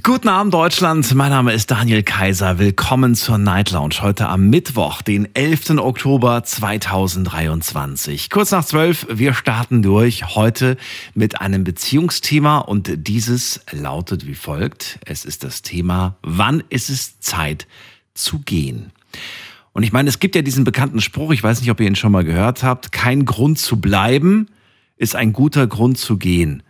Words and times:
Guten 0.00 0.28
Abend 0.28 0.54
Deutschland, 0.54 1.12
mein 1.14 1.30
Name 1.30 1.52
ist 1.52 1.70
Daniel 1.70 2.02
Kaiser. 2.02 2.58
Willkommen 2.58 3.14
zur 3.14 3.36
Night 3.36 3.72
Lounge 3.72 3.96
heute 4.00 4.28
am 4.28 4.48
Mittwoch, 4.48 5.02
den 5.02 5.28
11. 5.34 5.70
Oktober 5.78 6.42
2023. 6.42 8.30
Kurz 8.30 8.52
nach 8.52 8.64
12, 8.64 9.08
wir 9.10 9.34
starten 9.34 9.82
durch 9.82 10.34
heute 10.34 10.78
mit 11.14 11.42
einem 11.42 11.64
Beziehungsthema 11.64 12.58
und 12.58 13.06
dieses 13.06 13.60
lautet 13.70 14.26
wie 14.26 14.34
folgt. 14.34 14.98
Es 15.04 15.26
ist 15.26 15.44
das 15.44 15.60
Thema, 15.60 16.16
wann 16.22 16.62
ist 16.70 16.88
es 16.88 17.20
Zeit 17.20 17.66
zu 18.14 18.38
gehen? 18.38 18.92
Und 19.72 19.82
ich 19.82 19.92
meine, 19.92 20.08
es 20.08 20.20
gibt 20.20 20.36
ja 20.36 20.42
diesen 20.42 20.64
bekannten 20.64 21.02
Spruch, 21.02 21.32
ich 21.32 21.42
weiß 21.42 21.60
nicht, 21.60 21.70
ob 21.70 21.80
ihr 21.80 21.86
ihn 21.86 21.96
schon 21.96 22.12
mal 22.12 22.24
gehört 22.24 22.62
habt, 22.62 22.92
kein 22.92 23.26
Grund 23.26 23.58
zu 23.58 23.78
bleiben 23.78 24.48
ist 24.96 25.16
ein 25.16 25.34
guter 25.34 25.66
Grund 25.66 25.98
zu 25.98 26.16
gehen. 26.16 26.62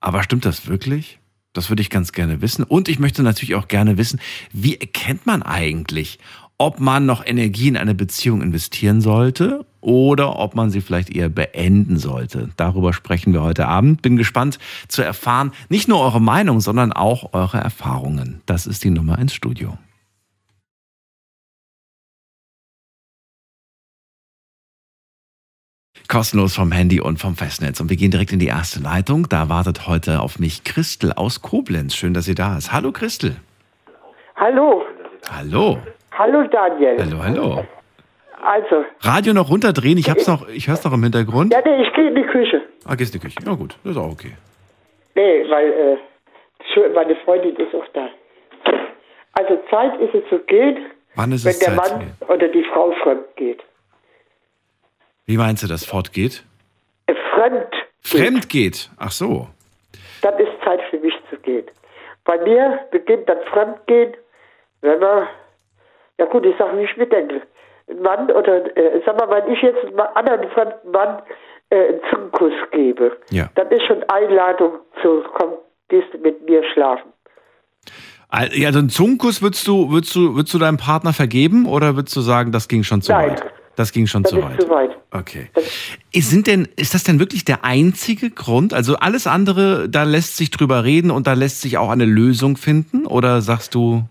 Aber 0.00 0.22
stimmt 0.22 0.44
das 0.44 0.66
wirklich? 0.66 1.20
Das 1.56 1.70
würde 1.70 1.80
ich 1.80 1.90
ganz 1.90 2.12
gerne 2.12 2.42
wissen. 2.42 2.64
Und 2.64 2.88
ich 2.88 2.98
möchte 2.98 3.22
natürlich 3.22 3.54
auch 3.54 3.68
gerne 3.68 3.96
wissen, 3.96 4.20
wie 4.52 4.76
erkennt 4.76 5.24
man 5.24 5.42
eigentlich, 5.42 6.18
ob 6.58 6.80
man 6.80 7.06
noch 7.06 7.24
Energie 7.24 7.68
in 7.68 7.76
eine 7.76 7.94
Beziehung 7.94 8.42
investieren 8.42 9.00
sollte 9.00 9.64
oder 9.80 10.38
ob 10.38 10.54
man 10.54 10.70
sie 10.70 10.80
vielleicht 10.80 11.10
eher 11.14 11.28
beenden 11.28 11.98
sollte. 11.98 12.50
Darüber 12.56 12.92
sprechen 12.92 13.32
wir 13.32 13.42
heute 13.42 13.68
Abend. 13.68 14.02
Bin 14.02 14.16
gespannt 14.16 14.58
zu 14.88 15.02
erfahren, 15.02 15.52
nicht 15.68 15.88
nur 15.88 16.00
eure 16.00 16.20
Meinung, 16.20 16.60
sondern 16.60 16.92
auch 16.92 17.32
eure 17.32 17.58
Erfahrungen. 17.58 18.40
Das 18.46 18.66
ist 18.66 18.84
die 18.84 18.90
Nummer 18.90 19.18
ins 19.18 19.34
Studio. 19.34 19.78
Kostenlos 26.08 26.54
vom 26.54 26.72
Handy 26.72 27.00
und 27.00 27.18
vom 27.18 27.34
Festnetz. 27.36 27.80
Und 27.80 27.90
wir 27.90 27.96
gehen 27.96 28.10
direkt 28.10 28.32
in 28.32 28.38
die 28.38 28.46
erste 28.46 28.80
Leitung. 28.80 29.28
Da 29.28 29.48
wartet 29.48 29.86
heute 29.86 30.20
auf 30.20 30.38
mich 30.38 30.64
Christel 30.64 31.12
aus 31.12 31.42
Koblenz. 31.42 31.94
Schön, 31.94 32.14
dass 32.14 32.24
sie 32.26 32.34
da 32.34 32.56
ist. 32.56 32.72
Hallo 32.72 32.92
Christel. 32.92 33.36
Hallo. 34.36 34.84
Hallo. 35.30 35.78
Hallo 36.12 36.46
Daniel. 36.48 36.96
Hallo, 36.98 37.22
hallo. 37.22 37.64
Also, 38.42 38.84
Radio 39.00 39.32
noch 39.32 39.50
runterdrehen. 39.50 39.98
Ich 39.98 40.08
hab's 40.08 40.26
noch, 40.28 40.48
ich 40.48 40.68
hör's 40.68 40.84
noch 40.84 40.92
im 40.92 41.02
Hintergrund. 41.02 41.52
ja, 41.52 41.60
nee, 41.64 41.82
ich 41.82 41.92
gehe 41.94 42.08
in 42.08 42.14
die 42.14 42.22
Küche. 42.22 42.62
Ah, 42.84 42.94
gehst 42.94 43.14
in 43.14 43.20
die 43.20 43.26
Küche. 43.26 43.38
Ja 43.44 43.54
gut, 43.54 43.76
das 43.82 43.92
ist 43.92 43.98
auch 43.98 44.12
okay. 44.12 44.32
Nee, 45.14 45.44
weil 45.50 45.72
äh, 45.72 46.88
meine 46.94 47.16
Freundin 47.24 47.56
ist 47.56 47.74
auch 47.74 47.86
da. 47.94 48.08
Also 49.32 49.58
Zeit 49.70 49.98
ist 50.00 50.14
es 50.14 50.28
zu 50.28 50.38
gehen, 50.46 50.76
Wann 51.14 51.32
ist 51.32 51.44
wenn 51.44 51.50
es 51.52 51.58
der 51.58 51.76
Zeit 51.76 51.90
Mann 51.90 52.00
gehen? 52.00 52.12
oder 52.28 52.48
die 52.48 52.64
Frau 52.72 52.92
fremd 53.02 53.24
geht. 53.36 53.62
Wie 55.26 55.36
meinst 55.36 55.62
du, 55.62 55.66
das 55.66 55.84
fortgeht? 55.84 56.44
Fremd. 57.34 57.68
Fremd 58.00 58.48
geht. 58.48 58.90
Ach 58.96 59.10
so. 59.10 59.48
Dann 60.22 60.38
ist 60.38 60.52
Zeit 60.64 60.80
für 60.90 60.98
mich 60.98 61.14
zu 61.30 61.36
gehen. 61.38 61.66
Bei 62.24 62.38
mir 62.42 62.80
beginnt 62.90 63.28
dann 63.28 63.38
Fremdgehen, 63.52 64.14
wenn 64.80 64.98
man, 65.00 65.26
ja 66.18 66.24
gut, 66.26 66.44
ich 66.46 66.56
sage, 66.56 66.78
wie 66.78 66.84
ich 66.84 66.96
mir 66.96 67.06
denke. 67.06 67.42
Ein 67.88 68.02
Mann 68.02 68.30
oder, 68.30 68.76
äh, 68.76 69.00
sag 69.04 69.16
mal, 69.18 69.28
wenn 69.30 69.52
ich 69.52 69.60
jetzt 69.62 69.84
einem 69.84 70.00
anderen 70.14 70.48
fremden 70.50 70.90
Mann 70.90 71.22
äh, 71.70 71.88
einen 71.88 72.00
Zungenkuss 72.10 72.52
gebe, 72.72 73.16
Ja. 73.30 73.50
dann 73.54 73.70
ist 73.70 73.84
schon 73.86 74.02
Einladung 74.04 74.78
zu, 75.02 75.22
komm, 75.34 75.54
gehst 75.88 76.08
du 76.12 76.18
mit 76.18 76.44
mir 76.48 76.62
schlafen. 76.72 77.12
Al- 78.28 78.52
Ja, 78.56 78.72
so 78.72 78.78
einen 78.80 78.88
Zungenkuss 78.90 79.42
würdest 79.42 79.66
du, 79.68 79.90
würdest 79.90 80.14
du, 80.16 80.34
würdest 80.34 80.54
du 80.54 80.58
deinem 80.58 80.78
Partner 80.78 81.12
vergeben 81.12 81.66
oder 81.66 81.94
würdest 81.96 82.16
du 82.16 82.20
sagen, 82.20 82.50
das 82.50 82.66
ging 82.68 82.82
schon 82.82 83.02
zu 83.02 83.12
Nein. 83.12 83.30
weit? 83.32 83.44
Das 83.76 83.92
ging 83.92 84.06
schon 84.06 84.22
Das 84.22 84.32
zu 84.32 84.42
weit. 84.42 84.60
zu 84.60 84.68
weit. 84.70 84.90
Okay. 85.12 85.48
Ist, 86.12 86.30
sind 86.30 86.46
denn, 86.46 86.66
ist 86.76 86.94
das 86.94 87.04
denn 87.04 87.20
wirklich 87.20 87.44
der 87.44 87.64
einzige 87.64 88.30
Grund? 88.30 88.72
Also 88.74 88.96
alles 88.96 89.26
andere, 89.26 89.88
da 89.88 90.02
lässt 90.04 90.36
sich 90.36 90.50
drüber 90.50 90.82
reden 90.84 91.10
und 91.10 91.26
da 91.26 91.34
lässt 91.34 91.60
sich 91.60 91.76
auch 91.78 91.90
eine 91.90 92.06
Lösung 92.06 92.56
finden? 92.56 93.06
Oder 93.06 93.40
sagst 93.42 93.74
du 93.74 94.02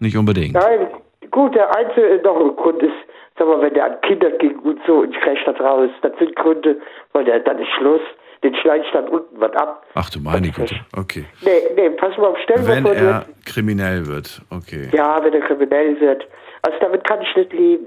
nicht 0.00 0.16
unbedingt? 0.16 0.54
Nein, 0.54 0.88
gut, 1.30 1.54
der 1.54 1.74
einzige 1.76 2.20
noch 2.24 2.36
ein 2.40 2.56
Grund 2.56 2.82
ist, 2.82 2.92
sag 3.38 3.46
mal, 3.46 3.60
wenn 3.62 3.74
der 3.74 3.84
an 3.84 4.00
Kinder 4.00 4.30
ging 4.38 4.58
und 4.60 4.80
so 4.86 5.00
und 5.00 5.14
ich 5.14 5.20
krieg 5.20 5.38
das 5.46 5.58
raus, 5.60 5.90
das 6.02 6.12
sind 6.18 6.34
Gründe, 6.36 6.80
weil 7.12 7.24
der 7.24 7.40
dann 7.40 7.58
ist 7.58 7.68
Schluss, 7.78 8.00
den 8.42 8.54
schneide 8.56 8.84
ich 8.84 8.90
dann 8.92 9.08
unten 9.08 9.40
was 9.40 9.52
ab. 9.52 9.84
Ach 9.94 10.10
du 10.10 10.18
meine 10.20 10.50
Güte. 10.50 10.74
Okay. 10.96 11.24
Nee, 11.42 11.50
nee, 11.76 11.90
pass 11.90 12.16
mal 12.18 12.26
auf, 12.28 12.36
stell 12.44 12.66
Wenn 12.66 12.84
er 12.86 13.20
du- 13.20 13.26
kriminell 13.44 14.06
wird. 14.06 14.40
Okay. 14.50 14.88
ja, 14.92 15.22
wenn 15.22 15.32
er 15.32 15.40
kriminell 15.40 16.00
wird. 16.00 16.26
Also 16.62 16.76
damit 16.80 17.04
kann 17.04 17.20
ich 17.22 17.36
nicht 17.36 17.52
leben. 17.52 17.86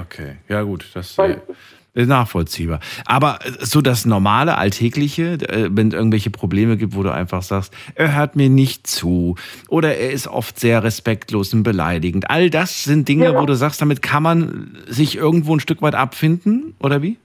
Okay. 0.00 0.36
Ja 0.48 0.62
gut, 0.62 0.86
das 0.94 1.18
äh, 1.18 1.36
ist 1.94 2.08
nachvollziehbar. 2.08 2.80
Aber 3.06 3.38
äh, 3.44 3.50
so 3.64 3.80
das 3.80 4.06
normale, 4.06 4.56
alltägliche, 4.58 5.32
äh, 5.48 5.68
wenn 5.70 5.88
es 5.88 5.94
irgendwelche 5.94 6.30
Probleme 6.30 6.76
gibt, 6.76 6.94
wo 6.94 7.02
du 7.02 7.10
einfach 7.12 7.42
sagst, 7.42 7.74
er 7.94 8.16
hört 8.16 8.36
mir 8.36 8.48
nicht 8.48 8.86
zu 8.86 9.34
oder 9.68 9.96
er 9.96 10.10
ist 10.10 10.28
oft 10.28 10.58
sehr 10.58 10.82
respektlos 10.84 11.52
und 11.54 11.62
beleidigend. 11.62 12.30
All 12.30 12.50
das 12.50 12.84
sind 12.84 13.08
Dinge, 13.08 13.24
Ja. 13.32 13.40
wo 13.40 13.46
du 13.46 13.54
sagst, 13.54 13.80
damit 13.82 14.02
kann 14.02 14.22
man 14.22 14.76
sich 14.86 15.16
irgendwo 15.16 15.54
ein 15.54 15.60
Stück 15.60 15.82
weit 15.82 15.94
abfinden, 15.94 16.74
oder 16.80 17.02
wie? 17.02 17.16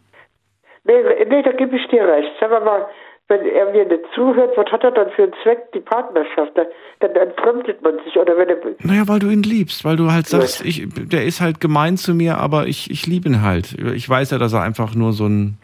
Nee, 0.85 0.93
nee, 1.29 1.41
da 1.43 1.51
gebe 1.53 1.77
ich 1.77 1.87
dir 1.89 2.03
recht. 2.05 2.31
Sag 2.41 2.49
mal, 2.49 2.85
wenn 3.29 3.45
er 3.45 3.71
mir 3.71 3.85
nicht 3.85 4.03
zuhört, 4.13 4.51
was 4.57 4.65
hat 4.71 4.83
er 4.83 4.91
dann 4.91 5.09
für 5.11 5.23
einen 5.23 5.33
Zweck, 5.43 5.71
die 5.73 5.79
Partnerschaft? 5.79 6.51
Da- 6.55 6.65
Dann 6.99 7.15
entfremdet 7.15 7.81
man 7.81 7.97
sich. 8.03 8.15
Oder 8.17 8.37
wenn 8.37 8.49
er, 8.49 8.57
Naja, 8.83 9.07
weil 9.07 9.19
du 9.19 9.29
ihn 9.29 9.43
liebst, 9.43 9.83
weil 9.85 9.95
du 9.95 10.11
halt 10.11 10.27
sagst, 10.27 10.63
ich, 10.65 10.87
der 10.93 11.23
ist 11.25 11.41
halt 11.41 11.59
gemein 11.59 11.97
zu 11.97 12.13
mir, 12.13 12.37
aber 12.37 12.67
ich, 12.67 12.91
ich 12.91 13.07
liebe 13.07 13.27
ihn 13.29 13.41
halt. 13.41 13.73
Ich 13.95 14.07
weiß 14.09 14.31
ja, 14.31 14.37
dass 14.37 14.53
er 14.53 14.61
einfach 14.61 14.93
nur 14.95 15.13
so 15.13 15.25
ein 15.25 15.57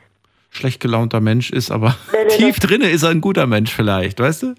schlecht 0.52 0.82
gelaunter 0.82 1.20
Mensch 1.22 1.52
ist, 1.52 1.70
aber 1.70 1.96
Nee, 2.12 2.18
nee, 2.24 2.28
tief 2.38 2.60
das- 2.60 2.70
drinne 2.70 2.90
ist 2.90 3.04
er 3.04 3.10
ein 3.10 3.22
guter 3.22 3.46
Mensch 3.46 3.74
vielleicht, 3.76 4.20
weißt 4.20 4.44
du? 4.44 4.56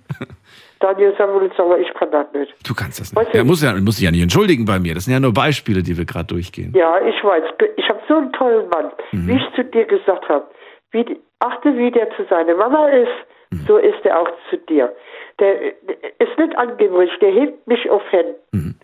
Daniel 0.78 1.12
Samuel, 1.19 1.50
sag 1.59 1.69
mal, 1.69 1.78
ich 1.81 1.93
kann 1.94 2.11
das 2.11 2.27
nicht. 2.32 2.55
Du 2.67 2.75
kannst 2.75 3.00
das 3.00 3.15
Weißt 3.15 3.27
nicht. 3.27 3.34
du- 3.34 3.38
Er 3.38 3.44
muss, 3.44 3.62
ja, 3.62 3.75
muss 3.75 3.97
sich 3.97 4.05
ja 4.05 4.11
nicht 4.11 4.22
entschuldigen 4.22 4.65
bei 4.65 4.78
mir. 4.78 4.94
Das 4.94 5.05
sind 5.05 5.12
ja 5.12 5.21
nur 5.21 5.34
Beispiele, 5.34 5.82
die 5.82 5.97
wir 5.99 6.06
gerade 6.06 6.27
durchgehen. 6.27 6.72
Ja, 6.75 6.94
ich 7.06 7.22
weiß. 7.22 7.43
Ich 7.77 7.88
habe 7.88 8.00
so 8.09 8.17
einen 8.17 8.32
tollen 8.32 8.69
Mann. 8.71 8.91
Wie 9.12 9.34
ich 9.37 9.43
zu 9.56 9.65
dir 9.65 9.84
gesagt 9.84 10.27
habe, 10.31 10.44
wie, 10.92 11.18
achte, 11.38 11.76
wie 11.76 11.90
der 11.90 12.10
zu 12.16 12.24
seiner 12.28 12.54
Mama 12.54 12.88
ist, 12.88 13.66
so 13.66 13.78
ist 13.78 14.04
er 14.04 14.20
auch 14.20 14.28
zu 14.48 14.56
dir. 14.58 14.92
Der, 15.38 15.54
der 15.88 15.96
ist 16.18 16.38
nicht 16.38 16.56
angeblich, 16.56 17.10
der 17.20 17.32
hebt 17.32 17.66
mich 17.66 17.90
auf 17.90 18.02
Händen. 18.10 18.78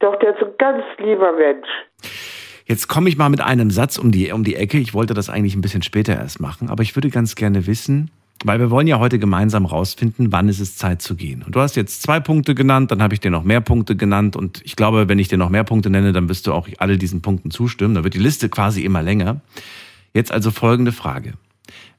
Doch 0.00 0.18
der 0.18 0.34
ist 0.34 0.42
ein 0.42 0.52
ganz 0.58 0.82
lieber 0.98 1.32
Mensch. 1.32 1.68
Jetzt 2.64 2.88
komme 2.88 3.08
ich 3.08 3.16
mal 3.16 3.28
mit 3.28 3.40
einem 3.40 3.70
Satz 3.70 3.98
um 3.98 4.10
die, 4.10 4.32
um 4.32 4.44
die 4.44 4.56
Ecke. 4.56 4.78
Ich 4.78 4.94
wollte 4.94 5.14
das 5.14 5.28
eigentlich 5.28 5.54
ein 5.54 5.60
bisschen 5.60 5.82
später 5.82 6.14
erst 6.14 6.40
machen, 6.40 6.70
aber 6.70 6.82
ich 6.82 6.96
würde 6.96 7.10
ganz 7.10 7.34
gerne 7.34 7.66
wissen, 7.66 8.10
weil 8.44 8.58
wir 8.58 8.70
wollen 8.70 8.86
ja 8.86 8.98
heute 8.98 9.18
gemeinsam 9.18 9.66
rausfinden, 9.66 10.32
wann 10.32 10.48
ist 10.48 10.60
es 10.60 10.76
Zeit 10.76 11.02
zu 11.02 11.14
gehen. 11.14 11.42
Und 11.44 11.54
du 11.54 11.60
hast 11.60 11.76
jetzt 11.76 12.02
zwei 12.02 12.20
Punkte 12.20 12.54
genannt, 12.54 12.90
dann 12.90 13.02
habe 13.02 13.12
ich 13.12 13.20
dir 13.20 13.30
noch 13.30 13.44
mehr 13.44 13.60
Punkte 13.60 13.96
genannt 13.96 14.36
und 14.36 14.62
ich 14.64 14.76
glaube, 14.76 15.08
wenn 15.08 15.18
ich 15.18 15.28
dir 15.28 15.36
noch 15.36 15.50
mehr 15.50 15.64
Punkte 15.64 15.90
nenne, 15.90 16.12
dann 16.12 16.28
wirst 16.28 16.46
du 16.46 16.52
auch 16.52 16.68
alle 16.78 16.96
diesen 16.96 17.20
Punkten 17.22 17.50
zustimmen. 17.50 17.94
Da 17.94 18.04
wird 18.04 18.14
die 18.14 18.18
Liste 18.18 18.48
quasi 18.48 18.84
immer 18.84 19.02
länger. 19.02 19.40
Jetzt 20.12 20.32
also 20.32 20.50
folgende 20.50 20.92
Frage. 20.92 21.34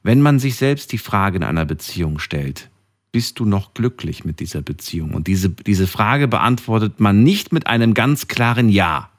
Wenn 0.02 0.20
man 0.20 0.38
sich 0.38 0.56
selbst 0.56 0.92
die 0.92 0.98
Frage 0.98 1.36
in 1.36 1.44
einer 1.44 1.64
Beziehung 1.64 2.18
stellt, 2.18 2.68
bist 3.12 3.38
du 3.38 3.44
noch 3.44 3.74
glücklich 3.74 4.24
mit 4.24 4.40
dieser 4.40 4.62
Beziehung? 4.62 5.14
Und 5.14 5.26
diese, 5.26 5.50
diese 5.50 5.86
Frage 5.86 6.28
beantwortet 6.28 6.98
man 6.98 7.22
nicht 7.22 7.52
mit 7.52 7.66
einem 7.66 7.94
ganz 7.94 8.28
klaren 8.28 8.68
Ja. 8.68 9.10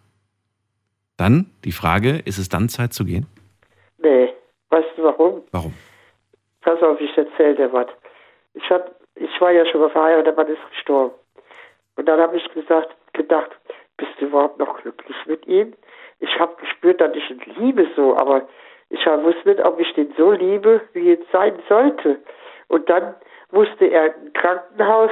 Dann 1.17 1.51
die 1.63 1.71
Frage, 1.71 2.21
ist 2.25 2.39
es 2.39 2.49
dann 2.49 2.69
Zeit 2.69 2.93
zu 2.93 3.05
gehen? 3.05 3.27
Nee, 3.99 4.33
weißt 4.69 4.89
du 4.97 5.03
warum? 5.03 5.41
Warum? 5.51 5.73
Pass 6.61 6.81
auf, 6.81 6.99
ich 6.99 7.15
erzähl 7.15 7.55
dir 7.55 7.71
was. 7.71 7.87
Ich, 8.55 8.69
hab, 8.69 8.95
ich 9.15 9.29
war 9.39 9.51
ja 9.51 9.65
schon 9.65 9.81
mal 9.81 9.89
verheiratet, 9.89 10.27
der 10.27 10.33
Mann 10.33 10.51
ist 10.51 10.69
gestorben. 10.71 11.13
Und 11.95 12.07
dann 12.07 12.19
habe 12.19 12.37
ich 12.37 12.53
gesagt, 12.53 12.89
gedacht, 13.13 13.51
bist 13.97 14.11
du 14.19 14.25
überhaupt 14.25 14.57
noch 14.57 14.81
glücklich 14.81 15.17
mit 15.27 15.45
ihm? 15.45 15.73
Ich 16.19 16.39
habe 16.39 16.55
gespürt, 16.59 16.99
dass 16.99 17.15
ich 17.15 17.29
ihn 17.29 17.41
liebe 17.57 17.87
so, 17.95 18.17
aber 18.17 18.47
ich 18.93 19.05
wusste 19.07 19.49
nicht, 19.49 19.65
ob 19.65 19.79
ich 19.79 19.91
den 19.93 20.13
so 20.15 20.31
liebe, 20.31 20.81
wie 20.93 21.13
es 21.13 21.19
sein 21.31 21.59
sollte. 21.67 22.21
Und 22.67 22.87
dann 22.89 23.15
musste 23.51 23.85
er 23.85 24.15
im 24.15 24.31
Krankenhaus 24.33 25.11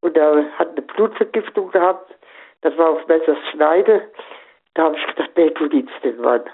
und 0.00 0.16
er 0.16 0.44
hat 0.58 0.70
eine 0.70 0.82
Blutvergiftung 0.82 1.70
gehabt. 1.72 2.14
Das 2.60 2.76
war 2.78 2.90
auf 2.90 3.06
Messers 3.08 3.38
Schneide. 3.50 4.12
Da 4.74 4.84
habe 4.84 4.96
ich 4.96 5.06
gedacht, 5.06 5.30
nee, 5.36 5.50
du 5.50 5.64
liebst 5.64 5.94
den 6.04 6.20
Mann. 6.20 6.44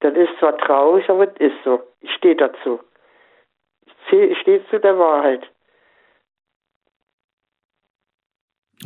Das 0.00 0.14
ist 0.14 0.38
zwar 0.38 0.56
traurig, 0.58 1.08
aber 1.10 1.24
es 1.24 1.52
ist 1.52 1.64
so. 1.64 1.82
Ich 2.00 2.12
stehe 2.14 2.36
dazu. 2.36 2.80
Ich 4.10 4.38
stehe 4.38 4.66
zu 4.70 4.80
der 4.80 4.98
Wahrheit. 4.98 5.46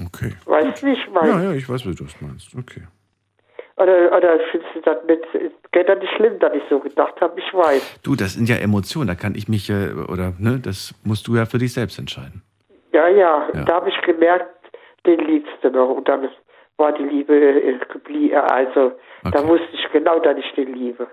Okay. 0.05 0.35
Weißt 0.47 0.83
du, 0.83 0.87
wie 0.87 0.93
ich 0.93 1.09
meine? 1.11 1.29
Ja, 1.29 1.43
ja, 1.43 1.53
ich 1.53 1.69
weiß, 1.69 1.85
wie 1.87 1.95
du 1.95 2.05
das 2.05 2.21
meinst. 2.21 2.55
Okay. 2.57 2.87
Oder, 3.81 4.15
oder 4.17 4.39
findest 4.51 4.75
du 4.75 4.81
das 4.83 4.97
nicht, 5.07 5.23
geht 5.73 5.89
das 5.89 5.99
nicht 6.01 6.13
schlimm, 6.17 6.39
dass 6.39 6.53
ich 6.55 6.63
so 6.69 6.79
gedacht 6.81 7.15
habe? 7.21 7.39
Ich 7.41 7.55
weiß. 7.55 8.01
Du, 8.03 8.15
das 8.15 8.35
sind 8.35 8.49
ja 8.49 8.57
Emotionen, 8.57 9.09
da 9.09 9.15
kann 9.15 9.35
ich 9.35 9.49
mich, 9.49 9.71
äh, 9.71 9.93
oder, 10.13 10.35
ne, 10.39 10.61
das 10.63 10.95
musst 11.05 11.27
du 11.29 11.35
ja 11.37 11.47
für 11.47 11.59
dich 11.59 11.73
selbst 11.73 11.99
entscheiden. 11.99 12.43
Ja, 12.93 13.09
ja, 13.09 13.49
Ja. 13.55 13.65
da 13.65 13.75
habe 13.77 13.89
ich 13.89 14.01
gemerkt, 14.03 14.47
den 15.07 15.21
liebst 15.21 15.53
du 15.63 15.71
noch. 15.71 15.89
Und 15.97 16.09
dann 16.09 16.29
war 16.77 16.93
die 16.93 17.05
Liebe 17.05 17.35
äh, 17.35 17.79
geblieben. 17.93 18.37
Also, 18.37 18.93
da 19.23 19.29
Okay. 19.39 19.49
wusste 19.49 19.69
ich 19.73 19.87
genau, 19.93 20.19
dass 20.19 20.37
ich 20.37 20.53
den 20.57 20.75
liebe. 20.75 21.07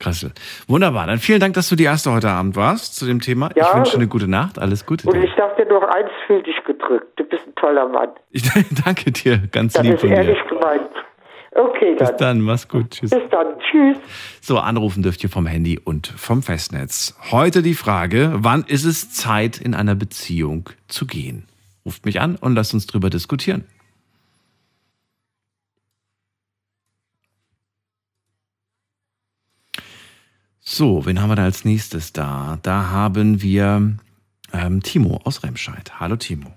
Krassel. 0.00 0.30
Wunderbar. 0.68 1.06
Dann 1.08 1.18
vielen 1.18 1.40
Dank, 1.40 1.54
dass 1.54 1.68
du 1.68 1.74
die 1.76 1.84
erste 1.84 2.12
heute 2.12 2.28
Abend 2.30 2.54
warst 2.56 2.96
zu 2.96 3.04
dem 3.06 3.20
Thema. 3.20 3.50
Ich 3.50 3.56
Ja. 3.56 3.74
wünsche 3.76 3.96
eine 3.96 4.06
gute 4.08 4.28
Nacht. 4.28 4.58
Alles 4.58 4.86
Gute 4.86 5.08
Und 5.08 5.14
dir. 5.14 5.24
ich 5.24 5.34
dir 5.34 5.66
noch 5.66 5.82
eins, 5.82 6.08
fühl 6.26 6.42
dich 6.42 6.62
gedrückt. 6.64 7.18
Du 7.18 7.24
bist 7.24 7.44
ein 7.46 7.54
toller 7.56 7.88
Mann. 7.88 8.10
Ich 8.30 8.42
danke 8.84 9.10
dir 9.12 9.38
ganz 9.50 9.72
Das 9.74 9.82
lieb 9.82 9.94
ist 9.94 10.00
von 10.00 10.10
dir. 10.10 10.16
ehrlich 10.16 10.38
gemeint. 10.48 10.90
Okay, 11.58 11.96
Bis 11.98 12.08
dann. 12.10 12.18
dann. 12.18 12.40
Mach's 12.42 12.68
gut. 12.68 12.90
Tschüss. 12.90 13.10
Bis 13.10 13.22
dann. 13.30 13.58
Tschüss. 13.58 13.98
So, 14.40 14.58
anrufen 14.58 15.02
dürft 15.02 15.24
ihr 15.24 15.30
vom 15.30 15.44
Handy 15.46 15.76
und 15.78 16.06
vom 16.06 16.42
Festnetz. 16.42 17.16
Heute 17.32 17.62
die 17.62 17.74
Frage, 17.74 18.30
wann 18.36 18.62
ist 18.62 18.84
es 18.84 19.10
Zeit, 19.10 19.58
in 19.58 19.74
einer 19.74 19.96
Beziehung 19.96 20.70
zu 20.86 21.04
gehen? 21.06 21.46
Ruft 21.84 22.04
mich 22.06 22.20
an 22.20 22.36
und 22.36 22.54
lasst 22.54 22.74
uns 22.74 22.86
drüber 22.86 23.10
diskutieren. 23.10 23.64
So, 30.60 31.06
wen 31.06 31.20
haben 31.20 31.30
wir 31.30 31.36
da 31.36 31.44
als 31.44 31.64
nächstes 31.64 32.12
da? 32.12 32.58
Da 32.62 32.90
haben 32.90 33.42
wir 33.42 33.96
ähm, 34.52 34.82
Timo 34.82 35.20
aus 35.24 35.42
Remscheid. 35.42 35.98
Hallo 35.98 36.16
Timo. 36.16 36.52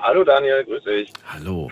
Hallo 0.00 0.22
Daniel, 0.24 0.64
grüß 0.64 0.84
dich. 0.84 1.12
Hallo. 1.26 1.70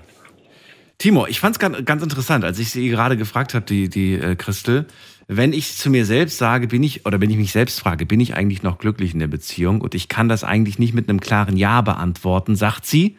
Timo, 1.04 1.26
ich 1.26 1.38
fand 1.38 1.54
es 1.54 1.58
ganz, 1.58 1.84
ganz 1.84 2.02
interessant, 2.02 2.46
als 2.46 2.58
ich 2.58 2.70
sie 2.70 2.88
gerade 2.88 3.18
gefragt 3.18 3.52
habe, 3.52 3.66
die, 3.66 3.90
die 3.90 4.14
äh, 4.14 4.36
Christel, 4.36 4.86
wenn 5.28 5.52
ich 5.52 5.76
zu 5.76 5.90
mir 5.90 6.06
selbst 6.06 6.38
sage, 6.38 6.66
bin 6.66 6.82
ich, 6.82 7.04
oder 7.04 7.20
wenn 7.20 7.28
ich 7.28 7.36
mich 7.36 7.52
selbst 7.52 7.78
frage, 7.78 8.06
bin 8.06 8.20
ich 8.20 8.32
eigentlich 8.34 8.62
noch 8.62 8.78
glücklich 8.78 9.12
in 9.12 9.20
der 9.20 9.26
Beziehung 9.26 9.82
und 9.82 9.94
ich 9.94 10.08
kann 10.08 10.30
das 10.30 10.44
eigentlich 10.44 10.78
nicht 10.78 10.94
mit 10.94 11.10
einem 11.10 11.20
klaren 11.20 11.58
Ja 11.58 11.82
beantworten, 11.82 12.56
sagt 12.56 12.86
sie, 12.86 13.18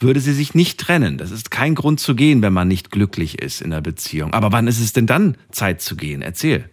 würde 0.00 0.20
sie 0.20 0.34
sich 0.34 0.54
nicht 0.54 0.80
trennen. 0.80 1.16
Das 1.16 1.30
ist 1.30 1.50
kein 1.50 1.74
Grund 1.74 1.98
zu 1.98 2.14
gehen, 2.14 2.42
wenn 2.42 2.52
man 2.52 2.68
nicht 2.68 2.90
glücklich 2.90 3.40
ist 3.40 3.62
in 3.62 3.70
der 3.70 3.80
Beziehung. 3.80 4.34
Aber 4.34 4.52
wann 4.52 4.66
ist 4.66 4.78
es 4.78 4.92
denn 4.92 5.06
dann 5.06 5.38
Zeit 5.50 5.80
zu 5.80 5.96
gehen? 5.96 6.20
Erzähl. 6.20 6.68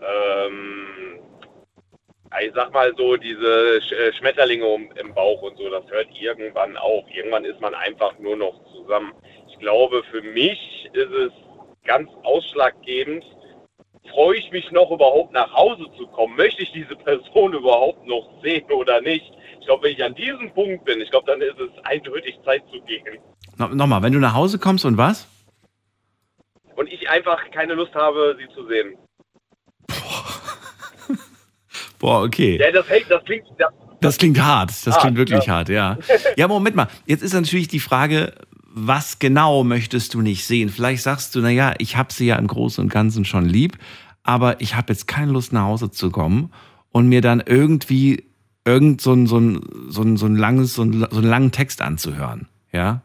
Ähm, 0.00 0.79
ich 2.38 2.52
sag 2.54 2.72
mal 2.72 2.94
so, 2.96 3.16
diese 3.16 3.76
äh, 3.78 4.12
Schmetterlinge 4.12 4.88
im 4.96 5.14
Bauch 5.14 5.42
und 5.42 5.56
so, 5.58 5.68
das 5.68 5.84
hört 5.90 6.08
irgendwann 6.18 6.76
auf. 6.76 7.04
Irgendwann 7.12 7.44
ist 7.44 7.60
man 7.60 7.74
einfach 7.74 8.16
nur 8.18 8.36
noch 8.36 8.54
zusammen. 8.72 9.12
Ich 9.48 9.58
glaube, 9.58 10.02
für 10.10 10.22
mich 10.22 10.88
ist 10.92 11.10
es 11.10 11.32
ganz 11.84 12.08
ausschlaggebend, 12.22 13.24
freue 14.10 14.36
ich 14.36 14.50
mich 14.52 14.70
noch 14.70 14.90
überhaupt 14.90 15.32
nach 15.32 15.52
Hause 15.52 15.86
zu 15.96 16.06
kommen? 16.08 16.36
Möchte 16.36 16.62
ich 16.62 16.72
diese 16.72 16.96
Person 16.96 17.52
überhaupt 17.60 18.06
noch 18.06 18.28
sehen 18.42 18.70
oder 18.70 19.00
nicht? 19.00 19.32
Ich 19.58 19.66
glaube, 19.66 19.84
wenn 19.84 19.92
ich 19.92 20.02
an 20.02 20.14
diesem 20.14 20.52
Punkt 20.54 20.84
bin, 20.84 21.00
ich 21.00 21.10
glaube, 21.10 21.26
dann 21.26 21.40
ist 21.42 21.58
es 21.58 21.84
eindeutig 21.84 22.38
Zeit 22.44 22.62
zu 22.72 22.80
gehen. 22.82 23.18
No, 23.58 23.68
Nochmal, 23.68 24.02
wenn 24.02 24.12
du 24.12 24.18
nach 24.18 24.34
Hause 24.34 24.58
kommst 24.58 24.84
und 24.84 24.96
was? 24.96 25.28
Und 26.76 26.90
ich 26.90 27.10
einfach 27.10 27.50
keine 27.50 27.74
Lust 27.74 27.94
habe, 27.94 28.36
sie 28.38 28.48
zu 28.54 28.66
sehen. 28.66 28.96
Boah, 29.88 30.39
okay. 32.00 32.58
Ja, 32.60 32.70
das, 32.72 32.86
das 33.08 33.24
klingt, 33.24 33.44
das, 33.58 33.72
Das 34.00 34.18
klingt 34.18 34.42
hart. 34.42 34.70
Das 34.70 34.94
Hart, 34.94 35.02
klingt 35.02 35.16
wirklich 35.16 35.44
ja. 35.44 35.52
hart, 35.54 35.68
ja. 35.68 35.98
Ja, 36.36 36.48
Moment 36.48 36.76
mal. 36.76 36.88
Jetzt 37.06 37.22
ist 37.22 37.34
natürlich 37.34 37.68
die 37.68 37.80
Frage, 37.80 38.32
was 38.72 39.18
genau 39.18 39.64
möchtest 39.64 40.14
du 40.14 40.22
nicht 40.22 40.46
sehen? 40.46 40.68
Vielleicht 40.68 41.02
sagst 41.02 41.34
du, 41.34 41.40
naja, 41.40 41.74
ich 41.78 41.96
habe 41.96 42.12
sie 42.12 42.26
ja 42.26 42.36
im 42.36 42.46
Großen 42.46 42.82
und 42.82 42.90
Ganzen 42.90 43.24
schon 43.24 43.44
lieb, 43.44 43.76
aber 44.22 44.60
ich 44.60 44.76
habe 44.76 44.92
jetzt 44.92 45.06
keine 45.06 45.32
Lust 45.32 45.52
nach 45.52 45.64
Hause 45.64 45.90
zu 45.90 46.10
kommen 46.10 46.52
und 46.90 47.08
mir 47.08 47.20
dann 47.20 47.42
irgendwie 47.44 48.24
irgend 48.64 49.00
so 49.00 49.12
ein, 49.12 49.26
so 49.26 49.38
ein, 49.38 49.60
so 49.88 50.02
ein, 50.02 50.16
so 50.16 50.26
ein 50.26 50.36
langes, 50.36 50.74
so, 50.74 50.82
ein, 50.82 51.06
so 51.10 51.18
einen 51.18 51.28
langen 51.28 51.52
Text 51.52 51.82
anzuhören, 51.82 52.48
ja? 52.72 53.02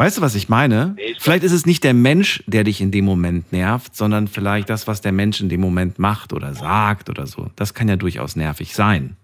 Weißt 0.00 0.16
du, 0.16 0.22
was 0.22 0.34
ich 0.34 0.48
meine? 0.48 0.94
Nee, 0.96 1.02
ich- 1.12 1.20
Vielleicht 1.20 1.44
ist 1.44 1.52
es 1.52 1.66
nicht 1.66 1.84
der 1.84 1.92
Mensch, 1.92 2.42
der 2.46 2.64
dich 2.64 2.80
in 2.80 2.90
dem 2.90 3.04
Moment 3.04 3.52
nervt, 3.52 3.94
sondern 3.94 4.28
vielleicht 4.28 4.70
das, 4.70 4.86
was 4.88 5.02
der 5.02 5.12
Mensch 5.12 5.42
in 5.42 5.50
dem 5.50 5.60
Moment 5.60 5.98
macht 5.98 6.32
oder 6.32 6.54
sagt 6.54 7.10
oder 7.10 7.26
so. 7.26 7.48
Das 7.54 7.74
kann 7.74 7.86
ja 7.86 7.96
durchaus 7.96 8.34
nervig 8.34 8.74
sein. 8.74 9.16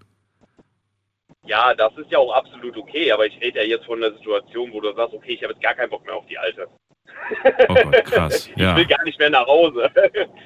Ja, 1.47 1.73
das 1.73 1.91
ist 1.97 2.11
ja 2.11 2.19
auch 2.19 2.31
absolut 2.31 2.77
okay, 2.77 3.11
aber 3.11 3.25
ich 3.25 3.39
rede 3.41 3.57
ja 3.59 3.65
jetzt 3.65 3.85
von 3.87 4.03
einer 4.03 4.15
Situation, 4.17 4.71
wo 4.71 4.79
du 4.79 4.93
sagst, 4.93 5.15
okay, 5.15 5.33
ich 5.33 5.41
habe 5.43 5.53
jetzt 5.53 5.63
gar 5.63 5.73
keinen 5.73 5.89
Bock 5.89 6.05
mehr 6.05 6.13
auf 6.13 6.25
die 6.27 6.37
Alte. 6.37 6.67
Oh 7.69 7.73
Gott, 7.73 8.03
krass. 8.05 8.47
Ich 8.55 8.61
Ja. 8.61 8.75
will 8.77 8.85
gar 8.85 9.03
nicht 9.03 9.17
mehr 9.17 9.31
nach 9.31 9.47
Hause. 9.47 9.89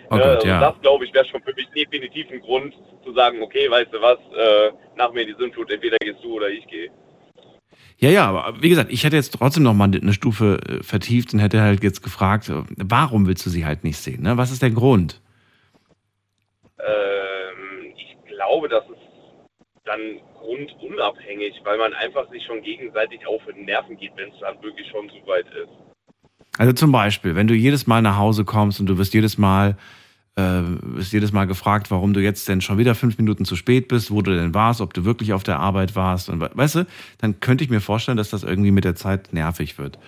Oh 0.09 0.15
Gott, 0.17 0.21
also 0.21 0.47
ja. 0.47 0.61
Das, 0.61 0.81
glaube 0.81 1.03
ich, 1.03 1.13
wäre 1.13 1.25
schon 1.25 1.41
für 1.43 1.53
mich 1.55 1.67
definitiv 1.75 2.27
ein 2.31 2.39
Grund 2.39 2.73
zu 3.03 3.11
sagen, 3.13 3.41
okay, 3.41 3.69
weißt 3.69 3.91
du 3.91 3.99
was, 4.01 4.17
äh, 4.33 4.71
nach 4.95 5.11
mir 5.11 5.25
die 5.25 5.35
Sündflut, 5.37 5.69
entweder 5.71 5.97
gehst 5.97 6.23
du 6.23 6.35
oder 6.37 6.47
ich 6.49 6.65
gehe. 6.67 6.89
Ja, 8.01 8.09
ja, 8.09 8.27
aber 8.27 8.61
wie 8.61 8.69
gesagt, 8.69 8.91
ich 8.91 9.03
hätte 9.03 9.15
jetzt 9.15 9.29
trotzdem 9.29 9.61
noch 9.61 9.75
mal 9.75 9.83
eine 9.83 10.13
Stufe 10.13 10.59
äh, 10.67 10.83
vertieft 10.83 11.33
und 11.33 11.39
hätte 11.39 11.61
halt 11.61 11.83
jetzt 11.83 12.01
gefragt, 12.01 12.49
äh, 12.49 12.63
warum 12.77 13.27
willst 13.27 13.45
du 13.45 13.51
sie 13.51 13.63
halt 13.63 13.83
nicht 13.83 13.97
sehen? 13.97 14.23
Ne? 14.23 14.37
Was 14.37 14.51
ist 14.51 14.63
der 14.63 14.71
Grund? 14.71 15.21
Ähm, 16.79 17.93
ich 17.95 18.17
glaube, 18.27 18.69
das 18.69 18.83
ist 18.85 18.97
dann 19.85 19.99
grundunabhängig, 20.39 21.61
weil 21.63 21.77
man 21.77 21.93
einfach 21.93 22.27
sich 22.31 22.43
schon 22.43 22.63
gegenseitig 22.63 23.27
auf 23.27 23.41
den 23.45 23.65
Nerven 23.65 23.95
geht, 23.97 24.13
wenn 24.15 24.29
es 24.29 24.39
dann 24.39 24.59
wirklich 24.63 24.87
schon 24.89 25.07
so 25.09 25.27
weit 25.27 25.45
ist. 25.47 25.69
Also 26.57 26.73
zum 26.73 26.91
Beispiel, 26.91 27.35
wenn 27.35 27.47
du 27.47 27.53
jedes 27.53 27.85
Mal 27.85 28.01
nach 28.01 28.17
Hause 28.17 28.45
kommst 28.45 28.79
und 28.79 28.87
du 28.87 28.97
wirst 28.97 29.13
jedes 29.13 29.37
Mal, 29.37 29.77
äh, 30.41 30.97
wirst 30.97 31.13
jedes 31.13 31.31
Mal 31.31 31.45
gefragt, 31.45 31.91
warum 31.91 32.13
du 32.13 32.21
jetzt 32.21 32.47
denn 32.47 32.61
schon 32.61 32.77
wieder 32.77 32.95
fünf 32.95 33.17
Minuten 33.17 33.45
zu 33.45 33.55
spät 33.55 33.87
bist, 33.87 34.11
wo 34.11 34.21
du 34.21 34.35
denn 34.35 34.53
warst, 34.53 34.81
ob 34.81 34.93
du 34.93 35.05
wirklich 35.05 35.33
auf 35.33 35.43
der 35.43 35.59
Arbeit 35.59 35.95
warst 35.95 36.29
und 36.29 36.41
we- 36.41 36.51
weißt 36.53 36.75
du, 36.75 36.87
dann 37.19 37.39
könnte 37.39 37.63
ich 37.63 37.69
mir 37.69 37.81
vorstellen, 37.81 38.17
dass 38.17 38.29
das 38.29 38.43
irgendwie 38.43 38.71
mit 38.71 38.83
der 38.83 38.95
Zeit 38.95 39.33
nervig 39.33 39.77
wird. 39.77 39.99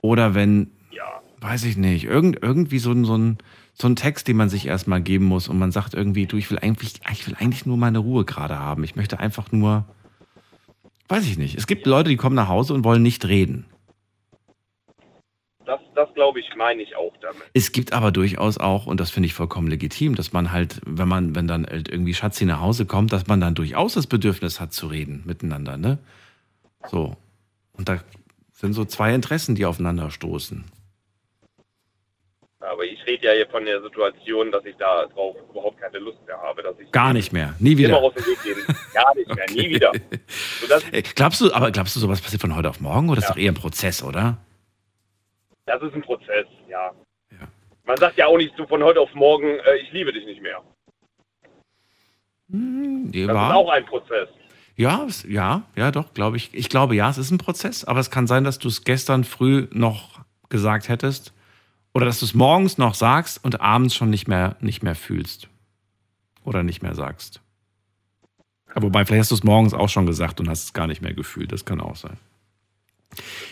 Oder 0.00 0.34
wenn, 0.34 0.70
Ja. 0.90 1.02
weiß 1.40 1.64
ich 1.64 1.76
nicht, 1.76 2.04
irgend, 2.04 2.38
irgendwie 2.42 2.78
so 2.78 2.92
ein, 2.92 3.04
so 3.04 3.16
ein, 3.16 3.38
so 3.74 3.86
ein 3.88 3.96
Text, 3.96 4.28
den 4.28 4.36
man 4.36 4.48
sich 4.50 4.66
erstmal 4.66 5.00
geben 5.00 5.24
muss 5.24 5.48
und 5.48 5.58
man 5.58 5.72
sagt 5.72 5.94
irgendwie, 5.94 6.26
du, 6.26 6.36
ich 6.36 6.50
will 6.50 6.58
eigentlich, 6.58 6.94
ich 7.10 7.26
will 7.26 7.36
eigentlich 7.38 7.64
nur 7.66 7.76
meine 7.76 7.98
Ruhe 7.98 8.24
gerade 8.24 8.58
haben. 8.58 8.84
Ich 8.84 8.96
möchte 8.96 9.18
einfach 9.18 9.50
nur, 9.52 9.84
weiß 11.08 11.26
ich 11.26 11.38
nicht. 11.38 11.56
Es 11.56 11.66
gibt 11.66 11.86
Leute, 11.86 12.10
die 12.10 12.16
kommen 12.16 12.36
nach 12.36 12.48
Hause 12.48 12.74
und 12.74 12.84
wollen 12.84 13.02
nicht 13.02 13.24
reden. 13.26 13.64
Das, 15.64 15.80
das 15.94 16.12
glaube 16.14 16.40
ich, 16.40 16.46
meine 16.56 16.82
ich 16.82 16.96
auch 16.96 17.12
damit. 17.20 17.42
Es 17.54 17.70
gibt 17.72 17.92
aber 17.92 18.10
durchaus 18.10 18.58
auch, 18.58 18.86
und 18.86 18.98
das 18.98 19.10
finde 19.10 19.26
ich 19.28 19.34
vollkommen 19.34 19.68
legitim, 19.68 20.14
dass 20.16 20.32
man 20.32 20.50
halt, 20.52 20.80
wenn 20.84 21.06
man, 21.08 21.34
wenn 21.36 21.46
dann 21.46 21.64
halt 21.66 21.88
irgendwie 21.88 22.14
Schatzi 22.14 22.44
nach 22.44 22.60
Hause 22.60 22.84
kommt, 22.86 23.12
dass 23.12 23.26
man 23.28 23.40
dann 23.40 23.54
durchaus 23.54 23.94
das 23.94 24.06
Bedürfnis 24.06 24.60
hat 24.60 24.72
zu 24.72 24.88
reden 24.88 25.22
miteinander, 25.24 25.76
ne? 25.76 25.98
So. 26.90 27.16
Und 27.74 27.88
da 27.88 28.00
sind 28.52 28.72
so 28.72 28.84
zwei 28.84 29.14
Interessen, 29.14 29.54
die 29.54 29.64
aufeinander 29.66 30.10
stoßen. 30.10 30.64
Aber 32.60 32.84
ich 32.84 33.04
rede 33.06 33.26
ja 33.26 33.32
hier 33.32 33.48
von 33.48 33.64
der 33.64 33.82
Situation, 33.82 34.52
dass 34.52 34.64
ich 34.64 34.76
da 34.76 35.06
drauf 35.06 35.36
überhaupt 35.50 35.80
keine 35.80 35.98
Lust 35.98 36.18
mehr 36.26 36.38
habe, 36.40 36.62
dass 36.62 36.78
ich 36.78 36.90
Gar 36.92 37.12
nicht 37.12 37.32
mehr. 37.32 37.54
Nie 37.58 37.72
immer 37.72 37.78
wieder. 37.78 37.98
aus 37.98 38.14
dem 38.14 38.24
Weg 38.26 38.42
gehen. 38.42 38.76
Gar 38.94 39.14
nicht 39.16 39.34
mehr, 39.34 39.46
nie 39.50 39.68
wieder. 39.70 39.92
Glaubst 41.14 41.40
du, 41.40 41.52
aber 41.52 41.70
glaubst 41.72 41.96
du, 41.96 42.00
sowas 42.00 42.20
passiert 42.20 42.40
von 42.40 42.54
heute 42.54 42.68
auf 42.70 42.80
morgen 42.80 43.08
oder 43.10 43.18
ist 43.18 43.24
Ja. 43.24 43.30
doch 43.34 43.38
eher 43.40 43.50
ein 43.50 43.56
Prozess, 43.56 44.02
oder? 44.02 44.38
Das 45.66 45.82
ist 45.82 45.94
ein 45.94 46.02
Prozess, 46.02 46.46
ja. 46.68 46.92
Ja. 47.30 47.48
Man 47.84 47.96
sagt 47.96 48.16
ja 48.16 48.26
auch 48.26 48.36
nicht 48.36 48.54
so 48.56 48.66
von 48.66 48.82
heute 48.82 49.00
auf 49.00 49.12
morgen, 49.14 49.46
äh, 49.46 49.76
ich 49.82 49.92
liebe 49.92 50.12
dich 50.12 50.24
nicht 50.26 50.42
mehr. 50.42 50.60
Das 52.48 53.14
ist 53.14 53.26
Ja, 53.28 53.54
auch 53.54 53.70
ein 53.70 53.84
Prozess. 53.86 54.28
ja, 54.76 55.04
es- 55.06 55.24
ja, 55.24 55.62
ja, 55.76 55.90
doch, 55.90 56.12
glaube 56.14 56.36
ich. 56.36 56.52
Ich 56.52 56.68
glaube, 56.68 56.94
ja, 56.94 57.08
es 57.10 57.18
ist 57.18 57.30
ein 57.30 57.38
Prozess, 57.38 57.84
aber 57.84 58.00
es 58.00 58.10
kann 58.10 58.26
sein, 58.26 58.44
dass 58.44 58.58
du 58.58 58.68
es 58.68 58.84
gestern 58.84 59.24
früh 59.24 59.68
noch 59.72 60.20
gesagt 60.50 60.88
hättest 60.88 61.32
oder 61.94 62.04
dass 62.04 62.18
du 62.20 62.26
es 62.26 62.34
morgens 62.34 62.76
noch 62.78 62.94
sagst 62.94 63.42
und 63.44 63.60
abends 63.60 63.94
schon 63.94 64.10
nicht 64.10 64.28
mehr, 64.28 64.56
nicht 64.60 64.82
mehr 64.82 64.94
fühlst 64.94 65.48
oder 66.44 66.62
nicht 66.62 66.82
mehr 66.82 66.94
sagst. 66.94 67.40
Aber 68.74 68.84
wobei, 68.86 69.04
vielleicht 69.04 69.20
hast 69.22 69.30
du 69.30 69.34
es 69.36 69.44
morgens 69.44 69.74
auch 69.74 69.88
schon 69.88 70.06
gesagt 70.06 70.40
und 70.40 70.48
hast 70.48 70.64
es 70.64 70.72
gar 70.72 70.86
nicht 70.86 71.02
mehr 71.02 71.12
gefühlt. 71.14 71.52
Das 71.52 71.64
kann 71.64 71.80
auch 71.80 71.96
sein. 71.96 72.16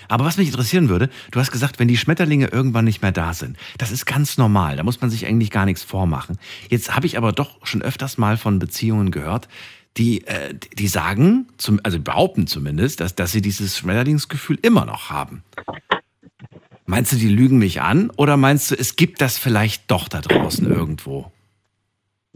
Aber 0.09 0.25
was 0.25 0.37
mich 0.37 0.49
interessieren 0.49 0.89
würde, 0.89 1.11
du 1.31 1.41
hast 1.41 1.53
gesagt, 1.53 1.79
wenn 1.79 1.89
die 1.89 1.97
Schmetterlinge 1.97 2.49
irgendwann 2.49 2.85
nicht 2.85 3.03
mehr 3.03 3.13
da 3.13 3.35
sind, 3.35 3.57
das 3.79 3.91
ist 3.91 4.07
ganz 4.07 4.39
normal, 4.39 4.77
da 4.77 4.83
muss 4.83 5.01
man 5.01 5.11
sich 5.11 5.27
eigentlich 5.27 5.51
gar 5.51 5.65
nichts 5.65 5.83
vormachen. 5.83 6.39
Jetzt 6.69 6.95
habe 6.95 7.07
ich 7.07 7.17
aber 7.17 7.33
doch 7.33 7.65
schon 7.67 7.83
öfters 7.83 8.19
mal 8.19 8.37
von 8.37 8.59
Beziehungen 8.59 9.11
gehört, 9.11 9.49
die, 9.97 10.27
äh, 10.27 10.55
die 10.79 10.89
sagen, 10.89 11.49
zum, 11.59 11.81
also 11.83 12.01
behaupten 12.01 12.47
zumindest, 12.47 13.01
dass, 13.01 13.15
dass 13.15 13.33
sie 13.33 13.43
dieses 13.43 13.79
Schmetterlingsgefühl 13.79 14.59
immer 14.63 14.85
noch 14.85 15.11
haben. 15.11 15.43
Meinst 16.87 17.13
du, 17.13 17.17
die 17.17 17.29
lügen 17.29 17.59
mich 17.59 17.81
an 17.81 18.11
oder 18.17 18.37
meinst 18.37 18.71
du, 18.71 18.75
es 18.75 18.97
gibt 18.97 19.21
das 19.21 19.39
vielleicht 19.39 19.91
doch 19.91 20.09
da 20.09 20.21
draußen 20.21 20.69
irgendwo? 20.69 21.31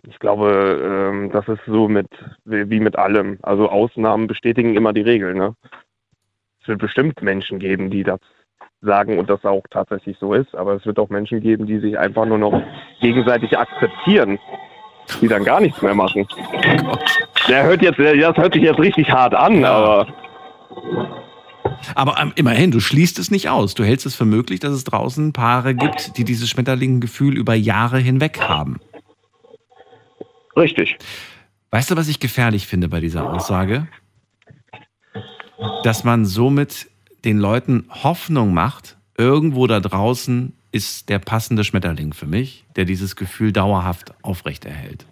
Ich 0.06 0.18
glaube, 0.18 1.10
ähm, 1.12 1.30
das 1.32 1.48
ist 1.48 1.60
so 1.66 1.88
mit 1.88 2.06
wie 2.44 2.80
mit 2.80 2.96
allem. 2.96 3.38
Also 3.42 3.68
Ausnahmen 3.68 4.26
bestätigen 4.26 4.76
immer 4.76 4.92
die 4.92 5.00
Regel. 5.00 5.34
Ne? 5.34 5.56
Es 6.64 6.68
wird 6.68 6.80
bestimmt 6.80 7.20
Menschen 7.22 7.58
geben, 7.58 7.90
die 7.90 8.02
das 8.02 8.20
sagen 8.80 9.18
und 9.18 9.28
das 9.28 9.44
auch 9.44 9.62
tatsächlich 9.70 10.16
so 10.18 10.32
ist. 10.32 10.54
Aber 10.54 10.72
es 10.74 10.86
wird 10.86 10.98
auch 10.98 11.10
Menschen 11.10 11.40
geben, 11.40 11.66
die 11.66 11.78
sich 11.78 11.98
einfach 11.98 12.24
nur 12.24 12.38
noch 12.38 12.62
gegenseitig 13.00 13.56
akzeptieren. 13.58 14.38
die 15.20 15.28
dann 15.28 15.44
gar 15.44 15.60
nichts 15.60 15.82
mehr 15.82 15.94
machen. 15.94 16.26
Der 17.46 17.64
hört 17.64 17.82
jetzt, 17.82 17.98
das 17.98 18.36
hört 18.38 18.54
sich 18.54 18.62
jetzt 18.62 18.78
richtig 18.80 19.10
hart 19.10 19.34
an, 19.34 19.60
Ja. 19.60 19.72
aber 19.72 20.06
Aber 21.94 22.16
ähm, 22.18 22.32
immerhin, 22.36 22.70
du 22.70 22.80
schließt 22.80 23.18
es 23.18 23.30
nicht 23.30 23.50
aus. 23.50 23.74
Du 23.74 23.84
hältst 23.84 24.06
es 24.06 24.14
für 24.14 24.24
möglich, 24.24 24.60
dass 24.60 24.72
es 24.72 24.84
draußen 24.84 25.34
Paare 25.34 25.74
gibt, 25.74 26.16
die 26.16 26.24
dieses 26.24 26.48
Schmetterlingengefühl 26.48 27.36
über 27.36 27.52
Jahre 27.54 27.98
hinweg 27.98 28.40
haben. 28.40 28.80
richtig. 30.56 30.96
Weißt 31.70 31.90
du, 31.90 31.96
was 31.96 32.08
ich 32.08 32.20
gefährlich 32.20 32.66
finde 32.66 32.88
bei 32.88 33.00
dieser 33.00 33.30
Aussage? 33.30 33.86
Dass 35.82 36.04
man 36.04 36.24
somit 36.24 36.88
den 37.24 37.38
Leuten 37.38 37.86
Hoffnung 37.88 38.52
macht, 38.54 38.96
irgendwo 39.16 39.66
da 39.66 39.80
draußen 39.80 40.52
ist 40.72 41.08
der 41.08 41.20
passende 41.20 41.62
Schmetterling 41.62 42.12
für 42.12 42.26
mich, 42.26 42.64
der 42.76 42.84
dieses 42.84 43.16
Gefühl 43.16 43.52
dauerhaft 43.52 44.12
aufrechterhält. 44.22 45.06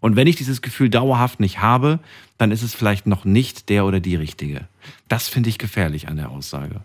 Und 0.00 0.16
wenn 0.16 0.26
ich 0.26 0.36
dieses 0.36 0.62
Gefühl 0.62 0.90
dauerhaft 0.90 1.40
nicht 1.40 1.60
habe, 1.60 2.00
dann 2.38 2.50
ist 2.50 2.62
es 2.62 2.74
vielleicht 2.74 3.06
noch 3.06 3.24
nicht 3.24 3.68
der 3.68 3.86
oder 3.86 4.00
die 4.00 4.16
richtige. 4.16 4.68
Das 5.08 5.28
finde 5.28 5.48
ich 5.48 5.58
gefährlich 5.58 6.08
an 6.08 6.16
der 6.16 6.30
Aussage. 6.30 6.82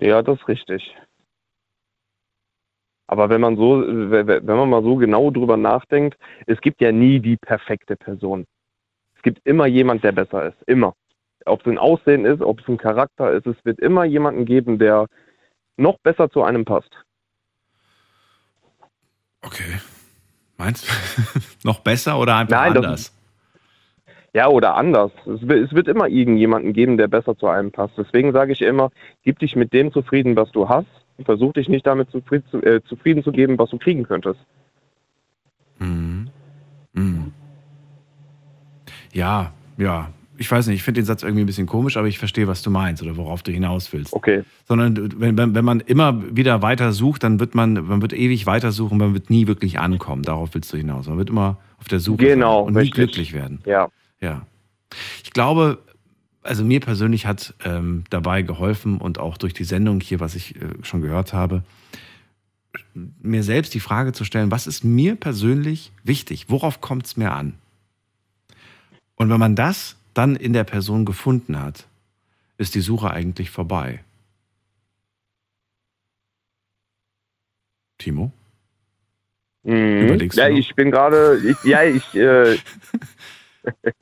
Ja, 0.00 0.22
das 0.22 0.38
ist 0.38 0.48
richtig. 0.48 0.94
Aber 3.06 3.30
wenn 3.30 3.40
man 3.40 3.56
so, 3.56 3.82
wenn 3.86 4.44
man 4.44 4.68
mal 4.68 4.82
so 4.82 4.96
genau 4.96 5.30
drüber 5.30 5.56
nachdenkt, 5.56 6.18
es 6.46 6.60
gibt 6.60 6.80
ja 6.82 6.92
nie 6.92 7.20
die 7.20 7.38
perfekte 7.38 7.96
Person. 7.96 8.46
Es 9.18 9.22
gibt 9.22 9.44
immer 9.46 9.66
jemand, 9.66 10.02
der 10.04 10.12
besser 10.12 10.46
ist. 10.48 10.56
Immer. 10.66 10.94
Ob 11.44 11.60
es 11.60 11.66
ein 11.66 11.78
Aussehen 11.78 12.24
ist, 12.24 12.40
ob 12.40 12.60
es 12.60 12.68
ein 12.68 12.78
Charakter 12.78 13.32
ist, 13.32 13.46
es 13.46 13.56
wird 13.64 13.78
immer 13.80 14.04
jemanden 14.04 14.44
geben, 14.44 14.78
der 14.78 15.06
noch 15.76 15.98
besser 15.98 16.30
zu 16.30 16.42
einem 16.42 16.64
passt. 16.64 16.90
Okay. 19.42 19.80
Meinst 20.56 20.88
du? 20.88 21.40
noch 21.64 21.80
besser 21.80 22.18
oder 22.18 22.36
einfach 22.36 22.56
Nein, 22.56 22.74
das- 22.74 22.84
anders? 22.84 23.14
Ja, 24.34 24.48
oder 24.48 24.76
anders. 24.76 25.10
Es 25.26 25.48
wird, 25.48 25.66
es 25.68 25.72
wird 25.74 25.88
immer 25.88 26.06
irgendjemanden 26.06 26.72
geben, 26.74 26.96
der 26.98 27.08
besser 27.08 27.36
zu 27.36 27.48
einem 27.48 27.72
passt. 27.72 27.94
Deswegen 27.96 28.32
sage 28.32 28.52
ich 28.52 28.60
immer, 28.60 28.90
gib 29.24 29.38
dich 29.38 29.56
mit 29.56 29.72
dem 29.72 29.90
zufrieden, 29.90 30.36
was 30.36 30.50
du 30.52 30.68
hast. 30.68 30.86
und 31.16 31.24
Versuch 31.24 31.54
dich 31.54 31.68
nicht 31.68 31.86
damit 31.86 32.10
zufrieden 32.10 32.44
zu, 32.50 32.62
äh, 32.62 32.82
zufrieden 32.84 33.24
zu 33.24 33.32
geben, 33.32 33.58
was 33.58 33.70
du 33.70 33.78
kriegen 33.78 34.04
könntest. 34.04 34.38
Mhm. 35.78 36.28
Mhm. 36.92 37.32
Ja, 39.12 39.52
ja. 39.76 40.10
Ich 40.40 40.48
weiß 40.48 40.68
nicht, 40.68 40.76
ich 40.76 40.82
finde 40.84 41.00
den 41.00 41.04
Satz 41.04 41.24
irgendwie 41.24 41.42
ein 41.42 41.46
bisschen 41.46 41.66
komisch, 41.66 41.96
aber 41.96 42.06
ich 42.06 42.18
verstehe, 42.20 42.46
was 42.46 42.62
du 42.62 42.70
meinst 42.70 43.02
oder 43.02 43.16
worauf 43.16 43.42
du 43.42 43.50
hinaus 43.50 43.92
willst. 43.92 44.12
Okay. 44.12 44.44
Sondern 44.68 45.20
wenn, 45.20 45.36
wenn, 45.36 45.52
wenn 45.56 45.64
man 45.64 45.80
immer 45.80 46.22
wieder 46.36 46.62
weiter 46.62 46.92
sucht, 46.92 47.24
dann 47.24 47.40
wird 47.40 47.56
man, 47.56 47.72
man 47.72 48.02
wird 48.02 48.12
ewig 48.12 48.46
weiter 48.46 48.70
suchen, 48.70 48.98
man 48.98 49.14
wird 49.14 49.30
nie 49.30 49.48
wirklich 49.48 49.80
ankommen. 49.80 50.22
Darauf 50.22 50.54
willst 50.54 50.72
du 50.72 50.76
hinaus. 50.76 51.08
Man 51.08 51.18
wird 51.18 51.30
immer 51.30 51.56
auf 51.80 51.88
der 51.88 51.98
Suche 51.98 52.18
Genau, 52.24 52.58
sein 52.60 52.66
und 52.68 52.72
nie 52.74 52.78
richtig. 52.78 52.94
glücklich 52.94 53.32
werden. 53.32 53.60
Ja. 53.66 53.88
Ja. 54.20 54.46
Ich 55.24 55.32
glaube, 55.32 55.78
also 56.44 56.64
mir 56.64 56.78
persönlich 56.78 57.26
hat 57.26 57.54
ähm, 57.64 58.04
dabei 58.08 58.42
geholfen 58.42 58.98
und 58.98 59.18
auch 59.18 59.38
durch 59.38 59.54
die 59.54 59.64
Sendung 59.64 60.00
hier, 60.00 60.20
was 60.20 60.36
ich 60.36 60.54
äh, 60.54 60.60
schon 60.82 61.02
gehört 61.02 61.32
habe, 61.32 61.64
mir 62.94 63.42
selbst 63.42 63.74
die 63.74 63.80
Frage 63.80 64.12
zu 64.12 64.24
stellen, 64.24 64.52
was 64.52 64.68
ist 64.68 64.84
mir 64.84 65.16
persönlich 65.16 65.90
wichtig? 66.04 66.46
Worauf 66.48 66.80
kommt 66.80 67.06
es 67.06 67.16
mir 67.16 67.32
an? 67.32 67.54
Und 69.18 69.30
wenn 69.30 69.40
man 69.40 69.56
das 69.56 69.96
dann 70.14 70.36
in 70.36 70.52
der 70.52 70.64
Person 70.64 71.04
gefunden 71.04 71.60
hat, 71.60 71.86
ist 72.56 72.74
die 72.74 72.80
Suche 72.80 73.10
eigentlich 73.10 73.50
vorbei. 73.50 74.04
Timo? 77.98 78.32
Mhm. 79.64 80.02
Überlegst 80.02 80.38
du 80.38 80.42
ja, 80.42 80.48
noch? 80.48 80.56
ich 80.56 80.74
bin 80.74 80.92
gerade, 80.92 81.40
ja, 81.64 81.82
ich, 81.82 82.14
äh, 82.14 82.58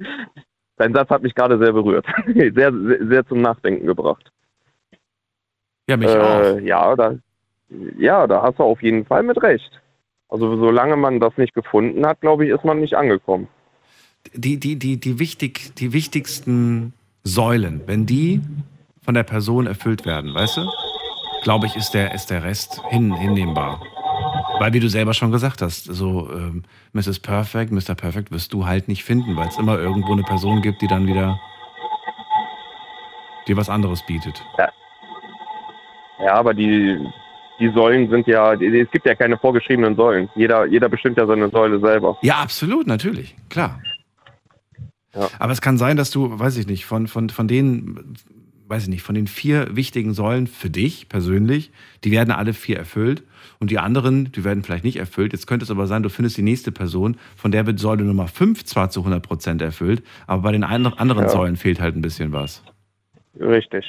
dein 0.76 0.92
Satz 0.92 1.08
hat 1.08 1.22
mich 1.22 1.34
gerade 1.34 1.58
sehr 1.58 1.72
berührt. 1.72 2.06
sehr, 2.26 2.52
sehr, 2.52 2.72
sehr 3.06 3.26
zum 3.26 3.40
Nachdenken 3.40 3.86
gebracht. 3.86 4.30
Ja, 5.88 5.96
mich 5.96 6.08
auch. 6.08 6.40
Äh, 6.40 6.60
ja, 6.60 6.94
da, 6.94 7.14
ja, 7.98 8.26
da 8.26 8.42
hast 8.42 8.58
du 8.58 8.64
auf 8.64 8.82
jeden 8.82 9.06
Fall 9.06 9.22
mit 9.22 9.42
recht. 9.42 9.80
Also 10.28 10.56
solange 10.56 10.96
man 10.96 11.20
das 11.20 11.36
nicht 11.38 11.54
gefunden 11.54 12.04
hat, 12.06 12.20
glaube 12.20 12.44
ich, 12.44 12.50
ist 12.50 12.64
man 12.64 12.80
nicht 12.80 12.94
angekommen. 12.94 13.48
Die, 14.34 14.58
die, 14.58 14.76
die, 14.78 14.98
die, 14.98 15.18
wichtig, 15.18 15.74
die 15.76 15.92
wichtigsten 15.92 16.92
Säulen, 17.24 17.82
wenn 17.86 18.06
die 18.06 18.40
von 19.02 19.14
der 19.14 19.22
Person 19.22 19.66
erfüllt 19.66 20.04
werden, 20.04 20.34
weißt 20.34 20.58
du, 20.58 20.70
glaube 21.42 21.66
ich, 21.66 21.76
ist 21.76 21.92
der, 21.92 22.14
ist 22.14 22.30
der 22.30 22.42
Rest 22.42 22.80
hin, 22.88 23.14
hinnehmbar. 23.14 23.80
Weil, 24.58 24.72
wie 24.72 24.80
du 24.80 24.88
selber 24.88 25.12
schon 25.12 25.32
gesagt 25.32 25.60
hast, 25.62 25.84
so 25.84 26.30
ähm, 26.32 26.64
Mrs. 26.92 27.20
Perfect, 27.20 27.72
Mr. 27.72 27.94
Perfect 27.94 28.30
wirst 28.30 28.52
du 28.52 28.66
halt 28.66 28.88
nicht 28.88 29.04
finden, 29.04 29.36
weil 29.36 29.48
es 29.48 29.58
immer 29.58 29.78
irgendwo 29.78 30.12
eine 30.12 30.22
Person 30.22 30.62
gibt, 30.62 30.80
die 30.80 30.86
dann 30.86 31.06
wieder 31.06 31.38
dir 33.46 33.56
was 33.56 33.68
anderes 33.68 34.04
bietet. 34.06 34.42
Ja, 36.18 36.34
aber 36.34 36.54
die, 36.54 36.98
die 37.60 37.70
Säulen 37.70 38.10
sind 38.10 38.26
ja, 38.26 38.54
es 38.54 38.90
gibt 38.90 39.06
ja 39.06 39.14
keine 39.14 39.36
vorgeschriebenen 39.36 39.96
Säulen. 39.96 40.28
Jeder, 40.34 40.66
jeder 40.66 40.88
bestimmt 40.88 41.18
ja 41.18 41.26
seine 41.26 41.48
Säule 41.50 41.78
selber. 41.78 42.16
Ja, 42.22 42.36
absolut, 42.36 42.86
natürlich, 42.86 43.36
klar. 43.48 43.80
Ja. 45.16 45.28
Aber 45.38 45.52
es 45.52 45.60
kann 45.60 45.78
sein, 45.78 45.96
dass 45.96 46.10
du, 46.10 46.38
weiß 46.38 46.56
ich 46.58 46.66
nicht, 46.66 46.84
von, 46.86 47.06
von, 47.08 47.30
von 47.30 47.48
den, 47.48 48.14
weiß 48.68 48.84
ich 48.84 48.88
nicht, 48.88 49.02
von 49.02 49.14
den 49.14 49.26
vier 49.26 49.74
wichtigen 49.76 50.12
Säulen 50.14 50.46
für 50.46 50.70
dich 50.70 51.08
persönlich, 51.08 51.70
die 52.04 52.10
werden 52.10 52.30
alle 52.32 52.52
vier 52.52 52.76
erfüllt 52.78 53.22
und 53.58 53.70
die 53.70 53.78
anderen, 53.78 54.30
die 54.32 54.44
werden 54.44 54.62
vielleicht 54.62 54.84
nicht 54.84 54.96
erfüllt. 54.98 55.32
Jetzt 55.32 55.46
könnte 55.46 55.64
es 55.64 55.70
aber 55.70 55.86
sein, 55.86 56.02
du 56.02 56.10
findest 56.10 56.36
die 56.36 56.42
nächste 56.42 56.72
Person, 56.72 57.16
von 57.36 57.50
der 57.50 57.66
wird 57.66 57.78
Säule 57.78 58.04
Nummer 58.04 58.28
5 58.28 58.64
zwar 58.64 58.90
zu 58.90 59.00
100 59.00 59.22
Prozent 59.22 59.62
erfüllt, 59.62 60.02
aber 60.26 60.42
bei 60.42 60.52
den 60.52 60.64
anderen 60.64 60.98
anderen 60.98 61.24
Ja. 61.24 61.28
Säulen 61.30 61.56
fehlt 61.56 61.80
halt 61.80 61.96
ein 61.96 62.02
bisschen 62.02 62.32
was. 62.32 62.62
Richtig. 63.40 63.84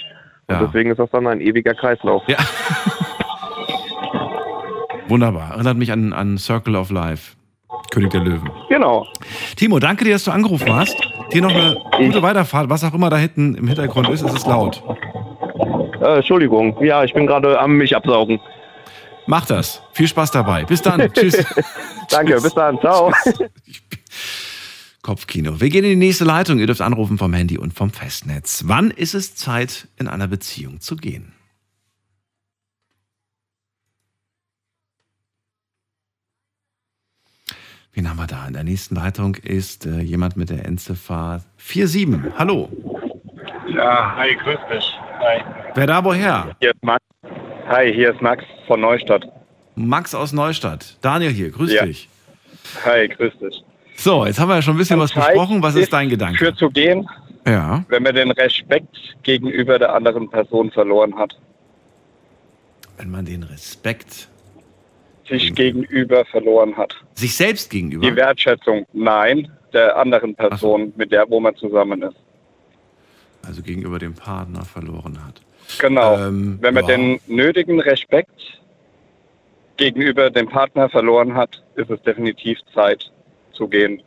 Und 0.47 0.55
Ja. 0.55 0.63
deswegen 0.65 0.91
ist 0.91 0.97
das 0.99 1.09
dann 1.11 1.27
ein 1.27 1.41
ewiger 1.41 1.73
Kreislauf. 1.73 2.23
Ja. 2.27 2.37
Wunderbar. 5.07 5.51
Erinnert 5.51 5.77
mich 5.77 5.91
an, 5.91 6.11
an 6.13 6.37
Circle 6.37 6.75
of 6.75 6.89
Life. 6.91 7.36
König 7.91 8.11
der 8.11 8.21
Löwen. 8.21 8.49
Genau. 8.69 9.07
Timo, 9.55 9.79
danke 9.79 10.05
dir, 10.05 10.13
dass 10.13 10.23
du 10.23 10.31
angerufen 10.31 10.73
hast. 10.73 10.95
Dir 11.33 11.41
noch 11.41 11.53
eine 11.53 11.77
gute 11.97 12.21
Weiterfahrt. 12.21 12.69
Was 12.69 12.83
auch 12.83 12.93
immer 12.93 13.09
da 13.09 13.17
hinten 13.17 13.55
im 13.55 13.67
Hintergrund 13.67 14.09
ist, 14.09 14.21
es 14.21 14.33
ist 14.33 14.47
laut. 14.47 14.83
Äh, 16.01 16.17
Entschuldigung. 16.17 16.81
Ja, 16.83 17.03
ich 17.03 17.13
bin 17.13 17.27
gerade 17.27 17.59
am 17.59 17.77
mich 17.77 17.95
absaugen. 17.95 18.39
Mach 19.25 19.45
das. 19.45 19.81
Viel 19.91 20.07
Spaß 20.07 20.31
dabei. 20.31 20.63
Bis 20.63 20.81
dann. 20.81 21.11
Tschüss. 21.13 21.45
Danke, 22.09 22.33
Tschüss. 22.33 22.43
bis 22.43 22.53
dann. 22.53 22.79
Ciao. 22.79 23.11
Kopfkino. 25.01 25.59
Wir 25.61 25.69
gehen 25.69 25.83
in 25.83 25.91
die 25.91 26.07
nächste 26.07 26.25
Leitung. 26.25 26.59
Ihr 26.59 26.67
dürft 26.67 26.81
anrufen 26.81 27.17
vom 27.17 27.33
Handy 27.33 27.57
und 27.57 27.73
vom 27.73 27.89
Festnetz. 27.91 28.63
Wann 28.67 28.91
ist 28.91 29.13
es 29.13 29.35
Zeit, 29.35 29.87
in 29.97 30.07
einer 30.07 30.27
Beziehung 30.27 30.81
zu 30.81 30.95
gehen? 30.95 31.33
Wen 37.97 38.07
haben 38.07 38.17
wir 38.17 38.27
da? 38.27 38.45
In 38.45 38.53
der 38.53 38.63
nächsten 38.63 38.93
Leitung 38.93 39.33
ist 39.33 39.87
äh, 39.87 40.01
jemand 40.01 40.37
mit 40.37 40.51
der 40.51 40.67
Endziffer 40.67 41.41
47. 41.57 42.31
Hallo. 42.37 42.69
Ja, 43.75 44.15
hi, 44.15 44.35
grüß 44.35 44.59
dich. 44.71 44.93
Hi. 45.19 45.41
Wer 45.73 45.87
da 45.87 46.03
woher? 46.03 46.55
Hier 46.59 46.69
ist 46.75 46.83
Max. 46.83 47.03
Hi, 47.67 47.91
hier 47.91 48.13
ist 48.13 48.21
Max 48.21 48.43
von 48.67 48.81
Neustadt. 48.81 49.25
Max 49.73 50.13
aus 50.13 50.31
Neustadt. 50.31 50.95
Daniel 51.01 51.31
hier. 51.31 51.49
Grüß 51.49 51.73
Ja. 51.73 51.87
dich. 51.87 52.07
Hi, 52.85 53.07
grüß 53.07 53.33
dich. 53.39 53.63
So, 53.95 54.27
jetzt 54.27 54.39
haben 54.39 54.49
wir 54.49 54.55
ja 54.57 54.61
schon 54.61 54.75
ein 54.75 54.77
bisschen 54.77 54.99
was 54.99 55.11
besprochen. 55.11 55.63
Was 55.63 55.73
ist 55.73 55.91
dein 55.91 56.07
Gedanke? 56.07 56.37
Für 56.37 56.55
zu 56.55 56.69
gehen, 56.69 57.09
Ja. 57.47 57.83
wenn 57.89 58.03
man 58.03 58.13
den 58.13 58.29
Respekt 58.29 58.95
gegenüber 59.23 59.79
der 59.79 59.95
anderen 59.95 60.29
Person 60.29 60.69
verloren 60.69 61.17
hat. 61.17 61.35
Wenn 62.97 63.09
man 63.09 63.25
den 63.25 63.41
Respekt 63.41 64.27
Sich 65.27 65.53
gegenüber 65.55 66.23
verloren 66.25 66.75
hat. 66.77 66.95
sich 67.15 67.35
selbst 67.35 67.69
gegenüber. 67.69 68.09
Die 68.09 68.15
Wertschätzung, 68.15 68.85
nein, 68.93 69.51
der 69.73 69.97
anderen 69.97 70.35
Person, 70.35 70.93
mit 70.95 71.11
der, 71.11 71.29
wo 71.29 71.39
man 71.39 71.55
zusammen 71.55 72.01
ist. 72.01 72.15
also 73.45 73.61
gegenüber 73.61 73.99
dem 73.99 74.13
Partner 74.13 74.63
verloren 74.63 75.23
hat. 75.25 75.41
Genau. 75.79 76.17
Ähm, 76.17 76.57
wenn 76.61 76.73
man 76.73 76.85
ja. 76.85 76.95
den 76.95 77.19
nötigen 77.27 77.79
Respekt 77.81 78.59
gegenüber 79.75 80.29
dem 80.29 80.47
Partner 80.47 80.89
verloren 80.89 81.33
hat, 81.35 81.63
ist 81.75 81.89
es 81.89 82.01
definitiv 82.03 82.59
Zeit 82.73 83.11
zu 83.53 83.67
gehen. 83.67 84.01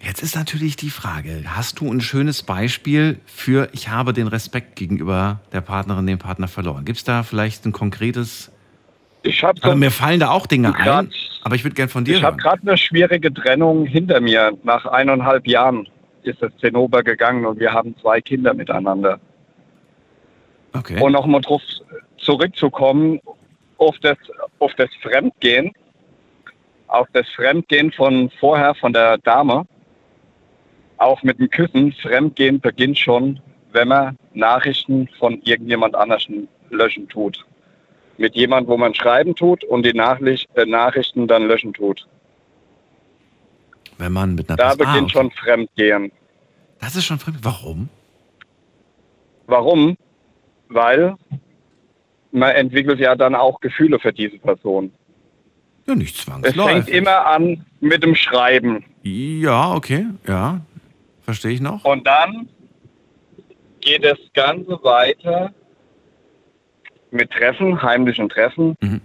Jetzt 0.00 0.22
ist 0.22 0.34
natürlich 0.34 0.76
die 0.76 0.90
Frage, 0.90 1.42
hast 1.46 1.80
du 1.80 1.90
ein 1.92 2.00
schönes 2.00 2.42
Beispiel 2.42 3.20
für 3.24 3.68
ich 3.72 3.88
habe 3.88 4.12
den 4.12 4.26
Respekt 4.26 4.76
gegenüber 4.76 5.40
der 5.52 5.60
Partnerin, 5.60 6.06
dem 6.06 6.18
Partner 6.18 6.48
verloren? 6.48 6.84
Gibt 6.84 6.98
es 6.98 7.04
da 7.04 7.22
vielleicht 7.22 7.64
ein 7.66 7.72
konkretes... 7.72 8.51
Ich 9.22 9.42
habe 9.42 9.62
Also 9.62 9.76
mir 9.76 9.90
fallen 9.90 10.20
da 10.20 10.30
auch 10.30 10.46
Dinge 10.46 10.68
ein, 10.68 10.74
Grad- 10.74 11.08
aber 11.42 11.54
ich 11.54 11.64
würde 11.64 11.74
gern 11.74 11.88
von 11.88 12.04
dir 12.04 12.16
Ich 12.16 12.22
habe 12.22 12.36
gerade 12.36 12.62
eine 12.62 12.76
schwierige 12.76 13.32
Trennung 13.32 13.86
hinter 13.86 14.20
mir. 14.20 14.52
Nach 14.62 14.84
eineinhalb 14.86 15.46
Jahren 15.46 15.88
ist 16.22 16.42
es 16.42 16.52
Zinnober 16.58 17.02
gegangen 17.02 17.46
und 17.46 17.58
wir 17.58 17.72
haben 17.72 17.96
zwei 18.00 18.20
Kinder 18.20 18.54
miteinander. 18.54 19.20
Okay. 20.72 21.00
Und 21.00 21.12
nochmal 21.12 21.40
drauf 21.40 21.62
zurückzukommen, 22.18 23.20
auf 23.78 23.98
das, 24.00 24.16
auf 24.58 24.72
das 24.76 24.88
Fremdgehen, 25.02 25.72
auf 26.86 27.08
das 27.12 27.28
Fremdgehen 27.30 27.90
von 27.92 28.30
vorher 28.38 28.74
von 28.74 28.92
der 28.92 29.18
Dame, 29.18 29.66
auch 30.98 31.22
mit 31.22 31.38
dem 31.38 31.50
Küssen, 31.50 31.92
Fremdgehen 32.00 32.60
beginnt 32.60 32.98
schon, 32.98 33.40
wenn 33.72 33.88
man 33.88 34.16
Nachrichten 34.34 35.08
von 35.18 35.40
irgendjemand 35.42 35.94
anders 35.96 36.26
löschen 36.70 37.08
tut. 37.08 37.44
Mit 38.18 38.34
jemand, 38.34 38.68
wo 38.68 38.76
man 38.76 38.94
schreiben 38.94 39.34
tut 39.34 39.64
und 39.64 39.84
die 39.84 39.94
Nachricht, 39.94 40.48
äh, 40.56 40.64
Nachrichten 40.66 41.26
dann 41.26 41.46
löschen 41.46 41.72
tut. 41.72 42.06
Wenn 43.98 44.12
man 44.12 44.34
mit 44.34 44.48
einer 44.48 44.56
Da 44.56 44.70
Ah, 44.70 44.74
beginnt 44.74 45.04
okay. 45.04 45.10
schon 45.12 45.30
Fremdgehen. 45.32 46.12
Das 46.80 46.96
ist 46.96 47.04
schon 47.04 47.18
fremd. 47.18 47.38
Warum? 47.42 47.88
Warum? 49.46 49.96
Weil 50.68 51.14
man 52.32 52.50
entwickelt 52.52 52.98
ja 53.00 53.14
dann 53.14 53.34
auch 53.34 53.60
Gefühle 53.60 53.98
für 53.98 54.12
diese 54.12 54.38
Person. 54.38 54.92
Ja, 55.86 55.94
nicht 55.94 56.16
Es 56.16 56.22
fängt 56.24 56.44
zwangsläufig. 56.44 56.94
immer 56.94 57.26
an 57.26 57.64
mit 57.80 58.02
dem 58.02 58.14
Schreiben. 58.14 58.84
Ja, 59.02 59.72
okay. 59.74 60.06
Ja. 60.26 60.60
Verstehe 61.22 61.52
ich 61.52 61.60
noch. 61.60 61.84
Und 61.84 62.06
dann 62.06 62.48
geht 63.80 64.04
das 64.04 64.18
Ganze 64.34 64.78
weiter 64.82 65.52
mit 67.12 67.30
Treffen, 67.30 67.82
heimlichen 67.82 68.28
Treffen 68.28 68.74
Mhm. 68.80 69.00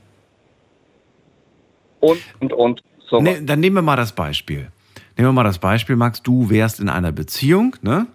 und, 1.99 2.19
und, 2.39 2.53
und 2.53 2.83
so. 3.09 3.21
Nee, 3.21 3.39
dann 3.43 3.59
nehmen 3.59 3.75
wir 3.75 3.81
mal 3.81 3.95
das 3.95 4.13
Beispiel. 4.13 4.67
Nehmen 5.17 5.29
wir 5.29 5.33
mal 5.33 5.43
das 5.43 5.59
Beispiel, 5.59 5.95
Max, 5.95 6.21
du 6.21 6.49
wärst 6.49 6.79
in 6.79 6.89
einer 6.89 7.11
Beziehung, 7.11 7.75
ne? 7.81 8.07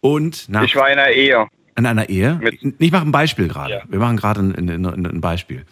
Und 0.00 0.48
nach 0.48 0.62
Ich 0.64 0.76
war 0.76 0.90
in 0.90 0.98
einer 0.98 1.10
Ehe. 1.12 1.46
in 1.76 1.86
einer 1.86 2.08
Ehe. 2.08 2.34
Mit- 2.36 2.74
ich 2.78 2.92
mache 2.92 3.06
ein 3.06 3.12
Beispiel 3.12 3.48
gerade. 3.48 3.74
Ja. 3.74 3.82
Wir 3.88 3.98
machen 3.98 4.16
gerade 4.16 4.40
ein, 4.40 4.54
ein, 4.70 4.84
ein, 4.86 5.06
ein 5.06 5.20
Beispiel. 5.20 5.64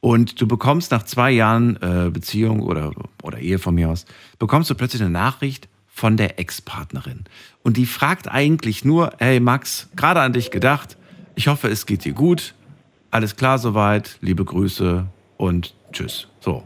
Und 0.00 0.40
du 0.40 0.48
bekommst 0.48 0.90
nach 0.92 1.02
zwei 1.02 1.30
Jahren 1.30 1.76
äh, 1.82 2.10
Beziehung 2.10 2.60
oder, 2.60 2.92
oder 3.22 3.38
Ehe 3.38 3.58
von 3.58 3.74
mir 3.74 3.90
aus, 3.90 4.06
bekommst 4.38 4.70
du 4.70 4.74
plötzlich 4.74 5.02
eine 5.02 5.10
Nachricht 5.10 5.68
von 5.88 6.16
der 6.16 6.38
Ex-Partnerin. 6.40 7.24
Und 7.62 7.76
die 7.76 7.84
fragt 7.84 8.26
eigentlich 8.26 8.84
nur, 8.84 9.12
hey 9.18 9.38
Max, 9.40 9.90
gerade 9.96 10.20
an 10.20 10.32
dich 10.32 10.50
gedacht, 10.50 10.96
ich 11.34 11.48
hoffe, 11.48 11.68
es 11.68 11.84
geht 11.84 12.04
dir 12.06 12.14
gut, 12.14 12.54
alles 13.10 13.36
klar 13.36 13.58
soweit, 13.58 14.18
liebe 14.20 14.44
Grüße 14.44 15.06
und 15.36 15.74
tschüss. 15.92 16.28
So. 16.40 16.62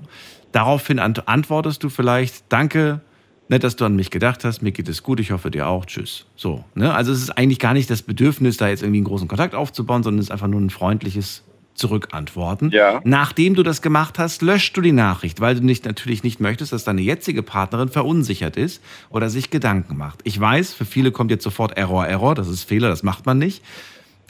Daraufhin 0.52 0.98
ant 0.98 1.26
antwortest 1.26 1.82
du 1.82 1.88
vielleicht, 1.88 2.44
danke, 2.48 3.00
nett, 3.48 3.64
dass 3.64 3.76
du 3.76 3.84
an 3.84 3.96
mich 3.96 4.10
gedacht 4.10 4.44
hast, 4.44 4.62
mir 4.62 4.72
geht 4.72 4.88
es 4.88 5.02
gut, 5.02 5.20
ich 5.20 5.32
hoffe 5.32 5.50
dir 5.50 5.66
auch, 5.66 5.86
tschüss. 5.86 6.26
So. 6.36 6.64
Ne? 6.74 6.94
Also 6.94 7.12
es 7.12 7.22
ist 7.22 7.30
eigentlich 7.30 7.58
gar 7.58 7.72
nicht 7.72 7.90
das 7.90 8.02
Bedürfnis, 8.02 8.56
da 8.56 8.68
jetzt 8.68 8.82
irgendwie 8.82 8.98
einen 8.98 9.06
großen 9.06 9.28
Kontakt 9.28 9.54
aufzubauen, 9.54 10.02
sondern 10.02 10.20
es 10.20 10.26
ist 10.26 10.30
einfach 10.30 10.46
nur 10.46 10.60
ein 10.60 10.70
freundliches 10.70 11.42
Zurückantworten. 11.74 12.70
Ja. 12.70 13.00
Nachdem 13.04 13.54
du 13.54 13.64
das 13.64 13.82
gemacht 13.82 14.18
hast, 14.18 14.42
löscht 14.42 14.76
du 14.76 14.80
die 14.80 14.92
Nachricht, 14.92 15.40
weil 15.40 15.56
du 15.56 15.64
nicht, 15.64 15.84
natürlich 15.84 16.22
nicht 16.22 16.38
möchtest, 16.40 16.72
dass 16.72 16.84
deine 16.84 17.00
jetzige 17.00 17.42
Partnerin 17.42 17.88
verunsichert 17.88 18.56
ist 18.56 18.80
oder 19.10 19.28
sich 19.28 19.50
Gedanken 19.50 19.96
macht. 19.96 20.20
Ich 20.22 20.38
weiß, 20.38 20.72
für 20.72 20.84
viele 20.84 21.10
kommt 21.10 21.32
jetzt 21.32 21.42
sofort 21.42 21.76
Error, 21.76 22.06
Error, 22.06 22.36
das 22.36 22.48
ist 22.48 22.62
Fehler, 22.62 22.88
das 22.88 23.02
macht 23.02 23.26
man 23.26 23.38
nicht. 23.38 23.62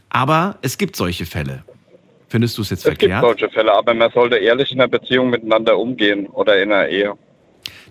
Aber 0.09 0.57
es 0.63 0.79
gibt 0.79 0.97
solche 0.97 1.27
Fälle. 1.27 1.65
Findest 2.35 2.59
du 2.59 2.63
es 2.63 2.71
jetzt 2.71 2.81
es 2.85 2.99
gibt 2.99 3.13
verkehrt? 3.13 3.23
solche 3.23 3.49
Fälle, 3.49 3.73
aber 3.73 3.95
man 3.95 4.11
sollte 4.11 4.35
ehrlich 4.39 4.73
in 4.73 4.81
einer 4.81 4.89
Beziehung 4.89 5.31
miteinander 5.31 5.79
umgehen 5.79 6.27
oder 6.27 6.61
in 6.61 6.73
einer 6.73 6.89
Ehe. 6.89 7.13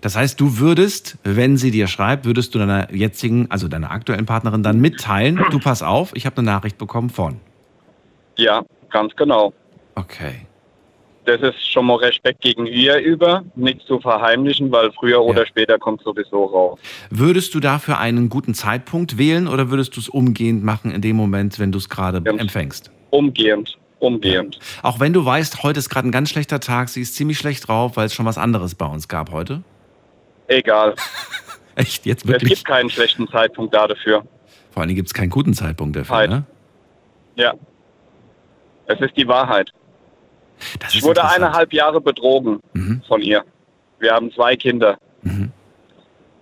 Das 0.02 0.16
heißt, 0.16 0.38
du 0.38 0.58
würdest, 0.58 1.16
wenn 1.24 1.56
sie 1.56 1.70
dir 1.70 1.86
schreibt, 1.86 2.26
würdest 2.26 2.54
du 2.54 2.58
deiner 2.58 2.92
jetzigen, 2.92 3.50
also 3.50 3.68
deiner 3.68 3.90
aktuellen 3.90 4.26
Partnerin 4.26 4.62
dann 4.62 4.82
mitteilen, 4.82 5.40
du 5.50 5.58
pass 5.60 5.82
auf, 5.82 6.10
ich 6.14 6.26
habe 6.26 6.36
eine 6.36 6.44
Nachricht 6.44 6.76
bekommen 6.76 7.08
von. 7.08 7.40
Ja, 8.36 8.62
ganz 8.90 9.16
genau. 9.16 9.54
Okay. 9.94 10.42
Das 11.24 11.40
ist 11.40 11.66
schon 11.72 11.86
mal 11.86 11.96
Respekt 11.96 12.42
gegen 12.42 12.66
ihr 12.66 12.98
über, 12.98 13.44
nichts 13.56 13.86
zu 13.86 13.98
verheimlichen, 13.98 14.70
weil 14.70 14.92
früher 14.92 15.22
oder 15.22 15.46
später 15.46 15.78
kommt 15.78 16.02
sowieso 16.02 16.44
raus. 16.44 16.78
Würdest 17.08 17.54
du 17.54 17.60
dafür 17.60 17.96
einen 17.98 18.28
guten 18.28 18.52
Zeitpunkt 18.52 19.16
wählen 19.16 19.48
oder 19.48 19.70
würdest 19.70 19.96
du 19.96 20.00
es 20.00 20.10
umgehend 20.10 20.62
machen 20.64 20.90
in 20.90 21.00
dem 21.00 21.16
Moment, 21.16 21.58
wenn 21.58 21.72
du 21.72 21.78
es 21.78 21.88
gerade 21.88 22.20
Ja. 22.26 22.32
empfängst? 22.34 22.90
Umgehend, 23.08 23.78
umgehend. 24.04 24.58
Auch 24.82 25.00
wenn 25.00 25.12
du 25.12 25.24
weißt, 25.24 25.62
heute 25.62 25.78
ist 25.80 25.88
gerade 25.90 26.08
ein 26.08 26.12
ganz 26.12 26.30
schlechter 26.30 26.60
Tag, 26.60 26.88
sie 26.88 27.00
ist 27.00 27.14
ziemlich 27.16 27.38
schlecht 27.38 27.66
drauf, 27.68 27.96
weil 27.96 28.06
es 28.06 28.14
schon 28.14 28.26
was 28.26 28.38
anderes 28.38 28.74
bei 28.74 28.86
uns 28.86 29.08
gab 29.08 29.32
heute. 29.32 29.62
Egal. 30.46 30.94
Echt, 31.74 32.06
jetzt 32.06 32.22
Es 32.24 32.28
wirklich? 32.30 32.50
gibt 32.54 32.64
keinen 32.66 32.90
schlechten 32.90 33.26
Zeitpunkt 33.28 33.74
da 33.74 33.88
dafür. 33.88 34.24
Vor 34.70 34.82
allem 34.82 34.94
gibt 34.94 35.08
es 35.08 35.14
keinen 35.14 35.30
guten 35.30 35.54
Zeitpunkt 35.54 35.96
dafür, 35.96 36.16
Halt. 36.16 36.30
ne? 36.30 36.44
Ja. 37.36 37.54
Es 38.86 39.00
ist 39.00 39.16
die 39.16 39.26
Wahrheit. 39.26 39.70
Das 40.78 40.94
Ich 40.94 41.02
wurde 41.02 41.24
eineinhalb 41.28 41.72
Jahre 41.72 42.00
betrogen 42.00 42.60
Mhm. 42.74 43.02
von 43.08 43.20
ihr. 43.22 43.42
Wir 43.98 44.12
haben 44.12 44.30
zwei 44.32 44.54
Kinder. 44.56 44.96
Mhm. 45.22 45.50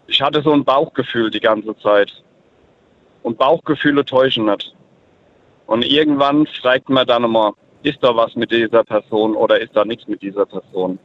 Ich 0.06 0.20
hatte 0.20 0.42
so 0.42 0.52
ein 0.52 0.64
Bauchgefühl 0.64 1.30
die 1.30 1.40
ganze 1.40 1.74
Zeit. 1.78 2.12
Und 3.22 3.38
Bauchgefühle 3.38 4.04
täuschen 4.04 4.44
nicht. 4.46 4.74
Und 5.72 5.86
irgendwann 5.86 6.46
fragt 6.60 6.90
man 6.90 7.06
dann 7.06 7.24
immer, 7.24 7.54
ist 7.82 7.96
da 8.02 8.14
was 8.14 8.36
mit 8.36 8.50
dieser 8.50 8.84
Person 8.84 9.34
oder 9.34 9.58
ist 9.58 9.74
da 9.74 9.86
nichts 9.86 10.06
mit 10.06 10.20
dieser 10.20 10.44
Person? 10.44 10.98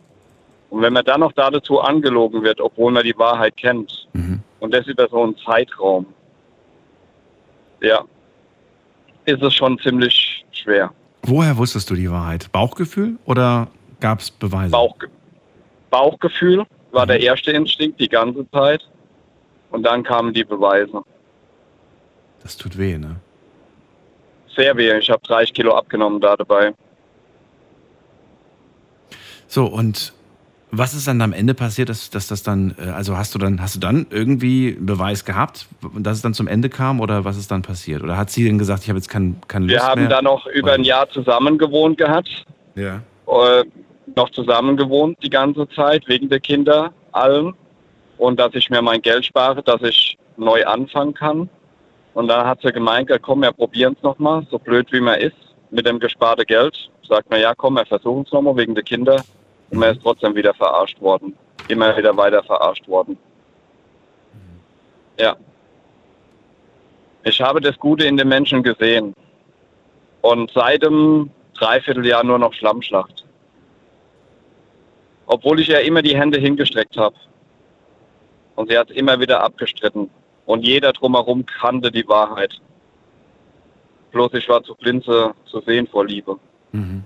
Und 0.69 0.81
wenn 0.81 0.91
man 0.91 1.05
dann 1.05 1.21
noch 1.21 1.31
dazu 1.31 1.79
angelogen 1.79 2.43
wird, 2.43 2.59
obwohl 2.59 2.91
man 2.91 3.05
die 3.05 3.17
Wahrheit 3.17 3.55
kennt, 3.55 4.09
Mhm. 4.11 4.41
und 4.59 4.73
das 4.73 4.85
über 4.87 5.07
so 5.07 5.23
einen 5.23 5.37
Zeitraum, 5.37 6.05
ja, 7.81 8.03
ist 9.23 9.41
es 9.41 9.53
schon 9.53 9.79
ziemlich 9.79 10.45
schwer. 10.51 10.91
Woher 11.23 11.55
wusstest 11.57 11.89
du 11.89 11.95
die 11.95 12.11
Wahrheit? 12.11 12.51
Bauchgefühl 12.51 13.17
oder 13.23 13.69
gab 14.01 14.19
es 14.19 14.29
Beweise? 14.31 14.71
Bauchge 14.71 15.07
Bauchgefühl 15.89 16.65
war 16.91 17.05
Mhm. 17.05 17.07
der 17.07 17.19
erste 17.21 17.51
Instinkt 17.51 18.01
die 18.01 18.09
ganze 18.09 18.45
Zeit. 18.51 18.85
Und 19.71 19.83
dann 19.83 20.03
kamen 20.03 20.33
die 20.33 20.43
Beweise. 20.43 21.01
Das 22.43 22.57
tut 22.57 22.77
weh, 22.77 22.97
ne? 22.97 23.15
Sehr 24.57 24.75
weh. 24.75 24.97
Ich 24.97 25.09
habe 25.09 25.21
30 25.25 25.53
Kilo 25.53 25.75
abgenommen 25.75 26.19
da 26.19 26.35
dabei. 26.35 26.73
So, 29.47 29.65
und 29.65 30.13
was 30.71 30.93
ist 30.93 31.07
dann 31.07 31.21
am 31.21 31.31
Ende 31.31 31.53
passiert, 31.53 31.87
dass, 31.89 32.09
dass 32.09 32.27
das 32.27 32.43
dann, 32.43 32.75
äh, 32.77 32.89
also 32.89 33.15
hast 33.15 33.33
du 33.33 33.39
dann, 33.39 33.61
hast 33.61 33.75
du 33.75 33.79
dann 33.79 34.07
irgendwie 34.09 34.71
Beweis 34.71 35.23
gehabt, 35.23 35.67
dass 35.97 36.17
es 36.17 36.23
dann 36.23 36.33
zum 36.33 36.47
Ende 36.47 36.69
kam 36.69 36.99
oder 36.99 37.23
was 37.23 37.37
ist 37.37 37.51
dann 37.51 37.61
passiert? 37.61 38.03
Oder 38.03 38.17
hat 38.17 38.31
sie 38.31 38.43
denn 38.43 38.57
gesagt, 38.57 38.83
ich 38.83 38.89
habe 38.89 38.97
jetzt 38.99 39.07
kein, 39.09 39.39
keine 39.47 39.67
Lust 39.67 39.75
Wir 39.75 39.83
haben 39.83 40.01
mehr? 40.01 40.09
da 40.09 40.21
noch 40.21 40.45
über 40.47 40.73
ein 40.73 40.83
Jahr 40.83 41.09
zusammen 41.09 41.57
gewohnt 41.57 41.97
gehabt. 41.97 42.43
ja. 42.75 43.01
Äh, 43.27 43.63
noch 44.15 44.29
zusammen 44.31 44.77
gewohnt 44.77 45.17
die 45.21 45.29
ganze 45.29 45.67
Zeit, 45.69 46.07
wegen 46.07 46.29
der 46.29 46.39
Kinder, 46.39 46.93
allem. 47.11 47.53
Und 48.17 48.39
dass 48.39 48.55
ich 48.55 48.69
mir 48.69 48.81
mein 48.81 49.01
Geld 49.01 49.25
spare, 49.25 49.61
dass 49.61 49.81
ich 49.81 50.17
neu 50.37 50.65
anfangen 50.65 51.13
kann. 51.13 51.49
Und 52.17 52.29
dann 52.29 52.47
hat 52.47 52.63
sie 52.63 52.71
gemeint, 52.71 53.11
ja, 53.11 53.19
komm, 53.19 53.43
wir 53.43 53.51
probieren 53.51 53.93
es 53.95 54.01
nochmal, 54.01 54.43
so 54.49 54.57
blöd 54.57 54.91
wie 54.91 54.99
man 54.99 55.19
ist, 55.19 55.37
mit 55.69 55.85
dem 55.85 55.99
gesparten 55.99 56.45
Geld. 56.47 56.89
Sagt 57.07 57.29
man, 57.29 57.39
ja, 57.39 57.53
komm, 57.53 57.75
wir 57.75 57.85
versuchen 57.85 58.23
es 58.25 58.31
nochmal 58.31 58.57
wegen 58.57 58.73
der 58.73 58.83
Kinder. 58.83 59.23
Und 59.69 59.77
man 59.77 59.91
ist 59.91 60.01
trotzdem 60.01 60.33
wieder 60.33 60.51
verarscht 60.55 60.99
worden. 60.99 61.37
Immer 61.67 61.95
wieder 61.95 62.17
weiter 62.17 62.41
verarscht 62.41 62.87
worden. 62.87 63.19
Ja. 65.19 65.35
Ich 67.23 67.39
habe 67.39 67.61
das 67.61 67.77
Gute 67.77 68.07
in 68.07 68.17
den 68.17 68.29
Menschen 68.29 68.63
gesehen. 68.63 69.13
Und 70.21 70.49
seit 70.55 70.81
dem 70.81 71.29
Dreivierteljahr 71.53 72.23
nur 72.23 72.39
noch 72.39 72.53
Schlammschlacht. 72.55 73.25
Obwohl 75.27 75.59
ich 75.59 75.67
ja 75.67 75.77
immer 75.81 76.01
die 76.01 76.17
Hände 76.17 76.39
hingestreckt 76.39 76.97
habe. 76.97 77.15
Und 78.55 78.71
sie 78.71 78.77
hat 78.79 78.89
immer 78.89 79.19
wieder 79.19 79.43
abgestritten. 79.43 80.09
Und 80.47 80.65
jeder 80.65 80.93
drumherum 80.93 81.45
kannte 81.45 81.91
die 81.91 82.07
Wahrheit. 82.07 82.59
Bloß 84.11 84.33
ich 84.33 84.47
war 84.47 84.63
zu 84.63 84.73
blind 84.75 85.03
zu 85.03 85.33
zu 85.45 85.61
sehen 85.61 85.87
vor 85.87 86.05
Liebe. 86.05 86.39
Mhm. 86.71 87.03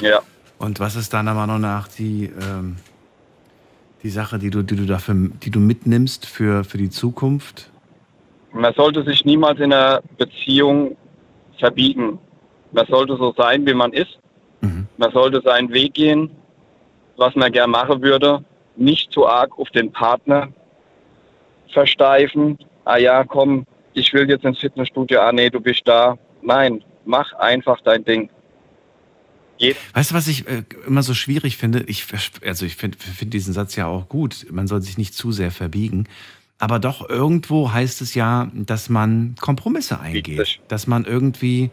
Ja. 0.00 0.20
Und 0.58 0.78
was 0.78 0.94
ist 0.94 1.12
deiner 1.12 1.34
Meinung 1.34 1.60
nach 1.60 1.88
die, 1.88 2.26
ähm, 2.40 2.76
die 4.04 4.10
Sache, 4.10 4.38
die 4.38 4.50
du, 4.50 4.62
die 4.62 4.76
du 4.76 4.86
dafür, 4.86 5.14
die 5.42 5.50
du 5.50 5.58
mitnimmst 5.58 6.24
für, 6.26 6.62
für 6.62 6.78
die 6.78 6.88
Zukunft? 6.88 7.68
Man 8.52 8.72
sollte 8.74 9.02
sich 9.02 9.24
niemals 9.24 9.58
in 9.58 9.72
einer 9.72 10.02
Beziehung 10.16 10.96
verbiegen. 11.58 12.20
Man 12.70 12.86
sollte 12.86 13.16
so 13.16 13.34
sein, 13.36 13.66
wie 13.66 13.74
man 13.74 13.92
ist. 13.92 14.20
Mhm. 14.60 14.86
Man 14.98 15.10
sollte 15.10 15.42
seinen 15.44 15.72
Weg 15.72 15.94
gehen, 15.94 16.30
was 17.16 17.34
man 17.34 17.50
gern 17.50 17.70
machen 17.70 18.00
würde. 18.02 18.44
Nicht 18.76 19.10
zu 19.10 19.26
arg 19.26 19.58
auf 19.58 19.68
den 19.70 19.90
Partner 19.90 20.48
versteifen. 21.72 22.58
Ah 22.84 22.98
ja, 22.98 23.24
komm, 23.24 23.66
ich 23.94 24.12
will 24.12 24.28
jetzt 24.28 24.44
ins 24.44 24.58
Fitnessstudio. 24.58 25.20
Ah 25.20 25.32
nee, 25.32 25.50
du 25.50 25.60
bist 25.60 25.82
da. 25.84 26.18
Nein, 26.42 26.82
mach 27.04 27.32
einfach 27.34 27.80
dein 27.82 28.04
Ding. 28.04 28.30
Jeder 29.58 29.78
Weißt 29.94 30.10
du, 30.10 30.14
was 30.14 30.28
ich 30.28 30.46
äh, 30.46 30.64
immer 30.86 31.02
so 31.02 31.14
schwierig 31.14 31.56
finde? 31.56 31.82
Ich, 31.86 32.04
also 32.44 32.66
ich 32.66 32.76
finde 32.76 32.98
find 32.98 33.32
diesen 33.32 33.54
Satz 33.54 33.74
ja 33.76 33.86
auch 33.86 34.08
gut. 34.08 34.46
Man 34.50 34.66
soll 34.66 34.82
sich 34.82 34.98
nicht 34.98 35.14
zu 35.14 35.32
sehr 35.32 35.50
verbiegen. 35.50 36.06
Aber 36.58 36.78
doch 36.78 37.08
irgendwo 37.08 37.72
heißt 37.72 38.00
es 38.00 38.14
ja, 38.14 38.50
dass 38.54 38.88
man 38.88 39.34
Kompromisse 39.40 40.00
eingeht. 40.00 40.38
Richtig. 40.40 40.60
Dass 40.68 40.86
man 40.86 41.04
irgendwie 41.04 41.70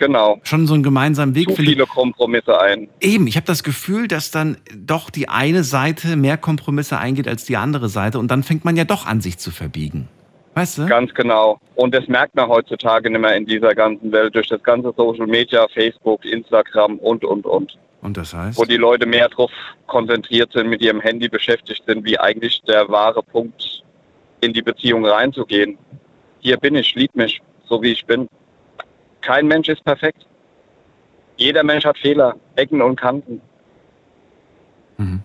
Genau. 0.00 0.40
schon 0.44 0.66
so 0.66 0.72
einen 0.72 0.82
gemeinsamen 0.82 1.34
Weg 1.34 1.50
Zu 1.50 1.56
viele 1.56 1.84
Kompromisse 1.84 2.58
ein. 2.58 2.88
Eben, 3.00 3.26
ich 3.26 3.36
habe 3.36 3.46
das 3.46 3.62
Gefühl, 3.62 4.08
dass 4.08 4.30
dann 4.30 4.56
doch 4.74 5.10
die 5.10 5.28
eine 5.28 5.62
Seite 5.62 6.16
mehr 6.16 6.38
Kompromisse 6.38 6.96
eingeht 6.96 7.28
als 7.28 7.44
die 7.44 7.58
andere 7.58 7.90
Seite 7.90 8.18
und 8.18 8.30
dann 8.30 8.42
fängt 8.42 8.64
man 8.64 8.76
ja 8.76 8.84
doch 8.84 9.04
an, 9.04 9.20
sich 9.20 9.36
zu 9.36 9.50
verbiegen. 9.50 10.08
Weißt 10.54 10.78
du? 10.78 10.86
Ganz 10.86 11.12
genau. 11.12 11.60
Und 11.74 11.94
das 11.94 12.08
merkt 12.08 12.34
man 12.34 12.48
heutzutage 12.48 13.10
nicht 13.10 13.20
mehr 13.20 13.36
in 13.36 13.44
dieser 13.44 13.74
ganzen 13.74 14.10
Welt 14.10 14.34
durch 14.34 14.48
das 14.48 14.62
ganze 14.62 14.94
Social 14.96 15.26
Media, 15.26 15.66
Facebook, 15.68 16.24
Instagram 16.24 16.96
und, 16.98 17.22
und, 17.22 17.44
und. 17.44 17.76
Und 18.00 18.16
das 18.16 18.32
heißt? 18.32 18.58
Wo 18.58 18.64
die 18.64 18.78
Leute 18.78 19.04
mehr 19.04 19.28
darauf 19.28 19.50
konzentriert 19.86 20.50
sind, 20.54 20.70
mit 20.70 20.80
ihrem 20.80 21.02
Handy 21.02 21.28
beschäftigt 21.28 21.82
sind, 21.86 22.06
wie 22.06 22.18
eigentlich 22.18 22.62
der 22.62 22.88
wahre 22.88 23.22
Punkt 23.22 23.82
in 24.40 24.54
die 24.54 24.62
Beziehung 24.62 25.04
reinzugehen. 25.04 25.76
Hier 26.38 26.56
bin 26.56 26.74
ich, 26.74 26.94
lieb 26.94 27.14
mich, 27.14 27.42
so 27.68 27.82
wie 27.82 27.92
ich 27.92 28.06
bin. 28.06 28.28
Kein 29.20 29.46
Mensch 29.46 29.68
ist 29.68 29.84
perfekt. 29.84 30.26
Jeder 31.36 31.62
Mensch 31.62 31.84
hat 31.84 31.98
Fehler, 31.98 32.36
Ecken 32.56 32.82
und 32.82 32.96
Kanten. 32.96 33.40
Mhm. 34.98 35.22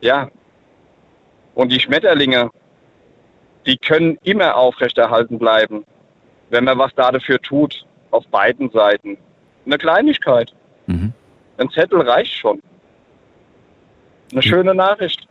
Ja. 0.00 0.30
Und 1.54 1.72
die 1.72 1.80
Schmetterlinge, 1.80 2.50
die 3.66 3.76
können 3.76 4.18
immer 4.22 4.56
aufrechterhalten 4.56 5.38
bleiben, 5.38 5.84
wenn 6.50 6.64
man 6.64 6.78
was 6.78 6.94
da 6.94 7.10
dafür 7.10 7.40
tut, 7.40 7.84
auf 8.10 8.26
beiden 8.28 8.70
Seiten. 8.70 9.18
Eine 9.64 9.78
Kleinigkeit. 9.78 10.54
Mhm. 10.86 11.12
Ein 11.58 11.70
Zettel 11.70 12.02
reicht 12.02 12.34
schon. 12.34 12.62
Eine 14.30 14.42
schöne 14.42 14.74
Nachricht. 14.74 15.26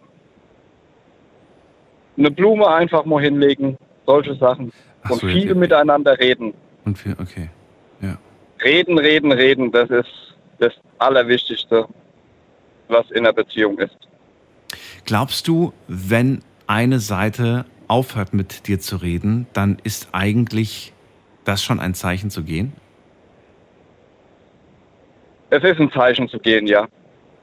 Eine 2.18 2.32
Blume 2.32 2.68
einfach 2.68 3.06
mal 3.06 3.22
hinlegen, 3.22 3.78
solche 4.06 4.36
Sachen. 4.36 4.72
Ach 5.04 5.12
Und 5.12 5.22
so, 5.22 5.28
viel 5.28 5.50
ja. 5.50 5.54
miteinander 5.56 6.18
reden. 6.20 6.54
Und 6.86 7.04
wir, 7.04 7.20
okay. 7.20 7.50
Ja. 8.02 8.18
Reden, 8.64 8.98
reden, 8.98 9.32
reden, 9.32 9.72
das 9.72 9.90
ist 9.90 10.36
das 10.60 10.74
Allerwichtigste, 11.00 11.88
was 12.88 13.10
in 13.12 13.18
einer 13.18 13.34
Beziehung 13.34 13.78
ist. 13.80 13.98
Glaubst 15.06 15.48
du, 15.48 15.74
wenn 15.88 16.42
eine 16.68 17.00
Seite 17.00 17.66
aufhört 17.88 18.34
mit 18.34 18.68
dir 18.68 18.80
zu 18.80 18.98
reden, 18.98 19.48
dann 19.54 19.78
ist 19.84 20.10
eigentlich 20.14 20.94
das 21.44 21.64
schon 21.64 21.80
ein 21.80 21.94
Zeichen 21.94 22.30
zu 22.30 22.44
gehen? 22.44 22.74
Es 25.50 25.64
ist 25.64 25.80
ein 25.80 25.92
Zeichen 25.92 26.28
zu 26.28 26.40
gehen, 26.40 26.66
ja. 26.68 26.88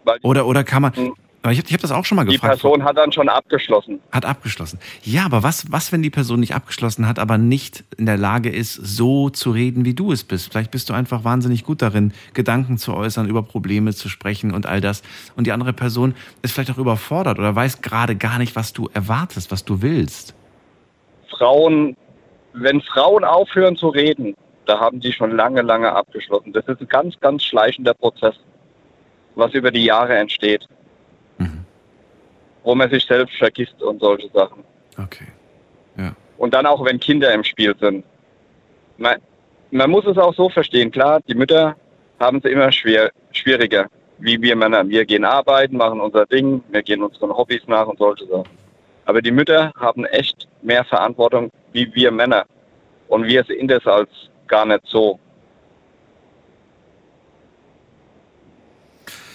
Weil 0.05 0.19
Oder, 0.23 0.47
oder 0.47 0.65
kann 0.65 0.83
man. 0.83 1.13
Aber 1.43 1.53
ich 1.53 1.59
habe 1.59 1.67
ich 1.67 1.75
hab 1.75 1.81
das 1.81 1.91
auch 1.91 2.05
schon 2.05 2.17
mal 2.17 2.25
die 2.25 2.35
gefragt. 2.35 2.61
Person 2.61 2.85
hat 2.85 2.97
dann 2.97 3.11
schon 3.11 3.29
abgeschlossen. 3.29 4.01
Hat 4.13 4.25
abgeschlossen. 4.25 4.79
Ja, 5.03 5.25
aber 5.25 5.43
was, 5.43 5.73
was, 5.73 5.91
wenn 5.91 6.01
die 6.01 6.11
Person 6.11 6.39
nicht 6.39 6.55
abgeschlossen 6.55 7.09
hat, 7.09 7.19
aber 7.19 7.37
nicht 7.37 7.83
in 7.97 8.07
der 8.07 8.17
Lage 8.17 8.49
ist, 8.49 8.75
so 8.75 9.29
zu 9.29 9.51
reden, 9.51 9.85
wie 9.85 9.95
du 9.95 10.13
es 10.13 10.23
bist? 10.23 10.53
Vielleicht 10.53 10.71
bist 10.71 10.89
du 10.89 10.95
einfach 10.95 11.25
wahnsinnig 11.25 11.65
gut 11.65 11.83
darin, 11.83 12.13
Gedanken 12.33 12.79
zu 12.79 12.95
äußern, 12.95 13.29
über 13.29 13.43
Probleme 13.43 13.93
zu 13.93 14.09
sprechen 14.09 14.53
und 14.53 14.67
all 14.67 14.81
das. 14.81 15.03
Und 15.35 15.49
die 15.49 15.53
andere 15.53 15.73
Person 15.73 16.15
ist 16.43 16.53
vielleicht 16.53 16.71
auch 16.71 16.79
überfordert 16.79 17.41
oder 17.41 17.57
weiß 17.57 17.83
gerade 17.83 18.15
gar 18.15 18.39
nicht, 18.39 18.55
was 18.55 18.73
du 18.73 18.89
erwartest, 18.95 19.51
was 19.51 19.65
du 19.65 19.83
willst. 19.83 20.35
Frauen, 21.37 21.97
wenn 22.53 22.81
Frauen 22.83 23.25
aufhören 23.25 23.77
zu 23.77 23.89
reden, 23.89 24.35
da 24.67 24.79
haben 24.79 25.01
die 25.01 25.13
schon 25.13 25.33
lange, 25.33 25.63
lange 25.63 25.93
abgeschlossen. 25.93 26.53
Das 26.53 26.65
ist 26.67 26.81
ein 26.81 26.89
ganz, 26.89 27.19
ganz 27.19 27.43
schleichender 27.43 27.95
Prozess, 27.95 28.37
was 29.35 29.53
über 29.55 29.73
die 29.73 29.85
Jahre 29.85 30.17
entsteht. 30.17 30.69
Wo 32.64 32.75
man 32.75 32.90
sich 32.90 33.05
selbst 33.05 33.37
vergisst 33.37 33.83
und 33.83 34.01
solche 34.01 34.29
Sachen. 34.31 34.64
Okay. 34.98 35.27
Ja. 35.96 36.14
Und 36.38 36.55
dann 36.55 36.66
auch, 36.66 36.85
wenn 36.85 36.98
Kinder 37.01 37.33
im 37.33 37.44
Spiel 37.44 37.75
sind. 37.79 38.05
Man, 38.98 39.16
man 39.70 39.90
muss 39.90 40.07
es 40.07 40.18
auch 40.18 40.35
so 40.35 40.48
verstehen. 40.48 40.90
Klar, 40.90 41.20
die 41.27 41.35
Mütter 41.35 41.77
haben 42.20 42.38
es 42.38 42.44
immer 42.44 42.70
schwer, 42.70 43.11
schwieriger. 43.33 43.87
Wie 44.18 44.40
wir 44.40 44.55
Männer. 44.55 44.88
Wir 44.88 45.05
gehen 45.05 45.25
arbeiten, 45.25 45.77
machen 45.77 46.01
unser 46.01 46.27
Ding, 46.27 46.62
wir 46.70 46.83
gehen 46.83 47.03
unseren 47.03 47.37
Hobbys 47.37 47.62
nach 47.66 47.87
und 47.87 47.98
solche 47.98 48.27
Sachen. 48.27 48.48
Aber 49.05 49.20
die 49.20 49.33
Mütter 49.33 49.72
haben 49.77 50.05
echt 50.05 50.46
mehr 50.62 50.85
Verantwortung 50.85 51.51
wie 51.72 51.92
wir 51.94 52.12
Männer. 52.12 52.44
Und 53.09 53.25
wir 53.25 53.44
sehen 53.44 53.68
das 53.68 53.87
als 53.87 54.09
gar 54.46 54.64
nicht 54.64 54.87
so. 54.87 55.18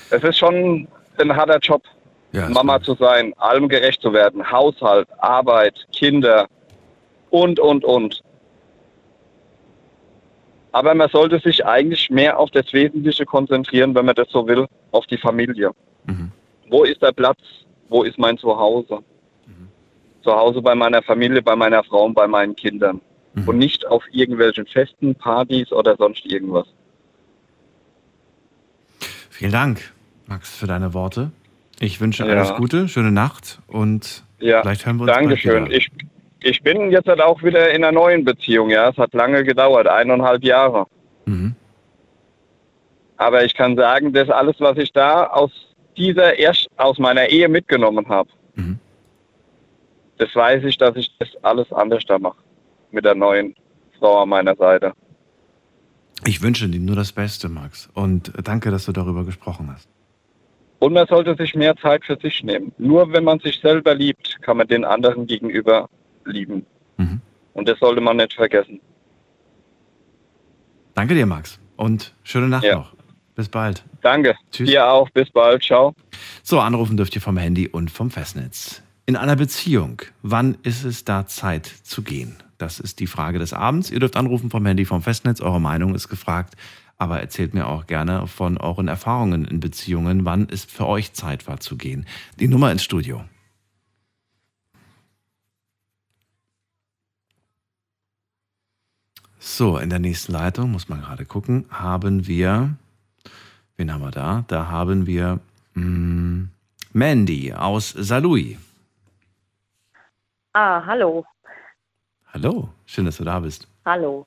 Es 0.10 0.24
ist 0.24 0.38
schon 0.38 0.88
ein 1.18 1.36
harter 1.36 1.60
Job, 1.60 1.84
ja 2.38 2.50
Mama 2.50 2.82
zu 2.82 2.96
sein, 2.96 3.34
allem 3.38 3.68
gerecht 3.68 4.02
zu 4.02 4.14
werden, 4.14 4.50
Haushalt, 4.50 5.08
Arbeit, 5.20 5.86
Kinder 5.92 6.48
und, 7.30 7.60
und, 7.60 7.84
und. 7.84 8.22
Aber 10.72 10.94
man 10.94 11.10
sollte 11.10 11.40
sich 11.40 11.66
eigentlich 11.66 12.10
mehr 12.10 12.38
auf 12.38 12.52
das 12.52 12.72
Wesentliche 12.72 13.26
konzentrieren, 13.26 13.96
wenn 13.96 14.06
man 14.06 14.16
das 14.16 14.30
so 14.30 14.48
will, 14.48 14.68
auf 14.92 15.06
die 15.08 15.18
Familie. 15.18 15.72
Mhm. 16.06 16.32
Wo 16.70 16.84
ist 16.84 17.02
der 17.02 17.14
Platz? 17.14 17.40
Wo 17.90 18.04
ist 18.04 18.20
mein 18.20 18.38
Zuhause? 18.38 19.00
Zu 20.24 20.36
Hause 20.36 20.62
bei 20.62 20.76
meiner 20.76 21.02
Familie, 21.02 21.42
bei 21.42 21.56
meiner 21.56 21.84
Frau 21.84 22.04
und 22.04 22.14
bei 22.14 22.28
meinen 22.28 22.56
Kindern. 22.56 23.00
Mhm. 23.34 23.48
Und 23.48 23.58
nicht 23.58 23.88
auf 23.88 24.04
irgendwelchen 24.12 24.66
Festen, 24.68 25.16
Partys 25.16 25.72
oder 25.72 25.96
sonst 25.96 26.26
irgendwas. 26.26 26.68
Vielen 29.30 29.52
Dank, 29.52 29.94
Max, 30.26 30.58
für 30.58 30.68
deine 30.68 30.94
Worte. 30.94 31.32
Ich 31.80 32.02
wünsche 32.02 32.26
Ja. 32.26 32.34
alles 32.34 32.54
Gute, 32.56 32.88
schöne 32.88 33.12
Nacht 33.12 33.60
und 33.68 34.24
Ja, 34.40 34.62
vielleicht 34.62 34.86
hören 34.86 34.98
wir 34.98 35.04
uns 35.04 35.12
Dankeschön. 35.14 35.66
bald 35.66 35.70
wieder. 35.70 35.78
Ich, 35.78 35.90
ich 36.42 36.62
bin 36.64 36.92
jetzt 36.92 37.08
halt 37.08 37.22
auch 37.22 37.42
wieder 37.44 37.70
in 37.72 37.84
einer 37.84 37.92
neuen 37.92 38.24
Beziehung, 38.26 38.70
ja. 38.70 38.90
Es 38.90 38.98
hat 38.98 39.14
lange 39.14 39.44
gedauert, 39.44 39.88
eineinhalb 39.88 40.44
Jahre. 40.44 40.86
Mhm. 41.26 41.56
Aber 43.18 43.44
ich 43.44 43.54
kann 43.56 43.76
sagen, 43.76 44.14
das 44.14 44.30
alles, 44.30 44.56
was 44.60 44.78
ich 44.78 44.92
da 44.92 45.26
aus 45.28 45.52
dieser 45.98 46.38
erst 46.38 46.68
aus 46.78 47.00
meiner 47.00 47.28
Ehe 47.30 47.50
mitgenommen 47.50 48.08
habe, 48.10 48.30
Mhm. 48.56 48.80
das 50.18 50.34
weiß 50.36 50.64
ich, 50.66 50.78
dass 50.78 50.96
ich 50.96 51.12
das 51.20 51.30
alles 51.44 51.72
anders 51.74 52.04
da 52.08 52.18
mache. 52.20 52.38
Mit 52.92 53.06
der 53.06 53.16
neuen 53.16 53.56
Frau 54.00 54.22
an 54.22 54.30
meiner 54.30 54.56
Seite. 54.56 54.94
Ich 56.26 56.42
wünsche 56.42 56.68
dir 56.70 56.80
nur 56.80 56.96
das 56.96 57.12
Beste, 57.12 57.50
Max. 57.50 57.90
Und 57.94 58.32
danke, 58.44 58.72
dass 58.72 58.86
du 58.86 58.92
darüber 58.92 59.24
gesprochen 59.26 59.70
hast. 59.74 59.88
Und 60.80 60.94
man 60.94 61.08
sollte 61.08 61.36
sich 61.36 61.56
mehr 61.56 61.76
Zeit 61.78 62.06
für 62.06 62.18
sich 62.22 62.44
nehmen. 62.44 62.72
Nur 62.78 63.12
wenn 63.12 63.24
man 63.24 63.40
sich 63.40 63.60
selber 63.60 63.96
liebt, 63.96 64.38
kann 64.42 64.58
man 64.58 64.68
den 64.68 64.86
anderen 64.86 65.26
gegenüber 65.26 65.90
lieben. 66.26 66.66
Mhm. 66.98 67.22
Und 67.54 67.68
das 67.68 67.80
sollte 67.80 68.02
man 68.02 68.18
nicht 68.18 68.34
vergessen. 68.34 68.80
Danke 70.94 71.14
dir, 71.16 71.26
Max. 71.26 71.60
Und 71.76 72.14
schöne 72.24 72.48
Nacht 72.48 72.64
Ja. 72.64 72.76
noch. 72.76 72.94
Bis 73.36 73.50
bald. 73.50 73.84
Danke. 74.02 74.36
Tschüss. 74.52 74.68
Dir 74.70 74.88
auch. 74.90 75.10
Bis 75.12 75.30
bald. 75.30 75.64
Ciao. 75.64 75.94
So, 76.42 76.60
anrufen 76.60 76.98
dürft 76.98 77.14
ihr 77.16 77.22
vom 77.22 77.38
Handy 77.38 77.68
und 77.68 77.92
vom 77.92 78.10
Festnetz. 78.10 78.82
In 79.06 79.16
einer 79.16 79.36
Beziehung, 79.36 80.02
wann 80.24 80.58
ist 80.64 80.84
es 80.84 81.06
da 81.06 81.28
Zeit 81.28 81.66
zu 81.68 82.02
gehen? 82.02 82.36
Das 82.58 82.80
ist 82.80 83.00
die 83.00 83.06
Frage 83.06 83.38
des 83.38 83.54
Abends. 83.54 83.92
Ihr 83.92 84.00
dürft 84.00 84.16
anrufen 84.16 84.50
vom 84.50 84.66
Handy, 84.66 84.86
vom 84.86 85.04
Festnetz. 85.04 85.40
Eure 85.40 85.62
Meinung 85.62 85.94
ist 85.94 86.10
gefragt. 86.10 86.56
Aber 86.98 87.20
erzählt 87.20 87.54
mir 87.54 87.68
auch 87.68 87.86
gerne 87.86 88.26
von 88.28 88.58
euren 88.58 88.88
Erfahrungen 88.88 89.46
in 89.46 89.60
Beziehungen. 89.60 90.26
Wann 90.26 90.48
ist 90.48 90.72
für 90.72 90.88
euch 90.88 91.14
Zeit 91.14 91.48
war 91.48 91.60
zu 91.60 91.78
gehen? 91.78 92.08
Die 92.40 92.48
Nummer 92.48 92.72
ins 92.72 92.84
Studio. 92.84 93.24
So, 99.40 99.78
in 99.78 99.90
der 99.90 100.00
nächsten 100.00 100.34
Leitung, 100.34 100.72
muss 100.72 100.90
man 100.90 101.02
gerade 101.02 101.26
gucken, 101.26 101.66
haben 101.70 102.28
wir, 102.28 102.76
wen 103.78 103.94
haben 103.94 104.02
wir 104.02 104.12
da? 104.12 104.44
Da 104.48 104.68
haben 104.68 105.06
wir 105.06 105.40
mh, 105.76 106.48
Mandy 106.94 107.54
aus 107.54 107.92
Salui. 107.92 108.58
Ah, 110.54 110.84
hallo. 110.86 111.24
Hallo, 112.34 112.70
schön, 112.88 113.06
dass 113.06 113.18
du 113.18 113.24
da 113.24 113.40
bist. 113.40 113.68
Hallo. 113.86 114.26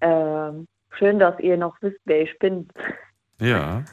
Ähm, 0.00 0.66
schön, 0.98 1.18
dass 1.18 1.38
ihr 1.40 1.56
noch 1.56 1.76
wisst, 1.80 2.00
wer 2.04 2.22
ich 2.22 2.38
bin. 2.38 2.68
Ja. 3.40 3.84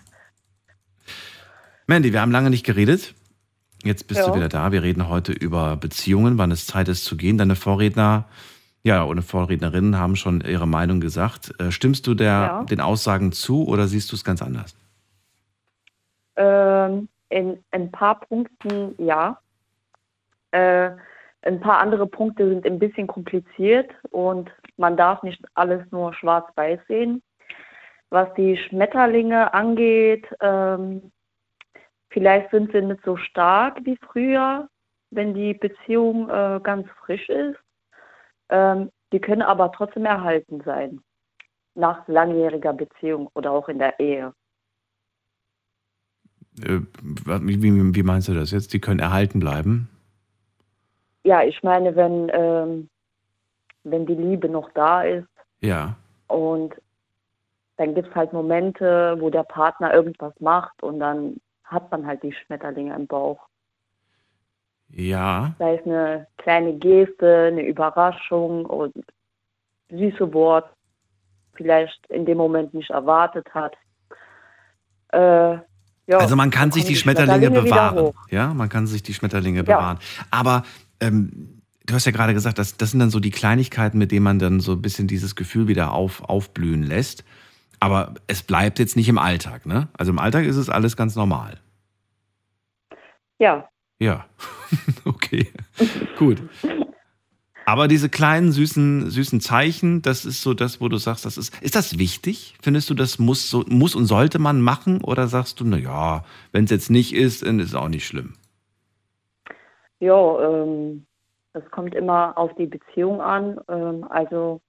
Mandy, 1.88 2.14
wir 2.14 2.22
haben 2.22 2.32
lange 2.32 2.50
nicht 2.50 2.66
geredet. 2.66 3.14
Jetzt 3.84 4.08
bist 4.08 4.22
Ja. 4.22 4.28
du 4.30 4.36
wieder 4.36 4.50
da. 4.50 4.72
Wir 4.72 4.84
reden 4.84 5.10
heute 5.10 5.34
über 5.34 5.76
Beziehungen, 5.76 6.38
wann 6.38 6.52
es 6.52 6.66
Zeit 6.66 6.88
ist 6.88 7.04
zu 7.04 7.18
gehen. 7.18 7.38
Deine 7.38 7.56
Vorredner, 7.56 8.26
ja, 8.84 9.04
oder 9.04 9.22
Vorrednerinnen 9.22 9.98
haben 9.98 10.16
schon 10.16 10.42
ihre 10.42 10.68
Meinung 10.68 11.02
gesagt. 11.02 11.54
Äh, 11.60 11.72
Stimmst 11.72 12.08
du 12.08 12.14
der, 12.14 12.28
Ja. 12.30 12.64
den 12.64 12.80
Aussagen 12.80 13.32
zu 13.34 13.68
oder 13.68 13.88
siehst 13.88 14.12
du 14.12 14.16
es 14.16 14.24
ganz 14.24 14.42
anders? 14.42 14.76
Ähm, 16.38 17.10
in 17.30 17.60
ein 17.72 17.92
paar 17.92 18.20
Punkten 18.22 18.96
ja. 18.98 19.40
Äh, 20.52 20.92
ein 21.42 21.60
paar 21.60 21.80
andere 21.80 22.08
Punkte 22.08 22.48
sind 22.48 22.66
ein 22.66 22.80
bisschen 22.80 23.08
kompliziert 23.08 23.92
und 24.12 24.50
man 24.78 24.98
darf 24.98 25.24
nicht 25.24 25.44
alles 25.54 25.84
nur 25.92 26.14
schwarz-weiß 26.14 26.80
sehen. 26.88 27.22
Was 28.10 28.34
die 28.36 28.58
Schmetterlinge 28.58 29.54
angeht, 29.54 30.28
ähm, 30.40 31.12
vielleicht 32.10 32.52
sind 32.52 32.72
sie 32.72 32.82
nicht 32.82 33.04
so 33.04 33.18
stark 33.18 33.80
wie 33.86 33.98
früher, 33.98 34.68
wenn 35.10 35.34
die 35.34 35.54
Beziehung 35.54 36.30
äh, 36.30 36.60
ganz 36.64 36.88
frisch 37.04 37.28
ist. 37.30 37.58
Ähm, 38.50 38.92
die 39.12 39.20
können 39.20 39.42
aber 39.42 39.72
trotzdem 39.72 40.06
erhalten 40.06 40.62
sein. 40.66 41.02
nach 41.76 42.08
langjähriger 42.08 42.72
Beziehung 42.72 43.30
oder 43.34 43.52
auch 43.52 43.68
in 43.68 43.80
der 43.80 44.00
Ehe. 44.00 44.34
Äh, 46.62 46.82
wie, 47.42 47.96
wie, 47.96 48.04
meinst 48.04 48.28
du 48.28 48.36
das 48.36 48.52
jetzt? 48.52 48.74
Die 48.74 48.80
können 48.80 49.00
erhalten 49.00 49.40
bleiben? 49.40 49.90
Ja, 51.24 51.42
ich 51.42 51.64
meine, 51.64 51.96
wenn, 51.96 52.30
ähm, 52.32 52.90
wenn 53.84 54.06
die 54.06 54.16
Liebe 54.16 54.50
noch 54.50 54.70
da 54.74 55.04
ist. 55.04 55.28
Ja. 55.62 55.96
Und 56.28 56.74
dann 57.78 57.96
gibt 57.96 58.10
es 58.10 58.16
halt 58.16 58.34
Momente, 58.34 59.16
wo 59.20 59.30
der 59.30 59.44
Partner 59.44 59.94
irgendwas 59.94 60.34
macht 60.40 60.84
und 60.84 61.00
dann 61.00 61.38
hat 61.64 61.92
man 61.92 62.06
halt 62.06 62.22
die 62.24 62.34
Schmetterlinge 62.34 62.96
im 62.96 63.08
Bauch. 63.08 63.40
Ja. 64.90 65.56
Sei 65.58 65.76
es 65.76 65.86
eine 65.86 66.28
kleine 66.38 66.74
Geste, 66.74 67.48
eine 67.48 67.66
Überraschung 67.66 68.66
und 68.66 68.94
süße 69.90 70.34
Wort, 70.34 70.70
vielleicht 71.56 72.06
in 72.08 72.26
dem 72.26 72.38
Moment 72.38 72.74
nicht 72.74 72.92
erwartet 72.92 73.48
hat. 73.54 73.76
Äh, 75.12 75.58
ja, 76.06 76.18
also 76.18 76.36
man 76.36 76.52
kann 76.52 76.72
sich 76.72 76.86
die 76.86 76.96
Schmetterlinge, 76.96 77.48
Schmetterlinge 77.48 77.70
bewahren. 77.70 78.14
Ja, 78.30 78.54
man 78.54 78.70
kann 78.70 78.88
sich 78.88 79.04
die 79.04 79.14
Schmetterlinge 79.14 79.64
ja. 79.64 79.64
bewahren. 79.64 80.00
Aber 80.32 80.64
ähm, 81.00 81.63
du 81.86 81.94
hast 81.94 82.06
ja 82.06 82.12
gerade 82.12 82.34
gesagt, 82.34 82.58
das, 82.58 82.78
das 82.78 82.92
sind 82.92 83.00
dann 83.00 83.10
so 83.10 83.20
die 83.20 83.32
Kleinigkeiten, 83.32 83.98
mit 83.98 84.12
denen 84.12 84.24
man 84.24 84.40
dann 84.40 84.60
so 84.60 84.74
ein 84.74 84.82
bisschen 84.82 85.08
dieses 85.08 85.36
Gefühl 85.36 85.68
wieder 85.68 85.92
auf, 85.92 86.24
aufblühen 86.24 86.84
lässt. 86.84 87.24
Aber 87.80 88.14
es 88.28 88.44
bleibt 88.44 88.80
jetzt 88.80 88.96
nicht 88.96 89.10
im 89.10 89.18
Alltag, 89.18 89.66
ne? 89.66 89.90
Also 89.98 90.12
im 90.12 90.20
Alltag 90.20 90.46
ist 90.46 90.56
es 90.56 90.70
alles 90.70 90.96
ganz 90.96 91.16
normal. 91.16 91.60
Ja. 93.40 93.68
Ja. 94.00 94.26
okay. 95.06 95.52
Gut. 96.18 96.42
Aber 97.66 97.88
diese 97.88 98.10
kleinen 98.10 98.52
süßen 98.52 99.10
süßen 99.10 99.40
Zeichen, 99.40 100.02
das 100.02 100.26
ist 100.26 100.42
so 100.42 100.54
das, 100.54 100.82
wo 100.82 100.90
du 100.90 100.98
sagst, 100.98 101.26
das 101.26 101.38
ist 101.38 101.62
ist 101.62 101.76
das 101.76 101.98
wichtig? 101.98 102.56
Findest 102.62 102.90
du, 102.90 102.94
das 102.94 103.20
muss 103.20 103.50
so 103.50 103.64
muss 103.70 103.96
und 103.96 104.06
sollte 104.06 104.40
man 104.40 104.62
machen 104.62 105.02
oder 105.02 105.28
sagst 105.28 105.60
du, 105.60 105.66
na 105.66 105.78
ja, 105.78 106.26
wenn 106.52 106.66
es 106.66 106.72
jetzt 106.72 106.90
nicht 106.90 107.14
ist, 107.14 107.46
dann 107.46 107.60
ist 107.60 107.70
es 107.70 107.76
auch 107.76 107.88
nicht 107.88 108.06
schlimm? 108.06 108.34
Ja, 110.00 110.40
ähm, 110.42 111.06
das 111.54 111.70
kommt 111.72 111.96
immer 111.96 112.38
auf 112.38 112.54
die 112.56 112.68
Beziehung 112.68 113.22
an. 113.22 113.60
Ähm, 113.70 114.06
also 114.10 114.62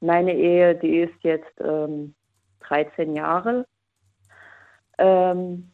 meine 0.00 0.34
Ehe, 0.34 0.74
die 0.74 1.00
ist 1.00 1.22
jetzt 1.22 1.60
ähm, 1.60 2.14
13 2.60 3.14
Jahre. 3.14 3.66
Ähm, 4.98 5.72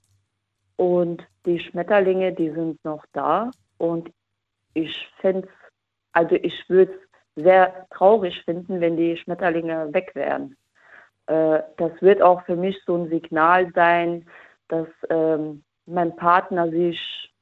und 0.77 1.27
die 1.47 1.59
Schmetterlinge, 1.59 2.33
die 2.33 2.51
sind 2.51 2.83
noch 2.85 3.05
da. 3.13 3.51
Und 3.79 4.11
ich 4.75 5.09
fände 5.21 5.49
es 5.49 5.61
also 6.13 6.35
ich 6.37 6.69
würde 6.69 6.93
es 6.93 7.43
sehr 7.45 7.87
traurig 7.91 8.43
finden, 8.45 8.81
wenn 8.81 8.97
die 8.97 9.17
Schmetterlinge 9.17 9.93
weg 9.93 10.13
wären. 10.15 10.57
Äh, 11.27 11.63
das 11.77 11.93
wird 12.01 12.23
auch 12.23 12.45
für 12.45 12.57
mich 12.57 12.79
so 12.85 12.97
ein 12.97 13.09
Signal 13.09 13.73
sein, 13.75 14.27
dass 14.69 14.89
ähm, 15.09 15.65
mein 15.87 16.15
Partner 16.17 16.71
sich 16.71 17.33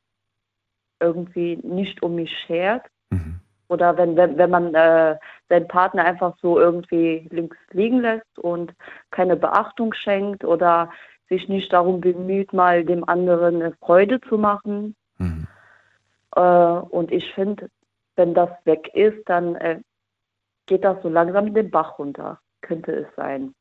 irgendwie 1.01 1.57
nicht 1.57 2.03
um 2.03 2.17
mich 2.17 2.33
schert. 2.47 2.87
Mhm. 3.11 3.41
Oder 3.69 3.97
wenn, 3.97 4.17
wenn, 4.17 4.39
wenn 4.39 4.51
man 4.51 4.75
äh, 4.75 5.17
seinen 5.49 5.69
Partner 5.69 6.05
einfach 6.05 6.35
so 6.41 6.59
irgendwie 6.59 7.29
links 7.31 7.57
liegen 7.71 8.01
lässt 8.01 8.39
und 8.39 8.73
keine 9.11 9.37
Beachtung 9.37 9.93
schenkt 9.95 10.45
oder 10.45 10.91
sich 11.29 11.49
nicht 11.49 11.73
darum 11.73 12.01
bemüht, 12.01 12.53
mal 12.53 12.85
dem 12.85 13.07
anderen 13.07 13.57
eine 13.57 13.73
Freude 13.75 14.21
zu 14.23 14.39
machen. 14.39 14.95
Mhm. 15.19 15.47
Äh, 16.35 16.41
und 16.41 17.13
ich 17.13 17.33
finde, 17.35 17.69
wenn 18.17 18.35
das 18.35 18.51
weg 18.65 18.91
ist, 18.95 19.19
dann 19.27 19.55
äh, 19.57 19.81
geht 20.67 20.85
das 20.85 21.03
so 21.03 21.09
langsam 21.09 21.53
den 21.53 21.71
Bach 21.71 21.99
runter, 21.99 22.41
könnte 22.63 22.93
es 22.93 23.07
sein. 23.17 23.55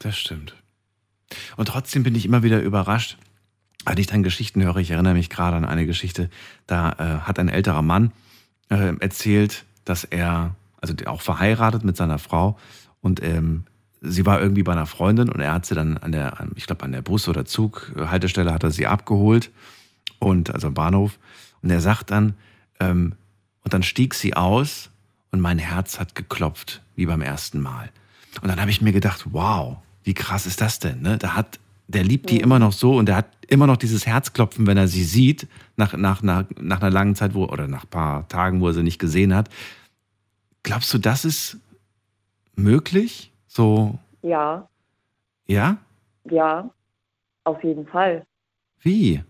Das 0.00 0.16
stimmt. 0.16 0.54
Und 1.56 1.68
trotzdem 1.68 2.04
bin 2.04 2.14
ich 2.14 2.24
immer 2.24 2.42
wieder 2.42 2.60
überrascht, 2.60 3.18
wenn 3.84 3.98
ich 3.98 4.06
dann 4.06 4.22
Geschichten 4.22 4.64
höre. 4.64 4.76
Ich 4.76 4.90
erinnere 4.90 5.14
mich 5.14 5.30
gerade 5.30 5.56
an 5.56 5.64
eine 5.64 5.86
Geschichte, 5.86 6.30
da 6.66 6.92
äh, 6.92 7.26
hat 7.26 7.38
ein 7.38 7.48
älterer 7.48 7.82
Mann 7.82 8.12
äh, 8.70 8.94
erzählt, 9.00 9.64
dass 9.84 10.04
er, 10.04 10.54
also 10.80 10.94
auch 11.06 11.22
verheiratet 11.22 11.84
mit 11.84 11.96
seiner 11.96 12.18
Frau 12.18 12.58
und 13.00 13.22
ähm, 13.22 13.64
sie 14.00 14.26
war 14.26 14.40
irgendwie 14.40 14.62
bei 14.62 14.72
einer 14.72 14.86
Freundin 14.86 15.28
und 15.30 15.40
er 15.40 15.54
hat 15.54 15.66
sie 15.66 15.74
dann 15.74 15.98
an 15.98 16.12
der, 16.12 16.46
ich 16.54 16.66
glaube 16.66 16.84
an 16.84 16.92
der 16.92 17.02
Bus- 17.02 17.28
oder 17.28 17.44
Zughaltestelle 17.44 18.52
hat 18.52 18.62
er 18.62 18.70
sie 18.70 18.86
abgeholt 18.86 19.50
und 20.18 20.52
also 20.54 20.68
am 20.68 20.74
Bahnhof 20.74 21.18
und 21.62 21.70
er 21.70 21.80
sagt 21.80 22.10
dann, 22.10 22.34
ähm, 22.80 23.14
und 23.64 23.74
dann 23.74 23.82
stieg 23.82 24.14
sie 24.14 24.34
aus 24.34 24.90
und 25.30 25.40
mein 25.40 25.58
Herz 25.58 25.98
hat 25.98 26.14
geklopft, 26.14 26.82
wie 26.96 27.06
beim 27.06 27.20
ersten 27.20 27.60
Mal. 27.60 27.90
Und 28.40 28.48
dann 28.48 28.60
habe 28.60 28.70
ich 28.70 28.80
mir 28.80 28.92
gedacht, 28.92 29.26
wow, 29.30 29.78
wie 30.04 30.14
krass 30.14 30.46
ist 30.46 30.60
das 30.60 30.78
denn? 30.78 31.02
Ne? 31.02 31.18
Da 31.18 31.34
hat, 31.34 31.58
der 31.88 32.04
liebt 32.04 32.30
die 32.30 32.40
immer 32.40 32.58
noch 32.58 32.72
so 32.72 32.96
und 32.96 33.06
der 33.08 33.16
hat 33.16 33.26
immer 33.48 33.66
noch 33.66 33.78
dieses 33.78 34.06
Herzklopfen, 34.06 34.66
wenn 34.66 34.76
er 34.76 34.88
sie 34.88 35.02
sieht, 35.02 35.48
nach, 35.76 35.94
nach, 35.94 36.22
nach, 36.22 36.44
nach 36.60 36.82
einer 36.82 36.90
langen 36.90 37.14
Zeit, 37.14 37.34
wo, 37.34 37.46
oder 37.46 37.66
nach 37.66 37.84
ein 37.84 37.90
paar 37.90 38.28
Tagen, 38.28 38.60
wo 38.60 38.68
er 38.68 38.74
sie 38.74 38.82
nicht 38.82 38.98
gesehen 38.98 39.34
hat. 39.34 39.48
Glaubst 40.62 40.92
du, 40.92 40.98
das 40.98 41.24
ist 41.24 41.58
möglich? 42.54 43.32
So. 43.46 43.98
Ja. 44.20 44.68
Ja? 45.46 45.78
Ja, 46.24 46.68
auf 47.44 47.64
jeden 47.64 47.86
Fall. 47.86 48.26
Wie? 48.80 49.24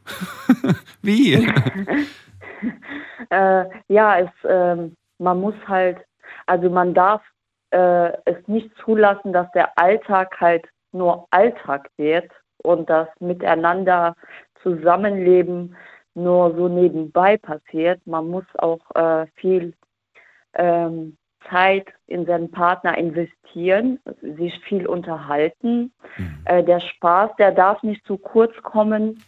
Wie? 1.02 1.34
äh, 3.30 3.64
ja, 3.86 4.18
es, 4.18 4.44
äh, 4.44 4.90
man 5.18 5.40
muss 5.40 5.54
halt, 5.68 5.98
also 6.46 6.68
man 6.68 6.92
darf 6.92 7.22
äh, 7.70 8.08
es 8.24 8.36
nicht 8.48 8.70
zulassen, 8.84 9.32
dass 9.32 9.48
der 9.52 9.78
Alltag 9.78 10.40
halt 10.40 10.66
nur 10.90 11.28
Alltag 11.30 11.88
wird 11.98 12.32
und 12.62 12.88
das 12.90 13.08
Miteinander 13.20 14.14
Zusammenleben 14.62 15.76
nur 16.14 16.54
so 16.56 16.68
nebenbei 16.68 17.36
passiert. 17.36 18.04
Man 18.06 18.28
muss 18.28 18.44
auch 18.56 18.80
äh, 18.94 19.26
viel 19.36 19.74
ähm, 20.54 21.16
Zeit 21.48 21.86
in 22.06 22.26
seinen 22.26 22.50
Partner 22.50 22.96
investieren, 22.98 24.00
sich 24.20 24.58
viel 24.64 24.86
unterhalten. 24.86 25.92
Mhm. 26.16 26.38
Äh, 26.44 26.64
der 26.64 26.80
Spaß, 26.80 27.30
der 27.38 27.52
darf 27.52 27.82
nicht 27.82 28.04
zu 28.06 28.18
kurz 28.18 28.54
kommen. 28.62 29.22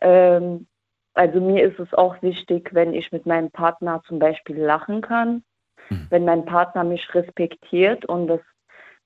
Ähm, 0.00 0.66
also 1.14 1.40
mir 1.40 1.64
ist 1.64 1.78
es 1.80 1.92
auch 1.94 2.20
wichtig, 2.22 2.70
wenn 2.72 2.92
ich 2.92 3.10
mit 3.10 3.24
meinem 3.24 3.50
Partner 3.50 4.02
zum 4.06 4.18
Beispiel 4.18 4.58
lachen 4.58 5.00
kann, 5.00 5.42
mhm. 5.88 6.06
wenn 6.10 6.24
mein 6.24 6.44
Partner 6.44 6.84
mich 6.84 7.14
respektiert 7.14 8.04
und 8.04 8.28
das, 8.28 8.40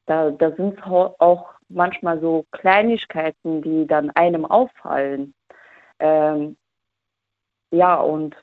da, 0.06 0.30
da 0.30 0.50
sind 0.52 0.83
auch 0.85 1.60
manchmal 1.70 2.20
so 2.20 2.44
Kleinigkeiten, 2.50 3.62
die 3.62 3.87
dann 3.87 4.11
einem 4.11 4.44
auffallen. 4.44 5.35
Ähm, 5.98 6.56
ja, 7.70 7.94
und 7.96 8.37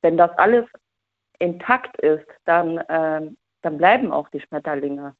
wenn 0.00 0.16
das 0.16 0.30
alles 0.38 0.66
intakt 1.38 2.00
ist, 2.00 2.26
dann, 2.44 2.82
ähm, 2.88 3.36
dann 3.62 3.78
bleiben 3.78 4.12
auch 4.12 4.28
die 4.30 4.40
Schmetterlinge. 4.40 5.14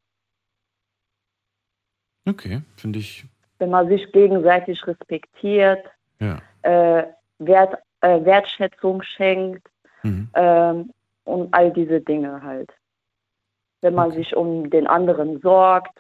Okay, 2.28 2.62
finde 2.76 3.00
ich. 3.00 3.24
Wenn 3.58 3.70
man 3.70 3.88
sich 3.88 4.10
gegenseitig 4.12 4.84
respektiert, 4.86 5.84
ja. 6.20 6.40
äh, 6.62 7.06
Wert, 7.38 7.78
äh, 8.00 8.24
Wertschätzung 8.24 9.02
schenkt 9.02 9.68
mhm. 10.02 10.28
ähm, 10.34 10.92
und 11.24 11.52
all 11.52 11.72
diese 11.72 12.00
Dinge 12.00 12.42
halt. 12.42 12.72
Wenn 13.80 13.94
man 13.94 14.08
okay. 14.08 14.18
sich 14.18 14.36
um 14.36 14.70
den 14.70 14.86
anderen 14.86 15.40
sorgt, 15.40 15.98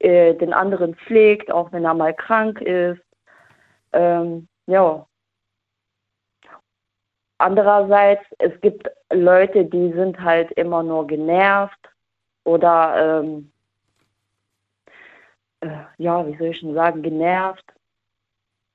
äh, 0.00 0.34
den 0.34 0.52
anderen 0.52 0.94
pflegt, 0.94 1.52
auch 1.52 1.72
wenn 1.72 1.84
er 1.84 1.94
mal 1.94 2.14
krank 2.14 2.60
ist. 2.60 3.02
Ähm, 3.92 4.48
ja. 4.66 5.06
Andererseits, 7.38 8.24
es 8.38 8.58
gibt 8.60 8.90
Leute, 9.12 9.64
die 9.64 9.92
sind 9.92 10.20
halt 10.20 10.50
immer 10.52 10.82
nur 10.82 11.06
genervt 11.06 11.78
oder 12.44 13.20
ähm, 13.22 13.52
äh, 15.60 15.68
ja, 15.98 16.26
wie 16.26 16.36
soll 16.36 16.48
ich 16.48 16.58
schon 16.58 16.74
sagen, 16.74 17.02
genervt. 17.02 17.64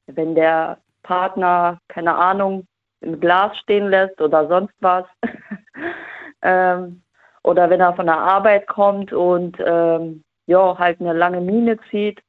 Wenn 0.08 0.36
der 0.36 0.78
Partner, 1.04 1.80
keine 1.88 2.16
Ahnung, 2.16 2.68
im 3.02 3.20
Glas 3.20 3.58
stehen 3.60 3.90
lässt 3.90 4.20
oder 4.22 4.48
sonst 4.48 4.76
was. 4.80 5.06
ähm, 6.42 7.02
oder 7.44 7.70
wenn 7.70 7.80
er 7.80 7.96
von 7.96 8.08
der 8.08 8.18
Arbeit 8.18 8.68
kommt 8.68 9.14
und 9.14 9.58
ähm, 9.66 10.25
ja, 10.46 10.78
halt 10.78 11.00
eine 11.00 11.14
lange 11.14 11.42
Mine 11.42 11.78
zieht, 11.90 12.20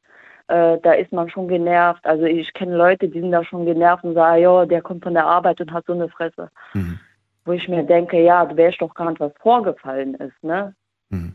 äh, 0.48 0.78
da 0.82 0.92
ist 0.92 1.12
man 1.12 1.28
schon 1.28 1.48
genervt. 1.48 2.04
Also 2.06 2.24
ich 2.24 2.52
kenne 2.52 2.76
Leute, 2.76 3.08
die 3.08 3.20
sind 3.20 3.32
da 3.32 3.44
schon 3.44 3.64
genervt 3.64 4.04
und 4.04 4.14
sagen, 4.14 4.42
ja, 4.42 4.64
der 4.66 4.82
kommt 4.82 5.04
von 5.04 5.14
der 5.14 5.26
Arbeit 5.26 5.60
und 5.60 5.72
hat 5.72 5.86
so 5.86 5.92
eine 5.92 6.08
Fresse. 6.08 6.50
Mhm. 6.74 6.98
Wo 7.44 7.52
ich 7.52 7.68
mir 7.68 7.82
denke, 7.84 8.20
ja, 8.22 8.44
du 8.44 8.56
weißt 8.56 8.80
doch 8.80 8.94
gar 8.94 9.10
nicht, 9.10 9.20
was 9.20 9.32
vorgefallen 9.40 10.14
ist, 10.14 10.42
ne? 10.42 10.74
Mhm. 11.10 11.34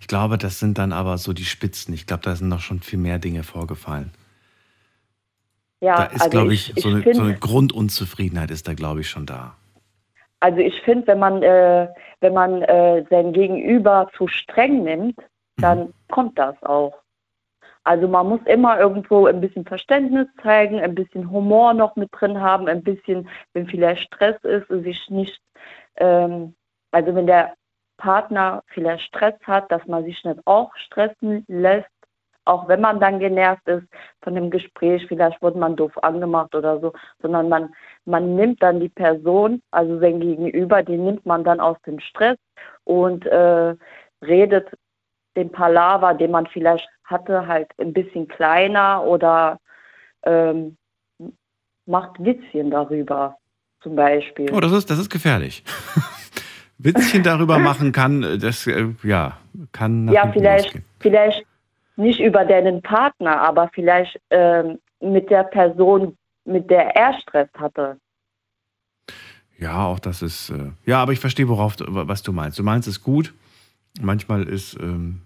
Ich 0.00 0.06
glaube, 0.06 0.38
das 0.38 0.60
sind 0.60 0.78
dann 0.78 0.92
aber 0.92 1.18
so 1.18 1.32
die 1.32 1.44
Spitzen. 1.44 1.94
Ich 1.94 2.06
glaube, 2.06 2.22
da 2.22 2.36
sind 2.36 2.48
noch 2.48 2.60
schon 2.60 2.80
viel 2.80 2.98
mehr 2.98 3.18
Dinge 3.18 3.42
vorgefallen. 3.42 4.12
Ja, 5.80 5.96
da 5.96 6.04
ist, 6.04 6.22
also 6.22 6.30
glaube 6.30 6.54
ich, 6.54 6.76
ich, 6.76 6.82
so, 6.82 6.88
eine, 6.88 7.02
find, 7.02 7.16
so, 7.16 7.22
eine, 7.22 7.34
Grundunzufriedenheit 7.34 8.50
ist 8.50 8.68
da, 8.68 8.74
glaube 8.74 9.00
ich, 9.00 9.08
schon 9.08 9.26
da. 9.26 9.56
Also 10.40 10.58
ich 10.58 10.80
finde, 10.82 11.06
wenn 11.08 11.18
man, 11.18 11.42
äh, 11.42 11.88
wenn 12.20 12.32
man 12.32 12.62
äh, 12.62 13.04
sein 13.10 13.32
Gegenüber 13.32 14.08
zu 14.16 14.28
streng 14.28 14.84
nimmt, 14.84 15.18
dann 15.56 15.94
kommt 16.10 16.38
das 16.38 16.60
auch. 16.62 17.04
Also 17.84 18.08
man 18.08 18.28
muss 18.28 18.40
immer 18.46 18.78
irgendwo 18.80 19.26
ein 19.26 19.40
bisschen 19.40 19.66
Verständnis 19.66 20.26
zeigen, 20.42 20.80
ein 20.80 20.94
bisschen 20.94 21.30
Humor 21.30 21.74
noch 21.74 21.96
mit 21.96 22.08
drin 22.12 22.40
haben, 22.40 22.66
ein 22.66 22.82
bisschen, 22.82 23.28
wenn 23.52 23.66
vielleicht 23.66 24.04
Stress 24.04 24.42
ist, 24.42 24.68
sich 24.68 25.10
nicht, 25.10 25.38
ähm, 25.96 26.54
also 26.92 27.14
wenn 27.14 27.26
der 27.26 27.54
Partner 27.98 28.62
vielleicht 28.68 29.04
Stress 29.04 29.34
hat, 29.44 29.70
dass 29.70 29.86
man 29.86 30.04
sich 30.04 30.24
nicht 30.24 30.40
auch 30.46 30.74
stressen 30.76 31.44
lässt, 31.46 31.88
auch 32.46 32.68
wenn 32.68 32.80
man 32.80 33.00
dann 33.00 33.18
genervt 33.18 33.66
ist 33.68 33.86
von 34.22 34.34
dem 34.34 34.50
Gespräch, 34.50 35.06
vielleicht 35.06 35.40
wurde 35.42 35.58
man 35.58 35.76
doof 35.76 35.92
angemacht 36.02 36.54
oder 36.54 36.80
so, 36.80 36.92
sondern 37.20 37.48
man, 37.48 37.74
man 38.04 38.34
nimmt 38.34 38.62
dann 38.62 38.80
die 38.80 38.88
Person, 38.88 39.62
also 39.70 39.98
sein 39.98 40.20
Gegenüber, 40.20 40.82
die 40.82 40.98
nimmt 40.98 41.24
man 41.24 41.44
dann 41.44 41.60
aus 41.60 41.76
dem 41.86 42.00
Stress 42.00 42.36
und 42.84 43.24
äh, 43.26 43.74
redet 44.22 44.68
den 45.36 45.50
Palaver, 45.50 46.14
den 46.14 46.30
man 46.30 46.46
vielleicht 46.46 46.88
hatte, 47.04 47.46
halt 47.46 47.68
ein 47.78 47.92
bisschen 47.92 48.28
kleiner 48.28 49.02
oder 49.04 49.58
ähm, 50.24 50.76
macht 51.86 52.12
Witzchen 52.24 52.70
darüber 52.70 53.36
zum 53.82 53.96
Beispiel. 53.96 54.50
Oh, 54.52 54.60
das 54.60 54.72
ist, 54.72 54.90
das 54.90 54.98
ist 54.98 55.10
gefährlich. 55.10 55.62
Witzchen 56.78 57.22
darüber 57.22 57.58
machen 57.58 57.92
kann, 57.92 58.38
das 58.40 58.66
äh, 58.66 58.86
ja, 59.02 59.38
kann. 59.72 60.08
Ja, 60.08 60.30
vielleicht, 60.32 60.66
losgehen. 60.66 60.84
vielleicht 61.00 61.44
nicht 61.96 62.20
über 62.20 62.44
deinen 62.44 62.82
Partner, 62.82 63.40
aber 63.40 63.70
vielleicht 63.72 64.20
ähm, 64.30 64.78
mit 65.00 65.30
der 65.30 65.44
Person, 65.44 66.16
mit 66.44 66.70
der 66.70 66.96
er 66.96 67.18
Stress 67.20 67.48
hatte. 67.56 67.98
Ja, 69.58 69.86
auch 69.86 70.00
das 70.00 70.22
ist. 70.22 70.50
Äh, 70.50 70.72
ja, 70.84 71.00
aber 71.00 71.12
ich 71.12 71.20
verstehe, 71.20 71.48
worauf 71.48 71.76
du, 71.76 71.84
was 71.88 72.22
du 72.22 72.32
meinst. 72.32 72.58
Du 72.58 72.62
meinst 72.64 72.88
es 72.88 73.02
gut. 73.02 73.32
Manchmal 74.00 74.48
ist 74.48 74.74
ähm, 74.80 75.22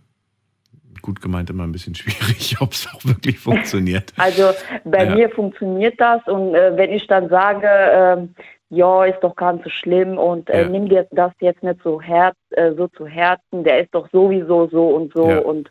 gut 1.00 1.20
gemeint 1.22 1.48
immer 1.50 1.64
ein 1.64 1.72
bisschen 1.72 1.94
schwierig, 1.94 2.56
ob 2.60 2.72
es 2.72 2.86
auch 2.92 3.04
wirklich 3.04 3.38
funktioniert. 3.38 4.12
Also 4.16 4.52
bei 4.84 5.04
Ja. 5.04 5.14
mir 5.14 5.30
funktioniert 5.30 5.98
das 6.00 6.20
und 6.26 6.54
äh, 6.54 6.76
wenn 6.76 6.90
ich 6.90 7.06
dann 7.06 7.28
sage, 7.28 7.66
ähm, 7.68 8.34
ja, 8.70 9.04
ist 9.06 9.20
doch 9.20 9.34
ganz 9.34 9.64
so 9.64 9.70
schlimm 9.70 10.18
und 10.18 10.50
äh, 10.50 10.62
Ja. 10.62 10.68
nimm 10.68 10.88
dir 10.90 11.06
das 11.12 11.32
jetzt 11.40 11.62
nicht 11.62 11.80
so, 11.82 12.00
Herz, 12.02 12.36
äh, 12.50 12.74
so 12.74 12.88
zu 12.88 13.06
Herzen, 13.06 13.64
der 13.64 13.80
ist 13.80 13.94
doch 13.94 14.08
sowieso 14.10 14.68
so 14.68 14.88
und 14.88 15.12
so 15.14 15.28
Ja. 15.30 15.38
und 15.38 15.70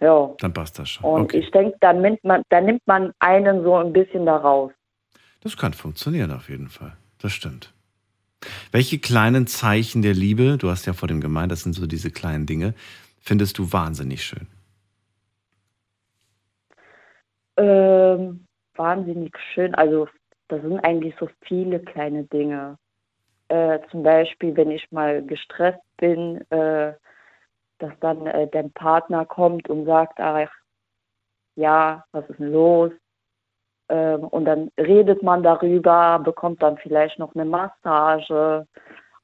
ja. 0.00 0.30
Dann 0.38 0.52
passt 0.52 0.78
das 0.78 0.90
schon. 0.90 1.10
Und 1.10 1.22
Okay. 1.24 1.38
ich 1.38 1.50
denke, 1.50 1.76
dann 1.80 2.00
nimmt 2.00 2.22
man, 2.22 2.42
dann 2.50 2.66
nimmt 2.66 2.82
man 2.86 3.12
einen 3.18 3.64
so 3.64 3.74
ein 3.76 3.92
bisschen 3.92 4.26
da 4.26 4.36
raus. 4.36 4.70
Das 5.40 5.56
kann 5.56 5.72
funktionieren 5.72 6.30
auf 6.30 6.48
jeden 6.48 6.68
Fall. 6.68 6.92
Das 7.18 7.32
stimmt. 7.32 7.73
Welche 8.72 8.98
kleinen 8.98 9.46
Zeichen 9.46 10.02
der 10.02 10.14
Liebe, 10.14 10.56
du 10.58 10.70
hast 10.70 10.86
ja 10.86 10.92
vor 10.92 11.08
dem 11.08 11.20
gemeint, 11.20 11.52
das 11.52 11.62
sind 11.62 11.74
so 11.74 11.86
diese 11.86 12.10
kleinen 12.10 12.46
Dinge, 12.46 12.74
findest 13.20 13.58
du 13.58 13.72
wahnsinnig 13.72 14.22
schön? 14.24 14.46
Ähm, 17.56 18.46
wahnsinnig 18.74 19.36
schön. 19.52 19.74
Also 19.74 20.08
das 20.48 20.62
sind 20.62 20.80
eigentlich 20.80 21.14
so 21.18 21.28
viele 21.42 21.80
kleine 21.80 22.24
Dinge. 22.24 22.78
Äh, 23.48 23.80
zum 23.90 24.02
Beispiel, 24.02 24.56
wenn 24.56 24.70
ich 24.70 24.90
mal 24.90 25.24
gestresst 25.24 25.80
bin, 25.96 26.40
äh, 26.50 26.94
dass 27.78 27.92
dann 28.00 28.26
äh, 28.26 28.48
der 28.48 28.64
Partner 28.74 29.24
kommt 29.24 29.68
und 29.68 29.84
sagt, 29.84 30.18
ach, 30.20 30.50
ja, 31.56 32.04
was 32.12 32.28
ist 32.28 32.38
denn 32.38 32.52
los? 32.52 32.92
Ähm, 33.88 34.20
und 34.24 34.46
dann 34.46 34.70
redet 34.78 35.22
man 35.22 35.42
darüber, 35.42 36.18
bekommt 36.18 36.62
dann 36.62 36.78
vielleicht 36.78 37.18
noch 37.18 37.34
eine 37.34 37.44
Massage 37.44 38.66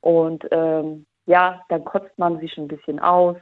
und 0.00 0.46
ähm, 0.50 1.06
ja, 1.26 1.62
dann 1.68 1.84
kotzt 1.84 2.18
man 2.18 2.40
sich 2.40 2.58
ein 2.58 2.68
bisschen 2.68 2.98
aus. 2.98 3.36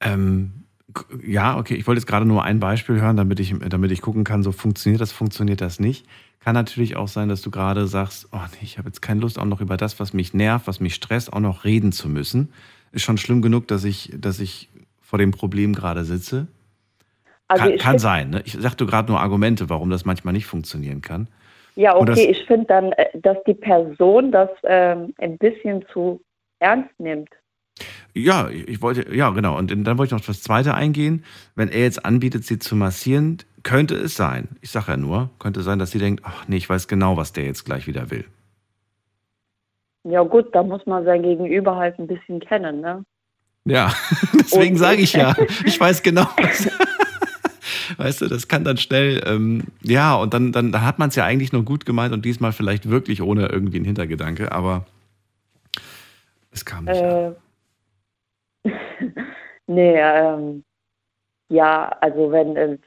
Ähm, 0.00 0.64
g- 0.88 1.32
ja, 1.32 1.56
okay, 1.56 1.74
ich 1.74 1.86
wollte 1.86 2.00
jetzt 2.00 2.06
gerade 2.06 2.26
nur 2.26 2.42
ein 2.42 2.60
Beispiel 2.60 3.00
hören, 3.00 3.16
damit 3.16 3.40
ich, 3.40 3.54
damit 3.68 3.90
ich 3.90 4.02
gucken 4.02 4.24
kann, 4.24 4.42
so 4.42 4.52
funktioniert 4.52 5.00
das, 5.00 5.12
funktioniert 5.12 5.60
das 5.60 5.80
nicht. 5.80 6.06
Kann 6.40 6.54
natürlich 6.54 6.96
auch 6.96 7.08
sein, 7.08 7.28
dass 7.28 7.40
du 7.40 7.50
gerade 7.50 7.86
sagst, 7.86 8.28
oh 8.32 8.40
nee, 8.52 8.58
ich 8.62 8.76
habe 8.78 8.88
jetzt 8.88 9.00
keine 9.00 9.20
Lust, 9.20 9.38
auch 9.38 9.44
noch 9.44 9.60
über 9.60 9.76
das, 9.76 10.00
was 10.00 10.12
mich 10.12 10.34
nervt, 10.34 10.66
was 10.66 10.80
mich 10.80 10.94
stresst, 10.94 11.32
auch 11.32 11.40
noch 11.40 11.64
reden 11.64 11.92
zu 11.92 12.08
müssen. 12.08 12.52
Ist 12.90 13.02
schon 13.02 13.16
schlimm 13.16 13.40
genug, 13.40 13.68
dass 13.68 13.84
ich, 13.84 14.12
dass 14.18 14.40
ich 14.40 14.68
vor 15.00 15.18
dem 15.18 15.30
Problem 15.30 15.72
gerade 15.72 16.04
sitze. 16.04 16.48
Also 17.52 17.64
kann 17.68 17.78
kann 17.78 17.98
sein. 17.98 18.30
Ne? 18.30 18.42
Ich 18.44 18.52
sagte 18.54 18.86
gerade 18.86 19.10
nur 19.10 19.20
Argumente, 19.20 19.68
warum 19.70 19.90
das 19.90 20.04
manchmal 20.04 20.32
nicht 20.32 20.46
funktionieren 20.46 21.02
kann. 21.02 21.28
Ja, 21.74 21.94
Und 21.94 22.08
das- 22.08 22.18
okay, 22.18 22.30
ich 22.30 22.44
finde 22.46 22.66
dann, 22.66 22.92
äh, 22.92 23.06
dass 23.14 23.38
die 23.46 23.54
Person 23.54 24.30
das 24.32 24.50
ähm, 24.64 25.14
ein 25.18 25.38
bisschen 25.38 25.84
zu 25.92 26.20
ernst 26.58 26.90
nimmt. 26.98 27.30
Ja, 28.14 28.50
ich 28.50 28.82
wollte, 28.82 29.14
ja, 29.14 29.30
genau. 29.30 29.56
Und 29.56 29.70
dann 29.70 29.86
wollte 29.98 30.08
ich 30.08 30.10
noch 30.12 30.20
auf 30.20 30.26
das 30.26 30.42
zweite 30.42 30.74
eingehen. 30.74 31.24
Wenn 31.54 31.68
er 31.70 31.80
jetzt 31.80 32.04
anbietet, 32.04 32.44
sie 32.44 32.58
zu 32.58 32.76
massieren, 32.76 33.38
könnte 33.62 33.94
es 33.94 34.14
sein, 34.16 34.48
ich 34.60 34.70
sage 34.70 34.92
ja 34.92 34.96
nur, 34.98 35.30
könnte 35.38 35.62
sein, 35.62 35.78
dass 35.78 35.92
sie 35.92 35.98
denkt, 35.98 36.22
ach 36.26 36.46
nee, 36.48 36.56
ich 36.56 36.68
weiß 36.68 36.88
genau, 36.88 37.16
was 37.16 37.32
der 37.32 37.44
jetzt 37.46 37.64
gleich 37.64 37.86
wieder 37.86 38.10
will. 38.10 38.26
Ja 40.04 40.22
gut, 40.22 40.54
da 40.54 40.62
muss 40.62 40.84
man 40.84 41.04
sein 41.04 41.22
Gegenüber 41.22 41.76
halt 41.76 41.98
ein 41.98 42.06
bisschen 42.06 42.40
kennen, 42.40 42.80
ne? 42.80 43.04
Ja, 43.64 43.92
deswegen 44.34 44.76
sage 44.76 45.00
ich 45.00 45.12
ja, 45.12 45.34
ich 45.64 45.78
weiß 45.78 46.02
genau. 46.02 46.26
Was, 46.36 46.68
weißt 47.96 48.22
du, 48.22 48.28
das 48.28 48.48
kann 48.48 48.64
dann 48.64 48.76
schnell, 48.76 49.22
ähm, 49.26 49.64
ja, 49.82 50.14
und 50.14 50.34
dann, 50.34 50.52
dann, 50.52 50.72
dann 50.72 50.84
hat 50.84 50.98
man 50.98 51.08
es 51.08 51.16
ja 51.16 51.24
eigentlich 51.24 51.52
nur 51.52 51.64
gut 51.64 51.86
gemeint 51.86 52.12
und 52.12 52.24
diesmal 52.24 52.52
vielleicht 52.52 52.88
wirklich 52.88 53.22
ohne 53.22 53.46
irgendwie 53.46 53.76
einen 53.76 53.86
Hintergedanke, 53.86 54.52
aber 54.52 54.86
es 56.50 56.64
kam 56.64 56.84
nicht. 56.84 57.00
Äh, 57.00 57.32
nee, 59.66 59.94
ähm, 59.96 60.64
ja, 61.48 61.88
also 62.00 62.30
wenn 62.30 62.56
es, 62.56 62.80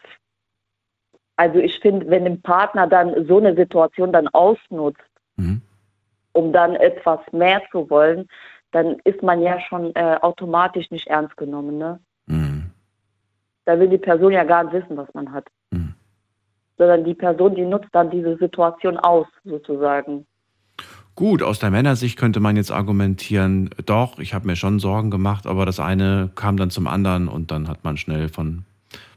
also 1.36 1.60
ich 1.60 1.80
finde, 1.80 2.10
wenn 2.10 2.26
ein 2.26 2.42
Partner 2.42 2.88
dann 2.88 3.28
so 3.28 3.38
eine 3.38 3.56
Situation 3.56 4.12
dann 4.14 4.28
ausnutzt, 4.30 5.02
Mhm. 5.38 5.62
um 6.32 6.54
dann 6.54 6.76
etwas 6.76 7.20
mehr 7.34 7.62
zu 7.72 7.90
wollen, 7.90 8.30
dann 8.72 9.00
ist 9.04 9.22
man 9.22 9.42
ja 9.42 9.60
schon 9.60 9.94
äh, 9.96 10.18
automatisch 10.22 10.90
nicht 10.92 11.08
ernst 11.08 11.36
genommen, 11.38 11.78
ne? 11.78 12.00
Da 13.66 13.80
will 13.80 13.90
die 13.90 13.98
Person 13.98 14.32
ja 14.32 14.44
gar 14.44 14.64
nicht 14.64 14.74
wissen, 14.74 14.98
was 14.98 15.12
man 15.14 15.32
hat. 15.32 15.48
Mhm. 15.72 15.94
Sondern 16.78 17.04
die 17.04 17.14
Person, 17.14 17.56
die 17.56 17.66
nutzt 17.66 17.90
dann 17.94 18.10
diese 18.10 18.38
Situation 18.38 18.98
aus, 18.98 19.28
sozusagen. 19.44 20.26
Gut, 21.16 21.42
aus 21.42 21.60
der 21.60 21.72
Männersicht 21.72 22.20
könnte 22.20 22.42
man 22.42 22.58
jetzt 22.58 22.72
argumentieren, 22.72 23.70
doch, 23.86 24.20
ich 24.20 24.34
habe 24.34 24.48
mir 24.48 24.58
schon 24.58 24.80
Sorgen 24.80 25.12
gemacht, 25.12 25.48
aber 25.48 25.66
das 25.66 25.80
eine 25.80 26.30
kam 26.36 26.58
dann 26.58 26.70
zum 26.70 26.88
anderen 26.88 27.30
und 27.30 27.52
dann 27.52 27.70
hat 27.70 27.86
man 27.86 27.96
schnell 27.96 28.28
von, 28.28 28.66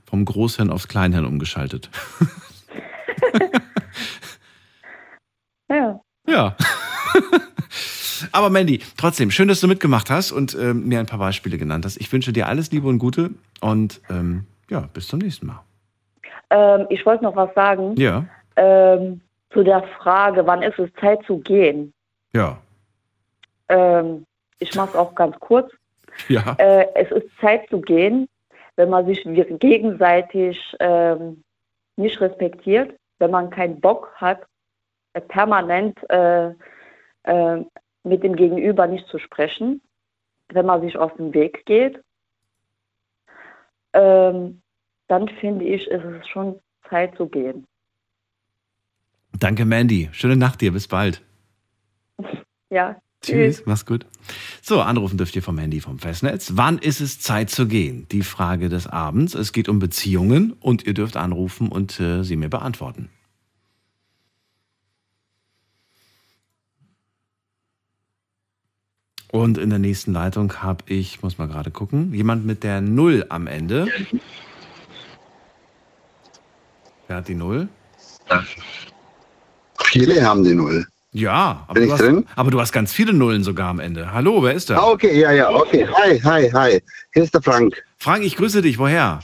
vom 0.05 0.25
Großhirn 0.25 0.71
aufs 0.71 0.87
Kleinhirn 0.87 1.27
umgeschaltet. 1.27 1.91
Ja. 5.69 6.01
Ja. 6.27 6.57
aber 8.33 8.51
Mandy, 8.51 8.81
trotzdem, 8.97 9.31
schön, 9.31 9.49
dass 9.49 9.61
du 9.61 9.69
mitgemacht 9.69 10.11
hast 10.11 10.33
und 10.33 10.57
ähm, 10.61 10.87
mir 10.89 11.01
ein 11.01 11.07
paar 11.07 11.19
Beispiele 11.19 11.59
genannt 11.59 11.85
hast. 11.85 11.97
Ich 12.01 12.13
wünsche 12.13 12.33
dir 12.33 12.47
alles 12.49 12.71
Liebe 12.73 12.89
und 12.89 12.99
Gute 12.99 13.31
und 13.61 14.01
ähm, 14.11 14.47
ja, 14.71 14.89
bis 14.93 15.09
zum 15.09 15.19
nächsten 15.21 15.47
Mal. 15.47 15.63
Ähm, 16.51 16.87
ich 16.91 17.05
wollte 17.07 17.25
noch 17.25 17.37
was 17.37 17.53
sagen. 17.55 17.95
Ja, 17.97 18.25
Ähm, 18.57 19.21
zu 19.53 19.63
der 19.63 19.83
Frage, 19.99 20.47
wann 20.47 20.63
ist 20.63 20.79
es 20.79 20.91
Zeit 21.01 21.21
zu 21.27 21.39
gehen? 21.39 21.93
ja, 22.35 22.59
Ähm, 23.69 24.25
ich 24.59 24.75
mache 24.75 24.91
es 24.91 24.97
auch 24.97 25.15
ganz 25.15 25.39
kurz. 25.41 25.71
ja. 26.29 26.55
Äh, 26.59 26.87
es 26.95 27.11
ist 27.13 27.27
Zeit 27.41 27.69
zu 27.71 27.81
gehen, 27.81 28.29
wenn 28.77 28.91
man 28.91 29.07
sich 29.07 29.23
gegenseitig 29.61 30.59
ähm, 30.81 31.43
nicht 31.97 32.21
respektiert, 32.21 32.95
wenn 33.19 33.31
man 33.31 33.51
keinen 33.51 33.81
Bock 33.81 34.11
hat, 34.17 34.41
permanent 35.29 35.99
äh, 36.11 36.49
äh, 37.25 37.65
mit 38.09 38.23
dem 38.23 38.37
Gegenüber 38.37 38.87
nicht 38.87 39.07
zu 39.09 39.19
sprechen, 39.19 39.81
wenn 40.49 40.67
man 40.67 40.81
sich 40.81 40.97
aus 40.97 41.13
dem 41.17 41.35
Weg 41.35 41.65
geht. 41.67 42.03
Ähm, 43.93 44.63
dann 45.07 45.29
finde 45.41 45.65
ich, 45.65 45.87
ist 45.87 46.05
es 46.05 46.29
schon 46.29 46.61
Zeit 46.89 47.17
zu 47.17 47.27
gehen. 47.27 47.67
Danke, 49.39 49.65
Mandy. 49.65 50.09
Schöne 50.13 50.37
Nacht 50.37 50.61
dir. 50.61 50.73
Bis 50.73 50.89
bald. 50.89 51.23
Ja, 52.71 53.01
Tschüss, 53.23 53.65
mach's 53.67 53.85
gut. 53.85 54.07
So, 54.63 54.81
anrufen 54.81 55.19
dürft 55.19 55.35
ihr 55.35 55.43
vom 55.43 55.59
Handy 55.59 55.81
vom 55.81 55.99
Festnetz. 55.99 56.53
Wann 56.55 56.79
ist 56.79 57.01
es 57.01 57.21
Zeit 57.21 57.51
zu 57.51 57.67
gehen? 57.67 58.07
Die 58.13 58.23
Frage 58.23 58.69
des 58.69 58.87
Abends. 58.87 59.35
Es 59.35 59.53
geht 59.53 59.69
um 59.69 59.79
Beziehungen 59.79 60.53
und 60.53 60.87
ihr 60.87 60.95
dürft 60.95 61.17
anrufen 61.17 61.69
und 61.69 61.99
äh, 62.01 62.23
sie 62.23 62.37
mir 62.37 62.49
beantworten. 62.49 63.11
Und 69.31 69.59
in 69.59 69.71
der 69.71 69.79
nächsten 69.79 70.13
Leitung 70.13 70.63
habe 70.63 70.85
ich, 70.87 71.23
muss 71.23 71.39
mal 71.39 71.49
gerade 71.49 71.71
gucken, 71.71 72.15
jemand 72.15 72.47
mit 72.47 72.65
der 72.65 72.81
Null 72.81 73.27
am 73.29 73.47
Ende. 73.47 73.89
Wer 77.07 77.17
hat 77.17 77.29
die 77.29 77.35
Null? 77.35 77.69
Viele 79.85 80.23
haben 80.25 80.45
die 80.45 80.55
Null. 80.55 80.87
Ja, 81.13 81.65
aber 81.67 81.75
Bin 81.75 81.83
du, 81.83 81.87
ich 81.87 81.93
hast, 81.93 82.01
drin? 82.03 82.27
aber 82.37 82.51
du 82.51 82.61
hast 82.61 82.73
ganz 82.73 82.93
viele 82.93 83.13
Nullen 83.13 83.43
sogar 83.43 83.69
am 83.69 83.81
Ende. 83.81 84.13
Hallo, 84.13 84.43
wer 84.43 84.53
ist 84.53 84.71
da? 84.71 84.79
Ah, 84.79 84.91
okay, 84.91 85.19
ja, 85.19 85.33
ja, 85.33 85.51
okay. 85.51 85.87
Hi, 85.87 86.21
hi, 86.21 86.51
hi. 86.51 86.83
Hier 87.15 87.23
ist 87.23 87.35
der 87.35 87.43
Frank 87.43 87.83
Frank, 87.97 88.25
ich 88.25 88.37
grüße 88.37 88.63
dich. 88.63 88.79
Woher? 88.79 89.21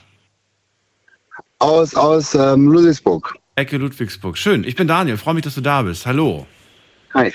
aus, 1.65 1.95
aus 1.95 2.35
ähm, 2.35 2.69
Ludwigsburg. 2.69 3.35
Ecke 3.57 3.77
Ludwigsburg. 3.79 4.37
Schön. 4.37 4.65
Ich 4.65 4.77
bin 4.77 4.89
Daniel. 4.89 5.17
Freue 5.17 5.35
mich, 5.35 5.45
dass 5.45 5.55
du 5.55 5.61
da 5.61 5.83
bist. 5.83 6.07
Hallo. 6.07 6.47
Hi. 7.15 7.33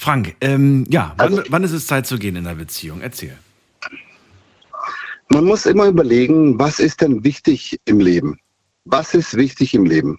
Frank, 0.00 0.34
ähm, 0.40 0.86
ja, 0.88 1.12
wann, 1.18 1.34
Also- 1.34 1.42
wann 1.50 1.62
ist 1.62 1.72
es 1.72 1.86
Zeit 1.86 2.06
zu 2.06 2.16
gehen 2.18 2.34
in 2.34 2.44
der 2.44 2.54
Beziehung? 2.54 3.02
Erzähl. 3.02 3.36
Man 5.28 5.44
muss 5.44 5.66
immer 5.66 5.88
überlegen, 5.88 6.58
was 6.58 6.78
ist 6.78 7.02
denn 7.02 7.22
wichtig 7.22 7.78
im 7.84 8.00
Leben? 8.00 8.38
Was 8.86 9.12
ist 9.12 9.36
wichtig 9.36 9.74
im 9.74 9.84
Leben? 9.84 10.18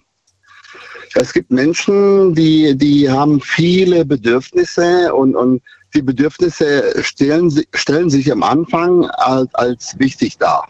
Es 1.16 1.32
gibt 1.32 1.50
Menschen, 1.50 2.32
die, 2.32 2.76
die 2.76 3.10
haben 3.10 3.40
viele 3.40 4.04
Bedürfnisse 4.04 5.12
und, 5.12 5.34
und 5.34 5.60
die 5.94 6.02
Bedürfnisse 6.02 7.02
stellen, 7.02 7.50
stellen 7.74 8.08
sich 8.08 8.30
am 8.30 8.44
Anfang 8.44 9.06
als, 9.06 9.52
als 9.56 9.98
wichtig 9.98 10.38
dar. 10.38 10.68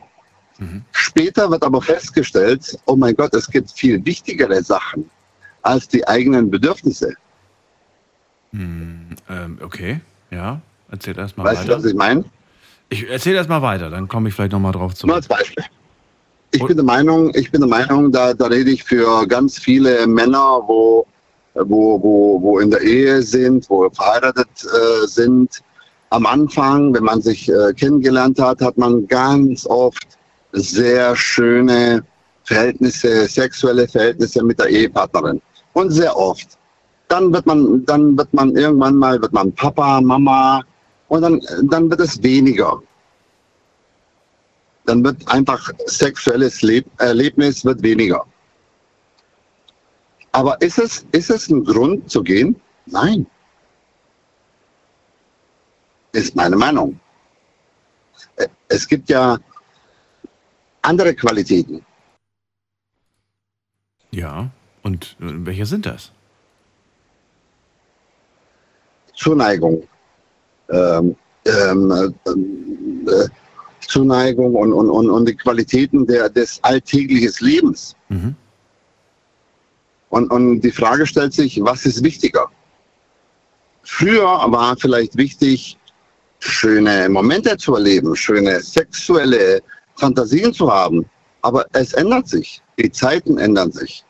Später 0.93 1.51
wird 1.51 1.65
aber 1.65 1.83
festgestellt, 1.83 2.79
oh 2.87 2.97
mein 2.97 3.15
Gott, 3.15 3.35
es 3.35 3.47
gibt 3.51 3.71
viel 3.73 4.03
wichtigere 4.07 4.63
Sachen 4.63 5.11
als 5.61 5.87
die 5.87 6.07
eigenen 6.09 6.51
Bedürfnisse. 6.51 7.13
Hm, 8.53 9.17
ähm, 9.29 9.59
okay, 9.63 10.01
ja. 10.31 10.61
Erzähl 10.91 11.19
erst 11.19 11.37
mal 11.39 11.45
Weißt 11.45 11.65
du, 11.65 11.69
weiter. 11.69 11.79
was 11.79 11.85
ich 11.87 11.95
meine? 11.95 12.25
Ich 12.91 13.09
erzähl 13.09 13.35
erst 13.35 13.49
mal 13.49 13.63
weiter, 13.63 13.89
dann 13.89 14.09
komme 14.09 14.29
ich 14.29 14.35
vielleicht 14.35 14.53
nochmal 14.53 14.73
drauf 14.73 14.91
Nur 14.91 14.95
zurück. 14.95 15.15
als 15.15 15.29
Beispiel. 15.29 15.65
Ich 16.51 16.63
bin 16.63 16.77
der 16.77 16.85
Meinung, 16.85 17.35
ich 17.35 17.51
bin 17.51 17.63
der 17.63 17.71
Meinung, 17.71 18.13
da, 18.13 18.35
da 18.35 18.47
rede 18.47 18.71
ich 18.71 18.85
für 18.85 19.27
ganz 19.27 19.59
viele 19.59 20.07
Männer, 20.07 20.61
wo, 20.67 21.07
wo, 21.55 22.03
wo, 22.03 22.43
wo 22.43 22.59
in 22.59 22.71
der 22.71 22.83
Ehe 22.83 23.23
sind, 23.23 23.69
wo 23.71 23.89
verheiratet 23.89 24.49
äh, 24.63 25.07
sind. 25.07 25.63
Am 26.11 26.27
Anfang, 26.27 26.93
wenn 26.93 27.05
man 27.05 27.23
sich 27.23 27.49
äh, 27.49 27.73
kennengelernt 27.73 28.39
hat, 28.39 28.61
hat 28.61 28.77
man 28.77 29.09
ganz 29.09 29.65
oft 29.65 30.07
sehr 30.53 31.17
schöne 31.17 32.05
Verhältnisse, 32.45 33.27
sexuelle 33.27 33.89
Verhältnisse 33.89 34.45
mit 34.45 34.59
der 34.59 34.69
Ehepartnerin. 34.69 35.41
Und 35.73 35.91
sehr 35.91 36.15
oft. 36.15 36.59
Dann 37.13 37.33
wird 37.33 37.47
man, 37.47 37.85
dann 37.85 38.17
wird 38.17 38.33
man 38.33 38.57
irgendwann 38.57 38.97
mal, 38.97 39.21
wird 39.21 39.33
man 39.33 39.53
Papa, 39.53 40.01
Mama, 40.01 40.63
und 41.09 41.21
dann, 41.23 41.41
dann 41.71 41.91
wird 41.91 42.01
es 42.01 42.23
weniger 42.23 42.81
dann 44.85 45.05
wird 45.05 45.27
einfach 45.29 45.71
sexuelles 45.87 46.63
Leb 46.63 46.87
Erlebnis 46.99 47.65
wird 47.65 47.83
weniger. 47.83 48.27
Aber 50.33 50.61
ist 50.61 50.79
es, 50.79 51.07
ist 51.13 51.31
es 51.31 51.49
ein 51.49 51.65
Grund 51.65 52.11
zu 52.11 52.23
gehen? 52.23 52.61
Nein. 52.87 53.27
Ist 56.13 56.35
meine 56.35 56.57
Meinung. 56.57 56.99
Es 58.69 58.89
gibt 58.89 59.09
ja 59.09 59.39
andere 60.83 61.15
Qualitäten. 61.15 61.85
Ja, 64.11 64.51
und 64.83 65.17
äh, 65.21 65.47
welche 65.47 65.67
sind 65.67 65.87
das? 65.87 66.13
Zuneigung. 69.23 69.83
Ähm, 70.71 71.17
ähm, 71.47 71.91
äh, 71.91 73.11
äh, 73.11 73.29
Zuneigung 73.81 74.55
und, 74.55 74.73
und, 74.73 74.91
und, 74.91 75.11
und 75.11 75.29
die 75.29 75.35
Qualitäten 75.35 76.07
der, 76.07 76.29
des 76.29 76.63
alltäglichen 76.63 77.33
Lebens. 77.41 77.97
Mhm. 78.09 78.35
Und, 80.11 80.31
und 80.31 80.61
die 80.61 80.71
Frage 80.71 81.07
stellt 81.07 81.33
sich, 81.33 81.61
was 81.63 81.85
ist 81.85 82.03
wichtiger? 82.05 82.47
Früher 83.83 84.25
war 84.25 84.77
vielleicht 84.77 85.17
wichtig, 85.17 85.79
schöne 86.39 87.09
Momente 87.09 87.57
zu 87.57 87.75
erleben, 87.75 88.15
schöne 88.15 88.61
sexuelle 88.61 89.61
Fantasien 89.97 90.53
zu 90.53 90.73
haben. 90.73 91.05
Aber 91.43 91.67
es 91.73 91.93
ändert 91.93 92.29
sich. 92.29 92.63
Die 92.79 92.91
Zeiten 92.91 93.39
ändern 93.39 93.73
sich. 93.73 94.05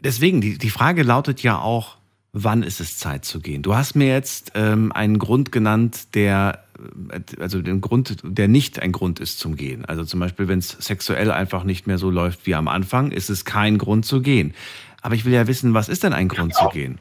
Deswegen, 0.00 0.40
die, 0.40 0.58
die 0.58 0.70
Frage 0.70 1.02
lautet 1.02 1.42
ja 1.42 1.58
auch, 1.60 1.96
wann 2.38 2.62
ist 2.62 2.80
es 2.80 2.98
Zeit 2.98 3.24
zu 3.24 3.40
gehen? 3.40 3.62
Du 3.62 3.74
hast 3.74 3.96
mir 3.96 4.08
jetzt 4.08 4.52
ähm, 4.54 4.92
einen 4.92 5.18
Grund 5.18 5.52
genannt, 5.52 6.08
der, 6.14 6.64
äh, 7.10 7.20
also 7.40 7.62
den 7.62 7.80
Grund, 7.80 8.18
der 8.22 8.46
nicht 8.46 8.78
ein 8.78 8.92
Grund 8.92 9.20
ist 9.20 9.38
zum 9.38 9.56
Gehen. 9.56 9.86
Also 9.86 10.04
zum 10.04 10.20
Beispiel, 10.20 10.46
wenn 10.46 10.58
es 10.58 10.68
sexuell 10.68 11.30
einfach 11.30 11.64
nicht 11.64 11.86
mehr 11.86 11.96
so 11.96 12.10
läuft 12.10 12.46
wie 12.46 12.54
am 12.54 12.68
Anfang, 12.68 13.10
ist 13.10 13.30
es 13.30 13.46
kein 13.46 13.78
Grund 13.78 14.04
zu 14.04 14.20
gehen. 14.20 14.54
Aber 15.00 15.14
ich 15.14 15.24
will 15.24 15.32
ja 15.32 15.46
wissen, 15.46 15.72
was 15.72 15.88
ist 15.88 16.02
denn 16.02 16.12
ein 16.12 16.28
Grund 16.28 16.54
zu 16.54 16.68
gehen? 16.68 16.98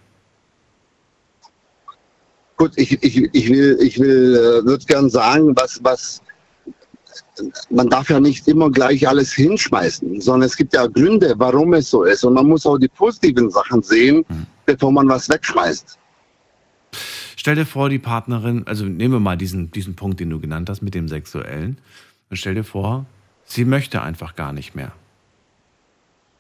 Gut, 2.56 2.72
ich, 2.78 3.04
ich, 3.04 3.18
ich 3.34 3.50
will, 3.50 3.78
ich 3.82 4.00
will, 4.00 4.36
äh, 4.36 4.66
würde 4.66 4.86
gern 4.86 5.10
sagen, 5.10 5.54
was, 5.58 5.84
was, 5.84 6.22
man 7.70 7.90
darf 7.90 8.10
ja 8.10 8.22
nicht 8.22 8.48
immer 8.48 8.72
gleich 8.72 9.06
alles 9.06 9.34
hinschmeißen, 9.34 10.22
sondern 10.22 10.48
es 10.48 10.56
gibt 10.56 10.74
ja 10.74 10.88
Gründe, 10.88 11.34
warum 11.36 11.74
es 11.74 11.90
so 11.90 12.04
ist. 12.04 12.24
Und 12.24 12.36
man 12.36 12.48
muss 12.48 12.66
auch 12.66 12.78
die 12.78 12.88
positiven 12.88 13.50
Sachen 13.50 13.82
sehen, 13.84 14.24
bevor 14.66 14.92
man 14.92 15.08
was 15.08 15.30
wegschmeißt. 15.30 15.98
Stell 17.36 17.56
dir 17.56 17.66
vor, 17.66 17.90
die 17.90 18.00
Partnerin, 18.00 18.66
also 18.66 18.86
nehmen 18.86 19.14
wir 19.14 19.20
mal 19.20 19.38
diesen, 19.38 19.72
diesen 19.72 19.96
Punkt, 19.96 20.20
den 20.20 20.30
du 20.30 20.40
genannt 20.40 20.70
hast 20.70 20.82
mit 20.82 20.96
dem 20.96 21.08
Sexuellen. 21.08 21.78
Und 22.30 22.38
stell 22.38 22.56
dir 22.56 22.64
vor, 22.64 23.06
sie 23.46 23.66
möchte 23.66 24.02
einfach 24.02 24.36
gar 24.36 24.54
nicht 24.54 24.76
mehr. 24.76 24.92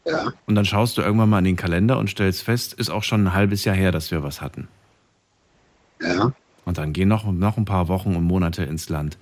Ja. 0.05 0.34
Und 0.45 0.55
dann 0.55 0.65
schaust 0.65 0.97
du 0.97 1.01
irgendwann 1.01 1.30
mal 1.30 1.39
in 1.39 1.45
den 1.45 1.55
Kalender 1.55 1.97
und 1.97 2.09
stellst 2.09 2.43
fest, 2.43 2.73
ist 2.73 2.89
auch 2.89 3.03
schon 3.03 3.28
ein 3.28 3.34
halbes 3.34 3.65
Jahr 3.65 3.76
her, 3.76 3.91
dass 3.91 4.11
wir 4.11 4.23
was 4.23 4.41
hatten. 4.41 4.67
Ja. 6.01 6.34
Und 6.63 6.78
dann 6.78 6.93
gehen 6.93 7.07
noch, 7.07 7.32
noch 7.32 7.57
ein 7.57 7.65
paar 7.65 7.88
Wochen 7.88 8.15
und 8.15 8.23
Monate 8.23 8.63
ins 8.63 8.89
Land. 8.89 9.17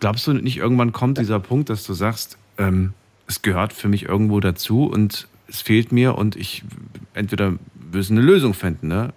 Glaubst 0.00 0.26
du 0.26 0.34
nicht, 0.34 0.58
irgendwann 0.58 0.92
kommt 0.92 1.18
dieser 1.18 1.40
Punkt, 1.40 1.70
dass 1.70 1.84
du 1.84 1.94
sagst, 1.94 2.36
ähm, 2.58 2.92
es 3.26 3.42
gehört 3.42 3.72
für 3.72 3.88
mich 3.88 4.04
irgendwo 4.04 4.40
dazu 4.40 4.84
und 4.84 5.28
es 5.48 5.62
fehlt 5.62 5.92
mir 5.92 6.16
und 6.16 6.36
ich 6.36 6.64
entweder 7.14 7.54
müssen 7.92 8.16
eine 8.18 8.26
Lösung 8.26 8.54
finden, 8.54 8.88
ne? 8.88 9.12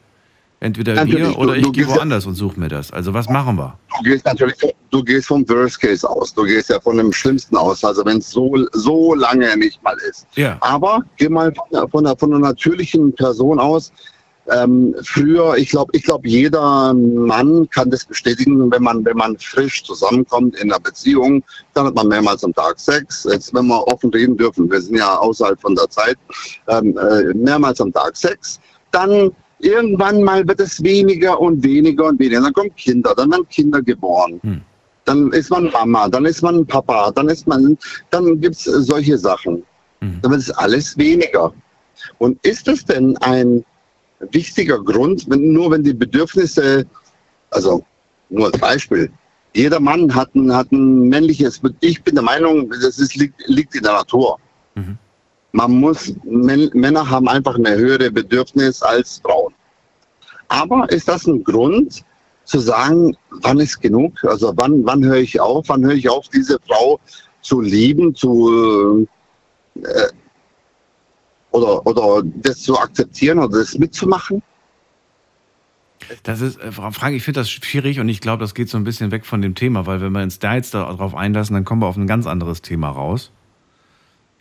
Entweder 0.62 0.94
Natürlich, 0.96 1.20
wir 1.20 1.28
du- 1.36 1.36
oder 1.40 1.54
du 1.54 1.60
ich 1.60 1.64
gehe 1.64 1.72
gehst 1.84 1.90
ja- 1.90 1.96
woanders 1.96 2.26
und 2.26 2.36
suche 2.36 2.60
mir 2.60 2.68
das. 2.68 2.92
Also 2.92 3.14
was 3.14 3.30
machen 3.30 3.56
wir? 3.58 3.78
Du 3.98 4.04
gehst 4.10 4.26
natürlich, 4.26 4.56
du 4.92 5.02
gehst 5.04 5.28
vom 5.28 5.48
Worst 5.48 5.80
Case 5.80 6.08
aus. 6.10 6.34
Du 6.34 6.44
gehst 6.44 6.70
ja 6.70 6.80
von 6.82 6.98
dem 6.98 7.14
Schlimmsten 7.14 7.56
aus. 7.56 7.82
Also 7.86 8.06
wenn 8.06 8.18
es 8.18 8.30
so, 8.30 8.54
so 8.74 9.14
lange 9.16 9.56
nicht 9.56 9.82
mal 9.84 9.96
ist. 10.10 10.28
Ja. 10.36 10.58
Aber 10.60 11.02
geh 11.16 11.30
mal 11.30 11.54
von 11.54 11.90
von 11.90 12.18
von 12.18 12.30
der 12.32 12.40
natürlichen 12.40 13.14
Person 13.16 13.58
aus. 13.58 13.94
Ähm, 14.52 14.96
früher, 15.04 15.56
ich 15.58 15.70
glaube, 15.70 15.92
ich 15.96 16.04
glaube, 16.04 16.28
jeder 16.28 16.94
Mann 16.94 17.70
kann 17.70 17.90
das 17.90 18.06
bestätigen, 18.06 18.72
wenn 18.72 18.84
man, 18.84 19.06
wenn 19.06 19.18
man 19.18 19.38
frisch 19.38 19.84
zusammenkommt 19.84 20.56
in 20.58 20.72
einer 20.72 20.80
Beziehung, 20.80 21.44
dann 21.74 21.88
hat 21.88 21.96
man 21.96 22.08
mehrmals 22.08 22.44
am 22.44 22.54
Tag 22.54 22.80
Sex. 22.80 23.28
Jetzt, 23.32 23.54
wenn 23.54 23.68
wir 23.68 23.88
offen 23.88 24.10
reden 24.12 24.38
dürfen, 24.38 24.72
wir 24.72 24.82
sind 24.82 24.98
ja 24.98 25.18
außerhalb 25.18 25.60
von 25.60 25.76
der 25.76 25.90
Zeit, 25.90 26.18
ähm, 26.68 26.98
äh, 26.98 27.34
mehrmals 27.34 27.80
am 27.82 27.94
Tag 27.94 28.16
Sex. 28.16 28.60
Dann 28.92 29.32
irgendwann 29.60 30.24
mal 30.24 30.48
wird 30.48 30.60
es 30.60 30.82
weniger 30.84 31.40
und 31.40 31.64
weniger 31.64 32.06
und 32.06 32.20
weniger. 32.20 32.42
Dann 32.42 32.54
kommen 32.54 32.76
Kinder, 32.76 33.14
dann 33.16 33.32
werden 33.32 33.48
Kinder 33.50 33.82
geboren. 33.82 34.40
Hm. 34.44 34.62
Dann 35.06 35.32
ist 35.32 35.50
man 35.50 35.72
Mama, 35.72 36.08
dann 36.08 36.26
ist 36.26 36.42
man 36.42 36.66
Papa, 36.66 37.12
dann 37.12 37.30
ist 37.30 37.48
man, 37.48 37.78
dann 38.12 38.40
gibt's 38.40 38.66
solche 38.66 39.18
Sachen. 39.18 39.64
Mhm. 40.02 40.20
Dann 40.22 40.32
wird 40.32 40.42
es 40.42 40.52
alles 40.52 40.98
weniger. 40.98 41.52
Und 42.20 42.38
ist 42.46 42.68
es 42.68 42.86
denn 42.86 43.18
ein 43.18 43.66
wichtiger 44.32 44.84
Grund, 44.84 45.26
wenn, 45.30 45.54
nur 45.54 45.72
wenn 45.72 45.84
die 45.84 45.94
Bedürfnisse, 45.94 46.86
also 47.52 47.84
nur 48.30 48.48
als 48.48 48.58
Beispiel, 48.58 49.12
jeder 49.56 49.80
Mann 49.80 50.14
hat 50.14 50.34
ein, 50.36 50.54
hat 50.54 50.72
ein 50.72 51.10
männliches, 51.10 51.62
ich 51.82 52.04
bin 52.04 52.16
der 52.16 52.24
Meinung, 52.24 52.70
das 52.70 53.00
ist, 53.00 53.16
liegt, 53.16 53.42
liegt 53.48 53.76
in 53.76 53.84
der 53.84 53.94
Natur. 53.94 54.38
Mhm. 54.76 54.98
Man 55.52 55.72
muss, 55.72 56.14
Män- 56.26 56.70
Männer 56.78 57.10
haben 57.10 57.28
einfach 57.28 57.56
eine 57.56 57.76
höhere 57.76 58.12
Bedürfnis 58.12 58.84
als 58.84 59.20
Frauen. 59.24 59.54
Aber 60.48 60.90
ist 60.92 61.08
das 61.08 61.26
ein 61.26 61.44
Grund 61.44 62.04
zu 62.46 62.60
sagen, 62.60 63.16
wann 63.42 63.60
ist 63.60 63.80
genug? 63.80 64.24
Also 64.24 64.54
wann, 64.58 64.86
wann 64.86 65.04
höre 65.04 65.18
ich 65.18 65.40
auf? 65.40 65.70
Wann 65.70 65.84
höre 65.84 65.94
ich 65.94 66.10
auf, 66.10 66.28
diese 66.30 66.60
Frau 66.68 67.00
zu 67.42 67.62
lieben, 67.62 68.14
zu 68.14 69.08
äh, 69.82 70.08
oder, 71.52 71.86
oder 71.86 72.24
das 72.44 72.62
zu 72.62 72.78
akzeptieren 72.78 73.40
oder 73.40 73.60
das 73.60 73.78
mitzumachen? 73.78 74.42
Das 76.24 76.42
ist, 76.42 76.60
äh, 76.60 76.72
Frau 76.72 76.92
Frank, 76.92 77.16
ich 77.16 77.24
finde 77.24 77.42
das 77.42 77.50
schwierig 77.50 78.00
und 78.00 78.10
ich 78.10 78.22
glaube, 78.22 78.42
das 78.42 78.54
geht 78.54 78.70
so 78.70 78.78
ein 78.78 78.84
bisschen 78.84 79.12
weg 79.12 79.26
von 79.26 79.42
dem 79.42 79.56
Thema, 79.56 79.86
weil 79.86 80.02
wenn 80.02 80.12
wir 80.12 80.24
uns 80.24 80.40
da 80.40 80.56
jetzt 80.56 80.74
darauf 80.74 81.16
einlassen, 81.16 81.54
dann 81.54 81.66
kommen 81.66 81.82
wir 81.82 81.88
auf 81.88 81.98
ein 81.98 82.08
ganz 82.08 82.26
anderes 82.26 82.62
Thema 82.62 82.90
raus. 82.90 83.32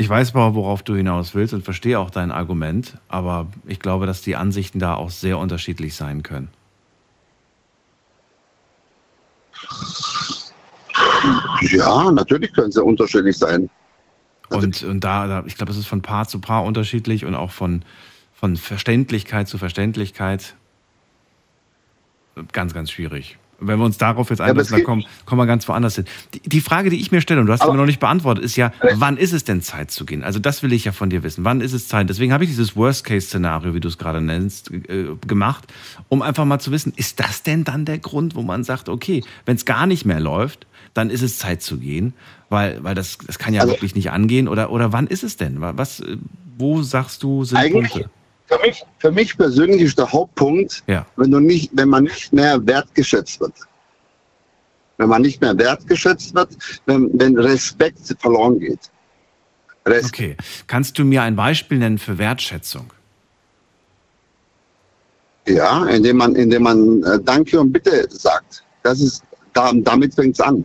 Ich 0.01 0.09
weiß 0.09 0.31
aber, 0.35 0.55
worauf 0.55 0.83
du 0.85 0.95
hinaus 0.95 1.35
willst 1.35 1.53
und 1.55 1.65
verstehe 1.65 1.99
auch 1.99 2.11
dein 2.11 2.31
Argument, 2.31 2.99
aber 3.09 3.49
ich 3.67 3.81
glaube, 3.81 4.07
dass 4.07 4.23
die 4.23 4.37
Ansichten 4.37 4.79
da 4.79 4.95
auch 4.95 5.11
sehr 5.11 5.39
unterschiedlich 5.39 5.97
sein 5.97 6.23
können. 6.23 6.49
Ja, 11.63 12.11
natürlich 12.13 12.53
können 12.53 12.71
sie 12.71 12.83
unterschiedlich 12.83 13.37
sein. 13.37 13.69
Und, 14.51 14.83
und 14.83 15.01
da, 15.01 15.27
da, 15.27 15.45
ich 15.47 15.57
glaube, 15.57 15.73
es 15.73 15.79
ist 15.79 15.87
von 15.87 16.03
Paar 16.03 16.27
zu 16.27 16.41
Paar 16.41 16.65
unterschiedlich 16.65 17.25
und 17.25 17.35
auch 17.35 17.51
von, 17.51 17.83
von 18.35 18.57
Verständlichkeit 18.57 19.49
zu 19.49 19.59
Verständlichkeit. 19.59 20.55
Ganz, 22.53 22.73
ganz 22.73 22.91
schwierig. 22.91 23.39
Wenn 23.61 23.81
wir 23.81 23.85
uns 23.85 23.99
darauf 23.99 24.31
jetzt 24.31 24.41
einlassen, 24.41 24.77
es 24.77 24.79
dann 24.79 24.85
kommen, 24.85 25.05
kommen 25.25 25.41
wir 25.41 25.47
ganz 25.47 25.67
woanders 25.67 25.97
hin. 25.97 26.05
Die, 26.33 26.49
die 26.49 26.61
Frage, 26.61 26.91
die 26.91 27.01
ich 27.01 27.11
mir 27.11 27.21
stelle, 27.21 27.41
und 27.41 27.47
du 27.47 27.53
hast 27.53 27.65
sie 27.65 27.69
mir 27.69 27.77
noch 27.77 27.87
nicht 27.87 27.99
beantwortet, 27.99 28.45
ist 28.45 28.55
ja, 28.55 28.73
wann 28.95 29.17
ist 29.17 29.33
es 29.33 29.43
denn 29.43 29.63
Zeit 29.63 29.91
zu 29.91 30.07
gehen? 30.07 30.23
Also 30.23 30.39
das 30.39 30.63
will 30.63 30.73
ich 30.73 30.85
ja 30.85 30.93
von 30.93 31.11
dir 31.11 31.25
wissen. 31.25 31.45
Wann 31.45 31.61
ist 31.61 31.73
es 31.73 31.89
Zeit? 31.89 32.09
Deswegen 32.09 32.33
habe 32.33 32.45
ich 32.45 32.51
dieses 32.51 32.77
Worst-Case-Szenario, 32.77 33.75
wie 33.75 33.81
du 33.81 33.89
es 33.89 33.99
gerade 33.99 34.21
nennst, 34.21 34.71
äh, 34.71 35.09
gemacht, 35.27 35.73
um 36.09 36.23
einfach 36.23 36.45
mal 36.45 36.61
zu 36.61 36.71
wissen, 36.71 36.93
ist 36.95 37.19
das 37.19 37.43
denn 37.43 37.65
dann 37.65 37.85
der 37.85 37.99
Grund, 37.99 38.37
wo 38.37 38.43
man 38.43 38.63
sagt, 38.63 38.89
okay, 38.89 39.25
wenn 39.45 39.57
es 39.57 39.65
gar 39.65 39.87
nicht 39.87 40.05
mehr 40.05 40.21
läuft, 40.21 40.69
dann 40.95 41.11
ist 41.11 41.23
es 41.23 41.39
Zeit 41.39 41.61
zu 41.61 41.79
gehen, 41.79 42.15
weil, 42.51 42.83
weil 42.83 42.95
das, 42.95 43.19
das 43.27 43.39
kann 43.39 43.55
ja 43.55 43.61
Also- 43.63 43.75
wirklich 43.75 43.95
nicht 43.95 44.11
angehen. 44.11 44.49
Oder, 44.49 44.71
oder 44.71 44.93
wann 44.93 45.07
ist 45.07 45.23
es 45.25 45.37
denn? 45.37 45.57
Was, 45.61 46.01
äh, 46.01 46.17
wo 46.57 46.83
sagst 46.83 47.23
du, 47.23 47.45
sind 47.45 47.59
Eigentlich, 47.59 47.93
Punkte? 47.93 48.11
für 48.47 48.59
mich, 48.61 48.85
für 48.99 49.11
mich 49.13 49.37
persönlich 49.37 49.83
ist 49.83 49.99
der 49.99 50.11
Hauptpunkt, 50.11 50.83
Ja. 50.87 51.07
wenn, 51.17 51.31
du 51.31 51.41
nicht, 51.41 51.71
wenn 51.75 51.89
man 51.89 52.05
nicht 52.05 52.33
mehr 52.33 52.65
wertgeschätzt 52.67 53.41
wird. 53.41 53.53
Wenn 54.97 55.09
man 55.09 55.23
nicht 55.23 55.41
mehr 55.41 55.57
wertgeschätzt 55.57 56.35
wird, 56.35 56.57
wenn, 56.87 57.11
wenn 57.21 57.39
Respekt 57.39 58.15
verloren 58.19 58.59
geht. 58.59 58.91
Respekt. 59.87 60.15
Okay. 60.15 60.37
Kannst 60.67 60.99
du 60.99 61.05
mir 61.05 61.23
ein 61.23 61.37
Beispiel 61.37 61.79
nennen 61.79 61.99
für 61.99 62.19
Wertschätzung? 62.19 62.93
Ja, 65.47 65.87
indem 65.87 66.17
man, 66.19 66.35
indem 66.35 66.63
man 66.65 67.03
äh, 67.05 67.19
Danke 67.23 67.59
und 67.61 67.73
Bitte 67.73 68.07
sagt. 68.11 68.63
Das 68.83 69.01
ist, 69.01 69.23
da, 69.55 69.73
damit 69.73 70.15
fängt 70.15 70.35
es 70.35 70.41
an. 70.41 70.65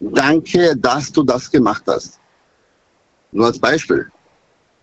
Danke, 0.00 0.76
dass 0.76 1.10
du 1.12 1.22
das 1.22 1.50
gemacht 1.50 1.82
hast. 1.86 2.20
Nur 3.32 3.46
als 3.46 3.58
Beispiel. 3.58 4.10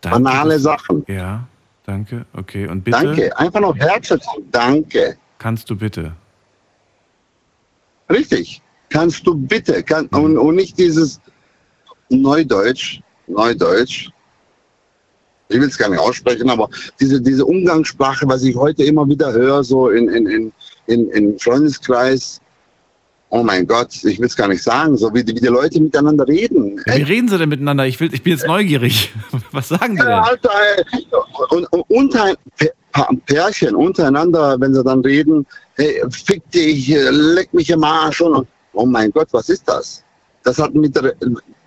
Danke. 0.01 0.19
Banale 0.19 0.59
Sachen. 0.59 1.05
Ja, 1.07 1.47
danke. 1.85 2.25
Okay. 2.33 2.67
Und 2.67 2.83
bitte? 2.83 2.97
Danke. 2.99 3.37
Einfach 3.37 3.59
noch 3.61 3.77
Wertschätzung. 3.77 4.43
Danke. 4.51 5.17
Kannst 5.37 5.69
du 5.69 5.75
bitte? 5.75 6.13
Richtig. 8.09 8.61
Kannst 8.89 9.25
du 9.25 9.35
bitte. 9.35 9.81
Kann, 9.83 10.07
Mhm. 10.11 10.19
und, 10.23 10.37
und 10.37 10.55
nicht 10.55 10.77
dieses 10.77 11.19
Neudeutsch. 12.09 12.99
Neudeutsch. 13.27 14.09
Ich 15.49 15.59
will 15.59 15.67
es 15.67 15.77
gar 15.77 15.89
nicht 15.89 15.99
aussprechen, 15.99 16.49
aber 16.49 16.69
diese, 16.99 17.21
diese 17.21 17.45
Umgangssprache, 17.45 18.27
was 18.27 18.43
ich 18.43 18.55
heute 18.55 18.83
immer 18.83 19.07
wieder 19.07 19.31
höre, 19.31 19.63
so 19.63 19.89
in, 19.89 20.09
in, 20.09 20.25
in, 20.27 20.53
in, 20.87 21.09
in 21.11 21.39
Freundeskreis. 21.39 22.39
Oh 23.35 23.41
mein 23.41 23.65
Gott, 23.65 23.95
ich 24.03 24.19
will 24.19 24.27
es 24.27 24.35
gar 24.35 24.47
nicht 24.47 24.61
sagen, 24.61 24.95
so 24.95 25.11
wie 25.11 25.23
die, 25.23 25.35
wie 25.35 25.39
die 25.39 25.47
Leute 25.47 25.81
miteinander 25.81 26.27
reden. 26.27 26.79
Ja, 26.85 26.97
wie 26.97 27.01
reden 27.01 27.27
sie 27.29 27.39
denn 27.39 27.49
miteinander? 27.49 27.87
Ich, 27.87 27.99
will, 27.99 28.13
ich 28.13 28.21
bin 28.21 28.33
jetzt 28.33 28.45
neugierig. 28.45 29.11
Was 29.51 29.69
sagen 29.69 29.95
die 29.95 30.03
denn? 30.03 30.11
Alter, 30.11 30.51
ey. 30.91 31.07
und, 31.49 31.65
und 31.73 31.81
unter, 31.87 32.35
Pärchen 33.25 33.75
untereinander, 33.75 34.55
wenn 34.59 34.75
sie 34.75 34.83
dann 34.83 35.01
reden, 35.01 35.47
hey, 35.77 36.03
fick 36.11 36.43
dich, 36.51 36.87
leck 36.89 37.51
mich 37.55 37.71
im 37.71 37.83
Arsch 37.83 38.21
und 38.21 38.47
oh 38.73 38.85
mein 38.85 39.09
Gott, 39.09 39.29
was 39.31 39.49
ist 39.49 39.67
das? 39.67 40.03
Das 40.43 40.59
hat 40.59 40.75
mit 40.75 40.95
der, 40.95 41.15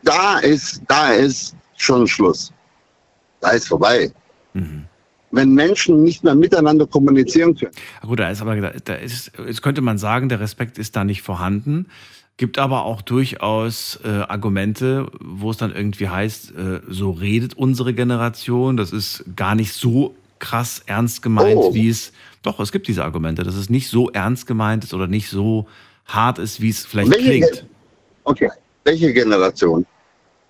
da 0.05 0.39
ist, 0.39 0.83
da 0.87 1.15
ist 1.15 1.57
schon 1.77 2.07
Schluss. 2.07 2.53
Da 3.41 3.51
ist 3.51 3.67
vorbei. 3.67 4.13
Mhm. 4.53 4.85
Wenn 5.37 5.53
Menschen 5.53 6.03
nicht 6.03 6.25
mehr 6.25 6.35
miteinander 6.35 6.87
kommunizieren 6.87 7.55
können. 7.57 7.73
Gut, 8.03 8.19
da 8.19 8.31
ist 8.31 8.41
aber, 8.43 8.57
da 8.57 8.95
ist, 8.95 9.33
jetzt 9.47 9.63
könnte 9.63 9.81
man 9.83 9.99
sagen, 9.99 10.29
der 10.29 10.41
Respekt 10.41 10.79
ist 10.79 10.97
da 10.97 11.05
nicht 11.05 11.23
vorhanden. 11.23 11.87
Gibt 12.39 12.59
aber 12.59 12.85
auch 12.85 13.01
durchaus 13.03 13.99
äh, 14.05 14.09
Argumente, 14.09 15.07
wo 15.21 15.51
es 15.51 15.57
dann 15.57 15.75
irgendwie 15.75 16.09
heißt, 16.09 16.51
äh, 16.55 16.81
so 16.89 17.11
redet 17.13 17.55
unsere 17.55 17.95
Generation. 17.95 18.77
Das 18.77 18.93
ist 18.93 19.25
gar 19.37 19.55
nicht 19.55 19.73
so 19.73 20.15
krass 20.39 20.83
ernst 20.85 21.23
gemeint, 21.23 21.57
Oh. 21.57 21.73
wie 21.75 21.89
es. 21.89 22.13
Doch, 22.43 22.61
es 22.61 22.73
gibt 22.73 22.89
diese 22.89 23.05
Argumente, 23.05 23.43
dass 23.43 23.55
es 23.55 23.71
nicht 23.71 23.89
so 23.89 24.11
ernst 24.11 24.47
gemeint 24.47 24.85
ist 24.85 24.93
oder 24.93 25.07
nicht 25.07 25.31
so 25.31 25.67
hart 26.05 26.39
ist, 26.39 26.61
wie 26.61 26.69
es 26.69 26.85
vielleicht 26.85 27.11
Welche, 27.11 27.25
klingt. 27.25 27.53
Ge- 27.53 27.63
okay, 28.25 28.51
welche 28.85 29.13
Generation? 29.15 29.87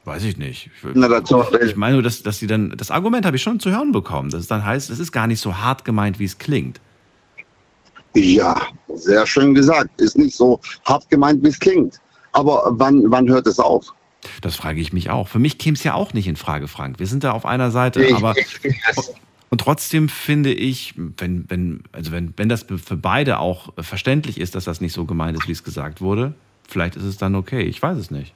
Weiß 0.06 0.22
ich 0.22 0.36
nicht. 0.36 0.70
Ich, 0.72 0.92
Generation. 0.92 1.44
ich 1.66 1.74
meine 1.74 1.94
nur, 1.94 2.02
dass, 2.02 2.22
dass 2.22 2.38
sie 2.38 2.46
dann, 2.46 2.70
das 2.76 2.92
Argument 2.92 3.26
habe 3.26 3.36
ich 3.36 3.42
schon 3.42 3.58
zu 3.58 3.72
hören 3.72 3.90
bekommen, 3.90 4.30
dass 4.30 4.40
es 4.42 4.46
dann 4.46 4.64
heißt, 4.64 4.88
es 4.88 5.00
ist 5.00 5.10
gar 5.10 5.26
nicht 5.26 5.40
so 5.40 5.56
hart 5.56 5.84
gemeint, 5.84 6.20
wie 6.20 6.24
es 6.24 6.38
klingt. 6.38 6.80
Ja, 8.14 8.56
sehr 8.94 9.26
schön 9.26 9.52
gesagt. 9.52 10.00
Ist 10.00 10.16
nicht 10.16 10.36
so 10.36 10.60
hart 10.84 11.10
gemeint, 11.10 11.42
wie 11.42 11.48
es 11.48 11.58
klingt. 11.58 12.00
Aber 12.32 12.62
wann, 12.70 13.10
wann 13.10 13.28
hört 13.28 13.48
es 13.48 13.58
auf? 13.58 13.92
Das 14.42 14.54
frage 14.54 14.80
ich 14.80 14.92
mich 14.92 15.10
auch. 15.10 15.26
Für 15.26 15.40
mich 15.40 15.58
käme 15.58 15.74
es 15.74 15.82
ja 15.82 15.94
auch 15.94 16.14
nicht 16.14 16.28
in 16.28 16.36
Frage, 16.36 16.68
Frank. 16.68 17.00
Wir 17.00 17.08
sind 17.08 17.24
da 17.24 17.32
auf 17.32 17.44
einer 17.44 17.72
Seite, 17.72 18.04
Ich- 18.04 18.14
aber 18.14 18.36
ich- 18.38 18.60
und 19.50 19.60
trotzdem 19.60 20.08
finde 20.08 20.52
ich, 20.52 20.94
wenn, 20.96 21.46
wenn, 21.48 21.82
also 21.90 22.12
wenn, 22.12 22.32
wenn 22.36 22.48
das 22.48 22.64
für 22.64 22.96
beide 22.96 23.40
auch 23.40 23.72
verständlich 23.78 24.38
ist, 24.40 24.54
dass 24.54 24.64
das 24.64 24.80
nicht 24.80 24.92
so 24.92 25.04
gemeint 25.04 25.36
ist, 25.36 25.48
wie 25.48 25.52
es 25.52 25.64
gesagt 25.64 26.00
wurde, 26.00 26.34
vielleicht 26.68 26.94
ist 26.94 27.04
es 27.04 27.16
dann 27.16 27.34
okay. 27.34 27.62
Ich 27.62 27.82
weiß 27.82 27.98
es 27.98 28.10
nicht. 28.12 28.34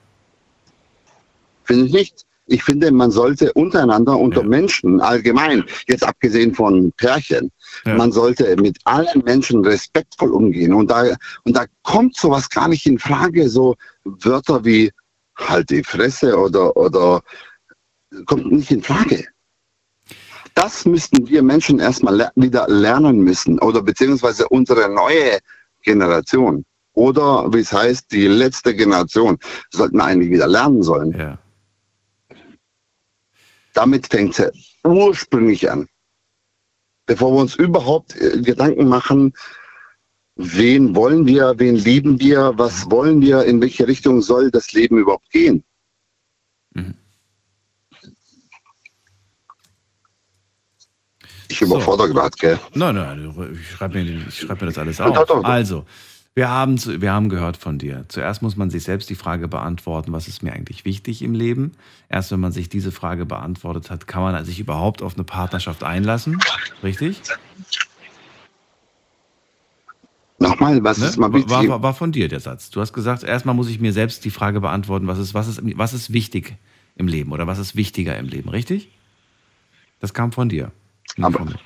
Finde 1.70 1.86
ich 1.86 1.92
nicht. 1.92 2.26
Ich 2.46 2.64
finde, 2.64 2.90
man 2.90 3.12
sollte 3.12 3.52
untereinander, 3.52 4.18
unter 4.18 4.40
Ja. 4.42 4.48
Menschen 4.48 5.00
allgemein, 5.00 5.64
jetzt 5.86 6.04
abgesehen 6.04 6.52
von 6.52 6.90
Pärchen, 6.96 7.52
Ja. 7.86 7.94
man 7.94 8.10
sollte 8.10 8.56
mit 8.56 8.76
allen 8.84 9.22
Menschen 9.24 9.64
respektvoll 9.64 10.32
umgehen. 10.32 10.74
Und 10.74 10.90
da, 10.90 11.04
und 11.44 11.56
da 11.56 11.66
kommt 11.84 12.16
sowas 12.16 12.50
gar 12.50 12.66
nicht 12.66 12.86
in 12.86 12.98
Frage, 12.98 13.48
so 13.48 13.76
Wörter 14.04 14.64
wie 14.64 14.90
halt 15.36 15.70
die 15.70 15.84
Fresse 15.84 16.36
oder, 16.36 16.76
oder 16.76 17.22
kommt 18.26 18.50
nicht 18.50 18.72
in 18.72 18.82
Frage. 18.82 19.26
Das 20.54 20.84
müssten 20.84 21.28
wir 21.28 21.42
Menschen 21.44 21.78
erstmal 21.78 22.16
le 22.16 22.30
wieder 22.34 22.66
lernen 22.68 23.20
müssen 23.20 23.60
oder 23.60 23.80
beziehungsweise 23.80 24.48
unsere 24.48 24.92
neue 24.92 25.38
Generation 25.84 26.64
oder 26.94 27.46
wie 27.52 27.60
es 27.60 27.72
heißt, 27.72 28.10
die 28.10 28.26
letzte 28.26 28.74
Generation 28.74 29.38
sollten 29.70 30.00
eigentlich 30.00 30.30
wieder 30.30 30.48
lernen 30.48 30.82
sollen. 30.82 31.12
Ja. 31.16 31.38
Damit 33.74 34.06
fängt 34.08 34.38
es 34.38 34.52
ursprünglich 34.84 35.70
an. 35.70 35.88
Bevor 37.06 37.32
wir 37.32 37.40
uns 37.40 37.54
überhaupt 37.56 38.16
äh, 38.16 38.40
Gedanken 38.40 38.88
machen, 38.88 39.32
wen 40.36 40.94
wollen 40.94 41.26
wir, 41.26 41.54
wen 41.58 41.76
lieben 41.76 42.20
wir, 42.20 42.52
was 42.56 42.90
wollen 42.90 43.20
wir, 43.20 43.44
in 43.44 43.60
welche 43.60 43.86
Richtung 43.86 44.22
soll 44.22 44.50
das 44.50 44.72
Leben 44.72 44.98
überhaupt 44.98 45.30
gehen. 45.30 45.64
Mhm. 46.74 46.94
Ich 51.48 51.60
überfordere 51.60 52.08
gerade, 52.10 52.36
gell? 52.38 52.60
Nein, 52.74 52.94
nein, 52.94 53.54
ich 53.60 53.70
schreibe 53.72 54.02
mir, 54.02 54.24
ich 54.28 54.38
schreib 54.38 54.60
mir 54.60 54.68
das 54.68 54.78
alles 54.78 54.98
Ja, 54.98 55.06
auf. 55.06 55.16
doch, 55.16 55.26
doch. 55.26 55.44
Also, 55.44 55.84
wir 56.34 56.48
haben, 56.48 56.78
wir 57.02 57.12
haben 57.12 57.28
gehört 57.28 57.56
von 57.56 57.78
dir. 57.78 58.04
Zuerst 58.08 58.40
muss 58.40 58.56
man 58.56 58.70
sich 58.70 58.84
selbst 58.84 59.10
die 59.10 59.14
Frage 59.14 59.48
beantworten, 59.48 60.12
was 60.12 60.28
ist 60.28 60.42
mir 60.42 60.52
eigentlich 60.52 60.84
wichtig 60.84 61.22
im 61.22 61.34
Leben? 61.34 61.72
Erst 62.08 62.30
wenn 62.30 62.40
man 62.40 62.52
sich 62.52 62.68
diese 62.68 62.92
Frage 62.92 63.26
beantwortet 63.26 63.90
hat, 63.90 64.06
kann 64.06 64.22
man 64.22 64.44
sich 64.44 64.60
überhaupt 64.60 65.02
auf 65.02 65.14
eine 65.14 65.24
Partnerschaft 65.24 65.82
einlassen. 65.82 66.38
Richtig? 66.82 67.20
Nochmal, 70.38 70.82
was 70.82 70.98
Ne? 70.98 71.06
ist 71.06 71.18
mal 71.18 71.32
wichtig? 71.32 71.50
War, 71.50 71.68
war, 71.68 71.82
war 71.82 71.94
von 71.94 72.12
dir 72.12 72.28
der 72.28 72.40
Satz. 72.40 72.70
Du 72.70 72.80
hast 72.80 72.92
gesagt, 72.94 73.22
erstmal 73.24 73.54
muss 73.54 73.68
ich 73.68 73.80
mir 73.80 73.92
selbst 73.92 74.24
die 74.24 74.30
Frage 74.30 74.60
beantworten, 74.60 75.06
was 75.06 75.18
ist, 75.18 75.34
was 75.34 75.48
ist, 75.48 75.60
was 75.76 75.92
ist 75.92 76.12
wichtig 76.12 76.56
im 76.96 77.08
Leben 77.08 77.32
oder 77.32 77.46
was 77.46 77.58
ist 77.58 77.76
wichtiger 77.76 78.16
im 78.16 78.26
Leben, 78.26 78.48
richtig? 78.48 78.88
Das 80.00 80.14
kam 80.14 80.32
von 80.32 80.48
dir. 80.48 80.72
Aber- 81.20 81.38
von 81.38 81.48
mir. 81.48 81.58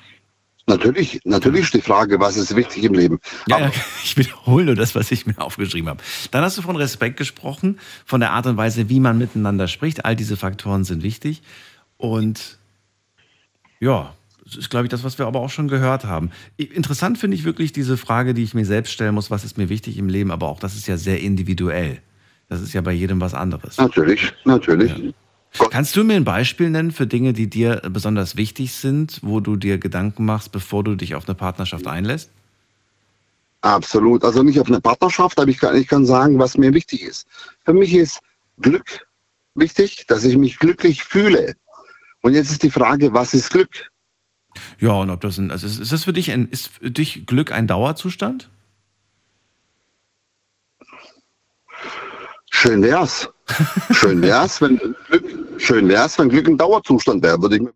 Natürlich, 0.67 1.19
natürlich 1.25 1.61
ist 1.61 1.73
die 1.75 1.81
Frage, 1.81 2.19
was 2.19 2.37
ist 2.37 2.55
wichtig 2.55 2.85
im 2.85 2.93
Leben. 2.93 3.19
Ja, 3.47 3.59
ja, 3.59 3.71
ich 4.03 4.17
wiederhole 4.17 4.65
nur 4.65 4.75
das, 4.75 4.95
was 4.95 5.11
ich 5.11 5.27
mir 5.27 5.37
aufgeschrieben 5.37 5.89
habe. 5.89 6.01
Dann 6.31 6.43
hast 6.43 6.57
du 6.57 6.63
von 6.63 6.75
Respekt 6.75 7.17
gesprochen, 7.17 7.79
von 8.05 8.19
der 8.19 8.31
Art 8.31 8.47
und 8.47 8.57
Weise, 8.57 8.89
wie 8.89 8.99
man 8.99 9.17
miteinander 9.17 9.67
spricht. 9.67 10.05
All 10.05 10.15
diese 10.15 10.37
Faktoren 10.37 10.83
sind 10.83 11.03
wichtig. 11.03 11.43
Und 11.97 12.57
ja, 13.79 14.15
das 14.43 14.55
ist, 14.57 14.69
glaube 14.69 14.85
ich, 14.85 14.89
das, 14.89 15.03
was 15.03 15.19
wir 15.19 15.27
aber 15.27 15.39
auch 15.39 15.49
schon 15.49 15.67
gehört 15.67 16.05
haben. 16.05 16.31
Interessant 16.57 17.19
finde 17.19 17.35
ich 17.35 17.43
wirklich 17.43 17.71
diese 17.71 17.97
Frage, 17.97 18.33
die 18.33 18.43
ich 18.43 18.53
mir 18.53 18.65
selbst 18.65 18.91
stellen 18.91 19.15
muss, 19.15 19.29
was 19.29 19.43
ist 19.43 19.57
mir 19.57 19.69
wichtig 19.69 19.97
im 19.97 20.09
Leben, 20.09 20.31
aber 20.31 20.47
auch 20.47 20.59
das 20.59 20.75
ist 20.75 20.87
ja 20.87 20.97
sehr 20.97 21.19
individuell. 21.19 21.99
Das 22.47 22.61
ist 22.61 22.73
ja 22.73 22.81
bei 22.81 22.91
jedem 22.91 23.21
was 23.21 23.33
anderes. 23.33 23.77
natürlich, 23.77 24.33
natürlich. 24.45 25.13
Kannst 25.71 25.95
du 25.95 26.03
mir 26.03 26.15
ein 26.15 26.23
Beispiel 26.23 26.69
nennen 26.69 26.91
für 26.91 27.07
Dinge, 27.07 27.33
die 27.33 27.49
dir 27.49 27.81
besonders 27.89 28.35
wichtig 28.35 28.73
sind, 28.73 29.19
wo 29.23 29.39
du 29.39 29.55
dir 29.55 29.77
Gedanken 29.77 30.25
machst, 30.25 30.51
bevor 30.51 30.83
du 30.83 30.95
dich 30.95 31.15
auf 31.15 31.27
eine 31.27 31.35
Partnerschaft 31.35 31.87
einlässt? 31.87 32.29
Absolut. 33.61 34.23
Also 34.23 34.43
nicht 34.43 34.59
auf 34.59 34.67
eine 34.67 34.81
Partnerschaft, 34.81 35.39
aber 35.39 35.49
ich 35.49 35.57
kann, 35.57 35.75
ich 35.75 35.87
kann 35.87 36.05
sagen, 36.05 36.37
was 36.39 36.57
mir 36.57 36.73
wichtig 36.73 37.01
ist. 37.01 37.27
Für 37.63 37.73
mich 37.73 37.93
ist 37.93 38.19
Glück 38.59 39.07
wichtig, 39.55 40.05
dass 40.07 40.23
ich 40.23 40.37
mich 40.37 40.59
glücklich 40.59 41.03
fühle. 41.03 41.55
Und 42.21 42.33
jetzt 42.33 42.51
ist 42.51 42.63
die 42.63 42.71
Frage, 42.71 43.13
was 43.13 43.33
ist 43.33 43.51
Glück? 43.51 43.89
Ja, 44.79 44.91
und 44.91 45.09
ob 45.09 45.21
das 45.21 45.37
ein, 45.37 45.51
also 45.51 45.67
ist 45.67 45.79
ist 45.79 45.91
das 45.91 46.03
für 46.03 46.13
dich 46.13 46.31
ein, 46.31 46.47
ist 46.49 46.67
für 46.67 46.91
dich 46.91 47.25
Glück 47.25 47.51
ein 47.51 47.67
Dauerzustand? 47.67 48.49
Schön 52.57 52.81
wär's. 52.81 53.29
Schön 53.91 54.21
wär's, 54.21 54.61
wenn 54.61 54.77
Glück, 54.77 55.25
schön 55.57 55.89
wär's, 55.89 56.17
wenn 56.17 56.29
Glück 56.29 56.47
ein 56.47 56.57
Dauerzustand 56.57 57.21
wäre, 57.21 57.39
würde 57.41 57.57
ich 57.57 57.61
mir 57.63 57.73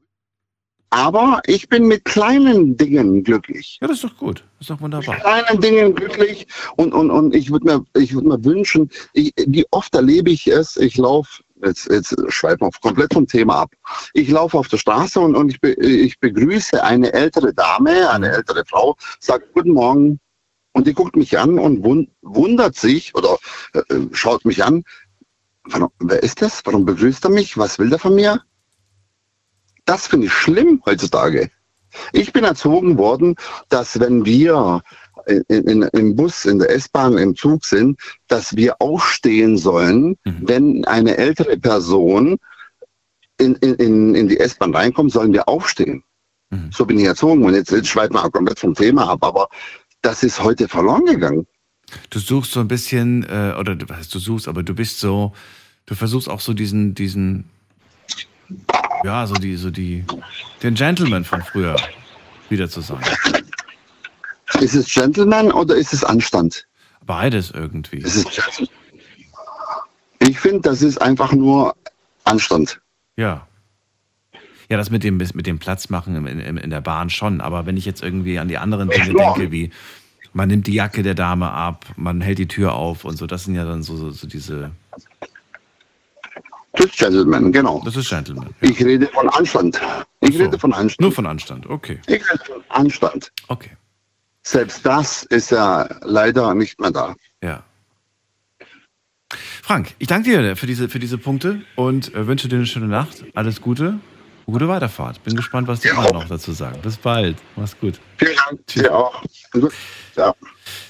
Aber 0.89 1.41
ich 1.47 1.67
bin 1.67 1.85
mit 1.85 2.05
kleinen 2.05 2.77
Dingen 2.77 3.21
glücklich. 3.25 3.77
Ja, 3.81 3.87
das 3.87 3.97
ist 3.97 4.05
doch 4.05 4.17
gut. 4.17 4.45
Das 4.57 4.61
ist 4.61 4.69
doch 4.69 4.81
wunderbar. 4.81 5.15
Mit 5.15 5.23
kleinen 5.23 5.61
Dingen 5.61 5.95
glücklich 5.95 6.47
und, 6.77 6.93
und, 6.93 7.11
und 7.11 7.35
ich 7.35 7.51
würde 7.51 7.65
mir, 7.65 8.01
ich 8.01 8.13
würde 8.13 8.29
mir 8.29 8.43
wünschen, 8.45 8.89
ich, 9.11 9.33
wie 9.35 9.65
oft 9.71 9.93
erlebe 9.93 10.31
ich 10.31 10.47
es, 10.47 10.77
ich 10.77 10.95
laufe, 10.95 11.43
jetzt, 11.61 11.91
jetzt 11.91 12.15
schweifen 12.29 12.61
wir 12.61 12.71
komplett 12.81 13.13
vom 13.13 13.27
Thema 13.27 13.63
ab. 13.63 13.71
Ich 14.13 14.29
laufe 14.29 14.57
auf 14.57 14.69
der 14.69 14.77
Straße 14.77 15.19
und, 15.19 15.35
und 15.35 15.49
ich, 15.49 15.59
be, 15.59 15.73
ich 15.73 16.17
begrüße 16.21 16.81
eine 16.81 17.11
ältere 17.11 17.53
Dame, 17.53 18.09
eine 18.09 18.31
ältere 18.31 18.63
Frau, 18.65 18.95
sagt 19.19 19.53
Guten 19.53 19.73
Morgen. 19.73 20.21
Und 20.79 20.87
die 20.87 20.93
guckt 20.93 21.17
mich 21.17 21.37
an 21.37 21.59
und 21.59 21.83
wund, 21.83 22.09
wundert 22.21 22.77
sich 22.77 23.13
oder 23.13 23.37
äh, 23.73 23.81
schaut 24.13 24.45
mich 24.45 24.63
an. 24.63 24.85
Warum, 25.65 25.89
wer 25.99 26.23
ist 26.23 26.41
das? 26.41 26.61
Warum 26.63 26.85
begrüßt 26.85 27.25
er 27.25 27.31
mich? 27.31 27.57
Was 27.57 27.79
will 27.79 27.89
der 27.89 27.99
von 27.99 28.15
mir? 28.15 28.41
Das 29.83 30.07
finde 30.07 30.27
ich 30.27 30.31
schlimm 30.33 30.81
heutzutage. 30.85 31.51
Ich 32.13 32.31
bin 32.31 32.45
erzogen 32.45 32.97
worden, 32.97 33.35
dass 33.67 33.99
wenn 33.99 34.23
wir 34.23 34.81
in, 35.27 35.43
in, 35.49 35.81
im 35.81 36.15
Bus, 36.15 36.45
in 36.45 36.59
der 36.59 36.69
S-Bahn, 36.69 37.17
im 37.17 37.35
Zug 37.35 37.65
sind, 37.65 37.99
dass 38.29 38.55
wir 38.55 38.81
aufstehen 38.81 39.57
sollen, 39.57 40.15
Mhm. 40.23 40.39
wenn 40.43 40.85
eine 40.85 41.17
ältere 41.17 41.57
Person 41.57 42.37
in, 43.37 43.55
in, 43.55 44.15
in 44.15 44.29
die 44.29 44.39
S-Bahn 44.39 44.73
reinkommt, 44.73 45.11
sollen 45.11 45.33
wir 45.33 45.49
aufstehen. 45.49 46.05
Mhm. 46.51 46.69
So 46.71 46.85
bin 46.85 46.99
ich 46.99 47.05
erzogen. 47.05 47.43
Und 47.43 47.53
jetzt, 47.53 47.71
jetzt 47.71 47.89
schweifen 47.89 48.13
wir 48.13 48.31
komplett 48.31 48.59
vom 48.59 48.75
Thema 48.75 49.09
ab, 49.09 49.25
aber 49.25 49.49
das 50.01 50.23
ist 50.23 50.41
heute 50.41 50.67
verloren 50.67 51.05
gegangen. 51.05 51.47
Du 52.09 52.19
suchst 52.19 52.51
so 52.51 52.59
ein 52.59 52.67
bisschen, 52.67 53.23
äh, 53.23 53.55
oder 53.59 53.75
du- 53.75 53.85
du 53.85 54.19
suchst, 54.19 54.47
aber 54.47 54.63
du 54.63 54.73
bist 54.75 54.99
so, 54.99 55.33
du 55.85 55.95
versuchst 55.95 56.29
auch 56.29 56.39
so 56.39 56.53
diesen, 56.53 56.93
diesen, 56.93 57.49
ja, 59.03 59.25
so 59.25 59.33
die, 59.35 59.55
so 59.55 59.71
die, 59.71 60.05
den 60.61 60.75
Gentleman 60.75 61.25
von 61.25 61.41
früher 61.41 61.75
wieder 62.49 62.69
zu 62.69 62.81
sein. 62.81 63.01
Ist 64.59 64.75
es 64.75 64.91
Gentleman 64.93 65.51
oder 65.51 65.75
ist 65.75 65.93
es 65.93 66.03
Anstand? 66.03 66.67
Beides 67.05 67.51
irgendwie. 67.51 68.03
Ich 70.19 70.39
finde, 70.39 70.61
das 70.61 70.81
ist 70.81 71.01
einfach 71.01 71.31
nur 71.33 71.75
Anstand. 72.23 72.79
Ja. 73.15 73.47
Ja, 74.69 74.77
das 74.77 74.91
mit 74.91 75.03
dem, 75.03 75.17
mit 75.17 75.47
dem 75.47 75.59
Platz 75.59 75.89
machen 75.89 76.15
in, 76.15 76.39
in, 76.39 76.57
in 76.57 76.69
der 76.69 76.81
Bahn 76.81 77.09
schon. 77.09 77.41
Aber 77.41 77.65
wenn 77.65 77.75
ich 77.75 77.85
jetzt 77.85 78.03
irgendwie 78.03 78.37
an 78.37 78.47
die 78.47 78.57
anderen 78.57 78.89
Dinge 78.89 79.13
denke, 79.13 79.51
wie 79.51 79.71
man 80.31 80.47
nimmt 80.47 80.67
die 80.67 80.73
Jacke 80.73 81.01
der 81.01 81.15
Dame 81.15 81.51
ab, 81.51 81.85
man 81.95 82.21
hält 82.21 82.37
die 82.37 82.47
Tür 82.47 82.73
auf 82.73 83.03
und 83.03 83.17
so, 83.17 83.25
das 83.25 83.45
sind 83.45 83.55
ja 83.55 83.65
dann 83.65 83.81
so, 83.81 83.97
so, 83.97 84.11
so 84.11 84.27
diese, 84.27 84.71
Das 86.73 86.85
ist 86.85 86.97
Gentleman, 86.97 87.51
genau. 87.51 87.81
das 87.83 87.95
ist 87.95 88.09
Gentleman. 88.09 88.53
Ja. 88.61 88.69
Ich 88.69 88.83
rede 88.83 89.07
von 89.07 89.27
Anstand. 89.29 89.81
Ich 90.21 90.37
so. 90.37 90.43
rede 90.43 90.59
von 90.59 90.71
Anstand. 90.71 91.01
Nur 91.01 91.11
von 91.11 91.25
Anstand, 91.25 91.67
okay. 91.67 91.99
Ich 92.05 92.21
rede 92.31 92.43
von 92.45 92.63
Anstand. 92.69 93.31
Okay. 93.47 93.71
Selbst 94.43 94.85
das 94.85 95.23
ist 95.23 95.51
ja 95.51 95.89
leider 96.01 96.53
nicht 96.53 96.79
mehr 96.79 96.91
da. 96.91 97.15
Ja. 97.41 97.63
Frank, 99.61 99.93
ich 99.99 100.07
danke 100.07 100.29
dir 100.29 100.55
für 100.55 100.67
diese, 100.67 100.89
für 100.89 100.99
diese 100.99 101.17
Punkte 101.17 101.61
und 101.75 102.13
äh, 102.15 102.27
wünsche 102.27 102.47
dir 102.47 102.55
eine 102.55 102.65
schöne 102.65 102.87
Nacht. 102.87 103.25
Alles 103.35 103.61
Gute. 103.61 103.99
Gute 104.51 104.67
Weiterfahrt. 104.67 105.23
Bin 105.23 105.35
gespannt, 105.35 105.67
was 105.67 105.81
die 105.81 105.91
anderen 105.91 106.13
noch 106.13 106.27
dazu 106.27 106.51
sagen. 106.53 106.79
Bis 106.81 106.97
bald. 106.97 107.37
Mach's 107.55 107.79
gut. 107.79 107.99
Vielen 108.17 108.35
Dank. 108.35 108.65
Dir 108.67 108.95
auch. 108.95 109.23
Ja. 110.15 110.33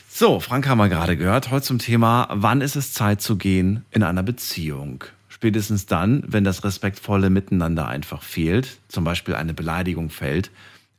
So, 0.07 0.39
Frank 0.39 0.67
haben 0.67 0.77
wir 0.77 0.87
gerade 0.87 1.17
gehört. 1.17 1.51
Heute 1.51 1.65
zum 1.65 1.77
Thema, 1.77 2.27
wann 2.31 2.61
ist 2.61 2.77
es 2.77 2.93
Zeit 2.93 3.21
zu 3.21 3.35
gehen 3.35 3.83
in 3.91 4.03
einer 4.03 4.23
Beziehung? 4.23 5.03
Spätestens 5.27 5.85
dann, 5.85 6.23
wenn 6.25 6.43
das 6.43 6.63
respektvolle 6.63 7.29
Miteinander 7.29 7.87
einfach 7.87 8.23
fehlt, 8.23 8.77
zum 8.87 9.03
Beispiel 9.03 9.35
eine 9.35 9.53
Beleidigung 9.53 10.09
fällt, 10.09 10.51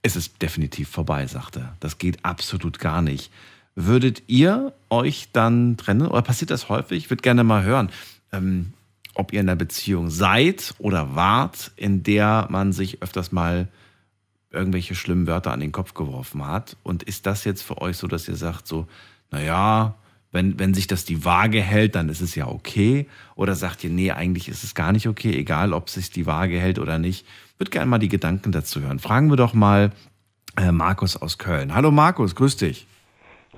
ist 0.02 0.16
es 0.16 0.36
definitiv 0.38 0.88
vorbei, 0.88 1.26
sagt 1.26 1.56
er. 1.56 1.76
Das 1.80 1.96
geht 1.96 2.24
absolut 2.24 2.78
gar 2.78 3.00
nicht. 3.00 3.32
Würdet 3.74 4.22
ihr 4.26 4.74
euch 4.90 5.28
dann 5.32 5.78
trennen 5.78 6.06
oder 6.06 6.22
passiert 6.22 6.50
das 6.50 6.68
häufig? 6.68 7.04
Ich 7.04 7.10
würde 7.10 7.22
gerne 7.22 7.42
mal 7.42 7.62
hören, 7.62 7.90
ähm, 8.32 8.74
ob 9.14 9.32
ihr 9.32 9.40
in 9.40 9.48
einer 9.48 9.56
Beziehung 9.56 10.10
seid 10.10 10.74
oder 10.78 11.14
wart, 11.14 11.72
in 11.76 12.02
der 12.02 12.46
man 12.50 12.72
sich 12.72 13.02
öfters 13.02 13.32
mal 13.32 13.68
irgendwelche 14.50 14.94
schlimmen 14.94 15.26
Wörter 15.26 15.52
an 15.52 15.60
den 15.60 15.72
Kopf 15.72 15.94
geworfen 15.94 16.46
hat. 16.46 16.76
Und 16.82 17.02
ist 17.02 17.26
das 17.26 17.44
jetzt 17.44 17.62
für 17.62 17.80
euch 17.80 17.96
so, 17.96 18.06
dass 18.06 18.28
ihr 18.28 18.36
sagt, 18.36 18.66
so, 18.66 18.86
naja, 19.30 19.94
wenn, 20.32 20.58
wenn 20.58 20.74
sich 20.74 20.86
das 20.86 21.04
die 21.04 21.24
Waage 21.24 21.60
hält, 21.60 21.94
dann 21.94 22.08
ist 22.08 22.20
es 22.20 22.34
ja 22.34 22.46
okay? 22.46 23.08
Oder 23.34 23.54
sagt 23.54 23.82
ihr, 23.82 23.90
nee, 23.90 24.12
eigentlich 24.12 24.48
ist 24.48 24.62
es 24.62 24.74
gar 24.74 24.92
nicht 24.92 25.08
okay, 25.08 25.36
egal 25.36 25.72
ob 25.72 25.90
sich 25.90 26.10
die 26.10 26.26
Waage 26.26 26.58
hält 26.58 26.78
oder 26.78 26.98
nicht? 26.98 27.26
Würde 27.58 27.70
gerne 27.70 27.90
mal 27.90 27.98
die 27.98 28.08
Gedanken 28.08 28.52
dazu 28.52 28.80
hören. 28.80 29.00
Fragen 29.00 29.28
wir 29.28 29.36
doch 29.36 29.54
mal 29.54 29.90
äh, 30.56 30.72
Markus 30.72 31.16
aus 31.16 31.38
Köln. 31.38 31.74
Hallo 31.74 31.90
Markus, 31.90 32.34
grüß 32.34 32.56
dich. 32.56 32.86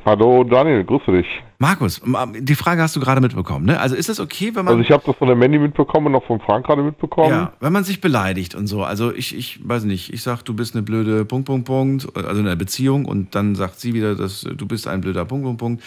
Hallo 0.05 0.43
Daniel, 0.43 0.83
grüße 0.85 1.13
dich. 1.13 1.27
Markus, 1.59 2.03
die 2.41 2.55
Frage 2.57 2.83
hast 2.83 2.97
du 2.97 3.01
gerade 3.01 3.21
mitbekommen, 3.21 3.67
ne? 3.67 3.79
Also 3.79 3.95
ist 3.95 4.09
es 4.09 4.19
okay, 4.19 4.51
wenn 4.55 4.65
man. 4.65 4.75
Also 4.75 4.81
ich 4.81 4.91
habe 4.91 5.05
das 5.07 5.15
von 5.15 5.29
der 5.29 5.37
Mandy 5.37 5.61
mitbekommen 5.61 6.09
und 6.09 6.17
auch 6.17 6.25
von 6.25 6.41
Frank 6.41 6.67
gerade 6.67 6.83
mitbekommen. 6.83 7.31
Ja, 7.31 7.53
wenn 7.61 7.73
man 7.73 7.85
sich 7.85 8.01
beleidigt 8.01 8.57
und 8.57 8.67
so. 8.67 8.83
Also 8.83 9.15
ich, 9.15 9.37
ich 9.37 9.61
weiß 9.67 9.85
nicht, 9.85 10.13
ich 10.13 10.23
sag, 10.23 10.43
du 10.43 10.55
bist 10.55 10.75
eine 10.75 10.83
blöde 10.83 11.25
Punkt, 11.25 11.47
Punkt, 11.47 11.67
Punkt, 11.67 12.17
also 12.17 12.41
in 12.41 12.47
einer 12.47 12.57
Beziehung 12.57 13.05
und 13.05 13.37
dann 13.37 13.55
sagt 13.55 13.79
sie 13.79 13.95
wieder, 13.95 14.17
dass 14.17 14.43
du 14.43 14.67
bist 14.67 14.89
ein 14.89 15.03
blöder 15.03 15.25
Punkt, 15.25 15.45
Punkt, 15.45 15.61
Punkt. 15.61 15.85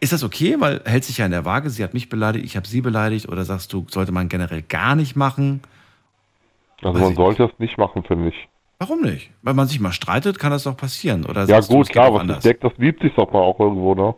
Ist 0.00 0.12
das 0.12 0.22
okay, 0.22 0.56
weil 0.58 0.82
hält 0.84 1.04
sich 1.04 1.18
ja 1.18 1.24
in 1.24 1.30
der 1.30 1.46
Waage, 1.46 1.70
sie 1.70 1.82
hat 1.82 1.94
mich 1.94 2.10
beleidigt, 2.10 2.44
ich 2.44 2.56
habe 2.56 2.66
sie 2.66 2.82
beleidigt 2.82 3.26
oder 3.28 3.44
sagst 3.44 3.72
du, 3.72 3.86
sollte 3.88 4.12
man 4.12 4.28
generell 4.28 4.62
gar 4.62 4.96
nicht 4.96 5.16
machen? 5.16 5.62
Also 6.82 6.94
Weiß 6.94 7.06
man 7.06 7.14
sollte 7.14 7.46
das 7.46 7.58
nicht 7.58 7.78
machen, 7.78 8.02
finde 8.02 8.28
ich. 8.28 8.48
Warum 8.80 9.02
nicht? 9.02 9.30
Weil 9.42 9.52
man 9.52 9.68
sich 9.68 9.78
mal 9.78 9.92
streitet, 9.92 10.38
kann 10.38 10.50
das 10.52 10.62
doch 10.62 10.74
passieren. 10.74 11.26
Oder 11.26 11.44
Ja 11.44 11.60
du, 11.60 11.66
gut, 11.68 11.86
geht 11.86 11.92
klar, 11.92 12.14
was 12.14 12.22
anders? 12.22 12.42
deckt, 12.42 12.64
das 12.64 12.72
liebt 12.78 13.02
sich 13.02 13.12
doch 13.14 13.30
mal 13.30 13.40
auch 13.40 13.60
irgendwo, 13.60 13.94
ne? 13.94 14.14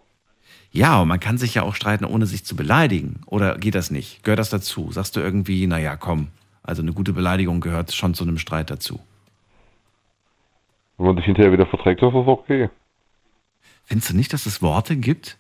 Ja, 0.71 1.03
und 1.03 1.09
man 1.09 1.19
kann 1.19 1.37
sich 1.37 1.55
ja 1.55 1.65
auch 1.65 1.75
streiten, 1.75 2.05
ohne 2.05 2.27
sich 2.27 2.45
zu 2.45 2.55
beleidigen. 2.55 3.23
Oder 3.27 3.59
geht 3.59 3.75
das 3.75 3.91
nicht? 3.91 4.23
Gehört 4.23 4.39
das 4.39 4.51
dazu? 4.51 4.93
Sagst 4.93 5.17
du 5.17 5.21
irgendwie, 5.21 5.67
naja, 5.67 5.97
komm, 5.97 6.29
also 6.63 6.81
eine 6.81 6.93
gute 6.93 7.13
Beleidigung 7.13 7.61
gehört 7.61 7.93
schon 7.93 8.15
zu 8.15 8.23
einem 8.23 8.39
Streit 8.39 8.71
dazu. 8.71 9.01
Wenn 10.97 11.07
man 11.07 11.17
sich 11.17 11.25
hinterher 11.25 11.51
wieder 11.51 11.67
verträgt, 11.67 12.01
ist 12.01 12.15
das 12.15 12.27
okay. 12.29 12.71
Findest 13.85 14.11
du 14.11 14.17
nicht, 14.17 14.33
dass 14.33 14.47
es 14.47 14.63
Worte 14.63 14.95
gibt, 14.95 15.39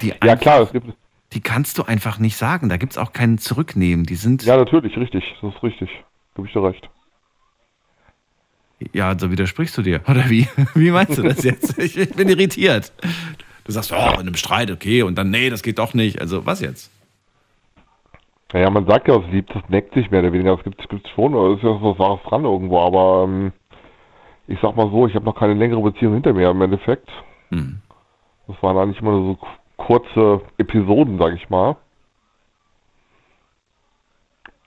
die, 0.00 0.10
Ja 0.10 0.16
einfach, 0.20 0.40
klar, 0.40 0.60
es 0.62 0.72
gibt 0.72 0.86
die 1.32 1.40
kannst 1.40 1.78
du 1.78 1.82
einfach 1.82 2.20
nicht 2.20 2.36
sagen? 2.36 2.68
Da 2.68 2.76
gibt 2.76 2.92
es 2.92 2.98
auch 2.98 3.12
kein 3.12 3.38
Zurücknehmen. 3.38 4.06
Die 4.06 4.14
sind, 4.14 4.44
Ja 4.44 4.56
natürlich, 4.56 4.96
richtig, 4.96 5.24
das 5.42 5.52
ist 5.52 5.62
richtig. 5.64 5.90
Gebe 6.36 6.46
ich 6.46 6.52
dir 6.54 6.62
recht. 6.62 6.88
Ja, 8.92 9.08
also 9.08 9.30
widersprichst 9.30 9.76
du 9.78 9.82
dir. 9.82 10.00
Oder 10.08 10.28
wie? 10.28 10.48
Wie 10.74 10.90
meinst 10.90 11.18
du 11.18 11.22
das 11.22 11.42
jetzt? 11.44 11.78
Ich, 11.78 11.96
ich 11.96 12.14
bin 12.14 12.28
irritiert. 12.28 12.92
Du 13.64 13.72
sagst, 13.72 13.92
oh, 13.92 14.14
in 14.14 14.20
einem 14.20 14.36
Streit, 14.36 14.70
okay, 14.70 15.02
und 15.02 15.16
dann, 15.16 15.30
nee, 15.30 15.50
das 15.50 15.62
geht 15.62 15.78
doch 15.78 15.94
nicht. 15.94 16.20
Also, 16.20 16.46
was 16.46 16.60
jetzt? 16.60 16.92
Naja, 18.52 18.70
man 18.70 18.86
sagt 18.86 19.08
ja, 19.08 19.16
es 19.16 19.26
liebt, 19.30 19.54
das 19.54 19.68
neckt 19.68 19.92
sich 19.94 20.10
mehr 20.10 20.20
oder 20.20 20.32
weniger. 20.32 20.56
Das 20.56 20.64
gibt 20.64 21.04
es 21.04 21.10
schon, 21.12 21.32
da 21.32 21.52
ist 21.54 21.62
ja 21.62 21.70
was 21.82 21.98
Wahres 21.98 22.22
dran 22.28 22.44
irgendwo, 22.44 22.80
aber 22.80 23.24
ähm, 23.24 23.52
ich 24.46 24.58
sag 24.62 24.76
mal 24.76 24.90
so, 24.90 25.06
ich 25.06 25.14
habe 25.14 25.24
noch 25.24 25.34
keine 25.34 25.54
längere 25.54 25.82
Beziehung 25.82 26.14
hinter 26.14 26.32
mir 26.32 26.50
im 26.50 26.62
Endeffekt. 26.62 27.08
Hm. 27.50 27.80
Das 28.46 28.56
waren 28.62 28.76
eigentlich 28.78 29.00
immer 29.00 29.10
nur 29.10 29.34
so 29.34 29.46
kurze 29.76 30.40
Episoden, 30.58 31.18
sag 31.18 31.34
ich 31.34 31.50
mal. 31.50 31.76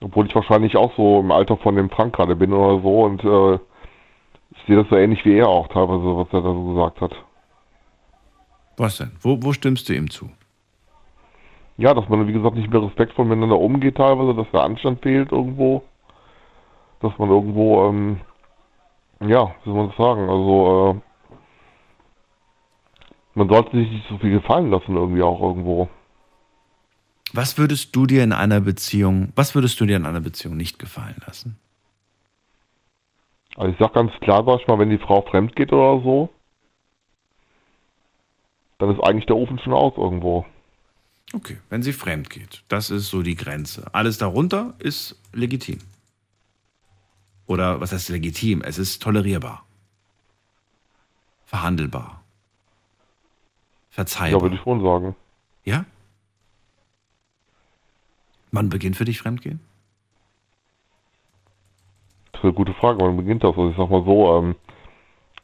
Obwohl 0.02 0.26
ich 0.26 0.34
wahrscheinlich 0.34 0.76
auch 0.76 0.94
so 0.96 1.20
im 1.20 1.30
Alter 1.30 1.56
von 1.56 1.76
dem 1.76 1.90
Frank 1.90 2.14
gerade 2.14 2.36
bin 2.36 2.52
oder 2.52 2.82
so 2.82 3.02
und 3.02 3.24
äh, 3.24 3.58
ich 4.50 4.62
sehe 4.66 4.76
das 4.76 4.88
so 4.88 4.96
ähnlich 4.96 5.24
wie 5.24 5.36
er 5.36 5.48
auch 5.48 5.68
teilweise, 5.68 6.16
was 6.16 6.28
er 6.32 6.42
da 6.42 6.52
so 6.52 6.68
gesagt 6.68 7.00
hat. 7.00 7.12
Was 8.76 8.98
denn? 8.98 9.12
Wo, 9.20 9.42
wo 9.42 9.52
stimmst 9.52 9.88
du 9.88 9.94
ihm 9.94 10.10
zu? 10.10 10.30
Ja, 11.76 11.94
dass 11.94 12.08
man, 12.08 12.26
wie 12.26 12.32
gesagt, 12.32 12.56
nicht 12.56 12.70
mehr 12.70 12.82
respektvoll 12.82 13.24
miteinander 13.24 13.58
umgeht 13.58 13.96
teilweise, 13.96 14.34
dass 14.34 14.50
der 14.52 14.64
Anstand 14.64 15.02
fehlt 15.02 15.32
irgendwo. 15.32 15.82
Dass 17.00 17.16
man 17.18 17.30
irgendwo, 17.30 17.88
ähm, 17.88 18.20
ja, 19.20 19.54
wie 19.64 19.70
soll 19.70 19.74
man 19.74 19.88
das 19.88 19.96
sagen, 19.96 20.28
also, 20.28 21.00
äh, 21.00 21.36
man 23.34 23.48
sollte 23.48 23.76
sich 23.76 23.90
nicht 23.90 24.08
so 24.08 24.18
viel 24.18 24.32
gefallen 24.32 24.70
lassen 24.70 24.96
irgendwie 24.96 25.22
auch 25.22 25.40
irgendwo. 25.40 25.88
Was 27.32 27.58
würdest 27.58 27.94
du 27.94 28.06
dir 28.06 28.24
in 28.24 28.32
einer 28.32 28.60
Beziehung, 28.60 29.32
was 29.36 29.54
würdest 29.54 29.80
du 29.80 29.86
dir 29.86 29.96
in 29.96 30.04
einer 30.04 30.20
Beziehung 30.20 30.56
nicht 30.56 30.78
gefallen 30.78 31.16
lassen? 31.26 31.58
Also 33.60 33.72
ich 33.74 33.78
sag 33.78 33.92
ganz 33.92 34.10
klar, 34.20 34.42
sag 34.46 34.62
ich 34.62 34.66
mal, 34.68 34.78
wenn 34.78 34.88
die 34.88 34.96
Frau 34.96 35.20
fremd 35.20 35.54
geht 35.54 35.70
oder 35.70 36.02
so, 36.02 36.30
dann 38.78 38.90
ist 38.90 39.04
eigentlich 39.04 39.26
der 39.26 39.36
Ofen 39.36 39.58
schon 39.58 39.74
aus 39.74 39.92
irgendwo. 39.98 40.46
Okay, 41.34 41.58
wenn 41.68 41.82
sie 41.82 41.92
fremd 41.92 42.30
geht, 42.30 42.64
das 42.68 42.88
ist 42.88 43.10
so 43.10 43.20
die 43.22 43.34
Grenze. 43.34 43.92
Alles 43.92 44.16
darunter 44.16 44.72
ist 44.78 45.20
legitim. 45.34 45.78
Oder 47.46 47.82
was 47.82 47.92
heißt 47.92 48.08
legitim? 48.08 48.62
Es 48.62 48.78
ist 48.78 49.02
tolerierbar. 49.02 49.66
Verhandelbar. 51.44 52.22
Ja, 53.90 53.90
Verzeihbar. 53.90 54.40
würde 54.40 54.56
ich 54.56 54.62
schon 54.62 54.82
sagen. 54.82 55.14
Ja? 55.66 55.84
Wann 58.52 58.70
beginnt 58.70 58.96
für 58.96 59.04
dich 59.04 59.18
Fremdgehen? 59.18 59.60
Ist 62.40 62.44
eine 62.44 62.52
gute 62.52 62.74
Frage. 62.74 62.98
Wann 63.00 63.16
beginnt 63.16 63.44
das? 63.44 63.50
Also 63.50 63.70
ich 63.70 63.76
sag 63.76 63.90
mal 63.90 64.04
so, 64.04 64.36
ähm, 64.38 64.54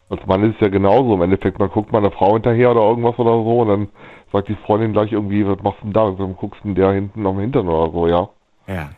als 0.08 0.24
Mann 0.26 0.42
ist 0.44 0.54
es 0.56 0.60
ja 0.60 0.68
genauso. 0.68 1.14
Im 1.14 1.22
Endeffekt, 1.22 1.58
man 1.58 1.70
guckt 1.70 1.92
mal 1.92 1.98
eine 1.98 2.10
Frau 2.10 2.34
hinterher 2.34 2.70
oder 2.70 2.82
irgendwas 2.82 3.18
oder 3.18 3.32
so 3.32 3.60
und 3.60 3.68
dann 3.68 3.88
sagt 4.32 4.48
die 4.48 4.54
Freundin 4.56 4.92
gleich 4.92 5.12
irgendwie, 5.12 5.46
was 5.46 5.62
machst 5.62 5.80
du 5.80 5.84
denn 5.84 5.92
da? 5.92 6.04
Und 6.04 6.20
dann 6.20 6.36
guckst 6.36 6.60
du 6.64 6.74
der 6.74 6.92
hinten 6.92 7.26
am 7.26 7.38
Hintern 7.38 7.68
oder 7.68 7.92
so, 7.92 8.06
ja. 8.06 8.28
Ja. 8.66 8.90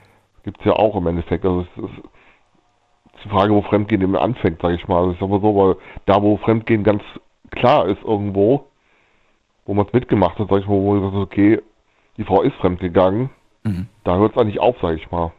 Gibt's 0.44 0.64
ja 0.64 0.72
auch 0.72 0.96
im 0.96 1.06
Endeffekt. 1.06 1.44
Also 1.44 1.60
es 1.60 1.84
ist, 1.84 1.98
ist 1.98 3.24
die 3.24 3.28
Frage, 3.28 3.52
wo 3.52 3.62
Fremdgehen 3.62 4.02
eben 4.02 4.16
anfängt, 4.16 4.60
sag 4.62 4.72
ich 4.72 4.86
mal. 4.88 4.98
Also 4.98 5.12
ich 5.12 5.18
sag 5.18 5.28
mal 5.28 5.40
so, 5.40 5.56
weil 5.56 5.76
da, 6.06 6.22
wo 6.22 6.36
Fremdgehen 6.38 6.84
ganz 6.84 7.02
klar 7.50 7.86
ist 7.86 8.02
irgendwo, 8.04 8.66
wo 9.66 9.74
man 9.74 9.86
es 9.86 9.92
mitgemacht 9.92 10.38
hat, 10.38 10.48
sag 10.48 10.60
ich 10.60 10.66
mal, 10.66 10.74
wo 10.74 10.94
man 10.94 11.02
sagt, 11.12 11.14
okay, 11.22 11.60
die 12.16 12.24
Frau 12.24 12.42
ist 12.42 12.54
fremdgegangen, 12.56 13.30
Mhm. 13.64 13.86
da 14.04 14.16
hört 14.16 14.32
es 14.32 14.38
eigentlich 14.40 14.60
auf, 14.60 14.76
sag 14.80 14.96
ich 14.96 15.10
mal. 15.10 15.32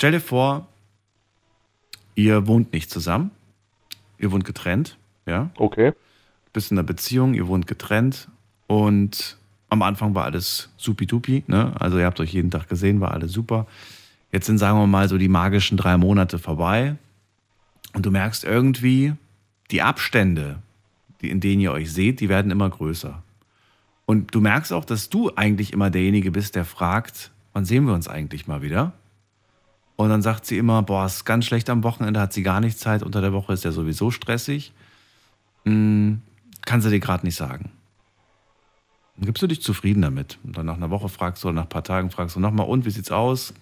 Stell 0.00 0.12
dir 0.12 0.20
vor, 0.22 0.66
ihr 2.14 2.46
wohnt 2.46 2.72
nicht 2.72 2.90
zusammen, 2.90 3.32
ihr 4.16 4.32
wohnt 4.32 4.46
getrennt, 4.46 4.96
ja, 5.26 5.50
Okay. 5.58 5.92
bist 6.54 6.70
in 6.70 6.78
einer 6.78 6.86
Beziehung, 6.86 7.34
ihr 7.34 7.48
wohnt 7.48 7.66
getrennt 7.66 8.28
und 8.66 9.36
am 9.68 9.82
Anfang 9.82 10.14
war 10.14 10.24
alles 10.24 10.70
supidupi, 10.78 11.44
ne? 11.48 11.78
Also 11.78 11.98
ihr 11.98 12.06
habt 12.06 12.18
euch 12.18 12.32
jeden 12.32 12.50
Tag 12.50 12.66
gesehen, 12.66 13.02
war 13.02 13.12
alles 13.12 13.32
super. 13.32 13.66
Jetzt 14.32 14.46
sind, 14.46 14.56
sagen 14.56 14.78
wir 14.78 14.86
mal, 14.86 15.06
so 15.06 15.18
die 15.18 15.28
magischen 15.28 15.76
drei 15.76 15.98
Monate 15.98 16.38
vorbei 16.38 16.96
und 17.92 18.06
du 18.06 18.10
merkst 18.10 18.42
irgendwie, 18.44 19.12
die 19.70 19.82
Abstände, 19.82 20.62
die, 21.20 21.28
in 21.28 21.40
denen 21.40 21.60
ihr 21.60 21.72
euch 21.72 21.92
seht, 21.92 22.20
die 22.20 22.30
werden 22.30 22.50
immer 22.50 22.70
größer. 22.70 23.22
Und 24.06 24.34
du 24.34 24.40
merkst 24.40 24.72
auch, 24.72 24.86
dass 24.86 25.10
du 25.10 25.30
eigentlich 25.36 25.74
immer 25.74 25.90
derjenige 25.90 26.30
bist, 26.30 26.56
der 26.56 26.64
fragt, 26.64 27.32
wann 27.52 27.66
sehen 27.66 27.84
wir 27.84 27.92
uns 27.92 28.08
eigentlich 28.08 28.46
mal 28.46 28.62
wieder? 28.62 28.94
Und 30.00 30.08
dann 30.08 30.22
sagt 30.22 30.46
sie 30.46 30.56
immer, 30.56 30.80
boah, 30.80 31.04
ist 31.04 31.26
ganz 31.26 31.44
schlecht 31.44 31.68
am 31.68 31.82
Wochenende, 31.84 32.20
hat 32.20 32.32
sie 32.32 32.42
gar 32.42 32.60
nicht 32.60 32.78
Zeit, 32.78 33.02
unter 33.02 33.20
der 33.20 33.34
Woche 33.34 33.52
ist 33.52 33.64
ja 33.64 33.70
sowieso 33.70 34.10
stressig. 34.10 34.72
Hm, 35.66 36.22
kann 36.64 36.80
sie 36.80 36.88
dir 36.88 37.00
gerade 37.00 37.26
nicht 37.26 37.34
sagen. 37.36 37.70
Dann 39.18 39.26
gibst 39.26 39.42
du 39.42 39.46
dich 39.46 39.60
zufrieden 39.60 40.00
damit. 40.00 40.38
Und 40.42 40.56
dann 40.56 40.64
nach 40.64 40.78
einer 40.78 40.88
Woche 40.88 41.10
fragst 41.10 41.44
du 41.44 41.48
oder 41.48 41.56
nach 41.56 41.62
ein 41.64 41.68
paar 41.68 41.84
Tagen 41.84 42.10
fragst 42.10 42.34
du 42.34 42.40
nochmal, 42.40 42.66
und 42.66 42.86
wie 42.86 42.90
sieht's 42.90 43.10
aus? 43.10 43.52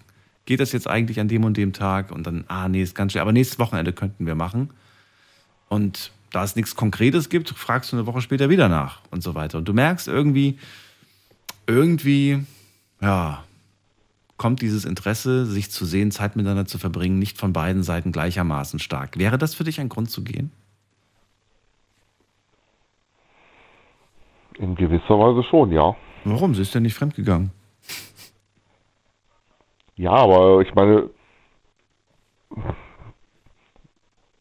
Geht 0.44 0.60
das 0.60 0.70
jetzt 0.70 0.86
eigentlich 0.86 1.18
an 1.18 1.26
dem 1.26 1.42
und 1.42 1.56
dem 1.56 1.72
Tag? 1.72 2.12
Und 2.12 2.24
dann, 2.24 2.44
ah, 2.46 2.68
nee, 2.68 2.82
ist 2.82 2.94
ganz 2.94 3.10
schlecht. 3.10 3.22
Aber 3.22 3.32
nächstes 3.32 3.58
Wochenende 3.58 3.92
könnten 3.92 4.24
wir 4.24 4.36
machen. 4.36 4.70
Und 5.68 6.12
da 6.30 6.44
es 6.44 6.54
nichts 6.54 6.76
Konkretes 6.76 7.30
gibt, 7.30 7.50
fragst 7.50 7.90
du 7.90 7.96
eine 7.96 8.06
Woche 8.06 8.20
später 8.20 8.48
wieder 8.48 8.68
nach 8.68 9.00
und 9.10 9.24
so 9.24 9.34
weiter. 9.34 9.58
Und 9.58 9.66
du 9.66 9.72
merkst 9.72 10.06
irgendwie, 10.06 10.56
irgendwie, 11.66 12.46
ja, 13.00 13.42
kommt 14.38 14.62
dieses 14.62 14.84
Interesse, 14.84 15.44
sich 15.44 15.70
zu 15.70 15.84
sehen, 15.84 16.10
Zeit 16.10 16.36
miteinander 16.36 16.64
zu 16.64 16.78
verbringen, 16.78 17.18
nicht 17.18 17.38
von 17.38 17.52
beiden 17.52 17.82
Seiten 17.82 18.12
gleichermaßen 18.12 18.78
stark. 18.78 19.18
Wäre 19.18 19.36
das 19.36 19.54
für 19.54 19.64
dich 19.64 19.80
ein 19.80 19.88
Grund 19.88 20.10
zu 20.10 20.24
gehen? 20.24 20.52
In 24.58 24.74
gewisser 24.74 25.18
Weise 25.18 25.42
schon, 25.48 25.72
ja. 25.72 25.94
Warum? 26.24 26.54
Sie 26.54 26.62
ist 26.62 26.74
ja 26.74 26.80
nicht 26.80 26.94
fremdgegangen. 26.94 27.50
Ja, 29.96 30.12
aber 30.12 30.60
ich 30.60 30.74
meine, 30.74 31.10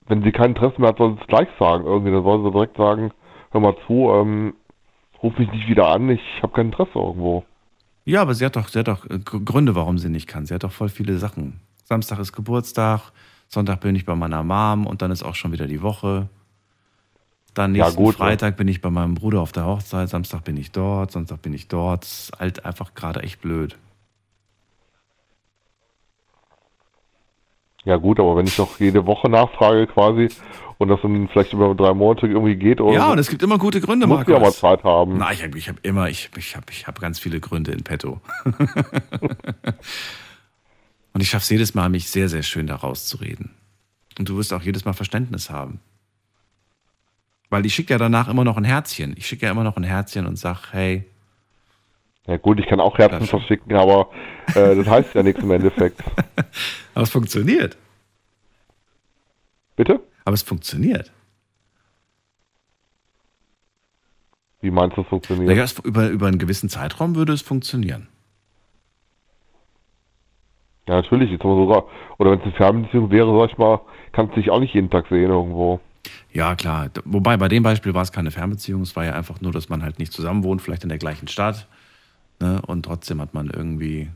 wenn 0.07 0.23
sie 0.23 0.31
kein 0.31 0.51
Interesse 0.51 0.79
mehr 0.79 0.89
hat, 0.89 0.97
soll 0.97 1.15
sie 1.15 1.21
es 1.21 1.27
gleich 1.27 1.49
sagen. 1.59 1.85
Irgendwie, 1.85 2.11
dann 2.11 2.23
soll 2.23 2.43
sie 2.43 2.51
direkt 2.51 2.77
sagen, 2.77 3.11
hör 3.51 3.61
mal 3.61 3.75
zu, 3.87 4.11
ähm, 4.11 4.53
ruf 5.21 5.37
mich 5.37 5.51
nicht 5.51 5.67
wieder 5.67 5.87
an, 5.87 6.09
ich 6.09 6.21
habe 6.41 6.53
kein 6.53 6.67
Interesse 6.67 6.91
irgendwo. 6.93 7.43
Ja, 8.07 8.21
aber 8.21 8.33
sie 8.33 8.45
hat 8.45 8.55
doch, 8.55 8.69
sie 8.69 8.79
hat 8.79 8.87
doch 8.87 9.03
äh, 9.09 9.19
Gr- 9.19 9.41
Gründe, 9.41 9.75
warum 9.75 9.97
sie 9.97 10.07
nicht 10.07 10.27
kann. 10.27 10.45
Sie 10.45 10.53
hat 10.53 10.63
doch 10.63 10.71
voll 10.71 10.87
viele 10.87 11.17
Sachen. 11.17 11.59
Samstag 11.83 12.19
ist 12.19 12.31
Geburtstag, 12.31 13.11
Sonntag 13.49 13.81
bin 13.81 13.95
ich 13.95 14.05
bei 14.05 14.15
meiner 14.15 14.43
Mom 14.43 14.85
und 14.87 15.01
dann 15.01 15.11
ist 15.11 15.23
auch 15.23 15.35
schon 15.35 15.51
wieder 15.51 15.67
die 15.67 15.81
Woche. 15.81 16.29
Dann 17.53 17.75
Ja, 17.75 17.83
nächsten 17.83 18.01
gut, 18.01 18.15
Freitag 18.15 18.55
bin 18.55 18.69
ich 18.69 18.81
bei 18.81 18.89
meinem 18.89 19.13
Bruder 19.13 19.41
auf 19.41 19.51
der 19.51 19.65
Hochzeit, 19.65 20.07
Samstag 20.07 20.45
bin 20.45 20.55
ich 20.55 20.71
dort, 20.71 21.11
Sonntag 21.11 21.41
bin 21.41 21.53
ich 21.53 21.67
dort. 21.67 22.03
Das 22.03 22.29
ist 22.29 22.39
halt 22.39 22.65
einfach 22.65 22.93
gerade 22.93 23.23
echt 23.23 23.41
blöd. 23.41 23.77
Ja 27.83 27.97
gut, 27.97 28.21
aber 28.21 28.37
wenn 28.37 28.47
ich 28.47 28.55
doch 28.55 28.79
jede 28.79 29.05
Woche 29.05 29.29
nachfrage 29.29 29.85
quasi 29.87 30.29
und 30.77 30.89
das 30.89 31.01
dann 31.01 31.27
vielleicht 31.29 31.53
über 31.53 31.73
drei 31.73 31.93
Monate 31.93 32.27
irgendwie 32.27 32.55
geht 32.55 32.79
oder 32.81 32.93
Ja, 32.93 33.05
so, 33.07 33.11
und 33.13 33.19
es 33.19 33.29
gibt 33.29 33.41
immer 33.41 33.57
gute 33.57 33.81
Gründe, 33.81 34.05
muss 34.07 34.21
ich 34.21 34.27
ja 34.27 34.33
mal 34.35 34.41
Markus. 34.41 34.59
Zeit 34.59 34.83
haben. 34.83 35.17
Na, 35.17 35.31
ich 35.31 35.43
habe 35.43 35.57
ich 35.57 35.69
hab 35.69 35.83
immer, 35.83 36.09
ich, 36.09 36.29
ich 36.37 36.55
habe 36.55 36.65
ich 36.71 36.85
hab 36.87 36.99
ganz 36.99 37.19
viele 37.19 37.39
Gründe 37.39 37.71
in 37.71 37.83
petto. 37.83 38.21
und 41.13 41.21
ich 41.21 41.29
schaffe 41.29 41.43
es 41.43 41.49
jedes 41.49 41.73
Mal, 41.73 41.89
mich 41.89 42.09
sehr, 42.09 42.29
sehr 42.29 42.43
schön 42.43 42.67
da 42.67 42.75
rauszureden. 42.75 43.51
Und 44.19 44.29
du 44.29 44.37
wirst 44.37 44.53
auch 44.53 44.61
jedes 44.61 44.85
Mal 44.85 44.93
Verständnis 44.93 45.49
haben. 45.49 45.79
Weil 47.49 47.65
ich 47.65 47.73
schicke 47.73 47.93
ja 47.93 47.97
danach 47.97 48.27
immer 48.27 48.43
noch 48.43 48.57
ein 48.57 48.63
Herzchen. 48.65 49.15
Ich 49.17 49.25
schicke 49.27 49.45
ja 49.45 49.51
immer 49.51 49.63
noch 49.63 49.77
ein 49.77 49.83
Herzchen 49.83 50.25
und 50.27 50.35
sag, 50.35 50.73
hey, 50.73 51.05
Ja 52.27 52.37
gut, 52.37 52.59
ich 52.59 52.67
kann 52.67 52.79
auch 52.79 52.97
Herzen 52.97 53.19
Das 53.21 53.29
verschicken, 53.29 53.75
aber 53.75 54.09
äh, 54.53 54.75
das 54.75 54.85
heißt 54.87 55.15
ja 55.15 55.23
nichts 55.23 55.41
im 55.41 55.51
Endeffekt. 55.51 56.03
aber 56.93 57.03
es 57.03 57.09
funktioniert. 57.09 57.77
Bitte? 59.75 60.01
Aber 60.27 60.33
es 60.33 60.41
funktioniert. 60.41 61.13
Wie 64.59 64.71
meinst 64.71 64.97
du, 64.97 65.03
das 65.03 65.09
funktioniert? 65.09 65.47
Naja, 65.47 65.63
es, 65.63 65.79
über, 65.79 66.09
über 66.09 66.27
einen 66.27 66.37
gewissen 66.37 66.67
Zeitraum 66.67 67.15
würde 67.15 67.31
es 67.31 67.41
funktionieren. 67.41 68.09
Ja, 70.85 70.95
natürlich, 70.95 71.31
jetzt 71.31 71.43
sogar. 71.43 71.85
Oder 72.17 72.31
wenn 72.31 72.39
es 72.39 72.43
eine 72.43 72.55
Fernbeziehung 72.55 73.09
wäre, 73.09 73.39
sag 73.39 73.51
ich 73.51 73.57
mal, 73.57 73.79
kannst 74.11 74.35
du 74.35 74.41
dich 74.41 74.49
auch 74.49 74.59
nicht 74.59 74.73
jeden 74.73 74.89
Tag 74.89 75.07
sehen 75.07 75.29
irgendwo. 75.29 75.79
Ja, 76.33 76.55
klar. 76.55 76.89
Wobei 77.05 77.37
bei 77.37 77.47
dem 77.47 77.63
Beispiel 77.63 77.93
war 77.93 78.01
es 78.01 78.11
keine 78.11 78.31
Fernbeziehung, 78.31 78.81
es 78.81 78.97
war 78.97 79.05
ja 79.05 79.13
einfach 79.13 79.39
nur, 79.39 79.53
dass 79.53 79.69
man 79.69 79.81
halt 79.81 79.97
nicht 79.97 80.11
zusammen 80.11 80.43
wohnt, 80.43 80.61
vielleicht 80.61 80.83
in 80.83 80.89
der 80.89 80.97
gleichen 80.97 81.29
Stadt. 81.29 81.69
Ne? 82.41 82.61
Und 82.67 82.83
trotzdem 82.83 83.21
hat 83.21 83.33
man 83.33 83.49
irgendwie. 83.49 84.09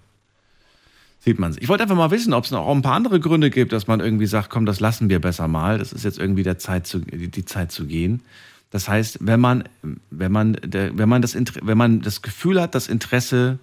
Sieht 1.23 1.37
man 1.37 1.53
sich. 1.53 1.61
Ich 1.61 1.69
wollte 1.69 1.83
einfach 1.83 1.95
mal 1.95 2.09
wissen, 2.09 2.33
ob 2.33 2.45
es 2.45 2.51
noch 2.51 2.67
ein 2.67 2.81
paar 2.81 2.95
andere 2.95 3.19
Gründe 3.19 3.51
gibt, 3.51 3.73
dass 3.73 3.85
man 3.85 3.99
irgendwie 3.99 4.25
sagt, 4.25 4.49
komm, 4.49 4.65
das 4.65 4.79
lassen 4.79 5.07
wir 5.07 5.21
besser 5.21 5.47
mal. 5.47 5.77
Das 5.77 5.93
ist 5.93 6.03
jetzt 6.03 6.17
irgendwie 6.17 6.41
der 6.41 6.57
Zeit 6.57 6.87
zu, 6.87 6.99
die 6.99 7.45
Zeit 7.45 7.71
zu 7.71 7.85
gehen. 7.85 8.23
Das 8.71 8.89
heißt, 8.89 9.19
wenn 9.21 9.39
man, 9.39 9.65
wenn 10.09 10.31
man, 10.31 10.57
wenn 10.63 11.07
man 11.07 11.21
das, 11.21 11.35
wenn 11.35 11.77
man 11.77 12.01
das 12.01 12.23
Gefühl 12.23 12.59
hat, 12.59 12.73
das 12.73 12.87
Interesse 12.87 13.59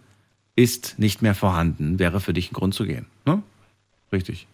ist 0.55 1.01
nicht 1.01 1.21
mehr 1.21 1.35
vorhanden, 1.35 1.99
wäre 1.99 2.21
für 2.21 2.33
dich 2.33 2.53
ein 2.53 2.55
Grund 2.55 2.75
zu 2.75 2.85
gehen. 2.85 3.07
Ne? 3.27 3.43
Richtig. 4.13 4.47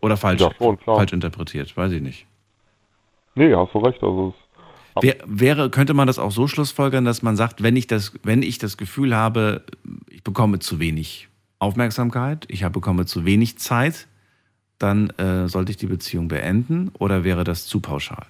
Oder 0.00 0.16
falsch, 0.16 0.40
Ja, 0.40 0.50
schon, 0.56 0.78
falsch 0.78 1.12
interpretiert, 1.12 1.76
weiß 1.76 1.92
ich 1.92 2.00
nicht. 2.00 2.26
Nee, 3.34 3.54
hast 3.54 3.74
du 3.74 3.78
recht. 3.78 4.02
Also 4.02 4.34
es, 4.96 5.02
Wär, 5.02 5.16
wäre, 5.26 5.68
könnte 5.68 5.92
man 5.94 6.06
das 6.06 6.18
auch 6.18 6.32
so 6.32 6.48
schlussfolgern, 6.48 7.04
dass 7.04 7.22
man 7.22 7.36
sagt, 7.36 7.62
wenn 7.62 7.76
ich 7.76 7.86
das, 7.86 8.12
wenn 8.22 8.42
ich 8.42 8.58
das 8.58 8.78
Gefühl 8.78 9.14
habe, 9.14 9.64
ich 10.08 10.22
bekomme 10.22 10.60
zu 10.60 10.80
wenig 10.80 11.28
Aufmerksamkeit, 11.58 12.46
ich 12.48 12.64
habe, 12.64 12.74
bekomme 12.74 13.06
zu 13.06 13.24
wenig 13.24 13.58
Zeit, 13.58 14.06
dann 14.78 15.10
äh, 15.10 15.48
sollte 15.48 15.72
ich 15.72 15.76
die 15.76 15.86
Beziehung 15.86 16.28
beenden 16.28 16.90
oder 16.98 17.24
wäre 17.24 17.44
das 17.44 17.66
zu 17.66 17.80
pauschal? 17.80 18.26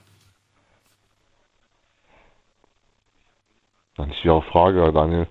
das 3.98 4.08
ist 4.08 4.24
ja 4.24 4.32
auch 4.32 4.44
Frage, 4.44 4.92
Daniel. 4.92 5.26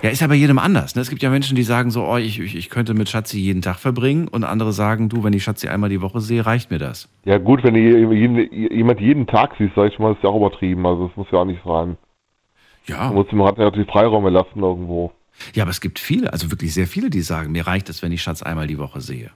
Ja, 0.00 0.10
ist 0.10 0.20
ja 0.20 0.28
bei 0.28 0.34
jedem 0.34 0.58
anders. 0.58 0.94
Ne? 0.94 1.02
Es 1.02 1.10
gibt 1.10 1.22
ja 1.22 1.30
Menschen, 1.30 1.56
die 1.56 1.64
sagen 1.64 1.90
so, 1.90 2.04
oh, 2.04 2.16
ich, 2.16 2.38
ich, 2.38 2.56
ich 2.56 2.70
könnte 2.70 2.94
mit 2.94 3.08
Schatzi 3.08 3.38
jeden 3.38 3.62
Tag 3.62 3.80
verbringen 3.80 4.28
und 4.28 4.44
andere 4.44 4.72
sagen, 4.72 5.08
du, 5.08 5.24
wenn 5.24 5.32
ich 5.32 5.42
Schatzi 5.42 5.66
einmal 5.66 5.90
die 5.90 6.00
Woche 6.00 6.20
sehe, 6.20 6.46
reicht 6.46 6.70
mir 6.70 6.78
das. 6.78 7.08
Ja 7.24 7.38
gut, 7.38 7.64
wenn 7.64 7.74
du 7.74 7.80
jemand 7.80 9.00
jeden 9.00 9.26
Tag 9.26 9.54
siehst, 9.58 9.74
sag 9.74 9.92
ich 9.92 9.98
mal, 9.98 10.12
ist 10.12 10.22
ja 10.22 10.30
auch 10.30 10.36
übertrieben. 10.36 10.86
Also 10.86 11.08
das 11.08 11.16
muss 11.16 11.26
ja 11.32 11.38
auch 11.38 11.44
nicht 11.44 11.62
sein. 11.64 11.96
Ja. 12.86 13.06
Man 13.06 13.14
muss 13.14 13.28
dem 13.28 13.40
Rad 13.40 13.58
natürlich 13.58 13.90
Freiräume 13.90 14.30
lassen 14.30 14.60
irgendwo. 14.60 15.10
Ja, 15.54 15.64
aber 15.64 15.70
es 15.70 15.80
gibt 15.80 15.98
viele, 15.98 16.32
also 16.32 16.50
wirklich 16.50 16.74
sehr 16.74 16.86
viele, 16.86 17.10
die 17.10 17.22
sagen, 17.22 17.52
mir 17.52 17.66
reicht 17.66 17.88
es, 17.88 18.02
wenn 18.02 18.12
ich 18.12 18.22
Schatz 18.22 18.42
einmal 18.42 18.66
die 18.66 18.78
Woche 18.78 19.00
sehe. 19.00 19.30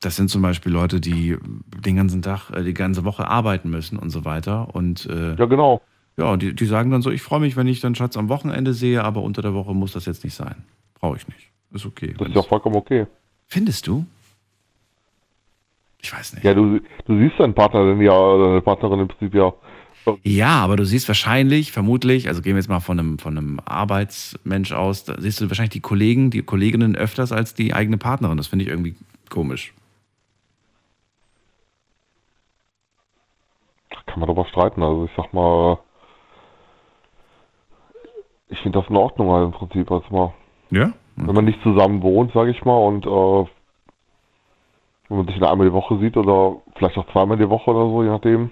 Das 0.00 0.16
sind 0.16 0.30
zum 0.30 0.40
Beispiel 0.40 0.72
Leute, 0.72 1.00
die 1.00 1.36
den 1.84 1.96
ganzen 1.96 2.22
Tag, 2.22 2.50
äh, 2.50 2.62
die 2.62 2.74
ganze 2.74 3.04
Woche 3.04 3.28
arbeiten 3.28 3.68
müssen 3.68 3.98
und 3.98 4.10
so 4.10 4.24
weiter. 4.24 4.74
Und 4.74 5.06
äh, 5.06 5.34
Ja 5.34 5.44
genau. 5.44 5.82
ja, 6.16 6.36
die, 6.36 6.54
die 6.54 6.66
sagen 6.66 6.90
dann 6.90 7.02
so, 7.02 7.10
ich 7.10 7.22
freue 7.22 7.40
mich, 7.40 7.56
wenn 7.56 7.66
ich 7.66 7.80
dann 7.80 7.94
Schatz 7.94 8.16
am 8.16 8.28
Wochenende 8.28 8.72
sehe, 8.72 9.04
aber 9.04 9.22
unter 9.22 9.42
der 9.42 9.52
Woche 9.52 9.74
muss 9.74 9.92
das 9.92 10.06
jetzt 10.06 10.24
nicht 10.24 10.34
sein. 10.34 10.64
Brauche 10.94 11.16
ich 11.16 11.28
nicht. 11.28 11.50
Ist 11.72 11.86
okay. 11.86 12.14
Das 12.18 12.28
ist 12.28 12.34
ja 12.34 12.42
vollkommen 12.42 12.76
okay. 12.76 13.06
Findest 13.46 13.86
du? 13.86 14.06
Ich 16.02 16.12
weiß 16.12 16.34
nicht. 16.34 16.44
Ja, 16.44 16.54
du, 16.54 16.80
du 17.04 17.18
siehst 17.18 17.38
deinen 17.38 17.54
Partner 17.54 17.84
denn 17.84 18.00
ja, 18.00 18.38
deine 18.38 18.62
Partnerin 18.62 19.00
im 19.00 19.08
Prinzip 19.08 19.34
ja. 19.34 19.52
Ja, 20.22 20.60
aber 20.60 20.76
du 20.76 20.84
siehst 20.84 21.06
wahrscheinlich, 21.08 21.72
vermutlich, 21.72 22.28
also 22.28 22.42
gehen 22.42 22.54
wir 22.54 22.60
jetzt 22.60 22.68
mal 22.68 22.80
von 22.80 22.98
einem, 22.98 23.18
von 23.18 23.36
einem 23.36 23.60
Arbeitsmensch 23.64 24.72
aus, 24.72 25.04
da 25.04 25.14
siehst 25.20 25.40
du 25.40 25.48
wahrscheinlich 25.48 25.70
die 25.70 25.80
Kollegen, 25.80 26.30
die 26.30 26.42
Kolleginnen 26.42 26.96
öfters 26.96 27.32
als 27.32 27.54
die 27.54 27.74
eigene 27.74 27.98
Partnerin. 27.98 28.36
Das 28.36 28.46
finde 28.48 28.64
ich 28.64 28.70
irgendwie 28.70 28.94
komisch. 29.28 29.72
Kann 34.06 34.18
man 34.20 34.26
darüber 34.26 34.46
streiten. 34.46 34.82
Also 34.82 35.04
ich 35.04 35.10
sag 35.16 35.32
mal, 35.32 35.78
ich 38.48 38.58
finde 38.60 38.80
das 38.80 38.88
in 38.90 38.96
Ordnung 38.96 39.30
halt 39.30 39.44
im 39.46 39.52
Prinzip. 39.52 39.90
Also 39.90 40.06
mal, 40.10 40.32
Ja? 40.70 40.92
wenn 41.16 41.34
man 41.34 41.44
nicht 41.44 41.62
zusammen 41.62 42.02
wohnt, 42.02 42.32
sag 42.32 42.48
ich 42.48 42.64
mal, 42.64 42.76
und 42.78 43.06
äh, 43.06 43.50
Wenn 45.08 45.16
man 45.18 45.26
sich 45.26 45.42
einmal 45.42 45.66
die 45.66 45.72
Woche 45.72 45.98
sieht 45.98 46.16
oder 46.16 46.56
vielleicht 46.76 46.96
auch 46.96 47.10
zweimal 47.12 47.36
die 47.36 47.48
Woche 47.48 47.70
oder 47.70 47.90
so, 47.90 48.02
je 48.02 48.10
nachdem. 48.10 48.50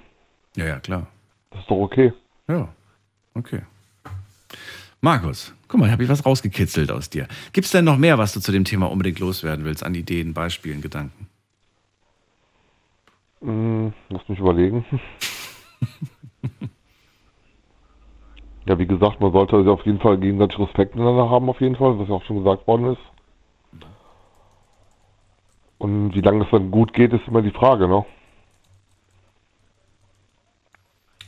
Ja, 0.57 0.67
ja, 0.67 0.81
klar. 0.81 1.07
Das 1.51 1.61
ist 1.61 1.71
doch 1.71 1.77
okay. 1.77 2.13
Ja, 2.49 2.69
okay. 3.35 3.63
Markus, 5.01 5.55
guck 5.69 5.79
mal, 5.81 5.93
habe 5.93 6.03
ich 6.03 6.09
was 6.09 6.27
rausgekitzelt 6.27 6.91
aus 6.91 7.09
dir. 7.09 7.29
Gibt 7.53 7.67
es 7.67 7.71
denn 7.71 7.85
noch 7.85 7.99
mehr, 7.99 8.19
was 8.19 8.33
du 8.33 8.41
zu 8.41 8.51
dem 8.51 8.65
Thema 8.65 8.91
unbedingt 8.91 9.21
loswerden 9.21 9.65
willst, 9.65 9.85
an 9.85 9.95
Ideen, 9.95 10.35
Beispielen, 10.35 10.81
Gedanken? 10.81 11.29
Hm, 13.41 13.93
lass 14.09 14.29
mich 14.29 14.41
überlegen. 14.41 14.85
ja, 18.67 18.77
wie 18.79 18.87
gesagt, 18.87 19.21
man 19.21 19.31
sollte 19.33 19.57
also 19.57 19.73
auf 19.73 19.87
jeden 19.87 20.01
Fall 20.01 20.19
gegenseitig 20.19 20.59
Respekt 20.59 20.97
miteinander 20.97 21.31
haben, 21.31 21.49
auf 21.49 21.61
jeden 21.61 21.77
Fall, 21.77 21.97
was 21.99 22.09
ja 22.09 22.15
auch 22.15 22.25
schon 22.25 22.39
gesagt 22.39 22.67
worden 22.67 22.93
ist. 22.95 23.01
Und 25.79 26.13
wie 26.13 26.21
lange 26.21 26.45
es 26.45 26.51
dann 26.51 26.73
gut 26.73 26.93
geht, 26.93 27.13
ist 27.13 27.29
immer 27.29 27.43
die 27.43 27.53
Frage, 27.53 27.87
ne? 27.87 28.05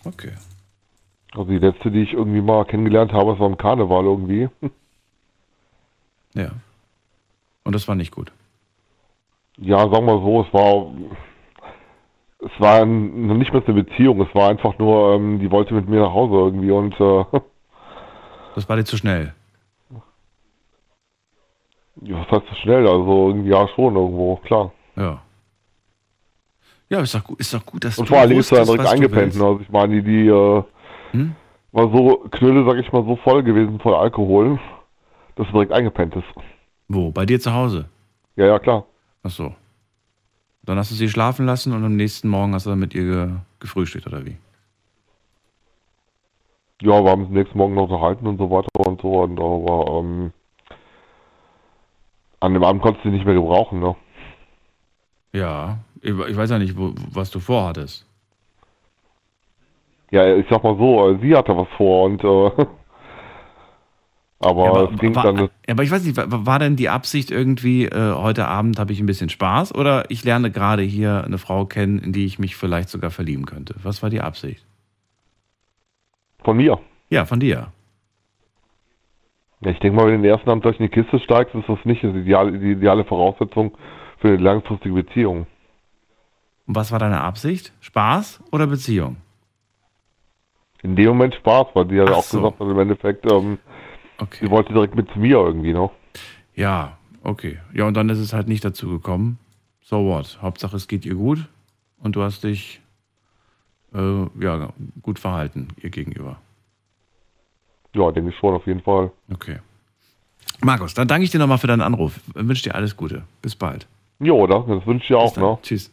Okay. 0.05 0.33
Also 1.33 1.45
die 1.45 1.59
letzte, 1.59 1.91
die 1.91 2.03
ich 2.03 2.13
irgendwie 2.13 2.41
mal 2.41 2.65
kennengelernt 2.65 3.13
habe, 3.13 3.33
das 3.33 3.41
war 3.41 3.47
im 3.49 3.57
Karneval 3.57 4.05
irgendwie. 4.05 4.49
Ja. 6.35 6.51
Und 7.65 7.75
das 7.75 7.87
war 7.89 7.95
nicht 7.95 8.13
gut. 8.15 8.33
Ja, 9.59 9.79
sagen 9.79 10.07
wir 10.07 10.21
so, 10.21 10.43
es 10.43 10.55
war 10.55 10.93
es 12.43 12.61
war 12.61 12.83
ein, 12.83 13.39
nicht 13.39 13.53
mehr 13.53 13.63
eine 13.67 13.83
Beziehung, 13.83 14.21
es 14.23 14.35
war 14.35 14.49
einfach 14.49 14.79
nur, 14.79 15.15
ähm, 15.15 15.41
die 15.41 15.51
wollte 15.51 15.75
mit 15.75 15.89
mir 15.89 16.01
nach 16.01 16.13
Hause 16.13 16.35
irgendwie 16.35 16.71
und 16.71 16.95
äh, 16.99 17.25
Das 18.55 18.69
war 18.69 18.77
dir 18.77 18.85
zu 18.85 18.97
schnell. 18.97 19.35
ja, 22.03 22.19
was 22.19 22.31
heißt 22.31 22.49
so 22.49 22.55
schnell? 22.63 22.89
Also 22.89 23.29
irgendwie 23.29 23.51
ja 23.51 23.69
schon 23.69 23.95
irgendwo, 23.95 24.37
klar. 24.37 24.73
Ja. 24.97 25.21
Ja, 26.91 27.01
ist 27.01 27.15
doch, 27.15 27.23
gut- 27.25 27.39
ist 27.41 27.55
doch 27.55 27.65
gut, 27.65 27.85
dass 27.85 27.97
Und 27.99 28.09
du 28.09 28.15
vor 28.15 28.21
allem 28.21 28.39
ist 28.39 28.51
er 28.53 28.65
direkt 28.65 29.03
du 29.03 29.11
willst. 29.13 29.39
Ne? 29.39 29.45
Also 29.47 29.61
ich 29.61 29.71
meine, 29.71 29.95
die, 29.95 30.03
die 30.03 30.27
äh, 30.29 30.63
Hm? 31.13 31.35
war 31.73 31.85
so 31.91 32.17
Knülle, 32.31 32.65
sag 32.65 32.79
ich 32.85 32.93
mal, 32.93 33.05
so 33.05 33.17
voll 33.17 33.43
gewesen, 33.45 33.79
voll 33.81 33.95
Alkohol, 33.95 34.59
dass 35.37 35.47
er 35.47 35.53
direkt 35.53 35.73
eingepennt 35.73 36.17
ist. 36.17 36.25
Wo? 36.89 37.13
Bei 37.13 37.25
dir 37.25 37.39
zu 37.41 37.53
Hause? 37.55 37.89
Ja, 38.37 38.47
ja, 38.47 38.59
klar. 38.59 38.85
Ach 39.23 39.31
so. 39.31 39.55
Dann 40.65 40.79
hast 40.79 40.91
du 40.91 40.95
sie 40.97 41.09
schlafen 41.09 41.47
lassen 41.47 41.73
und 41.73 41.85
am 41.85 41.95
nächsten 41.97 42.29
Morgen 42.29 42.55
hast 42.55 42.67
du 42.67 42.71
dann 42.71 42.81
mit 42.81 42.95
ihr 42.95 43.05
ge 43.05 43.29
gefrühstückt, 43.61 44.07
oder 44.07 44.27
wie? 44.27 44.37
Ja, 46.83 47.03
wir 47.05 47.11
haben 47.11 47.21
uns 47.23 47.29
am 47.29 47.35
nächsten 47.35 47.59
Morgen 47.59 47.75
noch 47.75 47.85
unterhalten 47.85 48.27
und 48.27 48.39
so 48.39 48.51
weiter 48.51 48.69
und 48.89 49.01
so. 49.01 49.21
Und 49.23 49.39
aber 49.39 49.99
ähm, 50.01 50.33
an 52.41 52.55
dem 52.55 52.65
Abend 52.65 52.83
konntest 52.83 53.05
du 53.05 53.11
sie 53.11 53.15
nicht 53.15 53.27
mehr 53.27 53.35
gebrauchen, 53.35 53.81
ne? 53.81 53.95
Ja. 55.33 55.79
Ich, 56.03 56.11
ich 56.11 56.37
weiß 56.37 56.51
ja 56.51 56.59
nicht, 56.59 56.77
wo, 56.77 56.95
was 57.13 57.31
du 57.31 57.41
vorhattest. 57.41 58.07
Ja, 60.11 60.35
ich 60.35 60.47
sag 60.51 60.65
mal 60.65 60.77
so, 60.77 61.11
äh, 61.11 61.19
sie 61.21 61.37
hatte 61.37 61.57
was 61.57 61.69
vor 61.77 62.05
und 62.05 62.25
äh, 62.25 62.27
aber, 64.41 64.65
ja, 64.65 64.71
aber, 64.71 64.93
es 64.93 65.15
war, 65.15 65.23
dann 65.23 65.49
aber 65.69 65.83
ich 65.83 65.91
weiß 65.91 66.05
nicht, 66.05 66.17
war, 66.17 66.47
war 66.47 66.59
denn 66.59 66.77
die 66.77 66.89
Absicht 66.89 67.31
irgendwie, 67.31 67.85
äh, 67.85 68.15
heute 68.15 68.49
Abend 68.49 68.79
habe 68.79 68.93
ich 68.93 69.01
ein 69.01 69.07
bisschen 69.07 69.29
Spaß 69.29 69.75
oder 69.75 70.11
ich 70.11 70.25
lerne 70.25 70.51
gerade 70.51 70.83
hier 70.83 71.23
eine 71.25 71.39
Frau 71.39 71.65
kennen, 71.67 71.99
in 71.99 72.13
die 72.13 72.25
ich 72.25 72.39
mich 72.39 72.57
vielleicht 72.57 72.89
sogar 72.89 73.11
verlieben 73.11 73.47
könnte? 73.47 73.77
Was 73.83 74.03
war 74.03 74.11
die 74.11 74.21
Absicht? 74.21 74.67
von 76.45 76.57
mir. 76.57 76.79
Ja, 77.09 77.25
von 77.25 77.41
dir. 77.41 77.69
Ja, 79.61 79.71
ich 79.71 79.79
denke 79.81 79.97
mal, 79.97 80.07
wenn 80.07 80.17
du 80.17 80.23
den 80.23 80.31
ersten 80.31 80.49
Abend 80.49 80.65
durch 80.65 80.79
in 80.79 80.87
die 80.87 81.03
Kiste 81.03 81.19
steigst, 81.21 81.55
ist 81.55 81.69
das 81.69 81.79
nicht 81.85 82.03
die 82.03 82.09
ideale, 82.09 82.59
die 82.59 82.73
ideale 82.73 83.05
Voraussetzung 83.05 83.77
für 84.19 84.29
eine 84.29 84.39
langfristige 84.39 84.95
Beziehung. 84.95 85.47
Und 86.71 86.77
was 86.77 86.93
war 86.93 87.01
deine 87.01 87.21
Absicht? 87.21 87.73
Spaß 87.81 88.39
oder 88.53 88.69
Beziehung? 88.69 89.17
In 90.85 90.95
dem 90.95 91.09
Moment 91.09 91.35
Spaß, 91.35 91.67
weil 91.75 91.87
die 91.87 91.97
ja 91.97 92.05
Ach 92.05 92.13
auch 92.19 92.23
so. 92.23 92.37
gesagt 92.43 92.61
hat, 92.61 92.69
im 92.69 92.79
Endeffekt, 92.79 93.27
ähm, 93.29 93.59
Okay. 94.19 94.39
sie 94.45 94.51
wollte 94.53 94.73
direkt 94.73 94.95
mit 94.95 95.17
mir 95.17 95.39
irgendwie, 95.39 95.73
ne? 95.73 95.91
Ja, 96.55 96.97
okay. 97.25 97.59
Ja, 97.75 97.87
und 97.89 97.95
dann 97.95 98.09
ist 98.09 98.19
es 98.21 98.33
halt 98.33 98.47
nicht 98.47 98.65
dazu 98.65 98.89
gekommen. 98.89 99.41
So 99.83 100.05
what? 100.07 100.39
Hauptsache 100.43 100.77
es 100.77 100.87
geht 100.87 101.05
ihr 101.05 101.17
gut 101.17 101.45
und 102.05 102.15
du 102.15 102.23
hast 102.23 102.45
dich 102.45 102.81
äh, 103.93 104.27
ja, 104.39 104.69
gut 105.03 105.19
verhalten 105.19 105.71
ihr 105.83 105.91
gegenüber. 105.91 106.37
Ja, 107.97 108.13
denke 108.13 108.31
ich 108.31 108.37
schon, 108.37 108.55
auf 108.55 108.65
jeden 108.69 108.83
Fall. 108.83 109.11
Okay. 109.33 109.59
Markus, 110.61 110.95
dann 110.95 111.09
danke 111.09 111.25
ich 111.25 111.31
dir 111.33 111.39
nochmal 111.41 111.59
für 111.59 111.67
deinen 111.67 111.81
Anruf. 111.83 112.21
Ich 112.29 112.47
wünsche 112.47 112.63
dir 112.63 112.77
alles 112.77 112.97
Gute. 112.97 113.25
Bis 113.43 113.57
bald. 113.57 113.89
Jo, 114.21 114.47
das, 114.47 114.65
das 114.69 114.87
wünsche 114.87 115.03
ich 115.03 115.09
dir 115.09 115.19
auch, 115.19 115.35
dann. 115.35 115.43
ne? 115.43 115.59
Tschüss. 115.63 115.91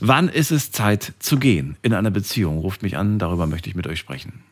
Wann 0.00 0.28
ist 0.28 0.50
es 0.50 0.70
Zeit 0.70 1.14
zu 1.18 1.38
gehen 1.38 1.76
in 1.82 1.92
einer 1.92 2.10
Beziehung? 2.10 2.58
Ruft 2.58 2.82
mich 2.82 2.96
an, 2.96 3.18
darüber 3.18 3.46
möchte 3.46 3.68
ich 3.68 3.74
mit 3.74 3.86
euch 3.86 3.98
sprechen. 3.98 4.44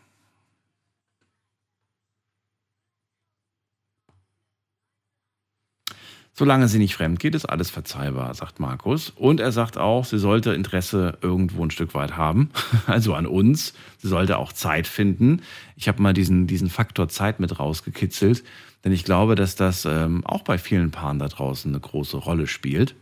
Solange 6.39 6.69
sie 6.69 6.79
nicht 6.79 6.95
fremd 6.95 7.19
geht, 7.19 7.35
ist 7.35 7.47
alles 7.47 7.71
verzeihbar, 7.71 8.35
sagt 8.35 8.61
Markus. 8.61 9.09
Und 9.09 9.41
er 9.41 9.53
sagt 9.53 9.79
auch, 9.79 10.05
sie 10.05 10.19
sollte 10.19 10.53
Interesse 10.53 11.17
irgendwo 11.23 11.65
ein 11.65 11.71
Stück 11.71 11.95
weit 11.95 12.19
haben, 12.19 12.51
also 12.87 13.15
an 13.15 13.25
uns. 13.25 13.73
Sie 13.97 14.09
sollte 14.09 14.37
auch 14.37 14.53
Zeit 14.53 14.87
finden. 14.87 15.41
Ich 15.77 15.89
habe 15.89 16.03
mal 16.03 16.13
diesen, 16.13 16.47
diesen 16.47 16.69
Faktor 16.69 17.09
Zeit 17.09 17.41
mit 17.41 17.59
rausgekitzelt, 17.59 18.45
denn 18.85 18.93
ich 18.93 19.05
glaube, 19.05 19.35
dass 19.35 19.57
das 19.57 19.87
ähm, 19.87 20.27
auch 20.27 20.43
bei 20.43 20.59
vielen 20.59 20.91
Paaren 20.91 21.19
da 21.19 21.29
draußen 21.29 21.71
eine 21.71 21.81
große 21.81 22.19
Rolle 22.19 22.47
spielt. 22.47 22.95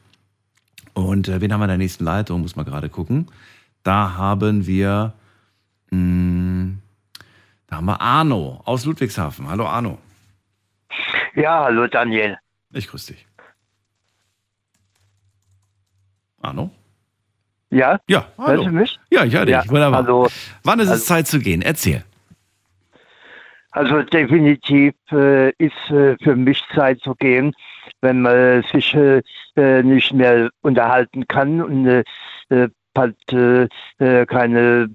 Und 0.95 1.29
äh, 1.29 1.41
wen 1.41 1.53
haben 1.53 1.61
wir 1.61 1.65
in 1.65 1.69
der 1.71 1.79
nächsten 1.79 2.05
Leitung? 2.05 2.41
Muss 2.43 2.57
man 2.57 2.65
gerade 2.65 2.89
gucken. 2.89 3.27
Da 3.83 4.15
haben 4.17 4.67
wir, 4.67 5.13
mh, 5.91 6.75
da 7.67 7.77
haben 7.77 7.85
wir 7.87 8.01
Arno 8.01 8.63
aus 8.65 8.85
Ludwigshafen. 8.85 9.49
Hallo 9.49 9.67
Arno. 9.67 9.99
Ja, 11.35 11.65
hallo 11.65 11.87
Daniel. 11.89 12.39
Ich 12.73 12.87
grüße 12.89 13.13
dich. 13.13 13.27
Arno? 16.41 16.71
Ja? 17.71 17.99
Ja, 18.09 18.29
hallo. 18.39 18.63
Hörst 18.63 18.67
du 18.67 18.73
mich? 18.73 18.99
Ja, 19.11 19.25
ich 19.25 19.35
höre 19.35 19.47
dich. 19.47 19.55
Ja, 19.55 19.69
Wunderbar. 19.69 20.03
hallo. 20.05 20.29
Wann 20.63 20.79
ist 20.79 20.87
es 20.87 20.93
Also- 20.93 21.05
Zeit 21.07 21.27
zu 21.27 21.39
gehen? 21.41 21.63
Erzähl. 21.63 22.05
Also 23.75 24.03
definitiv 24.03 24.95
äh, 25.11 25.51
ist 25.59 25.91
äh, 25.91 26.17
für 26.23 26.37
mich 26.37 26.63
Zeit 26.77 27.01
zu 27.01 27.17
gehen, 27.17 27.53
wenn 28.03 28.23
man 28.23 28.63
sich 28.71 28.95
äh, 28.95 29.21
äh, 29.57 29.83
nicht 29.83 30.13
mehr 30.13 30.49
unterhalten 30.63 31.27
kann 31.27 31.61
und 31.61 32.05
äh, 32.51 32.69
keine, 34.27 34.91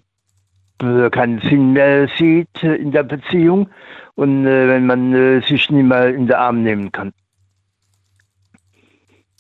keinen 1.11 1.41
Sinn 1.41 1.73
mehr 1.73 2.07
sieht 2.17 2.63
in 2.63 2.93
der 2.93 3.03
Beziehung 3.03 3.69
und 4.15 4.45
wenn 4.45 4.85
man 4.85 5.41
sich 5.41 5.69
nicht 5.69 5.83
mehr 5.83 6.15
in 6.15 6.27
den 6.27 6.35
Arm 6.37 6.63
nehmen 6.63 6.93
kann. 6.93 7.11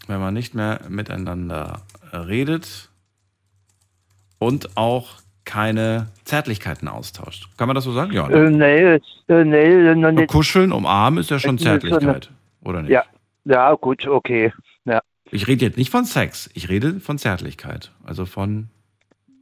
Wenn 0.07 0.19
man 0.19 0.33
nicht 0.33 0.53
mehr 0.53 0.81
miteinander 0.89 1.83
redet 2.11 2.91
und 4.37 4.75
auch 4.75 5.21
keine 5.49 6.09
Zärtlichkeiten 6.25 6.87
austauscht. 6.87 7.49
Kann 7.57 7.67
man 7.67 7.73
das 7.73 7.83
so 7.83 7.91
sagen? 7.91 8.13
Ja. 8.13 8.27
Ne? 8.29 8.35
Äh, 8.35 8.49
nee, 8.51 9.33
äh, 9.33 9.43
nee, 9.43 9.95
noch 9.95 10.11
nicht. 10.11 10.29
Kuscheln, 10.29 10.71
umarmen 10.71 11.19
ist 11.19 11.31
ja 11.31 11.39
schon 11.39 11.55
Äh, 11.55 11.59
Zärtlichkeit. 11.59 12.29
Oder 12.63 12.83
nicht? 12.83 12.91
Ja, 12.91 13.03
ja, 13.45 13.73
gut, 13.73 14.05
okay. 14.05 14.53
Ja. 14.85 15.01
Ich 15.31 15.47
rede 15.47 15.65
jetzt 15.65 15.77
nicht 15.77 15.89
von 15.89 16.05
Sex, 16.05 16.51
ich 16.53 16.69
rede 16.69 16.99
von 16.99 17.17
Zärtlichkeit. 17.17 17.91
Also 18.05 18.27
von 18.27 18.69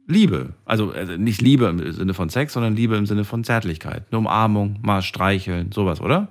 Liebe. 0.06 0.54
Also 0.64 0.92
äh, 0.92 1.18
nicht 1.18 1.42
Liebe 1.42 1.66
im 1.66 1.92
Sinne 1.92 2.14
von 2.14 2.30
Sex, 2.30 2.54
sondern 2.54 2.74
Liebe 2.74 2.96
im 2.96 3.04
Sinne 3.04 3.24
von 3.24 3.44
Zärtlichkeit. 3.44 4.04
Eine 4.10 4.20
Umarmung, 4.20 4.78
mal 4.80 5.02
streicheln, 5.02 5.72
sowas, 5.72 6.00
oder? 6.00 6.28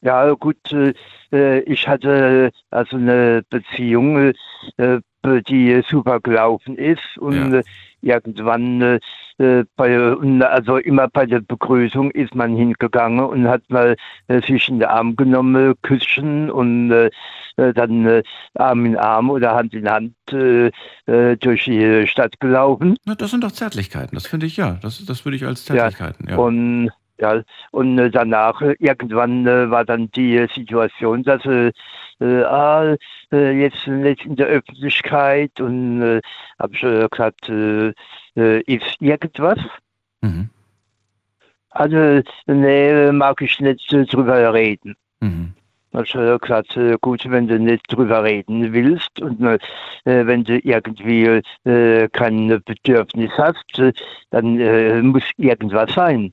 Ja, 0.00 0.30
gut, 0.34 0.72
äh, 0.72 0.94
äh, 1.32 1.58
ich 1.62 1.88
hatte 1.88 2.52
also 2.70 2.96
eine 2.96 3.42
Beziehung, 3.50 4.32
äh, 4.76 5.00
die 5.48 5.82
super 5.88 6.20
gelaufen 6.20 6.76
ist 6.76 7.18
und 7.18 7.52
Ja. 7.52 7.62
Irgendwann, 8.00 8.80
äh, 8.82 8.98
äh, 9.38 9.64
bei, 9.76 9.96
also 10.42 10.76
immer 10.76 11.08
bei 11.08 11.26
der 11.26 11.40
Begrüßung 11.40 12.10
ist 12.10 12.34
man 12.34 12.56
hingegangen 12.56 13.20
und 13.20 13.48
hat 13.48 13.62
mal 13.68 13.96
äh, 14.28 14.40
sich 14.42 14.68
in 14.68 14.80
den 14.80 14.88
Arm 14.88 15.16
genommen, 15.16 15.74
Küsschen 15.82 16.50
und 16.50 16.90
äh, 16.90 17.10
äh, 17.56 17.72
dann 17.72 18.06
äh, 18.06 18.22
Arm 18.54 18.84
in 18.86 18.96
Arm 18.96 19.30
oder 19.30 19.54
Hand 19.54 19.74
in 19.74 19.88
Hand 19.88 20.14
durch 20.30 21.64
die 21.64 22.06
Stadt 22.06 22.38
gelaufen. 22.38 22.96
Na, 23.06 23.14
das 23.14 23.30
sind 23.30 23.42
doch 23.42 23.52
Zärtlichkeiten, 23.52 24.14
das 24.14 24.26
finde 24.26 24.44
ich 24.44 24.58
ja. 24.58 24.78
Das, 24.82 25.04
das 25.06 25.24
würde 25.24 25.36
ich 25.36 25.46
als 25.46 25.64
Zärtlichkeiten, 25.64 26.28
ja. 26.28 26.36
Und 26.36 26.90
ja, 27.20 27.42
und 27.72 27.96
danach 28.12 28.60
irgendwann 28.78 29.44
war 29.46 29.84
dann 29.84 30.10
die 30.12 30.46
Situation, 30.54 31.22
dass 31.24 31.42
äh, 32.20 32.42
ah, 32.42 32.96
jetzt 33.30 33.86
nicht 33.86 34.24
in 34.24 34.36
der 34.36 34.46
Öffentlichkeit 34.46 35.60
und 35.60 36.02
äh, 36.02 36.20
habe 36.58 36.74
ich 36.74 36.82
äh, 36.82 37.08
gesagt, 37.08 37.48
äh, 37.48 37.92
äh, 38.36 38.60
ist 38.62 39.00
irgendwas? 39.00 39.58
Mhm. 40.20 40.50
Also 41.70 42.22
nee, 42.46 43.12
mag 43.12 43.40
ich 43.42 43.60
nicht 43.60 43.92
drüber 43.92 44.52
reden. 44.52 44.96
Mhm. 45.20 45.52
Also 45.92 46.38
gesagt, 46.38 46.76
äh, 46.76 46.96
gut, 47.00 47.22
wenn 47.28 47.48
du 47.48 47.58
nicht 47.58 47.82
drüber 47.88 48.22
reden 48.22 48.72
willst 48.72 49.20
und 49.20 49.40
äh, 49.42 49.58
wenn 50.04 50.44
du 50.44 50.58
irgendwie 50.58 51.40
äh, 51.64 52.08
kein 52.08 52.62
Bedürfnis 52.64 53.30
hast, 53.38 53.80
dann 54.30 54.60
äh, 54.60 55.00
muss 55.02 55.22
irgendwas 55.38 55.92
sein. 55.94 56.32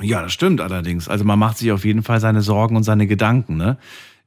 Ja, 0.00 0.22
das 0.22 0.32
stimmt 0.32 0.60
allerdings. 0.60 1.08
Also 1.08 1.24
man 1.24 1.38
macht 1.38 1.58
sich 1.58 1.70
auf 1.70 1.84
jeden 1.84 2.02
Fall 2.02 2.20
seine 2.20 2.40
Sorgen 2.40 2.76
und 2.76 2.84
seine 2.84 3.06
Gedanken. 3.06 3.56
Ne? 3.56 3.76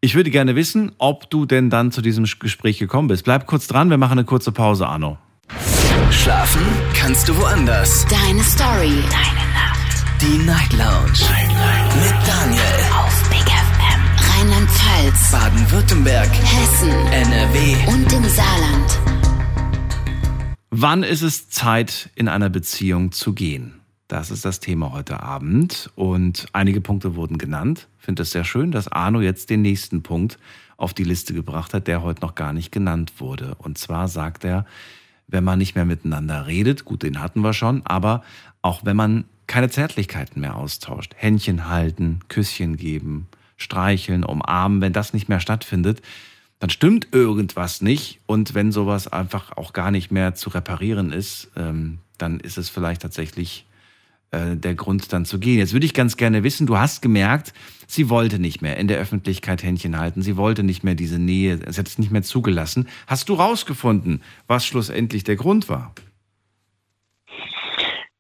Ich 0.02 0.16
würde 0.16 0.30
gerne 0.30 0.56
wissen, 0.56 0.92
ob 0.98 1.30
du 1.30 1.46
denn 1.46 1.70
dann 1.70 1.92
zu 1.92 2.02
diesem 2.02 2.26
Gespräch 2.40 2.78
gekommen 2.78 3.08
bist. 3.08 3.26
Bleib 3.26 3.48
kurz 3.48 3.68
dran, 3.68 3.90
wir 3.90 3.98
machen 3.98 4.14
eine 4.14 4.26
kurze 4.26 4.52
Pause, 4.52 4.88
Arno. 4.88 5.18
Schlafen 6.12 6.62
kannst 6.94 7.28
du 7.28 7.38
woanders. 7.38 8.06
Deine 8.08 8.44
Story. 8.44 8.94
Deine 9.10 9.46
Nacht. 9.54 10.22
Die 10.22 10.38
Night 10.46 10.74
Lounge. 10.74 11.12
Night, 11.30 11.50
Night. 11.50 11.96
Mit 11.96 12.28
Daniel. 12.28 12.62
Auf 12.98 13.30
Big 13.30 13.40
FM. 13.42 14.40
Rheinland-Pfalz. 14.40 15.32
Baden-Württemberg. 15.32 16.30
Hessen. 16.32 16.90
NRW. 16.90 17.76
Und 17.88 18.14
im 18.14 18.24
Saarland. 18.24 19.00
Wann 20.72 21.04
ist 21.04 21.22
es 21.22 21.50
Zeit, 21.50 22.10
in 22.16 22.28
einer 22.28 22.50
Beziehung 22.50 23.12
zu 23.12 23.34
gehen? 23.34 23.82
Das 24.08 24.30
ist 24.30 24.46
das 24.46 24.60
Thema 24.60 24.92
heute 24.92 25.24
Abend. 25.24 25.90
Und 25.96 26.46
einige 26.54 26.80
Punkte 26.80 27.16
wurden 27.16 27.40
genannt. 27.40 27.88
Ich 28.00 28.06
finde 28.06 28.22
es 28.22 28.32
sehr 28.32 28.44
schön, 28.44 28.72
dass 28.72 28.88
Arno 28.88 29.20
jetzt 29.20 29.50
den 29.50 29.64
nächsten 29.64 30.04
Punkt 30.04 30.38
auf 30.78 30.94
die 30.94 31.04
Liste 31.04 31.34
gebracht 31.34 31.74
hat, 31.74 31.88
der 31.88 32.04
heute 32.04 32.22
noch 32.22 32.36
gar 32.36 32.54
nicht 32.54 32.72
genannt 32.72 33.14
wurde. 33.18 33.56
Und 33.56 33.80
zwar 33.80 34.08
sagt 34.08 34.44
er, 34.44 34.66
wenn 35.28 35.44
man 35.44 35.58
nicht 35.58 35.74
mehr 35.74 35.86
miteinander 35.86 36.46
redet, 36.46 36.86
gut, 36.86 37.02
den 37.02 37.20
hatten 37.20 37.42
wir 37.42 37.54
schon, 37.54 37.84
aber 37.86 38.24
auch 38.62 38.86
wenn 38.86 38.96
man 38.96 39.26
keine 39.48 39.70
Zärtlichkeiten 39.70 40.40
mehr 40.40 40.56
austauscht, 40.56 41.14
Händchen 41.16 41.68
halten, 41.68 42.20
Küsschen 42.28 42.78
geben, 42.78 43.28
streicheln, 43.58 44.24
umarmen, 44.24 44.82
wenn 44.82 44.94
das 44.94 45.14
nicht 45.14 45.30
mehr 45.30 45.40
stattfindet, 45.40 46.04
dann 46.60 46.70
stimmt 46.70 47.08
irgendwas 47.12 47.82
nicht. 47.82 48.20
Und 48.28 48.54
wenn 48.54 48.72
sowas 48.72 49.08
einfach 49.08 49.58
auch 49.58 49.74
gar 49.74 49.90
nicht 49.90 50.12
mehr 50.12 50.36
zu 50.36 50.50
reparieren 50.52 51.12
ist, 51.12 51.52
ähm, 51.56 52.00
dann 52.20 52.40
ist 52.40 52.58
es 52.58 52.70
vielleicht 52.70 53.02
tatsächlich 53.02 53.65
äh, 54.36 54.56
der 54.56 54.76
Grund, 54.76 55.14
dann 55.14 55.26
zu 55.26 55.40
gehen. 55.40 55.60
Jetzt 55.60 55.74
würde 55.74 55.86
ich 55.86 55.94
ganz 55.94 56.18
gerne 56.18 56.44
wissen, 56.44 56.68
du 56.68 56.78
hast 56.78 57.02
gemerkt, 57.02 57.54
sie 57.88 58.10
wollte 58.10 58.40
nicht 58.40 58.62
mehr 58.62 58.78
in 58.78 58.88
der 58.88 59.00
Öffentlichkeit 59.00 59.64
Händchen 59.64 59.98
halten, 59.98 60.22
sie 60.22 60.38
wollte 60.38 60.64
nicht 60.64 60.84
mehr 60.84 60.96
diese 60.96 61.20
Nähe, 61.20 61.58
sie 61.58 61.80
hat 61.80 61.88
es 61.88 61.98
nicht 61.98 62.12
mehr 62.12 62.24
zugelassen. 62.24 62.88
Hast 63.08 63.30
du 63.30 63.34
rausgefunden, 63.34 64.22
was 64.48 64.66
schlussendlich 64.66 65.24
der 65.24 65.36
Grund 65.36 65.70
war? 65.70 65.94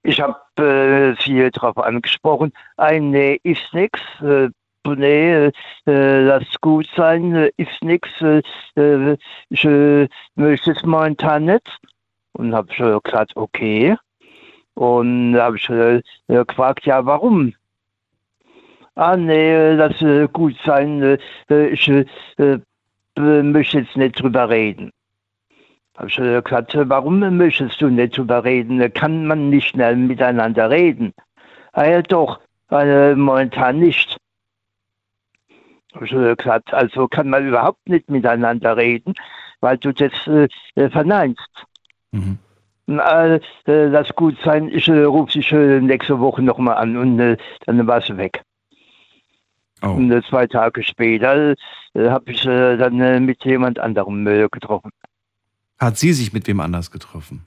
Ich 0.04 0.22
habe 0.22 0.36
äh, 0.62 1.16
sie 1.24 1.50
darauf 1.52 1.78
angesprochen, 1.78 2.54
ein 2.78 3.10
Nee 3.10 3.40
ist 3.44 3.74
nichts. 3.74 4.00
Äh, 4.22 4.50
nee, 4.86 5.52
äh, 5.88 6.22
lass 6.22 6.44
gut 6.62 6.88
sein, 6.96 7.34
äh, 7.34 7.52
ist 7.58 7.84
nichts. 7.84 8.10
Äh, 8.22 8.42
äh, 8.76 9.18
ich 9.50 9.66
äh, 9.66 10.08
möchte 10.36 10.72
es 10.72 10.84
momentan 10.84 11.46
nicht. 11.46 11.80
Und 12.34 12.54
habe 12.54 13.02
gesagt, 13.02 13.32
okay. 13.36 13.96
Und 14.76 15.34
da 15.34 15.46
habe 15.46 15.58
ich 15.58 15.70
äh, 15.70 16.02
gefragt, 16.28 16.86
ja, 16.86 17.06
warum? 17.06 17.54
Ah, 18.96 19.18
nee, 19.18 19.74
lass 19.74 20.02
äh, 20.02 20.28
gut 20.32 20.56
sein, 20.66 21.02
äh, 21.50 21.68
ich 21.68 21.88
äh, 21.90 22.06
äh, 22.38 23.44
möchte 23.44 23.80
jetzt 23.80 23.96
nicht 23.98 24.22
drüber 24.22 24.50
reden. 24.50 24.92
Habe 25.98 26.08
ich 26.08 26.18
äh, 26.20 26.42
gesagt, 26.42 26.76
äh, 26.76 26.90
warum 26.90 27.20
möchtest 27.38 27.82
du 27.82 27.90
nicht 27.90 28.18
drüber 28.18 28.44
reden? 28.44 28.94
Kann 28.94 29.26
man 29.26 29.50
nicht 29.50 29.70
schnell 29.70 29.96
miteinander 29.96 30.70
reden? 30.70 31.14
Ah 31.74 31.86
ja, 31.86 32.02
doch, 32.02 32.40
momentan 32.70 33.80
nicht. 33.80 34.18
Habe 35.94 36.06
ich 36.06 36.38
gesagt, 36.38 36.74
also 36.74 37.08
kann 37.10 37.30
man 37.30 37.48
überhaupt 37.48 37.88
nicht 37.90 38.10
miteinander 38.10 38.78
reden, 38.78 39.14
weil 39.60 39.78
du 39.78 39.94
das 39.94 40.14
verneinst. 40.76 41.66
Mhm. 42.12 42.40
Äh, 42.88 43.40
äh, 43.68 43.86
lass 43.88 44.10
gut 44.16 44.38
sein, 44.44 44.70
ich 44.70 44.88
äh, 44.88 45.04
rufe 45.04 45.34
dich 45.34 45.52
äh, 45.52 45.80
nächste 45.82 46.20
Woche 46.20 46.42
nochmal 46.42 46.76
an 46.78 46.96
und 46.98 47.20
äh, 47.20 47.38
dann 47.66 47.86
war 47.88 48.02
sie 48.02 48.16
weg. 48.18 48.42
Oh. 49.82 49.90
Und 49.90 50.12
äh, 50.12 50.22
zwei 50.30 50.46
Tage 50.46 50.84
später 50.84 51.56
äh, 51.94 52.10
habe 52.10 52.32
ich 52.32 52.44
dann 52.44 53.26
mit 53.26 53.44
jemand 53.44 53.80
anderem 53.80 54.26
getroffen. 54.52 54.92
Hat 55.80 55.98
sie 55.98 56.14
sich 56.14 56.32
mit 56.32 56.48
wem 56.48 56.60
anders 56.60 56.92
getroffen? 56.92 57.46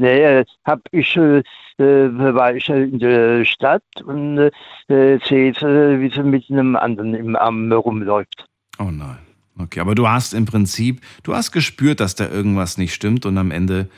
Nee, 0.00 0.44
hab 0.64 0.80
ich, 0.92 1.16
war 1.16 2.54
ich 2.54 2.68
äh, 2.68 2.84
in 2.84 2.98
der 3.00 3.44
Stadt 3.44 3.82
und 4.04 4.38
äh, 4.38 5.18
sehe, 5.24 5.52
wie 5.54 6.10
sie 6.10 6.22
mit 6.22 6.48
einem 6.50 6.76
anderen 6.76 7.14
im 7.14 7.34
Arm 7.34 7.72
rumläuft. 7.72 8.46
Oh 8.78 8.90
nein. 8.92 9.18
Okay, 9.60 9.80
aber 9.80 9.96
du 9.96 10.08
hast 10.08 10.34
im 10.34 10.44
Prinzip, 10.44 11.00
du 11.24 11.34
hast 11.34 11.50
gespürt, 11.50 11.98
dass 11.98 12.14
da 12.14 12.28
irgendwas 12.28 12.78
nicht 12.78 12.94
stimmt 12.94 13.26
und 13.26 13.36
am 13.38 13.50
Ende, 13.50 13.88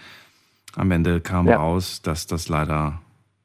am 0.77 0.91
Ende 0.91 1.21
kam 1.21 1.47
Ja. 1.49 1.57
raus, 1.57 2.03
dass 2.03 2.27
das 2.27 2.49
leider 2.49 3.01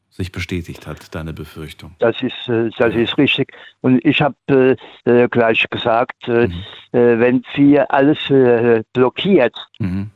sich 0.09 0.31
bestätigt 0.31 0.87
hat, 0.87 1.13
deine 1.13 1.33
Befürchtung. 1.33 1.93
Das 1.99 2.15
ist, 2.21 2.47
äh, 2.47 2.69
das 2.77 2.95
ist 2.95 3.17
richtig. 3.17 3.51
Und 3.81 4.03
ich 4.05 4.21
habe 4.21 4.35
äh, 4.47 4.75
äh, 5.23 5.27
gleich 5.27 5.65
gesagt, 5.69 6.27
äh, 6.29 6.45
äh, 6.45 7.19
wenn 7.19 7.43
sie 7.55 7.79
alles 7.79 8.29
äh, 8.29 8.83
blockiert, 8.93 9.55
Mhm. 9.79 10.09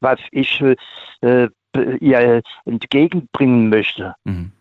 was 0.00 0.18
ich 0.30 0.62
ihr 2.00 2.42
entgegenbringen 2.66 3.68
möchte, 3.68 4.14
Mhm. 4.24 4.52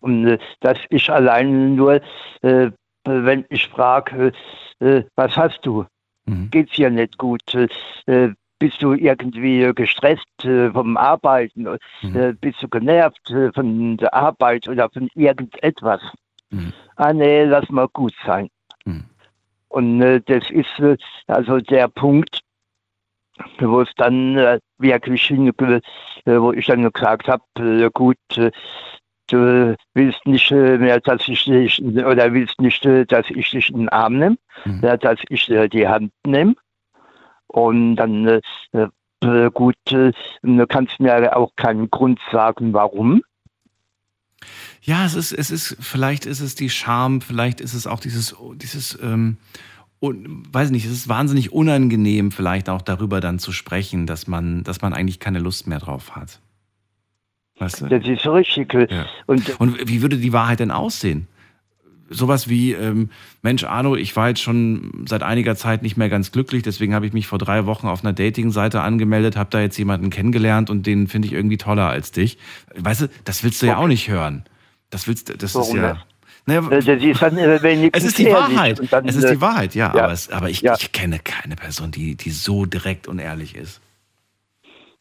und 0.00 0.38
dass 0.60 0.78
ich 0.90 1.08
allein 1.10 1.76
nur, 1.76 2.00
wenn 2.42 3.44
ich 3.50 3.68
frage, 3.68 4.32
was 4.80 5.36
hast 5.36 5.60
du? 5.62 5.84
Mhm. 6.26 6.50
Geht's 6.50 6.72
dir 6.74 6.90
nicht 6.90 7.16
gut? 7.18 7.40
Bist 8.58 8.82
du 8.82 8.94
irgendwie 8.94 9.70
gestresst 9.74 10.44
äh, 10.44 10.70
vom 10.70 10.96
Arbeiten? 10.96 11.66
Mhm. 12.02 12.16
Äh, 12.16 12.32
bist 12.32 12.62
du 12.62 12.68
genervt 12.68 13.30
äh, 13.30 13.52
von 13.52 13.96
der 13.98 14.14
Arbeit 14.14 14.66
oder 14.68 14.88
von 14.90 15.08
irgendetwas? 15.14 16.00
Mhm. 16.50 16.72
Ah 16.96 17.12
nee, 17.12 17.44
lass 17.44 17.68
mal 17.68 17.88
gut 17.88 18.14
sein. 18.24 18.48
Mhm. 18.86 19.04
Und 19.68 20.00
äh, 20.00 20.22
das 20.24 20.50
ist 20.50 20.78
äh, 20.78 20.96
also 21.26 21.58
der 21.58 21.88
Punkt, 21.88 22.40
wo 23.58 23.82
es 23.82 23.92
dann 23.96 24.38
äh, 24.38 24.58
wirklich 24.78 25.30
äh, 25.30 25.42
wo 26.24 26.52
ich 26.52 26.66
dann 26.66 26.90
gesagt 26.90 27.28
habe, 27.28 27.90
gut, 27.92 28.16
du 29.28 29.76
willst 29.92 30.26
nicht 30.26 30.50
mehr, 30.50 31.00
dass 31.00 31.28
ich 31.28 31.44
dich, 31.44 31.82
oder 31.82 32.32
willst 32.32 32.58
nicht, 32.60 32.84
dass 32.84 33.28
ich 33.28 33.50
dich 33.50 33.70
in 33.70 33.80
den 33.80 33.88
Arm 33.90 34.18
nehme, 34.18 34.38
Mhm. 34.64 34.80
dass 34.80 35.20
ich 35.28 35.44
die 35.72 35.86
Hand 35.86 36.12
nehme. 36.26 36.54
Und 37.56 37.96
dann, 37.96 38.26
äh, 38.26 38.40
äh, 39.22 39.50
gut, 39.50 39.76
äh, 39.90 40.12
du 40.42 40.66
kannst 40.66 41.00
mir 41.00 41.34
auch 41.34 41.56
keinen 41.56 41.90
Grund 41.90 42.20
sagen, 42.30 42.74
warum. 42.74 43.22
Ja, 44.82 45.06
es 45.06 45.14
ist, 45.14 45.32
es 45.32 45.50
ist, 45.50 45.74
vielleicht 45.80 46.26
ist 46.26 46.40
es 46.40 46.54
die 46.54 46.68
Scham, 46.68 47.22
vielleicht 47.22 47.62
ist 47.62 47.72
es 47.72 47.86
auch 47.86 47.98
dieses, 47.98 48.36
dieses, 48.56 48.98
ähm, 49.02 49.38
un, 50.00 50.46
weiß 50.52 50.70
nicht, 50.70 50.84
es 50.84 50.92
ist 50.92 51.08
wahnsinnig 51.08 51.50
unangenehm, 51.50 52.30
vielleicht 52.30 52.68
auch 52.68 52.82
darüber 52.82 53.22
dann 53.22 53.38
zu 53.38 53.52
sprechen, 53.52 54.06
dass 54.06 54.26
man, 54.26 54.62
dass 54.62 54.82
man 54.82 54.92
eigentlich 54.92 55.18
keine 55.18 55.38
Lust 55.38 55.66
mehr 55.66 55.78
drauf 55.78 56.14
hat. 56.14 56.40
Weißt 57.58 57.80
du? 57.80 57.86
Das 57.86 58.06
ist 58.06 58.26
richtig. 58.26 58.74
Ja. 58.90 59.06
Und 59.24 59.58
Und 59.58 59.88
wie 59.88 60.02
würde 60.02 60.18
die 60.18 60.34
Wahrheit 60.34 60.60
denn 60.60 60.70
aussehen? 60.70 61.26
Sowas 62.08 62.48
wie, 62.48 62.72
ähm, 62.72 63.10
Mensch, 63.42 63.64
Arno, 63.64 63.96
ich 63.96 64.14
war 64.16 64.28
jetzt 64.28 64.40
schon 64.40 65.04
seit 65.08 65.22
einiger 65.22 65.56
Zeit 65.56 65.82
nicht 65.82 65.96
mehr 65.96 66.08
ganz 66.08 66.32
glücklich, 66.32 66.62
deswegen 66.62 66.94
habe 66.94 67.06
ich 67.06 67.12
mich 67.12 67.26
vor 67.26 67.38
drei 67.38 67.66
Wochen 67.66 67.88
auf 67.88 68.04
einer 68.04 68.12
Dating-Seite 68.12 68.80
angemeldet, 68.80 69.36
habe 69.36 69.50
da 69.50 69.60
jetzt 69.60 69.76
jemanden 69.76 70.10
kennengelernt 70.10 70.70
und 70.70 70.86
den 70.86 71.08
finde 71.08 71.26
ich 71.26 71.34
irgendwie 71.34 71.56
toller 71.56 71.88
als 71.88 72.12
dich. 72.12 72.38
Weißt 72.76 73.02
du, 73.02 73.08
das 73.24 73.42
willst 73.42 73.62
du 73.62 73.66
ja 73.66 73.76
auch 73.78 73.88
nicht 73.88 74.08
hören. 74.08 74.44
Das 74.90 75.08
willst 75.08 75.28
du, 75.28 75.36
das 75.36 75.50
ist 75.50 75.56
Warum 75.56 75.76
ja. 75.76 76.02
Naja, 76.46 76.68
äh, 76.70 76.78
ist 76.78 77.22
dann 77.22 77.36
äh, 77.38 77.60
wenigstens 77.60 78.04
es 78.04 78.08
ist 78.10 78.18
die. 78.18 78.30
Wahrheit. 78.30 78.80
Dann, 78.90 79.08
es 79.08 79.16
ist 79.16 79.24
äh, 79.24 79.34
die 79.34 79.40
Wahrheit, 79.40 79.74
ja. 79.74 79.92
ja. 79.94 80.04
Aber, 80.04 80.12
es, 80.12 80.30
aber 80.30 80.48
ich, 80.48 80.60
Ja. 80.62 80.76
ich 80.78 80.92
kenne 80.92 81.18
keine 81.18 81.56
Person, 81.56 81.90
die, 81.90 82.14
die 82.14 82.30
so 82.30 82.66
direkt 82.66 83.08
und 83.08 83.18
ehrlich 83.18 83.56
ist. 83.56 83.80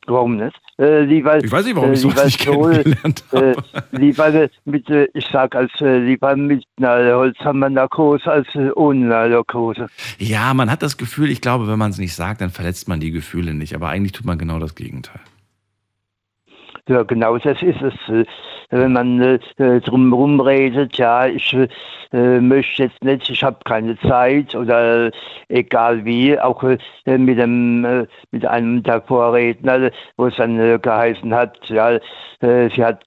Warum 0.07 0.37
nicht? 0.37 0.55
Äh, 0.77 1.01
lieber, 1.05 1.43
Ich 1.43 1.51
weiß 1.51 1.65
nicht, 1.65 1.75
warum 1.75 1.93
ich 1.93 2.01
sowas 2.01 2.15
lieber 2.15 2.25
nicht 2.25 2.39
kennengelernt 2.39 3.23
äh, 3.31 3.37
habe. 3.37 3.55
lieber 3.91 4.27
äh, 4.33 4.49
mit, 4.65 4.89
äh, 4.89 5.07
ich 5.13 5.25
sag 5.31 5.55
als 5.55 5.71
äh, 5.81 5.99
lieber 5.99 6.35
mit 6.35 6.65
einer 6.77 7.15
Holzhammer-Narkose 7.15 8.29
als 8.29 8.47
äh, 8.55 8.69
ohne 8.75 9.05
Narkose. 9.05 9.87
Ja, 10.19 10.53
man 10.53 10.69
hat 10.69 10.83
das 10.83 10.97
Gefühl, 10.97 11.31
ich 11.31 11.41
glaube, 11.41 11.67
wenn 11.67 11.79
man 11.79 11.91
es 11.91 11.97
nicht 11.97 12.13
sagt, 12.13 12.41
dann 12.41 12.49
verletzt 12.49 12.87
man 12.87 12.99
die 12.99 13.11
Gefühle 13.11 13.53
nicht. 13.53 13.73
Aber 13.73 13.89
eigentlich 13.89 14.11
tut 14.11 14.25
man 14.25 14.37
genau 14.37 14.59
das 14.59 14.75
Gegenteil. 14.75 15.21
Ja, 16.87 17.01
genau 17.01 17.37
das 17.37 17.61
ist 17.63 17.81
es. 17.81 17.93
Äh, 18.09 18.25
Wenn 18.69 18.93
man 18.93 19.19
äh, 19.19 19.39
äh, 19.57 19.81
drumherum 19.81 20.39
redet, 20.39 20.97
ja, 20.97 21.25
ich 21.25 21.55
äh, 22.11 22.39
möchte 22.39 22.83
jetzt 22.83 23.03
nicht, 23.03 23.27
ich 23.29 23.43
habe 23.43 23.57
keine 23.65 23.97
Zeit 23.99 24.53
oder 24.53 25.09
egal 25.49 26.05
wie, 26.05 26.39
auch 26.39 26.61
äh, 26.63 26.77
mit, 27.17 27.39
dem, 27.39 27.83
äh, 27.85 28.05
mit 28.29 28.45
einem 28.45 28.83
der 28.83 29.01
Vorredner, 29.01 29.89
wo 30.17 30.27
es 30.27 30.35
dann 30.35 30.57
geheißen 30.81 31.33
hat, 31.33 31.57
ja, 31.69 31.99
sie 32.41 32.83
hat 32.83 33.03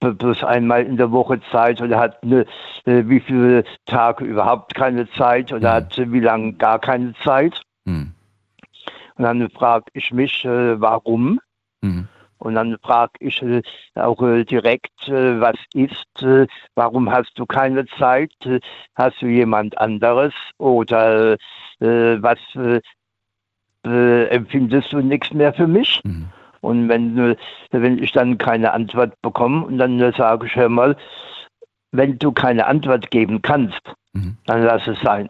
bloß 0.00 0.44
einmal 0.44 0.84
in 0.84 0.96
der 0.96 1.10
Woche 1.10 1.40
Zeit 1.50 1.80
oder 1.80 1.98
hat 1.98 2.22
eine, 2.22 2.44
wie 2.84 3.20
viele 3.20 3.64
Tage 3.86 4.24
überhaupt 4.24 4.74
keine 4.74 5.08
Zeit 5.12 5.52
oder 5.52 5.70
Mhm. 5.70 5.74
hat 5.74 6.12
wie 6.12 6.20
lange 6.20 6.52
gar 6.54 6.78
keine 6.78 7.14
Zeit. 7.24 7.60
Hm. 7.86 8.12
Und 9.16 9.24
dann 9.24 9.48
frage 9.50 9.86
ich 9.94 10.12
mich, 10.12 10.44
warum. 10.44 11.40
Mhm. 11.80 12.08
Und 12.44 12.56
dann 12.56 12.76
frage 12.82 13.12
ich 13.20 13.40
äh, 13.42 13.62
auch 13.94 14.20
äh, 14.22 14.44
direkt, 14.44 15.08
äh, 15.08 15.40
was 15.40 15.56
ist, 15.72 16.04
warum 16.74 17.10
hast 17.10 17.32
du 17.36 17.46
keine 17.46 17.86
Zeit? 17.86 18.34
Hast 18.94 19.22
du 19.22 19.26
jemand 19.26 19.78
anderes? 19.78 20.34
Oder 20.58 21.36
was 21.82 22.38
empfindest 23.82 24.92
du 24.92 25.00
nichts 25.00 25.32
mehr 25.32 25.52
für 25.52 25.66
mich? 25.66 26.00
Mhm. 26.04 26.28
Und 26.60 26.88
wenn, 26.88 27.36
wenn 27.70 28.02
ich 28.02 28.12
dann 28.12 28.38
keine 28.38 28.72
Antwort 28.72 29.20
bekomme, 29.20 29.66
und 29.66 29.76
dann 29.78 29.98
sage 30.16 30.46
ich, 30.46 30.56
hör 30.56 30.70
mal, 30.70 30.96
wenn 31.92 32.18
du 32.18 32.32
keine 32.32 32.66
Antwort 32.66 33.10
geben 33.10 33.42
kannst, 33.42 33.82
Mhm. 34.14 34.36
dann 34.46 34.62
lass 34.62 34.86
es 34.86 34.98
sein. 35.02 35.28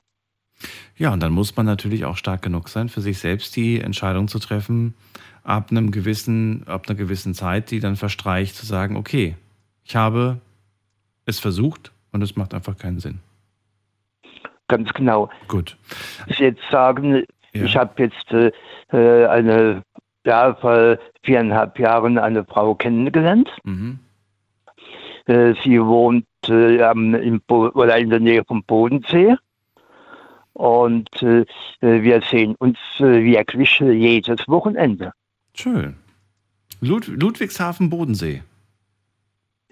Ja, 0.96 1.12
und 1.12 1.20
dann 1.20 1.32
muss 1.32 1.56
man 1.56 1.66
natürlich 1.66 2.04
auch 2.04 2.16
stark 2.16 2.42
genug 2.42 2.68
sein, 2.68 2.88
für 2.88 3.00
sich 3.00 3.18
selbst 3.18 3.56
die 3.56 3.80
Entscheidung 3.80 4.28
zu 4.28 4.38
treffen, 4.38 4.94
ab 5.44 5.70
einem 5.70 5.90
gewissen, 5.90 6.66
ab 6.66 6.86
einer 6.88 6.96
gewissen 6.96 7.34
Zeit, 7.34 7.70
die 7.70 7.78
dann 7.80 7.96
verstreicht, 7.96 8.56
zu 8.56 8.66
sagen, 8.66 8.96
okay, 8.96 9.36
ich 9.84 9.94
habe 9.94 10.40
es 11.26 11.38
versucht 11.38 11.92
und 12.12 12.22
es 12.22 12.34
macht 12.36 12.54
einfach 12.54 12.76
keinen 12.76 12.98
Sinn. 12.98 13.20
Ganz 14.68 14.92
genau. 14.94 15.28
Gut. 15.48 15.76
Ich 16.26 16.38
jetzt 16.38 16.62
sagen, 16.70 17.24
Ja. 17.52 17.64
ich 17.64 17.76
habe 17.76 18.02
jetzt 18.02 18.32
äh, 18.32 19.26
eine, 19.26 19.82
ja, 20.24 20.54
vor 20.54 20.98
viereinhalb 21.22 21.78
Jahren 21.78 22.18
eine 22.18 22.44
Frau 22.44 22.74
kennengelernt. 22.74 23.50
Mhm. 23.64 23.98
Äh, 25.26 25.54
sie 25.62 25.80
wohnt 25.82 26.26
äh, 26.48 26.82
am, 26.82 27.14
im 27.14 27.40
Bo 27.46 27.68
oder 27.68 27.98
in 27.98 28.10
der 28.10 28.20
Nähe 28.20 28.44
vom 28.44 28.62
Bodensee. 28.64 29.36
Und 30.54 31.10
äh, 31.22 31.40
äh, 31.80 32.02
wir 32.02 32.22
sehen 32.22 32.54
uns 32.56 32.78
äh, 33.00 33.22
wirklich 33.24 33.80
jedes 33.80 34.46
Wochenende. 34.48 35.12
Schön. 35.54 35.94
Lud 36.80 37.06
Ludwigshafen 37.06 37.88
Bodensee. 37.90 38.42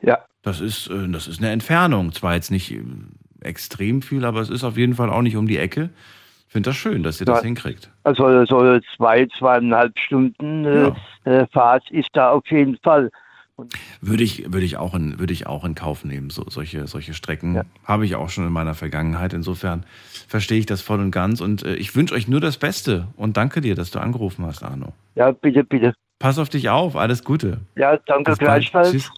Ja. 0.01 0.19
Das 0.43 0.61
ist, 0.61 0.89
äh, 0.89 1.09
das 1.09 1.29
ist 1.29 1.41
eine 1.41 1.51
Entfernung. 1.51 2.13
Zwar 2.13 2.35
jetzt 2.35 2.51
nicht 2.51 2.73
äh, 2.73 2.83
extrem 3.41 4.03
viel, 4.03 4.25
aber 4.25 4.41
es 4.41 4.51
ist 4.51 4.65
auf 4.65 4.77
jeden 4.77 4.95
Fall 4.95 5.11
auch 5.11 5.23
nicht 5.23 5.37
um 5.37 5.47
die 5.47 5.59
Ecke. 5.59 5.91
Ich 6.47 6.53
finde 6.53 6.71
das 6.71 6.77
schön, 6.77 7.03
dass 7.03 7.21
ihr 7.21 7.27
das 7.27 7.39
Ja. 7.39 7.45
hinkriegt. 7.45 7.91
Also 8.05 8.45
so 8.45 8.79
zwei, 8.97 9.27
zweieinhalb 9.39 9.99
Stunden 9.99 10.65
äh, 10.65 10.93
äh, 11.25 11.47
Fahrt 11.53 11.91
ist 11.91 12.11
da 12.13 12.31
auf 12.31 12.47
jeden 12.51 12.77
Fall. 12.79 13.11
Würde 14.01 14.25
ich, 14.25 14.53
würde 14.53 14.65
ich, 14.65 14.77
auch, 14.77 14.95
in, 14.95 15.19
würde 15.19 15.33
ich 15.33 15.47
auch 15.47 15.65
in 15.65 15.75
Kauf 15.75 16.05
nehmen. 16.05 16.31
So, 16.31 16.45
solche, 16.49 16.87
solche 16.87 17.15
Strecken 17.15 17.63
habe 17.85 18.05
ich 18.05 18.17
auch 18.17 18.31
schon 18.31 18.47
in 18.47 18.53
meiner 18.53 18.75
Vergangenheit. 18.75 19.33
Insofern 19.33 19.85
verstehe 20.27 20.59
ich 20.59 20.67
das 20.67 20.81
voll 20.81 21.01
und 21.01 21.11
ganz. 21.11 21.41
Und 21.41 21.63
äh, 21.63 21.75
ich 21.75 21.95
wünsche 21.95 22.15
euch 22.15 22.29
nur 22.29 22.41
das 22.41 22.57
Beste. 22.57 23.09
Und 23.17 23.37
danke 23.37 23.61
dir, 23.61 23.75
dass 23.75 23.91
du 23.91 23.99
angerufen 23.99 24.45
hast, 24.47 24.63
Arno. 24.63 24.93
Ja, 25.15 25.31
bitte, 25.31 25.65
bitte. 25.65 25.95
Pass 26.19 26.39
auf 26.39 26.49
dich 26.49 26.71
auf. 26.71 26.97
Alles 26.97 27.25
Gute. 27.25 27.61
Ja, 27.77 27.97
danke 28.07 28.33
Bis 28.33 28.39
gleichfalls. 28.39 28.91
Tschüss. 28.91 29.11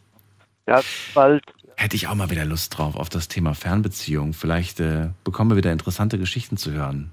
Ja, 0.67 0.81
bald. 1.15 1.43
Hätte 1.77 1.97
ich 1.97 2.09
auch 2.09 2.15
mal 2.15 2.31
wieder 2.31 2.45
Lust 2.45 2.77
drauf 2.79 2.97
auf 2.97 3.09
das 3.09 3.29
Thema 3.29 3.55
Fernbeziehung. 3.55 4.33
Vielleicht 4.33 4.81
äh, 4.81 5.11
bekommen 5.25 5.51
wir 5.51 5.57
wieder 5.57 5.73
interessante 5.73 6.19
Geschichten 6.19 6.57
zu 6.57 6.73
hören. 6.73 7.13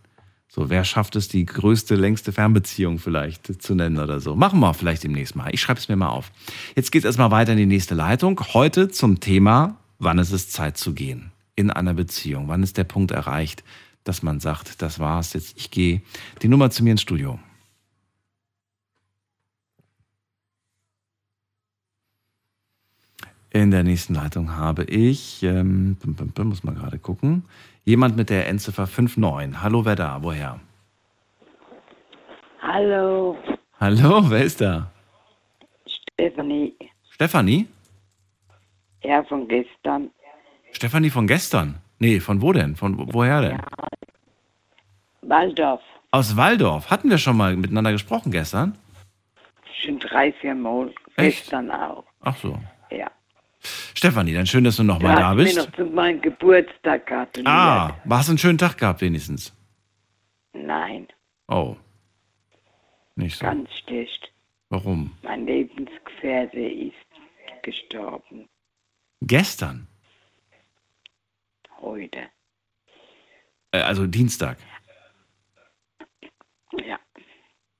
So, 0.54 0.70
wer 0.70 0.84
schafft 0.84 1.16
es, 1.16 1.30
die 1.30 1.46
größte, 1.46 1.96
längste 1.96 2.34
Fernbeziehung 2.34 3.00
vielleicht 3.00 3.64
zu 3.64 3.74
nennen 3.74 4.00
oder 4.00 4.20
so? 4.20 4.36
Machen 4.36 4.60
wir 4.60 4.74
vielleicht 4.74 5.06
demnächst 5.06 5.34
mal. 5.34 5.50
Ich 5.54 5.62
schreibe 5.62 5.80
es 5.80 5.88
mir 5.88 5.96
mal 5.96 6.10
auf. 6.10 6.30
Jetzt 6.76 6.92
geht 6.92 7.04
es 7.04 7.06
erstmal 7.06 7.32
weiter 7.32 7.54
in 7.54 7.58
die 7.58 7.66
nächste 7.66 7.96
Leitung. 7.96 8.38
Heute 8.54 8.90
zum 8.90 9.22
Thema, 9.22 9.78
wann 9.98 10.20
ist 10.20 10.34
es 10.34 10.50
Zeit 10.50 10.76
zu 10.76 10.94
gehen 10.94 11.32
in 11.56 11.72
einer 11.72 11.94
Beziehung? 11.94 12.50
Wann 12.50 12.64
ist 12.64 12.76
der 12.76 12.84
Punkt 12.84 13.12
erreicht, 13.12 13.64
dass 14.04 14.24
man 14.24 14.42
sagt, 14.42 14.82
das 14.82 15.00
war's, 15.00 15.32
jetzt 15.32 15.54
ich 15.58 15.72
gehe. 15.72 16.02
Die 16.42 16.50
Nummer 16.50 16.70
zu 16.70 16.84
mir 16.84 16.92
ins 16.92 17.02
Studio. 17.02 17.40
In 23.54 23.72
der 23.72 23.84
nächsten 23.84 24.16
Leitung 24.16 24.52
habe 24.52 24.84
ich, 24.84 25.44
ähm, 25.44 25.96
muss 26.44 26.64
man 26.66 26.76
gerade 26.76 27.00
gucken, 27.00 27.44
jemand 27.86 28.16
mit 28.18 28.30
der 28.30 28.48
Endziffer 28.48 28.88
59. 28.88 29.62
Hallo, 29.62 29.86
wer 29.86 29.96
da? 29.96 30.22
Woher? 30.22 30.60
Hallo, 32.62 33.38
Hallo, 33.80 34.30
wer 34.30 34.44
ist 34.44 34.62
da? 34.62 34.92
Stephanie. 35.88 36.76
Stefanie? 37.10 37.68
Ja, 39.04 39.24
von 39.24 39.48
gestern. 39.48 40.12
Stefanie 40.72 41.10
von 41.10 41.26
gestern? 41.26 41.80
Nee, 41.98 42.20
von 42.20 42.42
wo 42.42 42.54
denn? 42.54 42.76
Von 42.76 42.98
wo- 43.00 43.08
woher 43.12 43.42
denn? 43.42 43.62
Waldorf. 45.24 45.82
Aus 46.12 46.38
Waldorf. 46.38 46.92
Hatten 46.92 47.10
wir 47.10 47.18
schon 47.18 47.38
mal 47.38 47.56
miteinander 47.56 47.92
gesprochen 47.92 48.32
gestern? 48.32 48.78
Schon 49.84 49.98
drei, 50.00 50.32
vier 50.34 50.54
Mal. 50.56 50.94
Echt? 51.16 51.44
Gestern 51.44 51.72
auch. 51.72 52.04
Ach 52.22 52.38
so. 52.38 52.60
Stefanie, 53.96 54.34
dann 54.34 54.48
schön, 54.48 54.64
dass 54.64 54.76
du 54.78 54.84
nochmal 54.84 55.16
da 55.16 55.30
hast 55.30 55.36
mir 55.38 55.44
bist. 55.44 55.58
noch 55.58 55.72
zu 55.76 55.86
meinem 55.86 56.22
Geburtstag 56.22 57.06
gratuliert. 57.08 57.48
Ah, 57.48 57.96
hast 58.10 58.28
du 58.28 58.32
einen 58.32 58.38
schönen 58.40 58.58
Tag 58.58 58.78
gehabt 58.78 59.02
wenigstens? 59.02 59.54
Nein, 60.54 61.08
Oh. 61.48 61.76
Nicht 63.16 63.38
so. 63.38 63.46
ganz 63.46 63.70
schlecht. 63.86 64.32
Warum? 64.70 65.12
Mein 65.22 65.46
Lebensgefährte 65.46 66.60
ist 66.60 66.94
gestorben. 67.62 68.48
Gestern? 69.22 69.88
Heute. 71.82 72.20
Äh, 73.72 73.82
also 73.82 74.08
Dienstag. 74.08 74.58
Ja. 76.86 76.98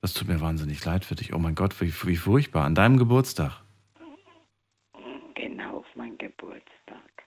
Das 0.02 0.12
tut 0.12 0.28
mir 0.28 0.40
wahnsinnig 0.40 0.84
leid 0.84 1.04
für 1.04 1.14
dich. 1.14 1.32
Oh 1.32 1.38
mein 1.38 1.54
Gott, 1.54 1.80
wie, 1.80 1.92
wie 2.06 2.16
furchtbar. 2.16 2.64
An 2.66 2.74
deinem 2.74 2.98
Geburtstag. 2.98 3.61
Genau 5.34 5.78
auf 5.78 5.96
meinen 5.96 6.18
Geburtstag. 6.18 7.24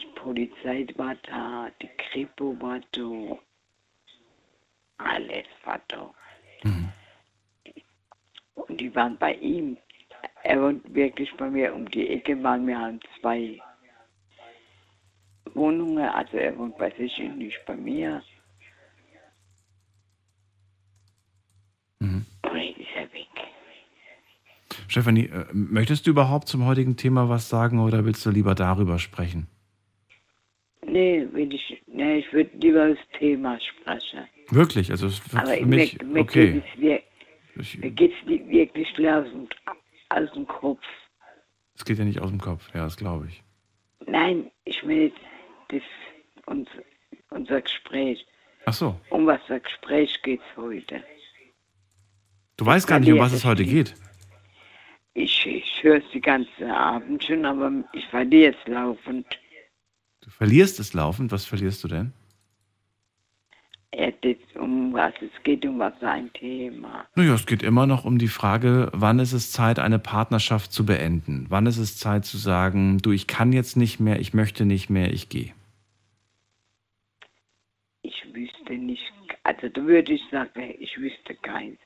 Die 0.00 0.06
Polizei 0.14 0.86
war 0.96 1.14
da, 1.22 1.70
die 1.80 1.90
Kripo 1.96 2.56
war 2.60 2.80
da. 2.92 3.38
Alles 4.98 5.46
war 5.64 5.80
da. 5.88 6.14
Und 8.54 8.80
die 8.80 8.94
waren 8.94 9.16
bei 9.18 9.34
ihm. 9.34 9.76
Er 10.44 10.60
wohnt 10.62 10.94
wirklich 10.94 11.32
bei 11.36 11.48
mir 11.48 11.74
um 11.74 11.88
die 11.90 12.08
Ecke, 12.08 12.42
waren 12.42 12.66
wir 12.66 12.78
haben 12.78 13.00
zwei 13.20 13.60
Wohnungen. 15.54 16.08
Also 16.08 16.36
er 16.36 16.56
wohnt 16.58 16.76
bei 16.78 16.90
sich 16.90 17.18
und 17.20 17.38
nicht 17.38 17.64
bei 17.66 17.76
mir. 17.76 18.22
Mhm. 22.00 22.26
Und 22.42 22.56
jetzt 22.56 22.78
ist 22.80 22.96
er 22.96 23.12
weg. 23.12 23.31
Stefanie, 24.92 25.28
äh, 25.28 25.46
möchtest 25.54 26.06
du 26.06 26.10
überhaupt 26.10 26.48
zum 26.48 26.66
heutigen 26.66 26.98
Thema 26.98 27.30
was 27.30 27.48
sagen 27.48 27.78
oder 27.80 28.04
willst 28.04 28.26
du 28.26 28.30
lieber 28.30 28.54
darüber 28.54 28.98
sprechen? 28.98 29.46
Nee, 30.86 31.26
will 31.32 31.54
ich, 31.54 31.82
nee, 31.86 32.18
ich 32.18 32.30
würde 32.30 32.50
lieber 32.58 32.90
das 32.90 32.98
Thema 33.18 33.58
sprechen. 33.58 34.28
Wirklich? 34.50 34.90
Also 34.90 35.06
es 35.06 35.32
wird 35.32 35.42
Aber 35.42 35.54
für 35.54 35.64
mich 35.64 35.98
mir 36.02 36.20
okay. 36.20 36.52
geht 36.52 36.64
es 36.64 37.78
mir 37.78 37.90
geht's 37.90 38.16
nicht 38.26 38.46
wirklich 38.48 38.88
aus 39.08 39.26
dem, 39.30 39.48
aus 40.10 40.32
dem 40.34 40.46
Kopf. 40.46 40.84
es 41.74 41.86
geht 41.86 41.98
ja 41.98 42.04
nicht 42.04 42.20
aus 42.20 42.28
dem 42.28 42.40
Kopf. 42.40 42.68
Ja, 42.74 42.84
das 42.84 42.98
glaube 42.98 43.28
ich. 43.28 43.42
Nein, 44.06 44.50
ich 44.66 44.86
will 44.86 45.10
das, 45.68 45.82
uns, 46.44 46.68
unser 47.30 47.62
Gespräch. 47.62 48.26
Ach 48.66 48.74
so. 48.74 49.00
Um 49.08 49.26
was 49.26 49.40
für 49.46 49.58
Gespräch 49.58 50.20
geht's 50.22 50.44
heute? 50.54 51.02
Du 52.58 52.66
weißt 52.66 52.86
gar 52.86 53.00
nicht, 53.00 53.10
um 53.10 53.18
was 53.18 53.32
es 53.32 53.46
heute 53.46 53.64
geht. 53.64 53.94
Ich, 55.14 55.46
ich 55.46 55.82
höre 55.82 55.98
es 55.98 56.10
die 56.12 56.20
ganze 56.20 56.74
Abend 56.74 57.22
schon, 57.24 57.44
aber 57.44 57.70
ich 57.92 58.06
verliere 58.06 58.54
es 58.54 58.68
laufend. 58.68 59.26
Du 60.22 60.30
verlierst 60.30 60.80
es 60.80 60.94
laufend. 60.94 61.32
Was 61.32 61.44
verlierst 61.44 61.84
du 61.84 61.88
denn? 61.88 62.12
Um 64.54 64.92
was 64.92 65.12
es 65.20 65.30
geht, 65.42 65.66
um 65.66 65.78
was 65.78 65.92
für 65.98 66.08
ein 66.08 66.32
Thema. 66.34 67.06
Naja, 67.16 67.34
es 67.34 67.46
geht 67.46 67.62
immer 67.62 67.86
noch 67.86 68.04
um 68.04 68.18
die 68.18 68.28
Frage, 68.28 68.90
wann 68.92 69.18
ist 69.18 69.32
es 69.32 69.50
Zeit, 69.50 69.78
eine 69.78 69.98
Partnerschaft 69.98 70.72
zu 70.72 70.86
beenden? 70.86 71.46
Wann 71.48 71.66
ist 71.66 71.78
es 71.78 71.98
Zeit 71.98 72.24
zu 72.24 72.36
sagen, 72.36 72.98
du, 72.98 73.10
ich 73.10 73.26
kann 73.26 73.52
jetzt 73.52 73.76
nicht 73.76 73.98
mehr, 73.98 74.20
ich 74.20 74.34
möchte 74.34 74.64
nicht 74.64 74.88
mehr, 74.88 75.12
ich 75.12 75.28
gehe? 75.28 75.52
Ich 78.02 78.24
wüsste 78.32 78.74
nicht, 78.74 79.02
also 79.42 79.68
da 79.68 79.82
würde 79.84 80.12
ich 80.12 80.22
sagen, 80.30 80.74
ich 80.78 80.96
wüsste 80.98 81.34
keins. 81.42 81.78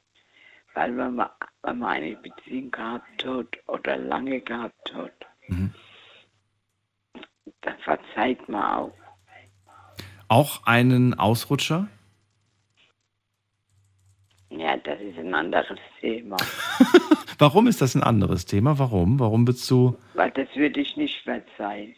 Weil 0.76 0.94
wenn 0.98 1.14
man, 1.14 1.30
wenn 1.62 1.78
man 1.78 1.88
eine 1.88 2.16
Beziehung 2.16 2.70
gehabt 2.70 3.24
hat 3.24 3.46
oder 3.66 3.96
lange 3.96 4.40
gehabt 4.42 4.94
hat, 4.94 5.12
Mhm. 5.48 5.72
dann 7.62 7.78
verzeiht 7.78 8.46
man 8.48 8.62
auch. 8.62 8.92
Auch 10.28 10.66
einen 10.66 11.14
Ausrutscher? 11.18 11.88
Ja, 14.50 14.76
das 14.76 15.00
ist 15.00 15.18
ein 15.18 15.34
anderes 15.34 15.78
Thema. 16.00 16.36
Warum 17.38 17.66
ist 17.68 17.80
das 17.80 17.94
ein 17.94 18.02
anderes 18.02 18.44
Thema? 18.44 18.78
Warum? 18.78 19.18
Warum 19.18 19.44
bist 19.46 19.70
du 19.70 19.96
Weil 20.14 20.30
das 20.32 20.48
würde 20.56 20.80
ich 20.80 20.96
nicht 20.96 21.22
verzeihen. 21.22 21.94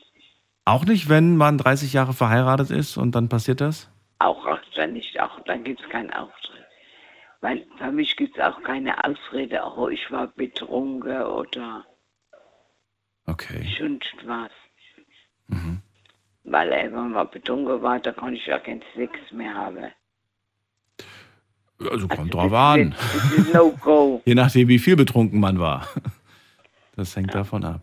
auch 0.65 0.85
nicht, 0.85 1.09
wenn 1.09 1.37
man 1.37 1.59
30 1.59 1.93
Jahre 1.95 2.13
verheiratet 2.13 2.71
ist 2.71 2.97
und 2.97 3.13
dann 3.17 3.29
passiert 3.29 3.61
das? 3.61 3.91
Auch, 4.21 4.47
auch 4.47 4.59
dann 4.77 4.93
nicht, 4.93 5.19
auch 5.21 5.41
dann 5.47 5.65
gibt 5.65 5.81
es 5.81 5.89
keinen 5.89 6.13
Auftritt. 6.13 6.67
Weil 7.41 7.67
für 7.79 7.93
mich 7.93 8.17
gibt 8.17 8.37
es 8.37 8.43
auch 8.43 8.61
keine 8.63 9.05
Ausrede, 9.05 9.63
oh, 9.77 9.89
ich 9.89 10.11
war 10.11 10.27
betrunken 10.29 11.23
oder 11.23 11.85
Okay. 13.27 13.77
sonst 13.79 14.15
was. 14.25 14.51
Weil 16.45 16.73
ey, 16.73 16.85
wenn 16.93 17.11
man 17.11 17.31
betrunken 17.31 17.83
war, 17.83 18.01
da 18.01 18.11
kann 18.13 18.35
ich 18.35 18.47
ja 18.47 18.59
keinen 18.59 18.83
Sex 18.95 19.13
mehr 19.33 19.55
haben. 19.55 19.93
Also 21.91 22.09
kommt 22.09 22.33
drauf 22.35 22.53
an. 22.53 22.93
Ist 23.37 23.53
No-Go. 23.53 24.23
Je 24.27 24.35
nachdem, 24.35 24.67
wie 24.69 24.79
viel 24.79 24.97
betrunken 24.97 25.39
man 25.41 25.61
war. 25.61 25.87
Das 26.97 27.15
hängt 27.15 27.35
davon 27.35 27.65
ab. 27.65 27.83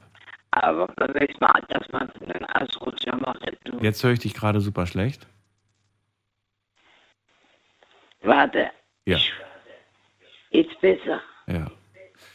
Aber 0.51 0.87
weiß 0.97 1.39
mal, 1.39 1.61
dass 1.69 1.87
man 1.91 2.09
einen 2.11 2.45
Ausrutscher 2.45 3.15
macht. 3.17 3.45
Du. 3.65 3.77
Jetzt 3.79 4.03
höre 4.03 4.11
ich 4.13 4.19
dich 4.19 4.33
gerade 4.33 4.59
super 4.61 4.87
schlecht. 4.87 5.27
Warte, 8.21 8.71
Ja, 9.05 9.19
jetzt 10.55 10.79
besser. 10.81 11.21
ja. 11.47 11.71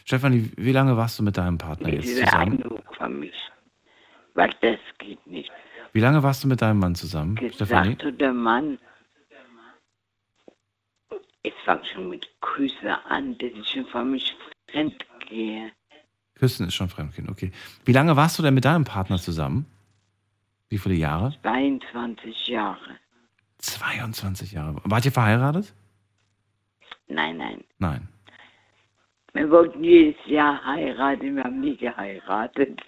Stefanie, 0.05 0.51
wie 0.57 0.71
lange 0.71 0.97
warst 0.97 1.19
du 1.19 1.23
mit 1.23 1.37
deinem 1.37 1.57
Partner 1.57 1.89
jetzt 1.89 2.05
ist 2.05 2.19
zusammen? 2.25 2.57
genug 2.57 2.81
für 2.97 3.07
mich. 3.09 3.33
Weil 4.33 4.49
das 4.61 4.79
geht 4.97 5.25
nicht. 5.27 5.51
Wie 5.93 5.99
lange 5.99 6.21
warst 6.23 6.43
du 6.43 6.47
mit 6.47 6.61
deinem 6.61 6.79
Mann 6.79 6.95
zusammen, 6.95 7.37
Stefanie? 7.53 7.89
Sagte 7.91 8.13
der 8.13 8.33
Mann, 8.33 8.77
ich 11.43 11.53
fang 11.65 11.81
schon 11.93 12.09
mit 12.09 12.27
Küssen 12.41 12.87
an, 13.09 13.37
dass 13.37 13.51
ich 13.51 13.67
schon 13.67 13.85
für 13.87 14.03
mich 14.03 14.35
fremd 14.69 15.05
gehe. 15.27 15.71
Küssen 16.35 16.67
ist 16.67 16.73
schon 16.73 16.89
Fremdkind, 16.89 17.29
okay. 17.29 17.51
Wie 17.85 17.91
lange 17.91 18.15
warst 18.15 18.37
du 18.39 18.43
denn 18.43 18.53
mit 18.53 18.65
deinem 18.65 18.83
Partner 18.83 19.17
zusammen? 19.17 19.65
Wie 20.69 20.77
viele 20.77 20.95
Jahre? 20.95 21.35
22 21.43 22.47
Jahre. 22.47 22.97
22 23.59 24.51
Jahre. 24.53 24.81
Wart 24.83 25.05
ihr 25.05 25.11
verheiratet? 25.11 25.73
Nein, 27.07 27.37
nein. 27.37 27.63
Nein. 27.77 28.07
Wir 29.33 29.49
wollten 29.49 29.83
jedes 29.83 30.19
Jahr 30.25 30.63
heiraten, 30.65 31.35
wir 31.35 31.43
haben 31.43 31.61
nie 31.61 31.77
geheiratet. 31.77 32.81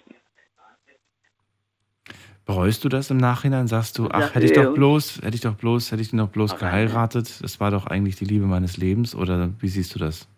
Bereust 2.44 2.84
du 2.84 2.90
das 2.90 3.10
im 3.10 3.16
Nachhinein? 3.16 3.66
Sagst 3.68 3.98
du, 3.98 4.08
ach, 4.10 4.34
hätte 4.34 4.44
ich 4.44 4.52
doch 4.52 4.74
bloß, 4.74 5.22
hätte 5.22 5.34
ich 5.34 5.40
doch 5.40 5.54
bloß, 5.54 5.92
hätte 5.92 6.02
ich 6.02 6.12
ihn 6.12 6.18
doch 6.18 6.28
bloß 6.28 6.52
Ach, 6.52 6.58
geheiratet? 6.58 7.42
Das 7.42 7.58
war 7.58 7.70
doch 7.70 7.86
eigentlich 7.86 8.16
die 8.16 8.26
Liebe 8.26 8.44
meines 8.44 8.76
Lebens. 8.76 9.14
Oder 9.14 9.50
wie 9.60 9.68
siehst 9.68 9.94
du 9.94 9.98
das? 9.98 10.28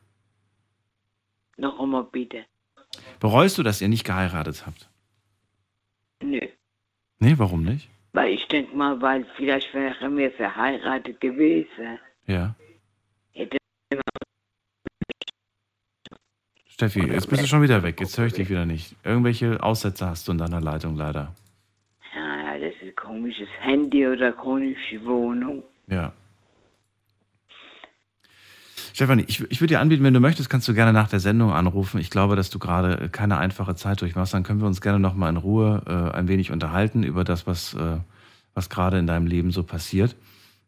Noch 1.57 1.81
einmal 1.81 2.05
bitte. 2.05 2.45
Bereust 3.19 3.59
du, 3.59 3.65
dass 3.65 3.81
ihr 3.81 3.89
nicht 3.89 4.05
geheiratet 4.05 4.65
habt? 4.67 4.89
Nö. 6.23 6.41
Nee, 7.19 7.35
warum 7.39 7.65
nicht? 7.65 7.89
Weil 8.13 8.35
ich 8.35 8.47
denke 8.47 8.77
mal, 8.77 9.01
weil 9.03 9.27
vielleicht 9.37 9.75
wären 9.75 10.17
wir 10.17 10.31
verheiratet 10.31 11.21
gewesen. 11.21 11.99
Ja. 12.27 12.55
Hätte 13.33 13.59
Steffi, 16.77 17.01
jetzt 17.07 17.31
bist 17.31 17.43
du 17.43 17.47
schon 17.47 17.63
wieder 17.63 17.83
weg. 17.83 17.99
Jetzt 18.01 18.19
höre 18.19 18.27
ich 18.27 18.35
dich 18.35 18.51
wieder 18.51 18.67
nicht. 18.67 18.97
Irgendwelche 19.03 19.63
Aussätze 19.63 20.07
hast 20.07 20.29
du 20.29 20.33
in 20.33 20.37
deiner 20.37 20.61
Leitung 20.61 20.95
leider. 20.95 21.33
ja, 22.15 22.59
das 22.59 22.75
ist 22.75 22.83
ein 22.83 22.95
komisches 22.95 23.49
Handy 23.61 24.07
oder 24.07 24.31
komische 24.33 25.03
Wohnung. 25.07 25.63
Ja. 25.87 26.13
Stefanie, 28.93 29.25
ich, 29.27 29.41
ich 29.51 29.63
würde 29.63 29.73
dir 29.73 29.81
anbieten, 29.81 30.05
wenn 30.05 30.13
du 30.13 30.21
möchtest, 30.21 30.51
kannst 30.51 30.69
du 30.69 30.75
gerne 30.75 30.93
nach 30.93 31.09
der 31.09 31.19
Sendung 31.19 31.51
anrufen. 31.51 31.99
Ich 31.99 32.11
glaube, 32.11 32.37
dass 32.37 32.51
du 32.51 32.59
gerade 32.59 33.09
keine 33.09 33.39
einfache 33.39 33.75
Zeit 33.75 34.03
durchmachst. 34.03 34.35
Dann 34.35 34.43
können 34.43 34.61
wir 34.61 34.67
uns 34.67 34.83
gerne 34.83 34.99
nochmal 34.99 35.31
in 35.31 35.39
Ruhe 35.39 35.81
äh, 35.87 36.15
ein 36.15 36.29
wenig 36.29 36.53
unterhalten 36.53 37.05
über 37.05 37.25
das, 37.25 37.47
was, 37.47 37.73
äh, 37.73 37.97
was 38.53 38.69
gerade 38.69 38.99
in 38.99 39.07
deinem 39.07 39.27
Leben 39.27 39.51
so 39.51 39.63
passiert. 39.63 40.15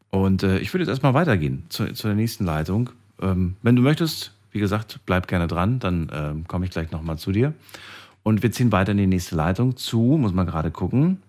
Und 0.08 0.42
äh, 0.42 0.58
ich 0.60 0.72
würde 0.72 0.84
jetzt 0.84 0.90
erstmal 0.90 1.12
weitergehen 1.12 1.64
zu, 1.68 1.92
zu 1.92 2.06
der 2.06 2.16
nächsten 2.16 2.46
Leitung. 2.46 2.88
Ähm, 3.20 3.56
wenn 3.60 3.76
du 3.76 3.82
möchtest, 3.82 4.32
wie 4.50 4.58
gesagt, 4.58 5.00
bleib 5.06 5.28
gerne 5.28 5.46
dran, 5.46 5.78
dann 5.78 6.10
ähm, 6.12 6.48
komme 6.48 6.64
ich 6.64 6.70
gleich 6.70 6.90
nochmal 6.90 7.18
zu 7.18 7.32
dir. 7.32 7.52
Und 8.22 8.42
wir 8.42 8.52
ziehen 8.52 8.72
weiter 8.72 8.92
in 8.92 8.98
die 8.98 9.06
nächste 9.06 9.36
Leitung 9.36 9.76
zu, 9.76 10.00
muss 10.00 10.32
man 10.32 10.46
gerade 10.46 10.70
gucken, 10.70 11.22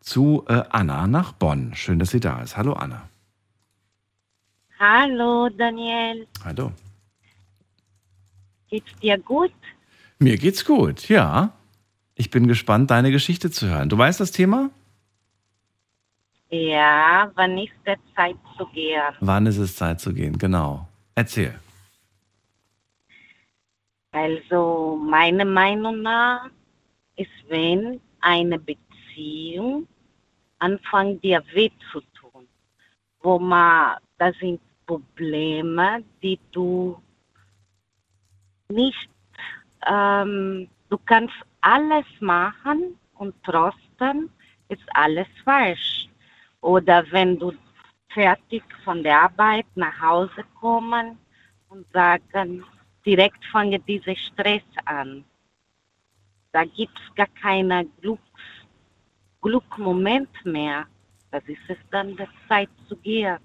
zu 0.00 0.44
äh, 0.48 0.62
Anna 0.70 1.06
nach 1.06 1.32
Bonn. 1.32 1.74
Schön, 1.74 1.98
dass 1.98 2.10
sie 2.10 2.20
da 2.20 2.42
ist. 2.42 2.56
Hallo 2.56 2.74
Anna. 2.74 3.08
Hallo 4.78 5.48
Daniel, 5.48 6.26
Hallo. 6.44 6.72
geht's 8.68 8.94
dir 9.00 9.18
gut? 9.18 9.52
Mir 10.18 10.36
geht's 10.36 10.64
gut, 10.64 11.08
ja. 11.08 11.52
Ich 12.16 12.30
bin 12.30 12.46
gespannt, 12.48 12.90
deine 12.90 13.10
Geschichte 13.10 13.50
zu 13.50 13.66
hören. 13.68 13.88
Du 13.88 13.96
weißt 13.96 14.20
das 14.20 14.30
Thema? 14.30 14.70
Ja, 16.50 17.30
wann 17.34 17.58
ist 17.58 17.72
der 17.86 17.96
Zeit 18.14 18.36
zu 18.56 18.66
gehen? 18.66 19.00
Wann 19.20 19.46
ist 19.46 19.58
es 19.58 19.74
Zeit 19.76 20.00
zu 20.00 20.12
gehen? 20.12 20.38
Genau. 20.38 20.86
Erzähl. 21.14 21.54
Also 24.14 24.96
meiner 25.02 25.44
Meinung 25.44 26.02
nach 26.02 26.48
ist, 27.16 27.32
wenn 27.48 28.00
eine 28.20 28.60
Beziehung 28.60 29.88
anfängt 30.60 31.24
dir 31.24 31.42
weh 31.52 31.70
zu 31.90 32.00
tun, 32.16 32.46
wo 33.22 33.40
man, 33.40 33.96
das 34.18 34.36
sind 34.38 34.60
Probleme, 34.86 36.04
die 36.22 36.38
du 36.52 36.96
nicht, 38.68 39.10
ähm, 39.84 40.68
du 40.90 40.98
kannst 41.06 41.34
alles 41.62 42.06
machen 42.20 42.96
und 43.14 43.34
trotzdem 43.42 44.30
ist 44.68 44.84
alles 44.94 45.26
falsch. 45.44 46.08
Oder 46.60 47.04
wenn 47.10 47.36
du 47.36 47.52
fertig 48.10 48.62
von 48.84 49.02
der 49.02 49.22
Arbeit 49.22 49.66
nach 49.74 50.00
Hause 50.00 50.44
kommen 50.60 51.18
und 51.68 51.84
sagen, 51.92 52.64
direkt 53.04 53.44
fange 53.52 53.78
dieser 53.80 54.16
Stress 54.16 54.62
an. 54.84 55.24
Da 56.52 56.64
gibt 56.64 56.98
es 56.98 57.14
gar 57.14 57.26
keinen 57.26 57.90
Glücks, 58.00 58.40
Glückmoment 59.42 60.30
mehr. 60.44 60.86
Das 61.30 61.42
ist 61.48 61.68
es 61.68 61.78
dann 61.90 62.16
der 62.16 62.28
Zeit 62.48 62.70
zu 62.88 62.96
gehen. 62.96 63.38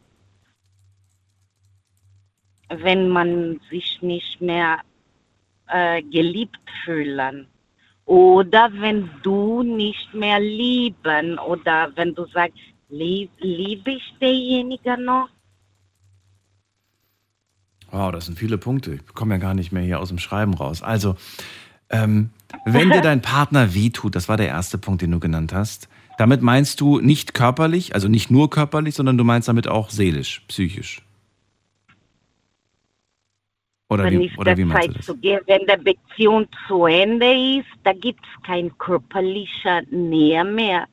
Wenn 2.70 3.10
man 3.10 3.60
sich 3.70 4.00
nicht 4.02 4.40
mehr 4.40 4.82
äh, 5.68 6.02
geliebt 6.04 6.60
fühlen. 6.84 7.48
Oder 8.06 8.72
wenn 8.74 9.10
du 9.24 9.64
nicht 9.64 10.14
mehr 10.14 10.40
lieben 10.40 11.38
oder 11.40 11.92
wenn 11.96 12.14
du 12.16 12.26
sagst, 12.28 12.58
lieb, 12.90 13.30
liebe 13.40 13.92
ich 13.92 14.14
derjenige 14.20 14.98
noch? 14.98 15.30
Wow, 17.92 18.12
das 18.12 18.26
sind 18.26 18.38
viele 18.38 18.58
Punkte. 18.58 18.96
Ich 18.96 19.14
komme 19.14 19.36
ja 19.36 19.40
gar 19.40 19.54
nicht 19.54 19.72
mehr 19.72 19.84
hier 19.84 20.00
aus 20.00 20.10
dem 20.10 20.20
Schreiben 20.20 20.54
raus. 20.54 20.84
Also, 20.84 21.16
ähm, 21.90 22.30
wenn 22.66 22.92
dir 22.92 23.02
dein 23.02 23.22
Partner 23.22 23.74
wehtut, 23.74 24.16
das 24.16 24.30
war 24.30 24.38
der 24.38 24.48
erste 24.48 24.78
Punkt, 24.78 25.02
den 25.02 25.12
du 25.12 25.20
genannt 25.20 25.54
hast, 25.54 25.90
damit 26.18 26.42
meinst 26.42 26.82
du 26.82 27.00
nicht 27.00 27.34
körperlich, 27.34 27.96
also 27.96 28.08
nicht 28.08 28.30
nur 28.30 28.50
körperlich, 28.50 28.96
sondern 28.96 29.18
du 29.18 29.24
meinst 29.24 29.48
damit 29.48 29.68
auch 29.68 29.90
seelisch, 29.90 30.42
psychisch. 30.48 31.02
Oder 33.90 34.04
wenn 34.04 34.20
wie, 34.20 34.32
oder 34.38 34.56
der 34.56 34.58
wie 34.58 34.66
meinst 34.66 34.88
du 34.88 34.92
Zeit 34.92 35.00
das? 35.00 35.06
zu 35.08 35.18
gehen, 35.18 35.40
wenn 35.48 35.66
der 35.66 35.78
Beziehung 35.78 36.48
zu 36.68 36.86
Ende 36.86 37.60
ist, 37.60 37.70
da 37.84 37.94
gibt 37.94 38.20
es 38.24 38.44
keine 38.44 38.70
körperliche 38.72 39.84
Nähe 39.90 40.44
mehr, 40.44 40.88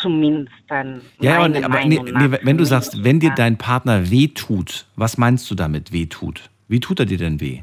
zumindest 0.00 0.56
dann. 0.68 1.02
Ja, 1.20 1.38
meiner 1.38 1.64
aber 1.64 1.84
nee, 1.84 2.00
nee, 2.00 2.38
wenn 2.42 2.58
du 2.58 2.64
sagst, 2.64 3.04
wenn 3.04 3.20
dir 3.20 3.32
dein 3.34 3.58
Partner 3.58 4.10
wehtut, 4.10 4.86
was 4.96 5.18
meinst 5.18 5.50
du 5.50 5.54
damit 5.54 5.92
wehtut? 5.92 6.50
Wie 6.68 6.80
tut 6.80 7.00
er 7.00 7.06
dir 7.06 7.18
denn 7.18 7.40
weh? 7.40 7.62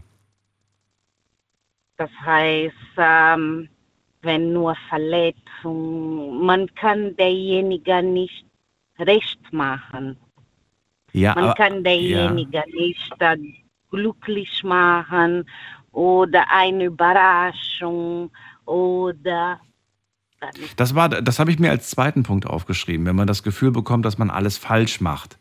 Das 1.98 2.10
heißt, 2.26 2.74
ähm, 2.98 3.70
wenn 4.22 4.52
nur 4.54 4.76
Verletzung, 4.90 6.46
man 6.46 6.74
kann 6.76 7.16
derjenige 7.16 8.04
nicht 8.04 8.46
recht 9.00 9.40
machen. 9.52 10.18
Ja, 11.14 11.34
man 11.36 11.46
aber, 11.46 11.54
kann 11.54 11.84
derjenige 11.84 12.64
nicht 12.74 13.14
äh, 13.20 13.38
glücklich 13.90 14.64
machen 14.64 15.46
oder 15.92 16.46
eine 16.52 16.86
Überraschung 16.86 18.32
oder 18.66 19.62
Das 20.76 20.96
war, 20.96 21.10
das 21.10 21.40
habe 21.40 21.52
ich 21.52 21.60
mir 21.60 21.72
als 21.72 21.90
zweiten 21.90 22.24
Punkt 22.24 22.48
aufgeschrieben, 22.48 23.06
wenn 23.06 23.16
man 23.16 23.28
das 23.28 23.44
Gefühl 23.44 23.72
bekommt, 23.72 24.06
dass 24.06 24.18
man 24.18 24.30
alles 24.30 24.58
falsch 24.58 25.02
macht. 25.02 25.38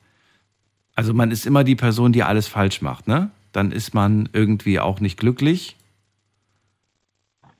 Also 0.95 1.13
man 1.13 1.31
ist 1.31 1.47
immer 1.47 1.65
die 1.65 1.75
Person, 1.75 2.13
die 2.13 2.23
alles 2.23 2.49
falsch 2.49 2.83
macht, 2.83 3.09
ne? 3.09 3.31
Dann 3.53 3.73
ist 3.73 3.95
man 3.95 4.29
irgendwie 4.33 4.81
auch 4.81 5.01
nicht 5.01 5.19
glücklich. 5.19 5.77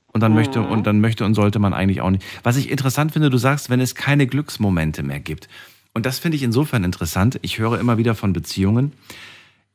Und 0.07 0.21
dann 0.21 0.33
möchte, 0.33 0.61
und 0.61 0.87
dann 0.87 1.01
möchte 1.01 1.25
und 1.25 1.33
sollte 1.33 1.59
man 1.59 1.73
eigentlich 1.73 1.99
auch 1.99 2.09
nicht. 2.09 2.23
Was 2.43 2.55
ich 2.55 2.71
interessant 2.71 3.11
finde, 3.11 3.29
du 3.29 3.37
sagst, 3.37 3.69
wenn 3.69 3.81
es 3.81 3.95
keine 3.95 4.27
Glücksmomente 4.27 5.03
mehr 5.03 5.19
gibt. 5.19 5.49
Und 5.93 6.05
das 6.05 6.19
finde 6.19 6.37
ich 6.37 6.43
insofern 6.43 6.85
interessant. 6.85 7.37
Ich 7.41 7.59
höre 7.59 7.79
immer 7.79 7.97
wieder 7.97 8.15
von 8.15 8.31
Beziehungen, 8.31 8.93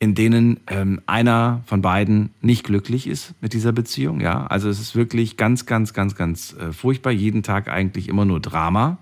in 0.01 0.15
denen 0.15 0.61
ähm, 0.67 1.03
einer 1.07 1.63
von 1.67 1.83
beiden 1.83 2.31
nicht 2.41 2.65
glücklich 2.65 3.07
ist 3.07 3.35
mit 3.43 3.53
dieser 3.53 3.71
Beziehung. 3.71 4.21
Ja, 4.21 4.47
also 4.47 4.71
es 4.71 4.81
ist 4.81 4.97
wirklich 4.97 5.37
ganz, 5.37 5.67
ganz, 5.67 5.93
ganz, 5.93 6.17
ganz 6.17 6.55
äh, 6.55 6.73
furchtbar. 6.73 7.13
Jeden 7.13 7.43
Tag 7.43 7.69
eigentlich 7.69 8.09
immer 8.09 8.25
nur 8.25 8.41
Drama. 8.41 8.97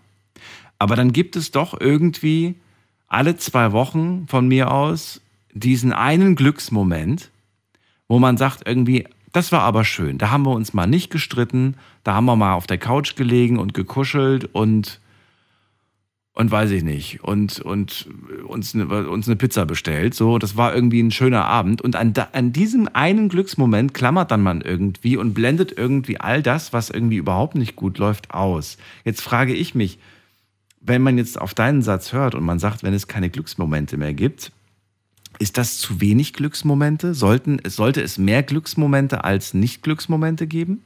Aber 0.78 0.96
dann 0.96 1.12
gibt 1.12 1.36
es 1.36 1.52
doch 1.52 1.80
irgendwie 1.80 2.56
alle 3.06 3.36
zwei 3.36 3.70
Wochen 3.70 4.26
von 4.28 4.48
mir 4.48 4.72
aus 4.72 5.20
diesen 5.54 5.92
einen 5.92 6.34
Glücksmoment, 6.34 7.30
wo 8.08 8.18
man 8.18 8.36
sagt 8.36 8.66
irgendwie, 8.66 9.06
das 9.32 9.52
war 9.52 9.62
aber 9.62 9.84
schön. 9.84 10.18
Da 10.18 10.30
haben 10.30 10.44
wir 10.44 10.52
uns 10.52 10.74
mal 10.74 10.86
nicht 10.86 11.10
gestritten, 11.10 11.76
da 12.02 12.14
haben 12.14 12.24
wir 12.24 12.34
mal 12.34 12.54
auf 12.54 12.66
der 12.66 12.78
Couch 12.78 13.14
gelegen 13.14 13.58
und 13.58 13.72
gekuschelt 13.72 14.46
und 14.52 15.00
und 16.39 16.52
weiß 16.52 16.70
ich 16.70 16.85
nicht 16.85 17.24
und 17.24 17.59
und 17.60 18.09
uns 18.47 18.73
eine, 18.73 18.86
uns 19.09 19.27
eine 19.27 19.35
Pizza 19.35 19.66
bestellt. 19.66 20.15
So, 20.15 20.39
das 20.39 20.56
war 20.56 20.73
irgendwie 20.73 21.02
ein 21.02 21.10
schöner 21.10 21.44
Abend 21.47 21.82
und 21.82 21.97
an, 21.97 22.15
an 22.32 22.52
diesem 22.52 22.89
einen 22.93 23.28
Glücksmoment 23.28 23.93
klammert 23.93 24.31
dann 24.31 24.43
man 24.43 24.60
irgendwie 24.60 25.16
und 25.16 25.35
blendet 25.35 25.77
irgendwie 25.77 26.20
all 26.20 26.40
das, 26.40 26.73
was 26.73 26.90
irgendwie 26.90 27.16
überhaupt 27.16 27.56
nicht 27.56 27.74
gut 27.74 27.98
läuft, 27.98 28.31
aus. 28.31 28.78
Jetzt 29.05 29.20
frage 29.20 29.52
ich 29.52 29.74
mich, 29.74 29.98
wenn 30.81 31.02
man 31.02 31.19
jetzt 31.19 31.40
auf 31.40 31.55
deinen 31.55 31.82
Satz 31.82 32.12
hört 32.12 32.36
und 32.36 32.44
man 32.44 32.60
sagt, 32.60 32.85
wenn 32.85 32.94
es 32.94 33.09
keine 33.09 33.31
Glücksmomente 33.31 33.97
mehr 33.97 34.15
gibt, 34.15 34.52
ist 35.40 35.59
das 35.59 35.78
zu 35.78 36.01
wenig 36.01 36.35
Glücksmomente? 36.35 37.15
Sollten, 37.15 37.59
sollte 37.66 38.01
es 38.01 38.16
mehr 38.16 38.44
Glücksmomente 38.44 39.24
als 39.24 39.55
Nicht-Glücksmomente 39.55 40.47
geben? 40.47 40.82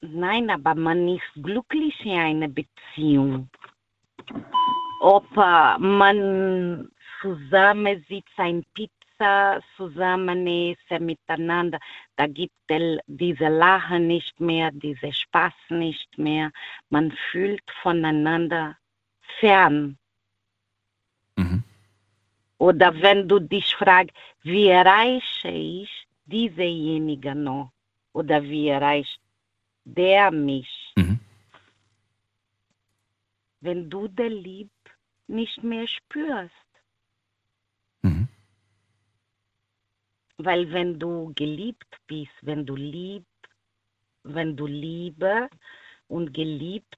Nein, 0.00 0.48
aber 0.50 0.74
man 0.74 1.08
ist 1.08 1.42
glücklich 1.42 1.94
in 2.04 2.18
einer 2.18 2.48
Beziehung. 2.48 3.50
Ob 5.00 5.28
man 5.34 6.88
zusammen 7.20 8.04
sitzt, 8.08 8.38
ein 8.38 8.64
Pizza 8.74 9.60
zusammen 9.76 10.46
isst, 10.46 10.88
miteinander, 11.00 11.80
da 12.16 12.26
gibt 12.26 12.54
es 12.68 13.00
diese 13.06 13.48
Lachen 13.48 14.06
nicht 14.06 14.38
mehr, 14.40 14.70
diese 14.72 15.12
Spaß 15.12 15.54
nicht 15.70 16.16
mehr. 16.16 16.52
Man 16.90 17.12
fühlt 17.30 17.68
voneinander 17.82 18.76
fern. 19.40 19.98
Oder 22.58 22.92
wenn 23.02 23.28
du 23.28 23.38
dich 23.38 23.74
fragst, 23.76 24.14
wie 24.42 24.68
erreiche 24.68 25.48
ich 25.48 26.06
diesejenige 26.24 27.34
noch? 27.34 27.72
Oder 28.12 28.42
wie 28.42 28.68
erreicht 28.68 29.20
der 29.96 30.30
mich? 30.30 30.92
Wenn 33.60 33.90
du 33.90 34.08
der 34.08 34.30
Lieb 34.30 34.70
nicht 35.26 35.62
mehr 35.62 35.86
spürst. 35.86 36.52
Weil 40.38 40.72
wenn 40.72 40.98
du 40.98 41.32
geliebt 41.34 41.96
bist, 42.06 42.32
wenn 42.42 42.64
du 42.64 42.76
lieb, 42.76 43.26
wenn 44.22 44.56
du 44.56 44.66
Liebe 44.66 45.48
und 46.06 46.32
geliebt 46.32 46.96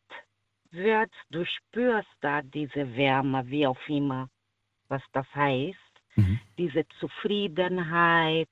wirst, 0.70 1.14
du 1.30 1.44
spürst 1.46 2.14
da 2.20 2.42
diese 2.42 2.94
Wärme, 2.96 3.46
wie 3.46 3.66
auch 3.66 3.88
immer, 3.88 4.28
was 4.88 5.02
das 5.12 5.26
heißt, 5.34 5.78
diese 6.58 6.86
Zufriedenheit, 6.98 8.48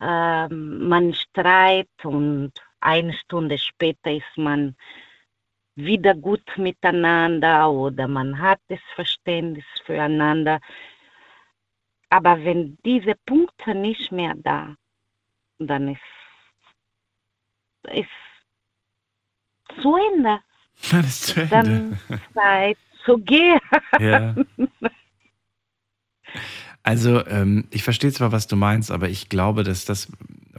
ähm, 0.00 0.88
man 0.88 1.14
streitet 1.14 2.04
und 2.04 2.52
eine 2.80 3.12
Stunde 3.12 3.58
später 3.58 4.10
ist 4.12 4.36
man 4.36 4.76
wieder 5.76 6.14
gut 6.14 6.44
miteinander 6.56 7.70
oder 7.70 8.08
man 8.08 8.38
hat 8.38 8.60
das 8.68 8.80
Verständnis 8.94 9.64
füreinander. 9.84 10.60
Aber 12.10 12.42
wenn 12.44 12.76
diese 12.84 13.14
Punkte 13.26 13.74
nicht 13.74 14.10
mehr 14.10 14.34
da, 14.36 14.74
dann 15.58 15.88
ist 15.88 16.00
ist 17.92 18.08
zu 19.80 19.96
Ende. 19.96 20.40
Dann 20.90 21.04
ist 21.04 21.26
zu 21.26 21.40
Ende. 21.40 21.50
Dann 21.50 22.00
Zeit 22.34 22.78
zu 23.04 23.18
gehen. 23.18 23.60
Ja. 23.98 24.34
Also, 26.82 27.26
ähm, 27.26 27.66
ich 27.70 27.82
verstehe 27.82 28.12
zwar, 28.12 28.32
was 28.32 28.46
du 28.46 28.56
meinst, 28.56 28.90
aber 28.90 29.08
ich 29.08 29.28
glaube, 29.28 29.64
dass 29.64 29.84
das, 29.84 30.10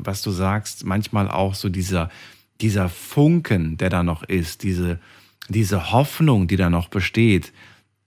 was 0.05 0.21
du 0.21 0.31
sagst, 0.31 0.85
manchmal 0.85 1.29
auch 1.29 1.55
so 1.55 1.69
dieser, 1.69 2.09
dieser 2.59 2.89
Funken, 2.89 3.77
der 3.77 3.89
da 3.89 4.03
noch 4.03 4.23
ist, 4.23 4.63
diese, 4.63 4.99
diese 5.49 5.91
Hoffnung, 5.91 6.47
die 6.47 6.57
da 6.57 6.69
noch 6.69 6.89
besteht, 6.89 7.51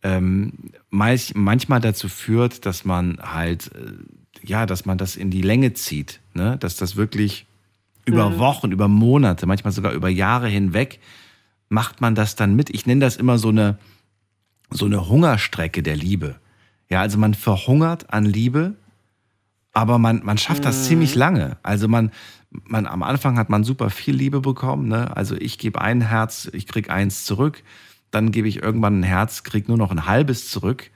ähm, 0.02 0.52
manchmal 0.90 1.80
dazu 1.80 2.08
führt, 2.08 2.66
dass 2.66 2.84
man 2.84 3.18
halt, 3.22 3.70
äh, 3.74 3.92
ja, 4.46 4.66
dass 4.66 4.84
man 4.84 4.98
das 4.98 5.16
in 5.16 5.30
die 5.30 5.42
Länge 5.42 5.72
zieht, 5.72 6.20
ne? 6.34 6.58
dass 6.58 6.76
das 6.76 6.96
wirklich 6.96 7.46
über 8.04 8.28
Mhm. 8.30 8.38
Wochen, 8.38 8.72
über 8.72 8.86
Monate, 8.88 9.46
manchmal 9.46 9.72
sogar 9.72 9.92
über 9.92 10.10
Jahre 10.10 10.48
hinweg, 10.48 11.00
macht 11.70 12.00
man 12.00 12.14
das 12.14 12.36
dann 12.36 12.54
mit. 12.54 12.70
Ich 12.70 12.86
nenne 12.86 13.00
das 13.00 13.16
immer 13.16 13.38
so 13.38 13.48
eine, 13.48 13.78
so 14.70 14.84
eine 14.84 15.08
Hungerstrecke 15.08 15.82
der 15.82 15.96
Liebe. 15.96 16.36
Ja, 16.90 17.00
also 17.00 17.18
man 17.18 17.32
verhungert 17.32 18.12
an 18.12 18.26
Liebe, 18.26 18.74
aber 19.74 19.98
man, 19.98 20.24
man 20.24 20.38
schafft 20.38 20.64
das 20.64 20.78
Mhm. 20.78 20.84
ziemlich 20.84 21.16
lange. 21.16 21.58
Also 21.64 21.88
man, 21.88 22.12
man, 22.50 22.86
am 22.86 23.02
Anfang 23.02 23.38
hat 23.38 23.50
man 23.50 23.64
super 23.64 23.90
viel 23.90 24.16
Liebe 24.16 24.40
bekommen. 24.40 24.88
Ne? 24.88 25.16
Also 25.16 25.36
ich 25.36 25.58
gebe 25.58 25.80
ein 25.82 26.00
Herz, 26.02 26.50
ich 26.54 26.66
krieg 26.68 26.90
eins 26.90 27.26
zurück. 27.26 27.62
Dann 28.12 28.32
gebe 28.32 28.48
ich 28.48 28.62
irgendwann 28.62 29.00
ein 29.00 29.04
Herz, 29.04 29.42
krieg 29.44 29.68
nur 29.68 29.78
noch 29.78 29.90
ein 29.92 30.06
halbes 30.06 30.50
zurück. 30.50 30.90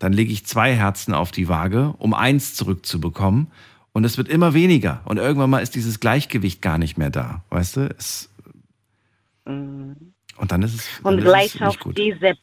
Dann 0.00 0.12
lege 0.14 0.32
ich 0.32 0.46
zwei 0.46 0.74
Herzen 0.74 1.14
auf 1.14 1.30
die 1.32 1.48
Waage, 1.48 1.94
um 1.98 2.14
eins 2.14 2.54
zurückzubekommen. 2.56 3.48
Und 3.92 4.04
es 4.04 4.16
wird 4.18 4.28
immer 4.28 4.54
weniger. 4.54 5.02
Und 5.04 5.18
irgendwann 5.18 5.50
mal 5.50 5.60
ist 5.60 5.74
dieses 5.74 6.00
Gleichgewicht 6.00 6.62
gar 6.62 6.78
nicht 6.78 6.98
mehr 6.98 7.10
da. 7.10 7.44
Weißt 7.50 7.76
du? 7.76 7.94
Es, 7.98 8.30
Mhm. 9.46 10.14
und 10.38 10.52
dann 10.52 10.62
ist 10.62 10.74
es, 10.74 10.88
dann 11.02 11.14
Und 11.14 11.18
ist 11.18 11.24
gleich 11.24 11.54
es 11.54 11.54
nicht 11.54 11.62
auf 11.64 11.78
gut. 11.78 11.98
diese, 11.98 12.34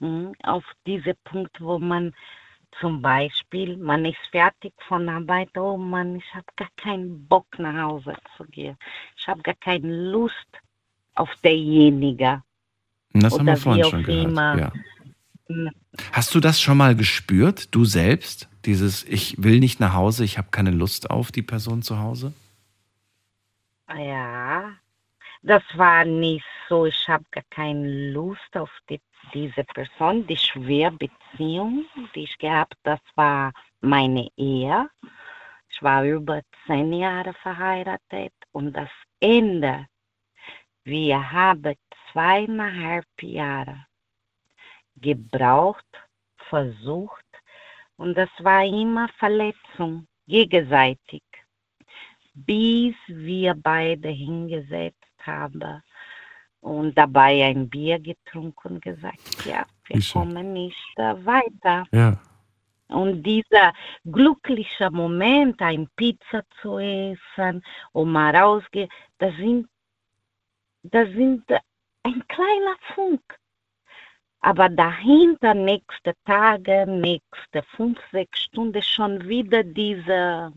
Mhm, 0.00 0.34
auf 0.42 0.64
diese 0.86 1.14
Punkt, 1.24 1.58
wo 1.60 1.78
man 1.78 2.14
zum 2.80 3.00
Beispiel, 3.00 3.76
man 3.76 4.04
ist 4.04 4.18
fertig 4.30 4.72
von 4.88 5.08
Arbeit, 5.08 5.56
oh 5.56 5.76
Mann, 5.76 6.16
ich 6.16 6.34
habe 6.34 6.46
gar 6.56 6.68
keinen 6.76 7.26
Bock 7.26 7.46
nach 7.58 7.82
Hause 7.82 8.14
zu 8.36 8.44
gehen. 8.44 8.76
Ich 9.16 9.26
habe 9.26 9.42
gar 9.42 9.54
keine 9.54 10.10
Lust 10.10 10.34
auf 11.14 11.30
derjenige. 11.42 12.42
Das 13.12 13.38
haben 13.38 13.46
wir 13.46 13.52
Oder 13.52 13.56
vorhin 13.56 13.84
schon 13.84 14.02
gehört. 14.02 14.58
Ja. 14.58 14.72
Mhm. 15.48 15.70
Hast 16.12 16.34
du 16.34 16.40
das 16.40 16.60
schon 16.60 16.76
mal 16.76 16.94
gespürt, 16.94 17.74
du 17.74 17.84
selbst? 17.84 18.48
Dieses, 18.64 19.04
ich 19.04 19.42
will 19.42 19.60
nicht 19.60 19.80
nach 19.80 19.94
Hause, 19.94 20.24
ich 20.24 20.38
habe 20.38 20.48
keine 20.50 20.70
Lust 20.70 21.10
auf 21.10 21.32
die 21.32 21.42
Person 21.42 21.82
zu 21.82 21.98
Hause? 21.98 22.32
Ja, 23.88 24.72
das 25.42 25.62
war 25.74 26.04
nicht 26.04 26.44
so, 26.68 26.86
ich 26.86 27.08
habe 27.08 27.24
gar 27.30 27.44
keine 27.50 28.10
Lust 28.10 28.56
auf 28.56 28.70
die, 28.90 29.00
diese 29.32 29.64
Person. 29.64 30.26
Die 30.26 30.36
schwere 30.36 30.92
Beziehung, 30.92 31.86
die 32.14 32.24
ich 32.24 32.38
gehabt 32.38 32.76
das 32.82 33.00
war 33.14 33.52
meine 33.80 34.28
Ehe. 34.36 34.88
Ich 35.68 35.82
war 35.82 36.04
über 36.04 36.42
zehn 36.66 36.92
Jahre 36.92 37.34
verheiratet 37.34 38.32
und 38.52 38.72
das 38.72 38.90
Ende, 39.20 39.86
wir 40.84 41.32
haben 41.32 41.74
zweieinhalb 42.12 43.06
Jahre 43.20 43.86
gebraucht, 44.96 45.84
versucht 46.48 47.24
und 47.96 48.16
das 48.16 48.30
war 48.38 48.64
immer 48.64 49.08
Verletzung, 49.18 50.06
gegenseitig 50.26 51.22
bis 52.36 52.94
wir 53.06 53.54
beide 53.54 54.10
hingesetzt 54.10 54.96
haben 55.22 55.82
und 56.60 56.96
dabei 56.96 57.44
ein 57.44 57.68
Bier 57.68 57.98
getrunken 57.98 58.74
und 58.74 58.82
gesagt, 58.82 59.44
ja, 59.44 59.66
wir 59.86 60.00
schön. 60.00 60.22
kommen 60.22 60.52
nicht 60.52 60.94
äh, 60.96 61.14
weiter. 61.24 61.84
Ja. 61.92 62.18
Und 62.88 63.22
dieser 63.24 63.72
glückliche 64.04 64.90
Moment, 64.90 65.60
ein 65.60 65.88
Pizza 65.96 66.42
zu 66.60 66.78
essen 66.78 67.64
und 67.92 68.12
mal 68.12 68.34
rausgehen, 68.34 68.88
das 69.18 69.34
sind, 69.36 69.68
das 70.82 71.08
sind 71.10 71.48
äh, 71.50 71.58
ein 72.04 72.26
kleiner 72.28 72.76
Funk. 72.94 73.22
Aber 74.40 74.68
dahinter, 74.68 75.54
nächste 75.54 76.14
Tage, 76.24 76.86
nächste 76.86 77.64
fünf, 77.76 77.98
sechs 78.12 78.42
Stunden 78.42 78.82
schon 78.82 79.26
wieder 79.26 79.64
diese, 79.64 80.52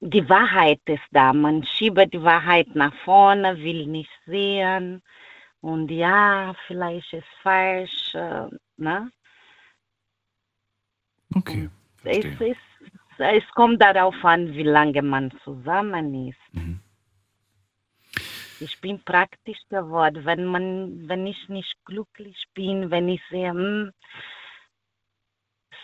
die 0.00 0.28
Wahrheit 0.28 0.80
ist 0.86 1.02
da. 1.10 1.32
Man 1.32 1.64
schiebt 1.64 2.12
die 2.12 2.22
Wahrheit 2.22 2.74
nach 2.74 2.94
vorne, 3.04 3.56
will 3.58 3.86
nicht 3.86 4.10
sehen. 4.26 5.02
Und 5.60 5.90
ja, 5.90 6.54
vielleicht 6.66 7.12
ist 7.12 7.28
falsch. 7.42 8.14
Äh, 8.14 8.48
ne? 8.76 9.10
Okay. 11.34 11.68
Es, 12.04 12.24
ist, 12.40 12.56
es 13.18 13.46
kommt 13.54 13.82
darauf 13.82 14.14
an, 14.24 14.54
wie 14.54 14.62
lange 14.62 15.02
man 15.02 15.30
zusammen 15.44 16.28
ist. 16.28 16.38
Ich 18.60 18.80
bin 18.80 19.02
praktisch 19.04 19.60
geworden. 19.68 20.24
Wenn 20.24 20.46
man, 20.46 21.08
wenn 21.08 21.26
ich 21.26 21.48
nicht 21.48 21.74
glücklich 21.84 22.42
bin, 22.54 22.90
wenn 22.90 23.08
ich 23.08 23.22
sehe, 23.30 23.50
hm, 23.50 23.90
es 23.90 24.39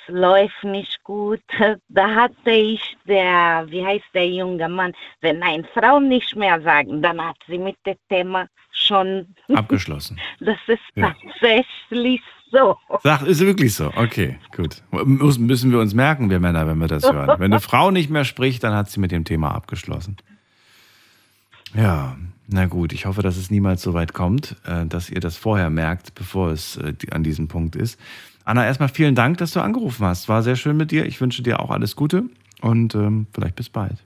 läuft 0.09 0.65
nicht 0.65 1.03
gut, 1.05 1.41
da 1.89 2.15
hatte 2.15 2.51
ich 2.51 2.97
der, 3.07 3.67
wie 3.69 3.85
heißt 3.85 4.05
der 4.15 4.29
junge 4.29 4.69
Mann, 4.69 4.93
wenn 5.21 5.43
eine 5.43 5.65
Frau 5.75 6.01
nicht 6.01 6.35
mehr 6.37 6.61
sagen, 6.63 7.03
dann 7.03 7.21
hat 7.21 7.37
sie 7.47 7.59
mit 7.59 7.77
dem 7.87 7.97
Thema 8.09 8.47
schon 8.73 9.35
Abgeschlossen. 9.55 10.19
Das 10.41 10.59
ist 10.67 10.81
Ja. 10.95 11.15
tatsächlich 11.33 12.21
so. 12.51 12.77
Sag, 13.03 13.23
ist 13.23 13.41
wirklich 13.41 13.75
so. 13.75 13.93
Okay, 13.97 14.39
gut. 14.55 14.83
Muss, 14.91 15.39
müssen 15.39 15.73
wir 15.73 15.81
uns 15.81 15.95
merken, 15.95 16.31
wir 16.31 16.39
Männer, 16.41 16.67
wenn 16.67 16.79
wir 16.79 16.87
das 16.87 17.11
hören. 17.11 17.39
Wenn 17.41 17.53
eine 17.53 17.61
Frau 17.61 17.91
nicht 17.91 18.09
mehr 18.11 18.25
spricht, 18.25 18.63
dann 18.63 18.75
hat 18.75 18.89
sie 18.91 19.01
mit 19.01 19.11
dem 19.11 19.25
Thema 19.25 19.53
abgeschlossen. 19.55 20.17
Ja, 21.75 22.17
na 22.47 22.67
gut. 22.67 22.93
Ich 22.93 23.07
hoffe, 23.07 23.23
dass 23.23 23.37
es 23.37 23.51
niemals 23.51 23.83
so 23.83 23.95
weit 23.95 24.13
kommt, 24.13 24.57
äh, 24.65 24.87
dass 24.87 25.11
ihr 25.11 25.21
das 25.21 25.37
vorher 25.37 25.71
merkt, 25.71 26.15
bevor 26.15 26.51
es 26.51 26.77
äh, 26.77 26.95
an 27.11 27.25
diesem 27.25 27.49
Punkt 27.49 27.75
ist. 27.77 27.99
Anna, 28.47 28.65
erstmal 28.65 28.89
vielen 28.89 29.17
Dank, 29.17 29.39
dass 29.39 29.53
du 29.53 29.61
angerufen 29.61 30.07
hast. 30.07 30.29
War 30.29 30.41
sehr 30.45 30.55
schön 30.55 30.77
mit 30.77 30.93
dir. 30.93 31.05
Ich 31.05 31.21
wünsche 31.21 31.43
dir 31.43 31.59
auch 31.59 31.71
alles 31.71 31.97
Gute 31.97 32.31
und 32.63 32.95
ähm, 32.95 33.27
vielleicht 33.35 33.57
bis 33.57 33.69
bald. 33.69 33.99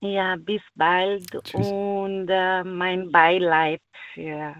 Ja, 0.00 0.34
bis 0.36 0.60
bald 0.74 1.22
und 1.54 2.26
äh, 2.28 2.64
mein 2.64 3.12
Beileid 3.12 3.80
für 4.12 4.54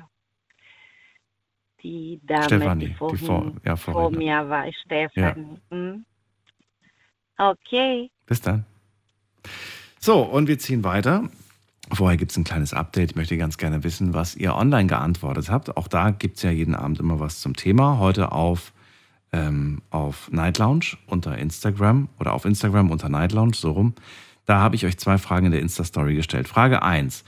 die 1.82 2.20
Dame, 2.23 2.45
Stefanie, 2.45 2.85
die 2.85 2.91
die 2.93 2.95
vorhin 2.95 3.27
vor- 3.27 3.53
ja, 3.65 3.77
vor 3.77 4.11
mir 4.11 4.49
war, 4.49 4.73
Stefanie. 4.73 5.59
Hm? 5.70 6.07
Okay. 7.36 8.11
Bis 8.27 8.41
dann. 8.41 8.65
So, 9.99 10.23
und 10.23 10.47
wir 10.47 10.59
ziehen 10.59 10.85
weiter. 10.85 11.28
Vorher 11.93 12.16
gibt 12.16 12.31
es 12.31 12.36
ein 12.36 12.44
kleines 12.44 12.73
Update. 12.73 13.11
Ich 13.11 13.16
möchte 13.16 13.36
ganz 13.36 13.59
gerne 13.59 13.85
wissen, 13.85 14.15
was 14.15 14.36
ihr 14.36 14.55
online 14.55 14.86
geantwortet 14.86 15.51
habt. 15.51 15.77
Auch 15.77 15.89
da 15.89 16.11
gibt 16.11 16.39
es 16.39 16.43
ja 16.43 16.51
jeden 16.51 16.74
Abend 16.74 16.98
immer 16.98 17.20
was 17.20 17.40
zum 17.40 17.55
Thema. 17.55 17.98
Heute 17.98 18.32
auf, 18.32 18.73
ähm, 19.32 19.82
auf 19.90 20.31
Night 20.32 20.59
Lounge 20.59 20.97
unter 21.06 21.36
Instagram 21.36 22.09
oder 22.19 22.32
auf 22.32 22.44
Instagram 22.47 22.90
unter 22.90 23.09
Night 23.09 23.32
Lounge, 23.32 23.55
so 23.55 23.73
rum. 23.73 23.94
Da 24.47 24.61
habe 24.61 24.77
ich 24.77 24.86
euch 24.86 24.98
zwei 24.98 25.19
Fragen 25.19 25.47
in 25.47 25.52
der 25.52 25.61
Insta-Story 25.61 26.15
gestellt. 26.15 26.48
Frage 26.48 26.82
1. 26.82 27.24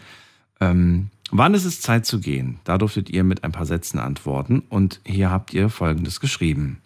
Ähm, 0.61 1.11
wann 1.31 1.55
ist 1.55 1.65
es 1.65 1.81
Zeit 1.81 2.07
zu 2.07 2.20
gehen? 2.20 2.59
Da 2.65 2.78
durftet 2.78 3.11
ihr 3.11 3.24
mit 3.24 3.45
ein 3.45 3.53
paar 3.53 3.66
Sätzen 3.66 3.99
antworten. 3.99 4.62
Und 4.69 5.01
hier 5.05 5.31
habt 5.31 5.53
ihr 5.53 5.69
Folgendes 5.69 6.20
geschrieben. 6.20 6.78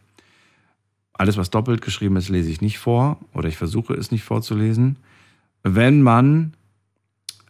Alles, 1.13 1.37
was 1.37 1.51
doppelt 1.51 1.83
geschrieben 1.83 2.17
ist, 2.17 2.31
lese 2.31 2.51
ich 2.51 2.61
nicht 2.61 2.79
vor 2.79 3.19
oder 3.35 3.49
ich 3.49 3.57
versuche 3.57 3.95
es 3.95 4.11
nicht 4.11 4.25
vorzulesen. 4.25 4.97
Wenn 5.63 6.01
man, 6.01 6.55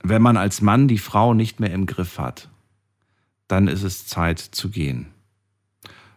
wenn 0.03 0.23
man 0.23 0.37
als 0.37 0.63
Mann 0.63 0.89
die 0.89 0.99
Frau 0.99 1.35
nicht 1.35 1.61
mehr 1.61 1.73
im 1.73 1.87
Griff 1.87 2.19
hat, 2.19 2.49
dann 3.49 3.69
ist 3.69 3.83
es 3.83 4.07
Zeit 4.07 4.39
zu 4.39 4.71
gehen. 4.71 5.07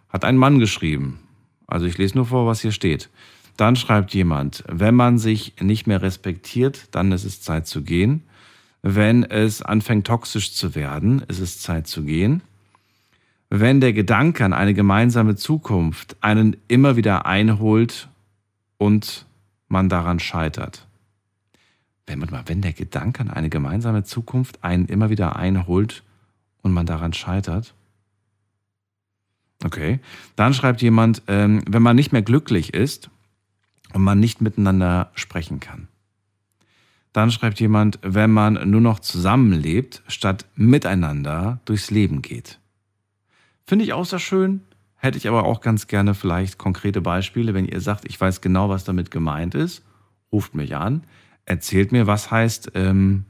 Hat 0.10 0.26
ein 0.26 0.38
Mann 0.38 0.60
geschrieben. 0.60 1.20
Also 1.68 1.86
ich 1.86 1.98
lese 1.98 2.16
nur 2.16 2.28
vor, 2.28 2.46
was 2.46 2.62
hier 2.62 2.72
steht. 2.72 3.10
Dann 3.58 3.76
schreibt 3.76 4.14
jemand, 4.14 4.64
wenn 4.68 4.96
man 4.96 5.18
sich 5.18 5.56
nicht 5.60 5.88
mehr 5.88 6.02
respektiert, 6.02 6.88
dann 6.92 7.12
ist 7.12 7.24
es 7.24 7.42
Zeit 7.42 7.68
zu 7.68 7.84
gehen. 7.84 8.24
Wenn 8.82 9.24
es 9.24 9.62
anfängt 9.62 10.08
toxisch 10.08 10.54
zu 10.54 10.76
werden, 10.76 11.24
ist 11.28 11.40
es 11.40 11.60
Zeit 11.60 11.88
zu 11.88 12.04
gehen. 12.04 12.42
Wenn 13.50 13.80
der 13.80 13.94
Gedanke 13.94 14.44
an 14.44 14.54
eine 14.54 14.74
gemeinsame 14.74 15.36
Zukunft 15.36 16.18
einen 16.22 16.58
immer 16.68 16.96
wieder 16.96 17.26
einholt 17.26 18.10
und 18.78 19.26
man 19.68 19.90
daran 19.90 20.20
scheitert. 20.20 20.83
Wenn, 22.06 22.20
mal, 22.20 22.44
wenn 22.46 22.62
der 22.62 22.74
Gedanke 22.74 23.22
an 23.22 23.30
eine 23.30 23.50
gemeinsame 23.50 24.04
Zukunft 24.04 24.64
einen 24.64 24.88
immer 24.88 25.10
wieder 25.10 25.36
einholt 25.36 26.04
und 26.62 26.74
man 26.74 26.86
daran 26.86 27.14
scheitert. 27.14 27.74
Okay. 29.64 30.00
Dann 30.36 30.54
schreibt 30.54 30.82
jemand, 30.82 31.22
ähm, 31.28 31.64
wenn 31.68 31.82
man 31.82 31.96
nicht 31.96 32.12
mehr 32.12 32.22
glücklich 32.22 32.74
ist 32.74 33.10
und 33.94 34.04
man 34.04 34.20
nicht 34.20 34.42
miteinander 34.42 35.12
sprechen 35.16 35.60
kann. 35.60 35.88
Dann 37.14 37.30
schreibt 37.32 37.60
jemand, 37.60 38.00
wenn 38.02 38.32
man 38.32 38.70
nur 38.70 38.82
noch 38.82 39.00
zusammenlebt, 39.00 40.02
statt 40.08 40.46
miteinander 40.56 41.60
durchs 41.66 41.92
Leben 41.92 42.24
geht. 42.24 42.60
Finde 43.66 43.86
ich 43.86 43.94
auch 43.94 44.06
sehr 44.06 44.20
schön. 44.20 44.62
Hätte 44.96 45.18
ich 45.18 45.28
aber 45.28 45.44
auch 45.46 45.62
ganz 45.62 45.88
gerne 45.88 46.16
vielleicht 46.16 46.58
konkrete 46.58 47.02
Beispiele. 47.02 47.54
Wenn 47.54 47.68
ihr 47.68 47.82
sagt, 47.82 48.06
ich 48.06 48.20
weiß 48.20 48.42
genau, 48.42 48.70
was 48.70 48.84
damit 48.84 49.12
gemeint 49.12 49.54
ist, 49.54 49.84
ruft 50.32 50.56
mich 50.56 50.76
an, 50.76 51.04
erzählt 51.45 51.91
mir, 51.91 52.07
was 52.07 52.32
heißt, 52.32 52.72
ähm, 52.76 53.26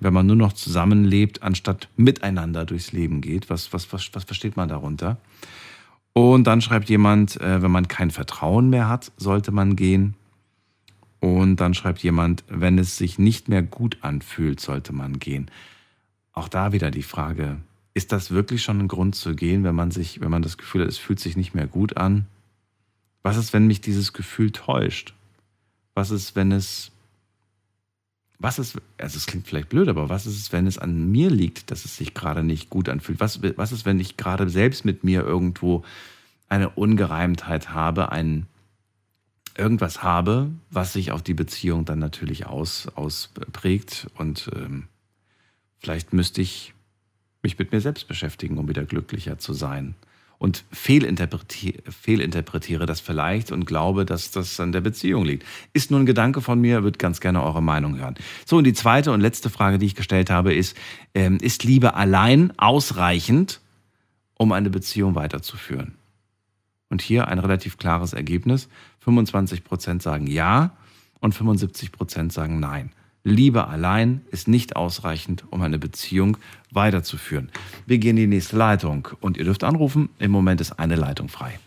wenn 0.00 0.14
man 0.14 0.26
nur 0.26 0.36
noch 0.36 0.52
zusammenlebt, 0.52 1.42
anstatt 1.42 1.88
miteinander 1.96 2.64
durchs 2.64 2.92
Leben 2.92 3.20
geht. 3.20 3.50
Was, 3.50 3.72
was, 3.72 3.92
was, 3.92 4.10
was 4.12 4.24
versteht 4.24 4.56
man 4.56 4.68
darunter? 4.68 5.18
Und 6.12 6.46
dann 6.46 6.60
schreibt 6.60 6.88
jemand, 6.88 7.40
äh, 7.40 7.62
wenn 7.62 7.70
man 7.70 7.88
kein 7.88 8.10
Vertrauen 8.10 8.70
mehr 8.70 8.88
hat, 8.88 9.12
sollte 9.16 9.52
man 9.52 9.76
gehen. 9.76 10.14
Und 11.20 11.56
dann 11.56 11.74
schreibt 11.74 12.02
jemand, 12.02 12.44
wenn 12.48 12.78
es 12.78 12.96
sich 12.96 13.18
nicht 13.18 13.48
mehr 13.48 13.62
gut 13.62 13.98
anfühlt, 14.00 14.58
sollte 14.58 14.92
man 14.92 15.18
gehen. 15.18 15.50
Auch 16.32 16.48
da 16.48 16.72
wieder 16.72 16.90
die 16.90 17.02
Frage, 17.02 17.58
ist 17.92 18.12
das 18.12 18.30
wirklich 18.30 18.62
schon 18.62 18.80
ein 18.80 18.88
Grund 18.88 19.14
zu 19.14 19.34
gehen, 19.34 19.62
wenn 19.62 19.74
man 19.74 19.90
sich, 19.90 20.20
wenn 20.20 20.30
man 20.30 20.42
das 20.42 20.56
Gefühl 20.56 20.82
hat, 20.82 20.88
es 20.88 20.98
fühlt 20.98 21.20
sich 21.20 21.36
nicht 21.36 21.54
mehr 21.54 21.66
gut 21.66 21.96
an? 21.96 22.26
Was 23.22 23.36
ist, 23.36 23.52
wenn 23.52 23.66
mich 23.66 23.82
dieses 23.82 24.14
Gefühl 24.14 24.50
täuscht? 24.50 25.14
Was 25.94 26.10
ist, 26.10 26.36
wenn 26.36 26.52
es, 26.52 26.90
was 28.40 28.58
ist, 28.58 28.80
also 28.96 29.18
es 29.18 29.26
klingt 29.26 29.46
vielleicht 29.46 29.68
blöd, 29.68 29.88
aber 29.88 30.08
was 30.08 30.26
ist 30.26 30.38
es, 30.38 30.50
wenn 30.50 30.66
es 30.66 30.78
an 30.78 31.12
mir 31.12 31.28
liegt, 31.30 31.70
dass 31.70 31.84
es 31.84 31.96
sich 31.96 32.14
gerade 32.14 32.42
nicht 32.42 32.70
gut 32.70 32.88
anfühlt? 32.88 33.20
Was, 33.20 33.40
was 33.42 33.70
ist, 33.70 33.84
wenn 33.84 34.00
ich 34.00 34.16
gerade 34.16 34.48
selbst 34.48 34.86
mit 34.86 35.04
mir 35.04 35.22
irgendwo 35.22 35.84
eine 36.48 36.70
Ungereimtheit 36.70 37.74
habe, 37.74 38.10
ein, 38.12 38.46
irgendwas 39.58 40.02
habe, 40.02 40.50
was 40.70 40.94
sich 40.94 41.12
auf 41.12 41.22
die 41.22 41.34
Beziehung 41.34 41.84
dann 41.84 41.98
natürlich 41.98 42.46
aus, 42.46 42.88
ausprägt 42.94 44.08
und 44.16 44.50
ähm, 44.56 44.88
vielleicht 45.78 46.14
müsste 46.14 46.40
ich 46.40 46.72
mich 47.42 47.58
mit 47.58 47.72
mir 47.72 47.82
selbst 47.82 48.08
beschäftigen, 48.08 48.56
um 48.56 48.68
wieder 48.68 48.84
glücklicher 48.84 49.38
zu 49.38 49.52
sein. 49.52 49.94
Und 50.40 50.64
fehlinterpretiere, 50.72 51.82
fehlinterpretiere 51.92 52.86
das 52.86 52.98
vielleicht 52.98 53.52
und 53.52 53.66
glaube, 53.66 54.06
dass 54.06 54.30
das 54.30 54.58
an 54.58 54.72
der 54.72 54.80
Beziehung 54.80 55.26
liegt. 55.26 55.44
Ist 55.74 55.90
nur 55.90 56.00
ein 56.00 56.06
Gedanke 56.06 56.40
von 56.40 56.58
mir, 56.58 56.82
würde 56.82 56.96
ganz 56.96 57.20
gerne 57.20 57.42
eure 57.42 57.62
Meinung 57.62 57.98
hören. 57.98 58.14
So, 58.46 58.56
und 58.56 58.64
die 58.64 58.72
zweite 58.72 59.12
und 59.12 59.20
letzte 59.20 59.50
Frage, 59.50 59.76
die 59.76 59.84
ich 59.84 59.94
gestellt 59.94 60.30
habe, 60.30 60.54
ist, 60.54 60.78
ähm, 61.14 61.36
ist 61.42 61.62
Liebe 61.64 61.94
allein 61.94 62.58
ausreichend, 62.58 63.60
um 64.32 64.52
eine 64.52 64.70
Beziehung 64.70 65.14
weiterzuführen? 65.14 65.96
Und 66.88 67.02
hier 67.02 67.28
ein 67.28 67.38
relativ 67.38 67.76
klares 67.76 68.14
Ergebnis. 68.14 68.70
25 69.00 69.62
Prozent 69.62 70.00
sagen 70.00 70.26
ja 70.26 70.74
und 71.20 71.34
75 71.34 71.92
Prozent 71.92 72.32
sagen 72.32 72.60
nein. 72.60 72.92
Liebe 73.22 73.68
allein 73.68 74.22
ist 74.30 74.48
nicht 74.48 74.76
ausreichend, 74.76 75.44
um 75.50 75.60
eine 75.62 75.78
Beziehung 75.78 76.38
weiterzuführen. 76.70 77.50
Wir 77.86 77.98
gehen 77.98 78.16
in 78.16 78.30
die 78.30 78.36
nächste 78.36 78.56
Leitung 78.56 79.08
und 79.20 79.36
ihr 79.36 79.44
dürft 79.44 79.64
anrufen. 79.64 80.08
Im 80.18 80.30
Moment 80.30 80.60
ist 80.60 80.78
eine 80.78 80.96
Leitung 80.96 81.28
frei. 81.28 81.58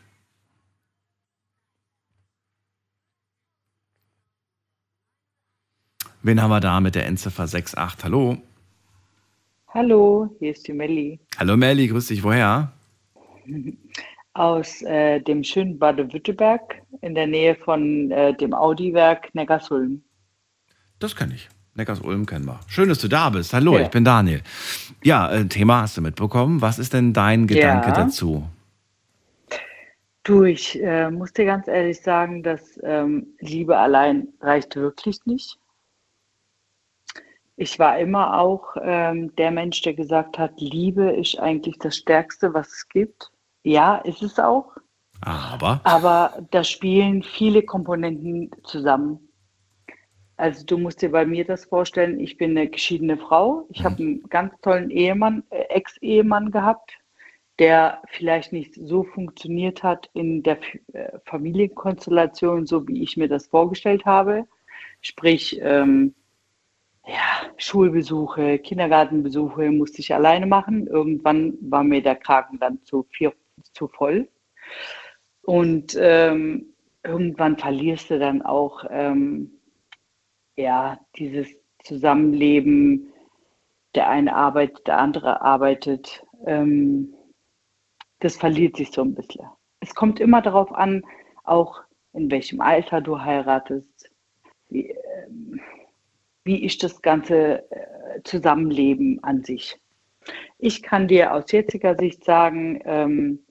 Wen 6.24 6.42
haben 6.42 6.52
wir 6.52 6.62
da 6.62 6.80
mit 6.80 6.96
der 6.96 7.06
Endziffer 7.06 7.44
68? 7.44 8.04
Hallo. 8.04 8.38
Hallo, 9.68 10.36
hier 10.40 10.52
ist 10.52 10.68
die 10.68 10.74
Melli 10.74 11.20
Hallo 11.38 11.58
Melli, 11.58 11.88
grüß 11.88 12.08
dich. 12.08 12.24
Woher? 12.24 12.72
aus 14.34 14.82
äh, 14.82 15.20
dem 15.20 15.44
schönen 15.44 15.78
Baden-Württemberg 15.78 16.82
in 17.02 17.14
der 17.16 17.28
Nähe 17.28 17.56
von 17.56 18.12
äh, 18.12 18.36
dem 18.36 18.54
Audi-Werk 18.54 19.34
Neckarsulm. 19.36 20.02
Das 21.04 21.18
kenne 21.18 21.34
ich. 21.34 21.50
Neckars-Ulm 21.76 22.26
kennen 22.26 22.46
wir. 22.46 22.62
Schön, 22.68 22.88
dass 22.88 23.00
du 23.00 23.10
da 23.10 23.30
bist. 23.30 23.52
Hallo, 23.54 23.78
Ja. 23.78 23.82
ich 23.84 23.90
bin 23.90 24.06
Daniel. 24.06 24.42
Ja, 25.04 25.30
äh, 25.34 25.46
Thema 25.50 25.82
hast 25.82 25.98
du 25.98 26.02
mitbekommen. 26.02 26.62
Was 26.62 26.80
ist 26.80 26.94
denn 26.94 27.12
dein 27.12 27.46
Gedanke 27.46 27.90
Ja. 27.90 27.94
dazu? 27.94 28.48
Du, 30.24 30.44
ich 30.44 30.82
äh, 30.82 31.12
muss 31.12 31.34
dir 31.34 31.44
ganz 31.44 31.68
ehrlich 31.68 32.00
sagen, 32.00 32.42
dass 32.42 32.80
ähm, 32.84 33.28
Liebe 33.42 33.78
allein 33.78 34.30
reicht 34.40 34.78
wirklich 34.78 35.20
nicht. 35.26 35.60
Ich 37.58 37.78
war 37.80 38.00
immer 38.00 38.40
auch 38.40 38.78
ähm, 38.82 39.36
der 39.36 39.52
Mensch, 39.52 39.82
der 39.82 39.96
gesagt 39.96 40.38
hat, 40.40 40.54
Liebe 40.62 41.12
ist 41.12 41.38
eigentlich 41.38 41.78
das 41.80 41.98
Stärkste, 41.98 42.54
was 42.54 42.70
es 42.70 42.88
gibt. 42.88 43.30
Ja, 43.64 43.98
ist 43.98 44.24
es 44.24 44.40
auch. 44.40 44.72
Aber 45.20 45.82
Aber 45.84 46.48
da 46.52 46.64
spielen 46.64 47.24
viele 47.24 47.62
Komponenten 47.64 48.52
zusammen. 48.64 49.20
Also 50.36 50.66
du 50.66 50.78
musst 50.78 51.02
dir 51.02 51.12
bei 51.12 51.26
mir 51.26 51.46
das 51.46 51.66
vorstellen, 51.66 52.20
ich 52.20 52.38
bin 52.38 52.52
eine 52.52 52.68
geschiedene 52.68 53.18
Frau. 53.18 53.68
Ich 53.70 53.84
habe 53.84 53.98
einen 53.98 54.24
ganz 54.30 54.54
tollen 54.62 54.90
Ehemann, 54.90 55.44
äh, 55.52 55.64
Ex-Ehemann 55.70 56.52
gehabt, 56.52 56.98
der 57.60 58.02
vielleicht 58.10 58.52
nicht 58.52 58.74
so 58.76 59.04
funktioniert 59.04 59.84
hat 59.84 60.10
in 60.14 60.42
der 60.42 60.58
äh, 60.94 61.20
Familienkonstellation, 61.26 62.66
so 62.66 62.88
wie 62.88 63.04
ich 63.04 63.16
mir 63.16 63.28
das 63.28 63.48
vorgestellt 63.48 64.06
habe. 64.06 64.48
Sprich, 65.02 65.60
ähm, 65.62 66.16
ja, 67.06 67.52
Schulbesuche, 67.58 68.58
Kindergartenbesuche 68.60 69.72
musste 69.72 70.00
ich 70.00 70.14
alleine 70.14 70.48
machen. 70.48 70.88
Irgendwann 70.88 71.58
war 71.62 71.84
mir 71.84 72.02
der 72.02 72.16
Kragen 72.16 72.58
dann 72.60 72.82
zu, 72.84 73.06
viel, 73.12 73.34
zu 73.74 73.88
voll. 73.88 74.30
Und 75.44 75.96
ähm, 76.00 76.74
irgendwann 77.04 77.58
verlierst 77.58 78.10
du 78.10 78.18
dann 78.18 78.42
auch 78.42 78.86
ähm, 78.90 79.53
ja, 80.56 81.00
dieses 81.18 81.48
Zusammenleben. 81.84 83.14
Der 83.96 84.10
eine 84.10 84.36
arbeitet, 84.36 84.88
der 84.88 84.98
andere 84.98 85.42
arbeitet. 85.42 86.26
Ähm, 86.46 87.14
das 88.20 88.38
verliert 88.38 88.78
sich 88.78 88.92
so 88.92 89.02
ein 89.02 89.14
bisschen. 89.14 89.46
Es 89.82 89.94
kommt 89.94 90.20
immer 90.20 90.42
darauf 90.42 90.72
an, 90.72 91.04
auch 91.44 91.82
in 92.14 92.32
welchem 92.32 92.62
Alter 92.62 93.02
du 93.02 93.20
heiratest, 93.20 94.10
wie, 94.70 94.90
ähm, 94.90 95.60
wie 96.44 96.64
ist 96.64 96.84
das 96.84 97.02
ganze 97.02 97.70
äh, 97.72 98.22
Zusammenleben 98.24 99.24
an 99.24 99.44
sich. 99.44 99.78
Ich 100.58 100.82
kann 100.82 101.08
dir 101.08 101.34
aus 101.34 101.52
jetziger 101.52 101.96
Sicht 101.96 102.24
sagen, 102.24 102.82
ähm, 102.86 103.46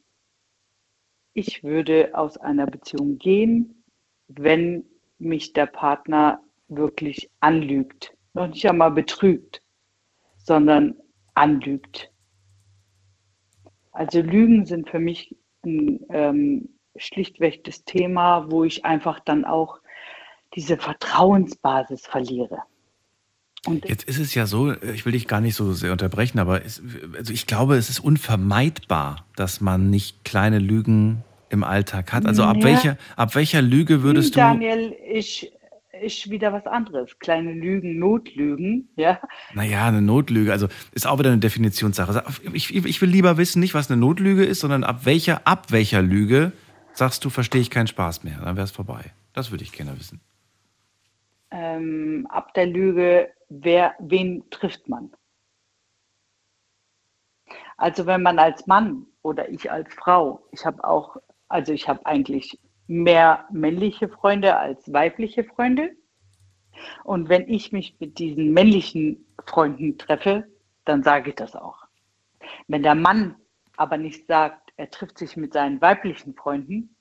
ich 1.35 1.65
würde 1.65 2.11
aus 2.15 2.37
einer 2.39 2.67
Beziehung 2.67 3.19
gehen, 3.19 3.85
wenn 4.29 4.85
mich 5.19 5.53
der 5.53 5.67
Partner 5.67 6.43
wirklich 6.77 7.31
anlügt. 7.41 8.15
Noch 8.35 8.49
nicht 8.49 8.69
einmal 8.69 8.91
betrügt, 8.91 9.63
sondern 10.39 10.95
anlügt. 11.35 12.11
Also 13.93 14.21
Lügen 14.21 14.65
sind 14.65 14.89
für 14.89 14.99
mich 14.99 15.37
ein 15.65 16.01
ähm, 16.11 16.69
schlichtweg 16.97 17.65
das 17.65 17.85
Thema, 17.85 18.51
wo 18.51 18.65
ich 18.65 18.85
einfach 18.85 19.21
dann 19.21 19.45
auch 19.45 19.79
diese 20.55 20.77
Vertrauensbasis 20.77 22.07
verliere. 22.07 22.59
Und 23.65 23.89
Jetzt 23.89 24.05
ist 24.05 24.19
es 24.19 24.35
ja 24.35 24.47
so, 24.47 24.73
ich 24.73 25.07
will 25.07 25.13
dich 25.13 25.29
gar 25.29 25.41
nicht 25.41 25.55
so 25.55 25.73
sehr 25.73 25.93
unterbrechen, 25.93 26.41
aber 26.41 26.65
es, 26.65 26.83
also 27.17 27.33
ich 27.33 27.47
glaube, 27.47 27.77
es 27.77 27.91
ist 27.91 28.01
unvermeidbar, 28.01 29.25
dass 29.37 29.61
man 29.61 29.89
nicht 29.89 30.25
kleine 30.25 30.59
Lügen 30.59 31.23
im 31.49 31.63
Alltag 31.63 32.13
hat. 32.13 32.27
Also 32.27 32.43
ab, 32.43 32.57
ja. 32.57 32.65
welcher, 32.65 32.99
ab 33.15 33.35
welcher 33.37 33.63
Lüge 33.63 34.03
würdest 34.03 34.37
Daniel, 34.37 34.91
du. 34.91 34.97
Daniel, 34.97 35.17
ich, 35.17 35.53
ist 36.03 36.31
wieder 36.31 36.53
was 36.53 36.67
anderes. 36.67 37.19
Kleine 37.19 37.53
Lügen, 37.53 37.99
Notlügen, 37.99 38.89
ja. 38.97 39.21
Naja, 39.55 39.87
eine 39.87 40.03
Notlüge, 40.03 40.53
also 40.53 40.69
ist 40.93 41.07
auch 41.07 41.19
wieder 41.19 41.31
eine 41.31 41.41
Definitionssache. 41.41 42.25
Ich, 42.53 42.75
ich 42.75 43.01
will 43.01 43.09
lieber 43.09 43.37
wissen, 43.39 43.61
nicht 43.61 43.75
was 43.75 43.91
eine 43.91 44.01
Notlüge 44.01 44.45
ist, 44.45 44.61
sondern 44.61 44.85
ab 44.85 45.05
welcher, 45.05 45.47
ab 45.47 45.71
welcher 45.71 46.03
Lüge 46.03 46.53
sagst 46.93 47.25
du, 47.25 47.31
verstehe 47.31 47.61
ich 47.61 47.71
keinen 47.71 47.87
Spaß 47.87 48.25
mehr. 48.25 48.41
Dann 48.45 48.57
wäre 48.57 48.65
es 48.65 48.71
vorbei. 48.71 49.13
Das 49.33 49.51
würde 49.51 49.65
ich 49.65 49.73
gerne 49.73 49.99
wissen. 49.99 50.21
Ähm, 51.51 52.27
ab 52.31 52.55
der 52.55 52.67
Lüge 52.67 53.29
wer, 53.61 53.95
wen 53.99 54.49
trifft 54.51 54.89
man? 54.89 55.13
Also 57.77 58.07
wenn 58.07 58.23
man 58.23 58.39
als 58.39 58.67
Mann 58.67 59.07
oder 59.23 59.49
ich 59.49 59.71
als 59.71 59.93
Frau, 59.95 60.43
ich 60.53 60.65
habe 60.65 60.83
auch, 60.85 61.17
also 61.49 61.73
ich 61.73 61.89
habe 61.89 62.05
eigentlich 62.07 62.59
mehr 62.93 63.47
männliche 63.51 64.09
Freunde 64.09 64.57
als 64.57 64.93
weibliche 64.93 65.45
Freunde. 65.45 65.91
Und 67.05 67.29
wenn 67.29 67.49
ich 67.49 67.73
mich 67.73 67.97
mit 68.01 68.19
diesen 68.19 68.53
männlichen 68.53 69.25
Freunden 69.47 69.99
treffe, 69.99 70.47
dann 70.85 71.03
sage 71.03 71.31
ich 71.31 71.37
das 71.37 71.55
auch. 71.55 71.85
Wenn 72.69 72.83
der 72.83 72.95
Mann 72.95 73.37
aber 73.77 73.97
nicht 73.97 74.27
sagt, 74.27 74.73
er 74.77 74.91
trifft 74.91 75.19
sich 75.19 75.37
mit 75.37 75.53
seinen 75.53 75.81
weiblichen 75.81 76.35
Freunden, 76.35 76.95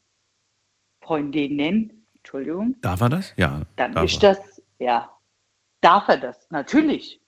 Freundinnen, 1.01 2.05
Entschuldigung. 2.15 2.76
Darf 2.81 3.01
er 3.01 3.09
das? 3.09 3.34
Ja. 3.38 3.61
Dann 3.76 3.97
ist 3.97 4.23
er. 4.23 4.35
das, 4.35 4.61
ja, 4.80 5.09
darf 5.81 6.07
er 6.07 6.18
das, 6.18 6.49
natürlich. 6.51 7.19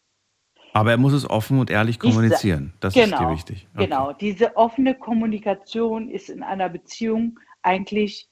Aber 0.73 0.91
er 0.91 0.97
muss 0.97 1.13
es 1.13 1.29
offen 1.29 1.59
und 1.59 1.69
ehrlich 1.69 1.99
kommunizieren. 1.99 2.73
Das 2.79 2.93
genau, 2.93 3.15
ist 3.15 3.19
dir 3.19 3.29
wichtig. 3.31 3.67
Okay. 3.73 3.85
Genau, 3.85 4.13
diese 4.13 4.55
offene 4.57 4.95
Kommunikation 4.95 6.09
ist 6.09 6.29
in 6.29 6.43
einer 6.43 6.69
Beziehung 6.69 7.39
eigentlich 7.61 8.29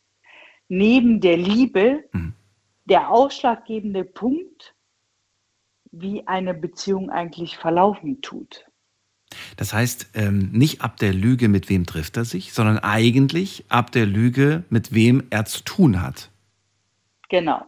neben 0.72 1.20
der 1.20 1.36
Liebe 1.36 2.06
mhm. 2.14 2.34
der 2.86 3.10
ausschlaggebende 3.10 4.06
Punkt, 4.06 4.74
wie 5.92 6.26
eine 6.28 6.54
Beziehung 6.54 7.10
eigentlich 7.10 7.58
verlaufen 7.58 8.22
tut. 8.22 8.66
Das 9.58 9.74
heißt, 9.74 10.12
ähm, 10.14 10.50
nicht 10.54 10.82
ab 10.82 10.96
der 10.98 11.14
Lüge, 11.14 11.50
mit 11.50 11.70
wem 11.70 11.86
trifft 11.86 12.16
er 12.16 12.24
sich, 12.24 12.54
sondern 12.54 12.80
eigentlich 12.80 13.66
ab 13.68 13.92
der 13.92 14.06
Lüge, 14.06 14.64
mit 14.70 14.94
wem 14.94 15.24
er 15.30 15.44
zu 15.44 15.62
tun 15.64 16.02
hat. 16.02 16.32
Genau. 17.30 17.66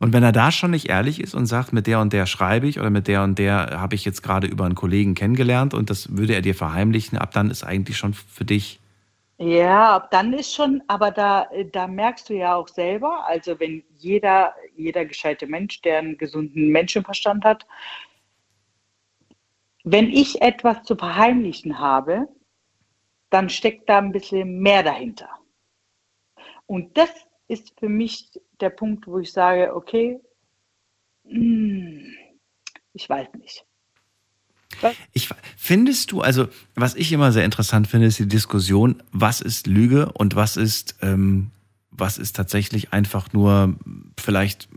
Und 0.00 0.12
wenn 0.12 0.24
er 0.24 0.32
da 0.32 0.50
schon 0.50 0.72
nicht 0.72 0.88
ehrlich 0.88 1.20
ist 1.20 1.34
und 1.34 1.46
sagt, 1.46 1.72
mit 1.72 1.86
der 1.86 2.00
und 2.00 2.12
der 2.12 2.26
schreibe 2.26 2.66
ich 2.66 2.80
oder 2.80 2.90
mit 2.90 3.06
der 3.06 3.22
und 3.22 3.38
der 3.38 3.80
habe 3.80 3.94
ich 3.94 4.04
jetzt 4.04 4.22
gerade 4.22 4.48
über 4.48 4.64
einen 4.64 4.74
Kollegen 4.74 5.14
kennengelernt 5.14 5.74
und 5.74 5.90
das 5.90 6.16
würde 6.16 6.34
er 6.34 6.42
dir 6.42 6.56
verheimlichen, 6.56 7.18
ab 7.18 7.30
dann 7.32 7.50
ist 7.50 7.62
eigentlich 7.62 7.96
schon 7.96 8.14
für 8.14 8.44
dich. 8.44 8.80
Ja, 9.38 10.08
dann 10.10 10.32
ist 10.32 10.54
schon, 10.54 10.82
aber 10.88 11.10
da, 11.10 11.50
da 11.72 11.86
merkst 11.86 12.30
du 12.30 12.34
ja 12.34 12.54
auch 12.56 12.68
selber, 12.68 13.26
also 13.26 13.60
wenn 13.60 13.84
jeder, 13.98 14.54
jeder 14.74 15.04
gescheite 15.04 15.46
Mensch, 15.46 15.82
der 15.82 15.98
einen 15.98 16.16
gesunden 16.16 16.70
Menschenverstand 16.70 17.44
hat, 17.44 17.66
wenn 19.84 20.10
ich 20.10 20.40
etwas 20.40 20.82
zu 20.84 20.96
verheimlichen 20.96 21.78
habe, 21.78 22.28
dann 23.28 23.50
steckt 23.50 23.88
da 23.90 23.98
ein 23.98 24.12
bisschen 24.12 24.60
mehr 24.60 24.82
dahinter. 24.82 25.28
Und 26.66 26.96
das 26.96 27.10
ist 27.46 27.78
für 27.78 27.88
mich 27.88 28.30
der 28.60 28.70
Punkt, 28.70 29.06
wo 29.06 29.18
ich 29.18 29.32
sage, 29.32 29.74
okay, 29.74 30.18
hm, 31.24 32.14
ich 32.94 33.08
weiß 33.08 33.34
nicht. 33.34 33.66
Ich, 35.12 35.28
findest 35.56 36.12
du, 36.12 36.20
also 36.20 36.48
was 36.74 36.94
ich 36.94 37.12
immer 37.12 37.32
sehr 37.32 37.44
interessant 37.44 37.86
finde, 37.86 38.06
ist 38.06 38.18
die 38.18 38.28
Diskussion, 38.28 39.02
was 39.12 39.40
ist 39.40 39.66
Lüge 39.66 40.12
und 40.12 40.36
was 40.36 40.56
ist, 40.56 40.96
ähm, 41.02 41.50
was 41.90 42.18
ist 42.18 42.36
tatsächlich 42.36 42.92
einfach 42.92 43.32
nur 43.32 43.74
vielleicht, 44.18 44.68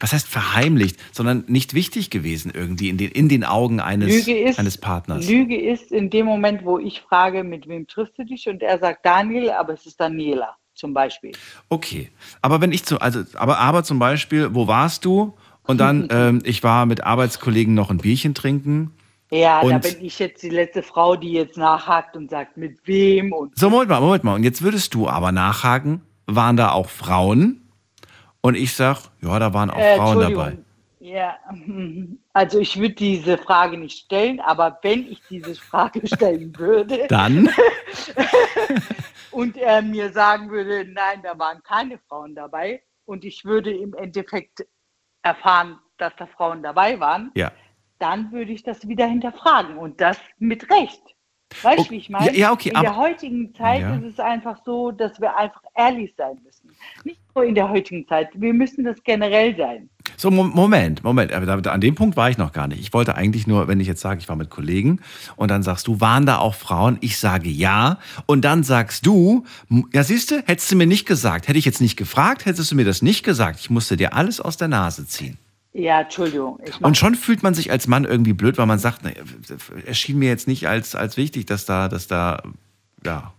was 0.00 0.12
heißt 0.12 0.28
verheimlicht, 0.28 0.98
sondern 1.12 1.44
nicht 1.46 1.74
wichtig 1.74 2.10
gewesen 2.10 2.52
irgendwie 2.54 2.88
in 2.88 2.98
den, 2.98 3.10
in 3.10 3.28
den 3.28 3.44
Augen 3.44 3.80
eines, 3.80 4.26
ist, 4.26 4.58
eines 4.58 4.78
Partners. 4.78 5.28
Lüge 5.28 5.60
ist 5.60 5.92
in 5.92 6.10
dem 6.10 6.26
Moment, 6.26 6.64
wo 6.64 6.78
ich 6.78 7.00
frage, 7.00 7.44
mit 7.44 7.68
wem 7.68 7.86
triffst 7.86 8.18
du 8.18 8.24
dich 8.24 8.48
und 8.48 8.62
er 8.62 8.78
sagt 8.78 9.04
Daniel, 9.04 9.50
aber 9.50 9.74
es 9.74 9.86
ist 9.86 10.00
Daniela 10.00 10.56
zum 10.76 10.92
Beispiel. 10.94 11.32
Okay, 11.68 12.10
aber 12.42 12.60
wenn 12.60 12.70
ich 12.70 12.84
zu, 12.84 13.00
also, 13.00 13.22
aber, 13.34 13.58
aber 13.58 13.82
zum 13.82 13.98
Beispiel, 13.98 14.54
wo 14.54 14.66
warst 14.66 15.04
du? 15.04 15.34
Und 15.64 15.78
dann, 15.78 16.08
ähm, 16.10 16.42
ich 16.44 16.62
war 16.62 16.86
mit 16.86 17.02
Arbeitskollegen 17.02 17.74
noch 17.74 17.90
ein 17.90 17.98
Bierchen 17.98 18.34
trinken. 18.34 18.92
Ja, 19.30 19.60
und 19.60 19.70
da 19.70 19.78
bin 19.78 20.04
ich 20.04 20.18
jetzt 20.18 20.42
die 20.42 20.50
letzte 20.50 20.82
Frau, 20.82 21.16
die 21.16 21.32
jetzt 21.32 21.56
nachhakt 21.56 22.16
und 22.16 22.30
sagt, 22.30 22.56
mit 22.56 22.78
wem 22.86 23.32
und. 23.32 23.58
So, 23.58 23.70
Moment 23.70 23.90
mal, 23.90 24.00
Moment 24.00 24.24
mal. 24.24 24.34
Und 24.34 24.44
jetzt 24.44 24.62
würdest 24.62 24.94
du 24.94 25.08
aber 25.08 25.32
nachhaken, 25.32 26.02
waren 26.26 26.56
da 26.56 26.72
auch 26.72 26.88
Frauen? 26.88 27.68
Und 28.40 28.54
ich 28.56 28.74
sag, 28.74 28.98
ja, 29.22 29.38
da 29.38 29.52
waren 29.52 29.70
auch 29.70 29.78
äh, 29.78 29.96
Frauen 29.96 30.20
dabei. 30.20 30.58
Ja, 31.00 31.36
also 32.32 32.58
ich 32.58 32.76
würde 32.78 32.94
diese 32.94 33.38
Frage 33.38 33.76
nicht 33.78 34.06
stellen, 34.06 34.40
aber 34.40 34.78
wenn 34.82 35.06
ich 35.06 35.20
diese 35.28 35.54
Frage 35.54 36.06
stellen 36.06 36.56
würde, 36.56 37.06
dann 37.08 37.48
und 39.30 39.56
er 39.56 39.82
mir 39.82 40.12
sagen 40.12 40.50
würde, 40.50 40.84
nein, 40.90 41.20
da 41.22 41.38
waren 41.38 41.62
keine 41.62 41.98
Frauen 42.08 42.34
dabei 42.34 42.82
und 43.04 43.24
ich 43.24 43.44
würde 43.44 43.72
im 43.72 43.94
Endeffekt 43.94 44.66
erfahren, 45.22 45.78
dass 45.98 46.12
da 46.16 46.26
Frauen 46.26 46.62
dabei 46.62 46.98
waren, 47.00 47.30
ja. 47.34 47.50
Dann 47.98 48.32
würde 48.32 48.52
ich 48.52 48.62
das 48.62 48.88
wieder 48.88 49.06
hinterfragen 49.06 49.78
und 49.78 50.00
das 50.00 50.18
mit 50.38 50.70
Recht. 50.70 51.02
Weißt 51.62 51.78
du, 51.78 51.82
okay. 51.82 51.90
wie 51.90 51.96
ich 51.96 52.10
meine? 52.10 52.26
Ja, 52.26 52.32
ja, 52.32 52.52
okay, 52.52 52.72
in 52.74 52.80
der 52.80 52.96
heutigen 52.96 53.54
Zeit 53.54 53.80
ja. 53.80 53.94
ist 53.96 54.04
es 54.04 54.20
einfach 54.20 54.58
so, 54.64 54.90
dass 54.90 55.20
wir 55.20 55.36
einfach 55.36 55.62
ehrlich 55.76 56.12
sein 56.16 56.38
müssen. 56.44 56.70
Nicht 57.04 57.20
nur 57.34 57.44
in 57.44 57.54
der 57.54 57.68
heutigen 57.68 58.06
Zeit, 58.08 58.28
wir 58.34 58.52
müssen 58.52 58.84
das 58.84 59.02
generell 59.04 59.56
sein. 59.56 59.88
So, 60.16 60.30
Moment, 60.30 61.04
Moment, 61.04 61.32
aber 61.32 61.72
an 61.72 61.80
dem 61.80 61.94
Punkt 61.94 62.16
war 62.16 62.30
ich 62.30 62.38
noch 62.38 62.52
gar 62.52 62.66
nicht. 62.66 62.80
Ich 62.80 62.92
wollte 62.92 63.14
eigentlich 63.14 63.46
nur, 63.46 63.68
wenn 63.68 63.80
ich 63.80 63.86
jetzt 63.86 64.00
sage, 64.00 64.18
ich 64.18 64.28
war 64.28 64.36
mit 64.36 64.50
Kollegen 64.50 65.00
und 65.36 65.50
dann 65.50 65.62
sagst 65.62 65.86
du, 65.86 66.00
waren 66.00 66.26
da 66.26 66.38
auch 66.38 66.54
Frauen? 66.54 66.98
Ich 67.00 67.18
sage 67.18 67.48
ja. 67.48 67.98
Und 68.26 68.44
dann 68.44 68.62
sagst 68.64 69.06
du, 69.06 69.44
ja 69.92 70.02
siehst 70.02 70.32
du, 70.32 70.42
hättest 70.46 70.70
du 70.72 70.76
mir 70.76 70.86
nicht 70.86 71.06
gesagt, 71.06 71.48
hätte 71.48 71.58
ich 71.58 71.64
jetzt 71.64 71.80
nicht 71.80 71.96
gefragt, 71.96 72.44
hättest 72.44 72.72
du 72.72 72.76
mir 72.76 72.84
das 72.84 73.02
nicht 73.02 73.24
gesagt. 73.24 73.60
Ich 73.60 73.70
musste 73.70 73.96
dir 73.96 74.14
alles 74.14 74.40
aus 74.40 74.56
der 74.56 74.68
Nase 74.68 75.06
ziehen. 75.06 75.38
Ja, 75.78 76.00
Entschuldigung. 76.00 76.58
Und 76.80 76.96
schon 76.96 77.14
fühlt 77.14 77.42
man 77.42 77.52
sich 77.52 77.70
als 77.70 77.86
Mann 77.86 78.06
irgendwie 78.06 78.32
blöd, 78.32 78.56
weil 78.56 78.64
man 78.64 78.78
sagt, 78.78 79.00
na, 79.02 79.10
erschien 79.84 80.18
mir 80.18 80.30
jetzt 80.30 80.48
nicht 80.48 80.66
als, 80.66 80.94
als 80.94 81.18
wichtig, 81.18 81.44
dass 81.44 81.66
da, 81.66 81.88
dass 81.88 82.06
da, 82.06 82.42
ja. 83.04 83.34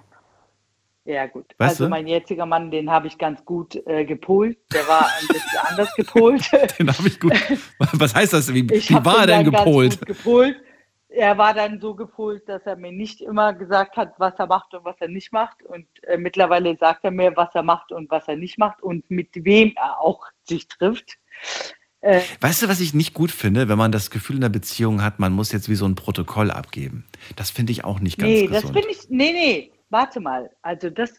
Ja, 1.04 1.26
gut. 1.26 1.46
Weißt 1.58 1.72
also 1.72 1.86
du? 1.86 1.90
mein 1.90 2.06
jetziger 2.06 2.46
Mann, 2.46 2.70
den 2.70 2.92
habe 2.92 3.08
ich 3.08 3.18
ganz 3.18 3.44
gut 3.44 3.76
äh, 3.88 4.06
gepolt. 4.06 4.60
Der 4.72 4.88
war 4.88 5.08
ein 5.08 5.28
bisschen 5.28 5.60
anders 5.68 5.92
gepolt. 5.96 6.52
den 6.80 6.96
habe 6.96 7.08
ich 7.08 7.20
gut. 7.20 7.34
Was 7.94 8.14
heißt 8.14 8.34
das? 8.34 8.54
Wie, 8.54 8.70
wie 8.70 9.06
war 9.06 9.22
er 9.22 9.28
denn 9.28 9.44
gepolt? 9.44 10.06
gepolt? 10.06 10.58
Er 11.10 11.40
war 11.40 11.56
dann 11.56 11.80
so 11.80 11.96
gepolt, 11.96 12.48
dass 12.48 12.62
er 12.66 12.76
mir 12.76 12.92
nicht 12.92 13.22
immer 13.22 13.54
gesagt 13.54 13.98
hat, 13.98 14.14
was 14.20 14.34
er 14.38 14.46
macht 14.46 14.76
und 14.76 14.86
was 14.86 14.98
er 15.00 15.08
nicht 15.08 15.32
macht. 15.32 15.64
Und 15.64 15.88
äh, 16.04 16.18
mittlerweile 16.18 16.78
sagt 16.78 17.04
er 17.04 17.12
mir, 17.12 17.36
was 17.36 17.56
er 17.56 17.64
macht 17.64 17.92
und 17.92 18.12
was 18.12 18.28
er 18.28 18.36
nicht 18.36 18.60
macht 18.60 18.84
und 18.84 19.10
mit 19.10 19.30
wem 19.34 19.74
er 19.76 20.00
auch 20.00 20.28
sich 20.44 20.68
trifft. 20.68 21.18
Äh, 22.02 22.22
Weißt 22.42 22.62
du, 22.62 22.68
was 22.68 22.80
ich 22.80 22.94
nicht 22.94 23.14
gut 23.14 23.32
finde, 23.32 23.70
wenn 23.70 23.78
man 23.78 23.92
das 23.92 24.12
Gefühl 24.12 24.36
in 24.36 24.42
der 24.42 24.50
Beziehung 24.50 25.02
hat, 25.02 25.20
man 25.20 25.34
muss 25.34 25.52
jetzt 25.52 25.68
wie 25.68 25.76
so 25.76 25.86
ein 25.86 25.96
Protokoll 25.96 26.52
abgeben? 26.52 27.06
Das 27.36 27.50
finde 27.50 27.72
ich 27.72 27.84
auch 27.84 28.00
nicht 28.00 28.18
ganz 28.20 28.30
nee, 28.30 28.48
das 28.48 28.62
gesund. 28.62 28.80
finde 28.80 28.92
ich, 28.92 29.10
nee, 29.10 29.32
nee, 29.32 29.72
warte 29.90 30.20
mal. 30.20 30.52
Also 30.62 30.90
das, 30.90 31.14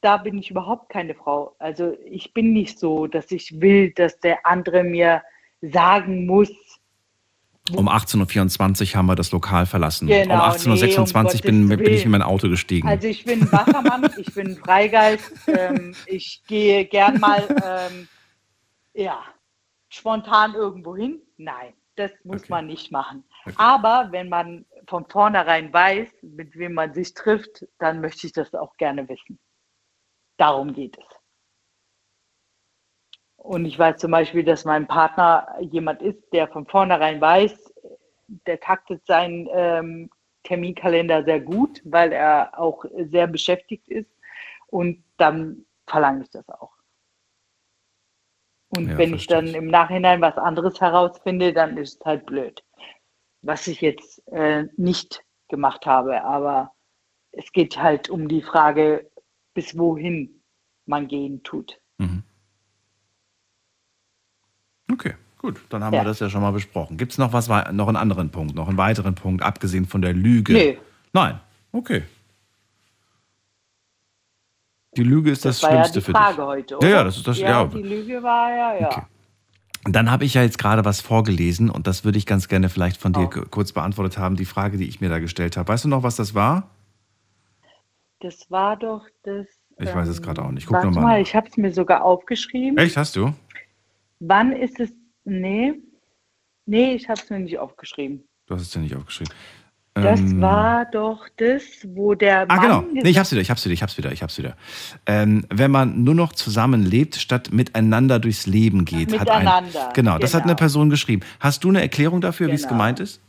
da 0.00 0.16
bin 0.16 0.38
ich 0.38 0.50
überhaupt 0.50 0.88
keine 0.88 1.14
Frau. 1.14 1.54
Also 1.58 1.96
ich 2.10 2.32
bin 2.32 2.52
nicht 2.52 2.78
so, 2.78 3.06
dass 3.06 3.30
ich 3.30 3.60
will, 3.60 3.90
dass 3.92 4.18
der 4.20 4.46
andere 4.46 4.84
mir 4.84 5.22
sagen 5.60 6.26
muss, 6.26 6.50
um 7.70 7.88
18.24 7.88 8.90
Uhr 8.90 8.98
haben 8.98 9.06
wir 9.06 9.14
das 9.14 9.30
Lokal 9.30 9.66
verlassen. 9.66 10.08
Genau, 10.08 10.34
um 10.34 10.40
18.26 10.40 11.44
Uhr 11.44 11.52
nee, 11.52 11.62
um 11.62 11.68
bin, 11.68 11.78
bin 11.78 11.94
ich 11.94 12.04
in 12.04 12.10
mein 12.10 12.22
Auto 12.22 12.48
gestiegen. 12.48 12.88
Also 12.88 13.06
ich 13.06 13.24
bin 13.24 13.42
ein 13.42 13.52
Wassermann, 13.52 14.10
ich 14.18 14.34
bin 14.34 14.56
Freigeist, 14.56 15.32
ähm, 15.46 15.94
ich 16.06 16.42
gehe 16.48 16.84
gern 16.84 17.20
mal 17.20 17.44
ähm, 17.64 18.08
ja, 18.94 19.20
spontan 19.92 20.54
irgendwo 20.54 20.96
hin. 20.96 21.20
Nein, 21.36 21.74
das 21.96 22.10
muss 22.24 22.48
man 22.48 22.66
nicht 22.66 22.90
machen. 22.90 23.24
Aber 23.56 24.08
wenn 24.10 24.28
man 24.28 24.64
von 24.88 25.06
vornherein 25.06 25.72
weiß, 25.72 26.08
mit 26.22 26.56
wem 26.56 26.74
man 26.74 26.94
sich 26.94 27.14
trifft, 27.14 27.66
dann 27.78 28.00
möchte 28.00 28.26
ich 28.26 28.32
das 28.32 28.54
auch 28.54 28.76
gerne 28.76 29.08
wissen. 29.08 29.38
Darum 30.38 30.72
geht 30.72 30.98
es. 30.98 31.04
Und 33.36 33.66
ich 33.66 33.78
weiß 33.78 33.98
zum 33.98 34.12
Beispiel, 34.12 34.44
dass 34.44 34.64
mein 34.64 34.86
Partner 34.86 35.46
jemand 35.60 36.00
ist, 36.00 36.32
der 36.32 36.48
von 36.48 36.66
vornherein 36.66 37.20
weiß, 37.20 37.74
der 38.46 38.60
taktet 38.60 39.04
seinen 39.06 39.48
ähm, 39.52 40.10
Terminkalender 40.44 41.24
sehr 41.24 41.40
gut, 41.40 41.82
weil 41.84 42.12
er 42.12 42.58
auch 42.58 42.84
sehr 43.10 43.26
beschäftigt 43.26 43.88
ist. 43.88 44.10
Und 44.68 45.04
dann 45.18 45.66
verlange 45.86 46.22
ich 46.22 46.30
das 46.30 46.48
auch. 46.48 46.72
Und 48.74 48.88
Ja, 48.88 48.98
wenn 48.98 49.14
ich 49.14 49.26
dann 49.26 49.48
im 49.48 49.66
Nachhinein 49.66 50.20
was 50.20 50.36
anderes 50.36 50.80
herausfinde, 50.80 51.52
dann 51.52 51.76
ist 51.76 52.00
es 52.00 52.06
halt 52.06 52.26
blöd. 52.26 52.62
Was 53.42 53.66
ich 53.66 53.80
jetzt 53.80 54.26
äh, 54.28 54.64
nicht 54.76 55.22
gemacht 55.48 55.84
habe. 55.86 56.24
Aber 56.24 56.72
es 57.32 57.52
geht 57.52 57.76
halt 57.76 58.08
um 58.08 58.28
die 58.28 58.42
Frage, 58.42 59.10
bis 59.54 59.76
wohin 59.76 60.42
man 60.86 61.06
gehen 61.08 61.42
tut. 61.42 61.78
Okay, 64.90 65.14
gut, 65.38 65.60
dann 65.70 65.82
haben 65.84 65.94
Ja. 65.94 66.00
wir 66.00 66.04
das 66.04 66.20
ja 66.20 66.28
schon 66.28 66.42
mal 66.42 66.50
besprochen. 66.50 66.96
Gibt 66.98 67.12
es 67.12 67.18
noch 67.18 67.32
was, 67.32 67.48
noch 67.48 67.88
einen 67.88 67.96
anderen 67.96 68.30
Punkt, 68.30 68.54
noch 68.54 68.68
einen 68.68 68.76
weiteren 68.76 69.14
Punkt, 69.14 69.42
abgesehen 69.42 69.86
von 69.86 70.02
der 70.02 70.12
Lüge? 70.12 70.52
Nee. 70.52 70.78
Nein, 71.12 71.40
okay. 71.72 72.02
Die 74.96 75.02
Lüge 75.04 75.30
ist 75.30 75.44
das, 75.44 75.60
Das, 75.60 75.62
war 75.62 75.70
ja 75.70 75.76
Schlimmste 75.84 75.98
die 76.00 76.04
für 76.04 76.12
Frage 76.12 76.36
dich. 76.36 76.44
heute, 76.44 76.74
Ja, 76.74 76.78
oder? 76.78 76.88
ja, 76.88 77.04
das 77.04 77.16
ist 77.16 77.26
das. 77.26 77.38
Ja, 77.38 77.48
Ja, 77.48 77.64
die 77.64 77.82
Lüge 77.82 78.22
war 78.22 78.50
ja, 78.54 78.78
ja. 78.80 79.08
Dann 79.84 80.10
habe 80.10 80.24
ich 80.24 80.34
ja 80.34 80.42
jetzt 80.42 80.58
gerade 80.58 80.84
was 80.84 81.00
vorgelesen 81.00 81.68
und 81.70 81.86
das 81.86 82.04
würde 82.04 82.16
ich 82.18 82.26
ganz 82.26 82.46
gerne 82.48 82.68
vielleicht 82.68 82.98
von 83.00 83.16
Oh. 83.16 83.20
dir 83.20 83.28
k- 83.28 83.44
kurz 83.50 83.72
beantwortet 83.72 84.16
haben, 84.18 84.36
die 84.36 84.44
Frage, 84.44 84.76
die 84.76 84.86
ich 84.88 85.00
mir 85.00 85.08
da 85.08 85.18
gestellt 85.18 85.56
habe. 85.56 85.68
Weißt 85.68 85.84
du 85.84 85.88
noch, 85.88 86.02
was 86.04 86.16
das 86.16 86.34
war? 86.34 86.68
Das 88.20 88.48
war 88.50 88.76
doch 88.76 89.04
das. 89.24 89.46
Ich 89.78 89.92
weiß 89.92 90.06
es 90.06 90.22
gerade 90.22 90.42
auch 90.44 90.50
nicht. 90.52 90.66
Guck 90.66 90.74
Warte 90.76 90.86
nochmal. 90.88 91.04
mal, 91.04 91.20
ich 91.22 91.34
habe 91.34 91.48
es 91.48 91.56
mir 91.56 91.72
sogar 91.72 92.04
aufgeschrieben. 92.04 92.78
Echt, 92.78 92.96
hast 92.96 93.16
du? 93.16 93.34
Wann 94.20 94.52
ist 94.52 94.78
es? 94.78 94.92
Nee. 95.24 95.74
Nee, 96.66 96.92
ich 96.94 97.08
habe 97.08 97.20
es 97.20 97.28
mir 97.30 97.40
nicht 97.40 97.58
aufgeschrieben. 97.58 98.22
Du 98.46 98.54
hast 98.54 98.62
es 98.62 98.74
ja 98.74 98.80
nicht 98.80 98.94
aufgeschrieben. 98.94 99.32
Das 99.94 100.20
Ähm, 100.20 100.40
war 100.40 100.86
doch 100.86 101.28
das, 101.36 101.62
wo 101.84 102.14
der 102.14 102.50
Ah, 102.50 102.56
Mann 102.56 102.60
genau. 102.60 102.82
gesagt 102.82 103.04
Nee, 103.04 103.10
ich 103.10 103.18
hab's 103.18 103.30
wieder, 103.32 103.42
ich 103.42 103.50
hab's 103.50 103.64
wieder, 103.64 103.74
ich 103.74 103.82
hab's 103.82 103.98
wieder, 103.98 104.12
ich 104.12 104.22
hab's 104.22 104.38
wieder. 104.38 104.56
Ähm, 105.06 105.44
wenn 105.50 105.70
man 105.70 106.02
nur 106.02 106.14
noch 106.14 106.32
zusammenlebt, 106.32 107.16
statt 107.16 107.52
miteinander 107.52 108.18
durchs 108.18 108.46
Leben 108.46 108.84
geht, 108.86 109.18
hat 109.18 109.30
ein. 109.30 109.44
Miteinander, 109.44 109.90
Genau, 109.94 110.18
das 110.18 110.32
hat 110.34 110.42
eine 110.44 110.52
genau. 110.52 110.58
Person 110.58 110.90
geschrieben. 110.90 111.22
Hast 111.40 111.62
du 111.64 111.68
eine 111.68 111.82
Erklärung 111.82 112.20
dafür, 112.22 112.50
wie 112.50 112.54
es 112.54 112.62
Genau. 112.62 112.74
gemeint 112.74 113.00
ist? 113.00 113.20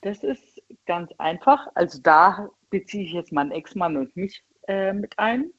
Das 0.00 0.22
ist 0.24 0.60
ganz 0.86 1.12
einfach. 1.18 1.68
Also 1.74 2.00
da 2.02 2.48
beziehe 2.70 3.04
ich 3.04 3.12
jetzt 3.12 3.32
meinen 3.32 3.52
Ex-Mann 3.52 3.96
und 3.96 4.14
mich 4.16 4.42
äh, 4.66 4.92
mit 4.92 5.18
ein. 5.18 5.50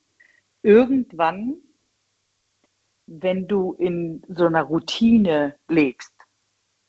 Irgendwann, 0.61 1.55
wenn 3.07 3.47
du 3.47 3.73
in 3.73 4.21
so 4.27 4.45
einer 4.45 4.63
Routine 4.63 5.55
lebst, 5.69 6.11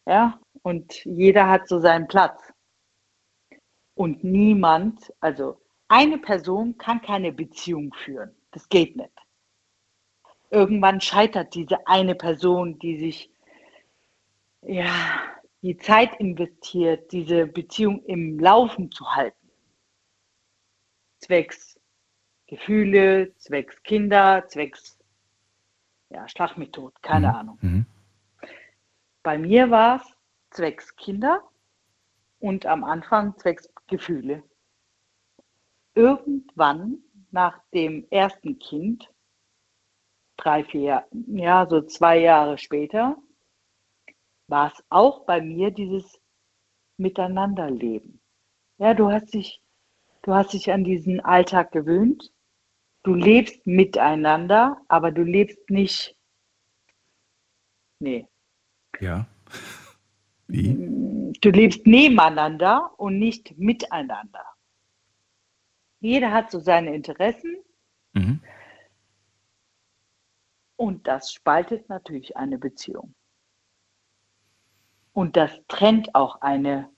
ja, 0.07 0.39
und 0.62 1.05
jeder 1.05 1.49
hat 1.49 1.69
so 1.69 1.78
seinen 1.78 2.09
Platz 2.09 2.53
und 3.97 4.23
niemand, 4.23 5.12
also 5.18 5.60
eine 5.89 6.18
Person 6.18 6.78
kann 6.78 7.02
keine 7.02 7.32
Beziehung 7.32 7.93
führen. 7.93 8.31
Das 8.52 8.68
geht 8.68 8.94
nicht. 8.94 9.10
Irgendwann 10.51 11.01
scheitert 11.01 11.55
diese 11.55 11.85
eine 11.89 12.14
Person, 12.14 12.78
die 12.78 12.98
sich 12.98 13.31
ja, 14.62 14.93
die 15.62 15.77
Zeit 15.77 16.20
investiert, 16.20 17.10
diese 17.10 17.47
Beziehung 17.47 18.05
im 18.05 18.39
Laufen 18.39 18.93
zu 18.93 19.12
halten. 19.12 19.51
Zwecks 21.18 21.81
Gefühle, 22.47 23.35
zwecks 23.39 23.82
Kinder, 23.82 24.44
zwecks 24.47 24.97
ja, 26.10 26.28
Schlag 26.28 26.56
mich 26.56 26.70
tot, 26.70 26.94
keine 27.02 27.35
Ahnung. 27.35 27.59
Bei 29.23 29.39
mir 29.39 29.70
war 29.70 29.97
es 29.97 30.16
zwecks 30.51 30.94
Kinder 30.97 31.43
und 32.39 32.64
am 32.66 32.85
Anfang 32.85 33.36
zwecks 33.39 33.68
Gefühle. 33.87 34.43
Irgendwann 35.95 36.99
nach 37.31 37.61
dem 37.73 38.07
ersten 38.11 38.59
Kind, 38.59 39.11
drei, 40.37 40.65
vier, 40.65 41.07
ja, 41.29 41.67
so 41.69 41.83
zwei 41.83 42.19
Jahre 42.19 42.59
später, 42.59 43.17
war 44.49 44.73
es 44.73 44.85
auch 44.91 45.25
bei 45.25 45.41
mir 45.41 45.71
dieses 45.71 46.21
Miteinanderleben. 46.99 48.21
Ja, 48.79 48.95
du 48.95 49.11
hast 49.11 49.35
dich, 49.35 49.61
du 50.23 50.35
hast 50.35 50.53
dich 50.53 50.71
an 50.71 50.85
diesen 50.85 51.21
Alltag 51.21 51.73
gewöhnt. 51.73 52.33
Du 53.03 53.15
lebst 53.15 53.67
miteinander, 53.67 54.81
aber 54.89 55.13
du 55.13 55.23
lebst 55.23 55.71
nicht. 55.71 56.17
Nee. 58.01 58.27
Ja. 59.01 59.27
Wie? 60.49 60.75
Du 61.41 61.51
lebst 61.51 61.87
nebeneinander 61.87 62.93
und 62.99 63.19
nicht 63.19 63.57
miteinander. 63.59 64.45
Jeder 66.01 66.33
hat 66.33 66.51
so 66.51 66.61
seine 66.61 66.95
Interessen 66.95 67.57
Mhm. 68.15 68.43
und 70.77 71.07
das 71.07 71.33
spaltet 71.33 71.89
natürlich 71.91 72.37
eine 72.37 72.59
Beziehung. 72.59 73.15
Und 75.13 75.37
das 75.37 75.51
trennt 75.69 76.15
auch 76.15 76.41
eine 76.41 76.91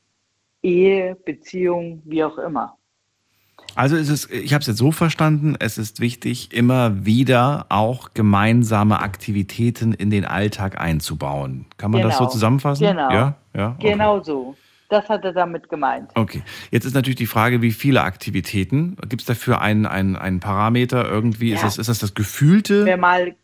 Ehe, 0.63 1.17
Beziehung, 1.17 2.03
wie 2.05 2.23
auch 2.23 2.39
immer. 2.39 2.78
Also 3.79 3.95
ist 3.95 4.09
es, 4.09 4.29
ich 4.29 4.55
habe 4.55 4.61
es 4.63 4.67
jetzt 4.67 4.79
so 4.79 4.91
verstanden, 4.91 5.55
es 5.61 5.79
ist 5.79 6.01
wichtig, 6.01 6.53
immer 6.53 7.07
wieder 7.07 7.67
auch 7.69 8.13
gemeinsame 8.13 8.99
Aktivitäten 8.99 9.93
in 9.93 10.11
den 10.11 10.25
Alltag 10.25 10.81
einzubauen. 10.81 11.67
Kann 11.77 11.93
man 11.93 12.03
das 12.03 12.15
so 12.15 12.25
Genau. 12.25 12.31
zusammenfassen? 12.31 12.89
Genau. 12.89 13.13
Ja, 13.13 13.37
ja. 13.55 13.77
Okay. 13.79 13.93
Genau 13.93 14.21
so. 14.21 14.57
Das 14.89 15.09
hat 15.09 15.25
er 15.25 15.33
damit 15.33 15.69
gemeint. 15.69 16.11
Okay, 16.17 16.43
jetzt 16.73 16.87
ist 16.87 16.95
natürlich 16.95 17.19
die 17.19 17.27
Frage, 17.27 17.63
wie 17.63 17.71
viele 17.71 18.03
Aktivitäten? 18.03 18.97
Gibt 19.09 19.21
es 19.23 19.27
dafür 19.27 19.61
einen, 19.61 19.87
einen, 19.87 20.17
einen 20.17 20.41
Parameter 20.41 21.09
irgendwie? 21.09 21.53
Ist, 21.53 21.61
Ja. 21.61 21.67
das, 21.67 21.79
ist 21.79 21.89
das 21.89 22.01
das 22.01 22.15
Gefühlte? 22.15 22.81
Wenn 22.81 22.87
wir 22.87 22.97
mal, 22.97 23.37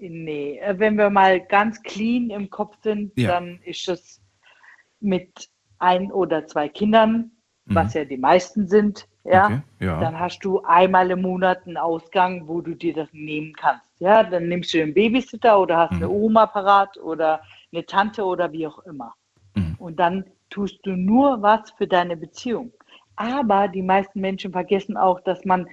nee, 0.00 0.58
wenn 0.76 0.96
wir 0.96 1.10
mal 1.10 1.38
ganz 1.38 1.82
clean 1.82 2.30
im 2.30 2.48
Kopf 2.48 2.76
sind, 2.82 3.12
Ja. 3.16 3.28
dann 3.32 3.58
ist 3.62 3.86
es 3.90 4.22
mit 5.00 5.50
ein 5.80 6.10
oder 6.12 6.46
zwei 6.46 6.70
Kindern, 6.70 7.30
was 7.74 7.94
ja 7.94 8.04
die 8.04 8.16
meisten 8.16 8.68
sind, 8.68 9.08
ja, 9.24 9.48
Mhm. 9.48 9.62
Okay, 9.78 9.86
ja. 9.86 10.00
dann 10.00 10.18
hast 10.20 10.38
du 10.44 10.60
einmal 10.62 11.10
im 11.10 11.22
Monat 11.22 11.66
einen 11.66 11.76
Ausgang, 11.76 12.46
wo 12.46 12.60
du 12.60 12.74
dir 12.74 12.94
das 12.94 13.08
nehmen 13.12 13.52
kannst. 13.54 13.84
Ja, 13.98 14.22
dann 14.22 14.48
nimmst 14.48 14.72
du 14.72 14.80
einen 14.82 14.94
Babysitter 14.94 15.58
oder 15.58 15.78
hast 15.78 15.92
Mhm. 15.92 15.96
eine 15.96 16.08
Oma 16.10 16.46
parat 16.46 16.96
oder 16.98 17.42
eine 17.72 17.84
Tante 17.84 18.24
oder 18.24 18.52
wie 18.52 18.66
auch 18.66 18.78
immer. 18.80 19.14
Mhm. 19.54 19.74
Und 19.78 19.96
dann 19.98 20.24
tust 20.50 20.78
du 20.84 20.92
nur 20.92 21.42
was 21.42 21.70
für 21.72 21.88
deine 21.88 22.16
Beziehung. 22.16 22.72
Aber 23.16 23.66
die 23.66 23.82
meisten 23.82 24.20
Menschen 24.20 24.52
vergessen 24.52 24.96
auch, 24.96 25.20
dass 25.20 25.44
man 25.44 25.66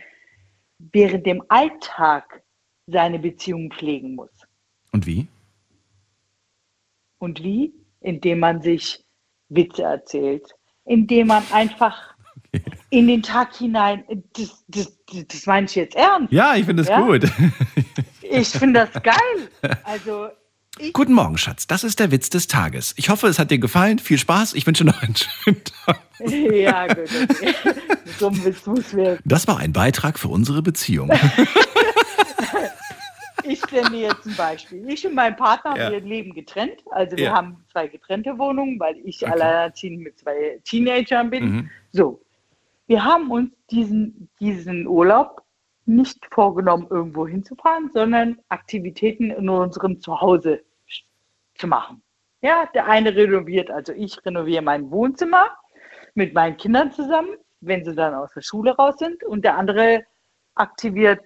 während 0.80 1.26
dem 1.26 1.44
Alltag 1.50 2.42
seine 2.88 3.20
Beziehung 3.20 3.72
pflegen 3.72 4.16
muss. 4.16 4.32
Und 4.92 5.06
wie? 5.06 5.28
Und 7.20 7.44
wie? 7.44 7.74
Indem 8.02 8.40
man 8.40 8.62
sich 8.62 9.04
Witze 9.50 9.84
erzählt, 9.84 10.54
indem 10.86 11.28
man 11.28 11.44
einfach 11.52 11.96
in 12.90 13.08
den 13.08 13.24
Tag 13.24 13.56
hinein, 13.56 14.04
das, 14.34 14.64
das, 14.68 14.94
das, 15.12 15.28
das 15.28 15.46
meine 15.46 15.66
ich 15.66 15.76
jetzt 15.76 15.96
ernst. 15.96 16.32
Ja, 16.32 16.56
ich 16.56 16.66
finde 16.66 16.84
es 16.84 16.90
Ja? 16.90 17.02
gut. 17.02 17.24
Ich 18.36 18.48
finde 18.50 18.88
das 18.92 19.04
geil. 19.04 19.76
Also, 19.84 20.30
Guten 20.94 21.14
Morgen, 21.14 21.38
Schatz. 21.38 21.68
Das 21.68 21.84
ist 21.84 22.00
der 22.00 22.10
Witz 22.10 22.32
des 22.32 22.48
Tages. 22.48 22.96
Ich 22.98 23.10
hoffe, 23.10 23.28
es 23.28 23.38
hat 23.38 23.52
dir 23.52 23.60
gefallen. 23.60 24.00
Viel 24.00 24.18
Spaß. 24.18 24.56
Ich 24.56 24.66
wünsche 24.66 24.84
noch 24.86 25.04
einen 25.04 25.16
schönen 25.16 25.62
Tag. 25.86 26.00
ja, 26.26 26.88
gut. 26.88 27.10
Okay. 27.30 27.54
So 28.18 28.30
ein 28.30 28.44
Witz 28.44 28.66
muss 28.66 28.96
wir. 28.96 29.20
Das 29.24 29.48
war 29.48 29.58
ein 29.58 29.72
Beitrag 29.72 30.18
für 30.18 30.30
unsere 30.30 30.64
Beziehung. 30.64 31.12
Ich 33.44 33.72
nenne 33.72 33.98
jetzt 33.98 34.26
ein 34.26 34.36
Beispiel. 34.36 34.90
Ich 34.90 35.06
und 35.06 35.16
mein 35.16 35.36
Partner, 35.36 35.78
Ja. 35.78 35.92
wir 35.92 36.00
leben 36.02 36.34
getrennt. 36.34 36.84
Also 36.92 37.18
wir 37.18 37.26
Ja. 37.26 37.36
haben 37.36 37.64
zwei 37.72 37.88
getrennte 37.88 38.38
Wohnungen, 38.38 38.80
weil 38.80 38.98
ich 39.04 39.22
Okay. 39.24 39.32
alleinerziehend 39.32 40.02
mit 40.02 40.18
zwei 40.18 40.60
Teenagern 40.64 41.30
bin. 41.30 41.44
Mhm. 41.44 41.70
So. 41.92 42.22
Wir 42.88 43.04
haben 43.04 43.32
uns 43.32 43.52
diesen, 43.72 44.30
diesen 44.40 44.88
Urlaub 44.88 45.42
nicht 45.86 46.26
vorgenommen, 46.32 46.88
irgendwo 46.90 47.28
hinzufahren, 47.28 47.90
sondern 47.92 48.40
Aktivitäten 48.50 49.32
in 49.32 49.50
unserem 49.50 50.00
Zuhause 50.00 50.64
zu 51.56 51.68
machen. 51.68 52.02
Ja, 52.42 52.66
der 52.74 52.88
eine 52.88 53.16
renoviert, 53.16 53.70
also 53.72 53.94
ich 53.94 54.24
renoviere 54.26 54.62
mein 54.62 54.92
Wohnzimmer 54.92 55.50
mit 56.14 56.34
meinen 56.34 56.58
Kindern 56.58 56.92
zusammen, 56.92 57.38
wenn 57.62 57.84
sie 57.86 57.96
dann 57.96 58.14
aus 58.14 58.34
der 58.34 58.42
Schule 58.42 58.76
raus 58.76 58.96
sind, 58.98 59.24
und 59.24 59.44
der 59.46 59.58
andere 59.58 60.04
aktiviert, 60.56 61.24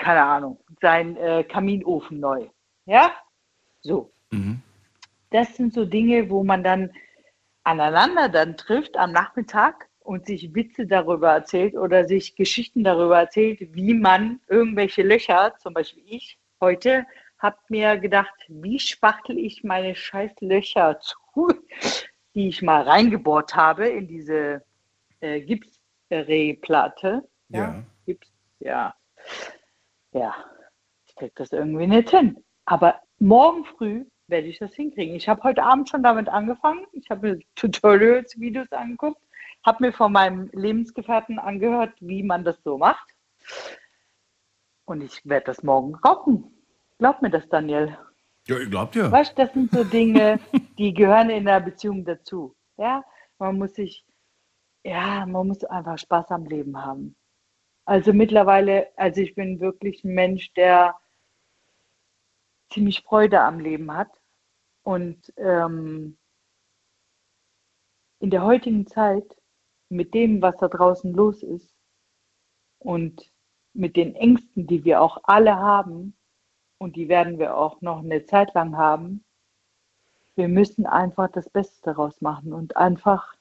keine 0.00 0.24
Ahnung, 0.24 0.58
seinen 0.80 1.16
äh, 1.16 1.44
Kaminofen 1.44 2.18
neu. 2.18 2.48
Ja, 2.86 3.12
so. 3.82 4.10
Mhm. 4.30 4.62
Das 5.30 5.56
sind 5.56 5.74
so 5.74 5.84
Dinge, 5.84 6.28
wo 6.30 6.42
man 6.42 6.64
dann 6.64 6.90
aneinander 7.62 8.28
dann 8.28 8.56
trifft 8.56 8.96
am 8.96 9.12
Nachmittag 9.12 9.88
und 10.00 10.26
sich 10.26 10.54
Witze 10.54 10.86
darüber 10.86 11.32
erzählt 11.32 11.74
oder 11.74 12.06
sich 12.08 12.34
Geschichten 12.34 12.82
darüber 12.82 13.20
erzählt, 13.20 13.60
wie 13.74 13.94
man 13.94 14.40
irgendwelche 14.48 15.02
Löcher, 15.02 15.54
zum 15.58 15.74
Beispiel 15.74 16.02
ich 16.06 16.38
heute, 16.60 17.06
habe 17.38 17.58
mir 17.68 17.96
gedacht, 17.98 18.34
wie 18.48 18.80
spachtel 18.80 19.38
ich 19.38 19.62
meine 19.62 19.94
scheiß 19.94 20.32
Löcher 20.40 20.98
zu, 21.00 21.48
die 22.34 22.48
ich 22.48 22.62
mal 22.62 22.82
reingebohrt 22.82 23.54
habe 23.54 23.88
in 23.88 24.08
diese 24.08 24.62
äh, 25.20 25.40
Gipsrehplatte. 25.42 27.28
Ja. 27.50 27.84
Gips, 28.06 28.32
ja. 28.60 28.94
Ja, 30.12 30.34
ich 31.06 31.14
krieg 31.14 31.34
das 31.36 31.52
irgendwie 31.52 31.86
nicht 31.86 32.10
hin. 32.10 32.42
Aber 32.64 33.00
morgen 33.18 33.64
früh 33.64 34.04
werde 34.26 34.48
ich 34.48 34.58
das 34.58 34.74
hinkriegen. 34.74 35.14
Ich 35.14 35.28
habe 35.28 35.42
heute 35.42 35.62
Abend 35.62 35.88
schon 35.88 36.02
damit 36.02 36.28
angefangen. 36.28 36.86
Ich 36.92 37.10
habe 37.10 37.28
mir 37.28 37.40
Tutorials-Videos 37.56 38.70
angeguckt, 38.72 39.20
habe 39.64 39.84
mir 39.84 39.92
von 39.92 40.12
meinem 40.12 40.48
Lebensgefährten 40.52 41.38
angehört, 41.38 41.94
wie 42.00 42.22
man 42.22 42.44
das 42.44 42.62
so 42.62 42.78
macht. 42.78 43.08
Und 44.84 45.02
ich 45.02 45.24
werde 45.24 45.46
das 45.46 45.62
morgen 45.62 45.94
rocken. 45.96 46.44
Glaub 46.98 47.22
mir 47.22 47.30
das, 47.30 47.48
Daniel. 47.48 47.96
Ja, 48.46 48.58
ihr 48.58 48.68
glaubt 48.68 48.96
ja. 48.96 49.10
Weißt 49.10 49.38
das 49.38 49.52
sind 49.52 49.70
so 49.70 49.84
Dinge, 49.84 50.40
die 50.78 50.92
gehören 50.92 51.30
in 51.30 51.46
einer 51.46 51.60
Beziehung 51.60 52.04
dazu. 52.04 52.54
Ja, 52.76 53.04
man 53.38 53.58
muss 53.58 53.74
sich, 53.74 54.04
ja, 54.82 55.24
man 55.26 55.48
muss 55.48 55.62
einfach 55.64 55.98
Spaß 55.98 56.30
am 56.30 56.46
Leben 56.46 56.82
haben. 56.82 57.14
Also 57.84 58.12
mittlerweile, 58.12 58.88
also 58.96 59.20
ich 59.20 59.34
bin 59.34 59.60
wirklich 59.60 60.04
ein 60.04 60.14
Mensch, 60.14 60.52
der 60.54 60.96
ziemlich 62.70 63.02
Freude 63.02 63.40
am 63.40 63.58
Leben 63.58 63.92
hat. 63.92 64.10
Und 64.82 65.32
ähm, 65.36 66.16
in 68.20 68.30
der 68.30 68.42
heutigen 68.42 68.86
Zeit, 68.86 69.36
mit 69.88 70.14
dem, 70.14 70.40
was 70.40 70.56
da 70.58 70.68
draußen 70.68 71.12
los 71.12 71.42
ist 71.42 71.74
und 72.78 73.30
mit 73.72 73.96
den 73.96 74.14
Ängsten, 74.14 74.66
die 74.66 74.84
wir 74.84 75.02
auch 75.02 75.18
alle 75.24 75.56
haben, 75.56 76.16
und 76.78 76.96
die 76.96 77.08
werden 77.08 77.38
wir 77.38 77.56
auch 77.56 77.82
noch 77.82 77.98
eine 77.98 78.24
Zeit 78.24 78.54
lang 78.54 78.76
haben, 78.76 79.24
wir 80.34 80.48
müssen 80.48 80.86
einfach 80.86 81.30
das 81.30 81.50
Beste 81.50 81.82
daraus 81.82 82.20
machen 82.20 82.52
und 82.52 82.76
einfach 82.76 83.34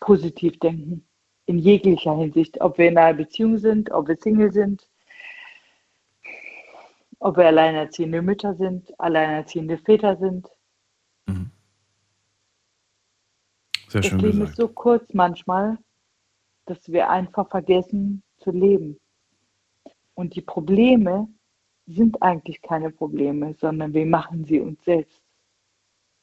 positiv 0.00 0.58
denken. 0.60 1.08
In 1.46 1.58
jeglicher 1.58 2.16
Hinsicht. 2.16 2.60
Ob 2.60 2.78
wir 2.78 2.88
in 2.88 2.98
einer 2.98 3.16
Beziehung 3.16 3.58
sind, 3.58 3.90
ob 3.90 4.08
wir 4.08 4.16
Single 4.16 4.52
sind, 4.52 4.88
ob 7.18 7.36
wir 7.36 7.46
alleinerziehende 7.46 8.22
Mütter 8.22 8.54
sind, 8.54 8.98
alleinerziehende 8.98 9.78
Väter 9.78 10.16
sind. 10.16 10.48
Sehr 13.94 14.00
das 14.00 14.10
schön 14.10 14.18
Leben 14.18 14.40
gesagt. 14.40 14.50
ist 14.50 14.56
so 14.56 14.66
kurz 14.66 15.14
manchmal, 15.14 15.78
dass 16.64 16.90
wir 16.90 17.10
einfach 17.10 17.48
vergessen 17.48 18.24
zu 18.38 18.50
leben. 18.50 18.98
Und 20.14 20.34
die 20.34 20.42
Probleme 20.42 21.28
sind 21.86 22.20
eigentlich 22.20 22.60
keine 22.60 22.90
Probleme, 22.90 23.54
sondern 23.60 23.94
wir 23.94 24.04
machen 24.04 24.44
sie 24.46 24.58
uns 24.58 24.82
selbst. 24.84 25.22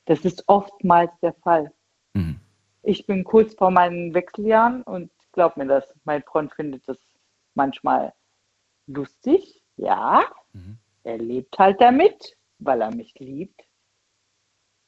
Das 0.03 0.26
ist 0.26 0.43
oftmals 0.48 1.18
der 1.22 1.34
Fall. 1.35 1.72
Mhm. 2.14 2.40
Ich 2.83 3.05
bin 3.05 3.23
kurz 3.23 3.53
vor 3.55 3.71
meinen 3.71 4.13
Wechseljahren 4.13 4.81
und 4.83 5.11
glaub 5.33 5.55
mir 5.57 5.65
das, 5.67 5.83
mein 6.03 6.23
Freund 6.23 6.53
findet 6.53 6.87
das 6.87 6.97
manchmal 7.53 8.13
lustig. 8.87 9.61
Ja, 9.77 10.23
Mhm. 10.53 10.77
er 11.03 11.17
lebt 11.17 11.57
halt 11.57 11.79
damit, 11.81 12.35
weil 12.59 12.81
er 12.81 12.93
mich 12.93 13.13
liebt. 13.19 13.61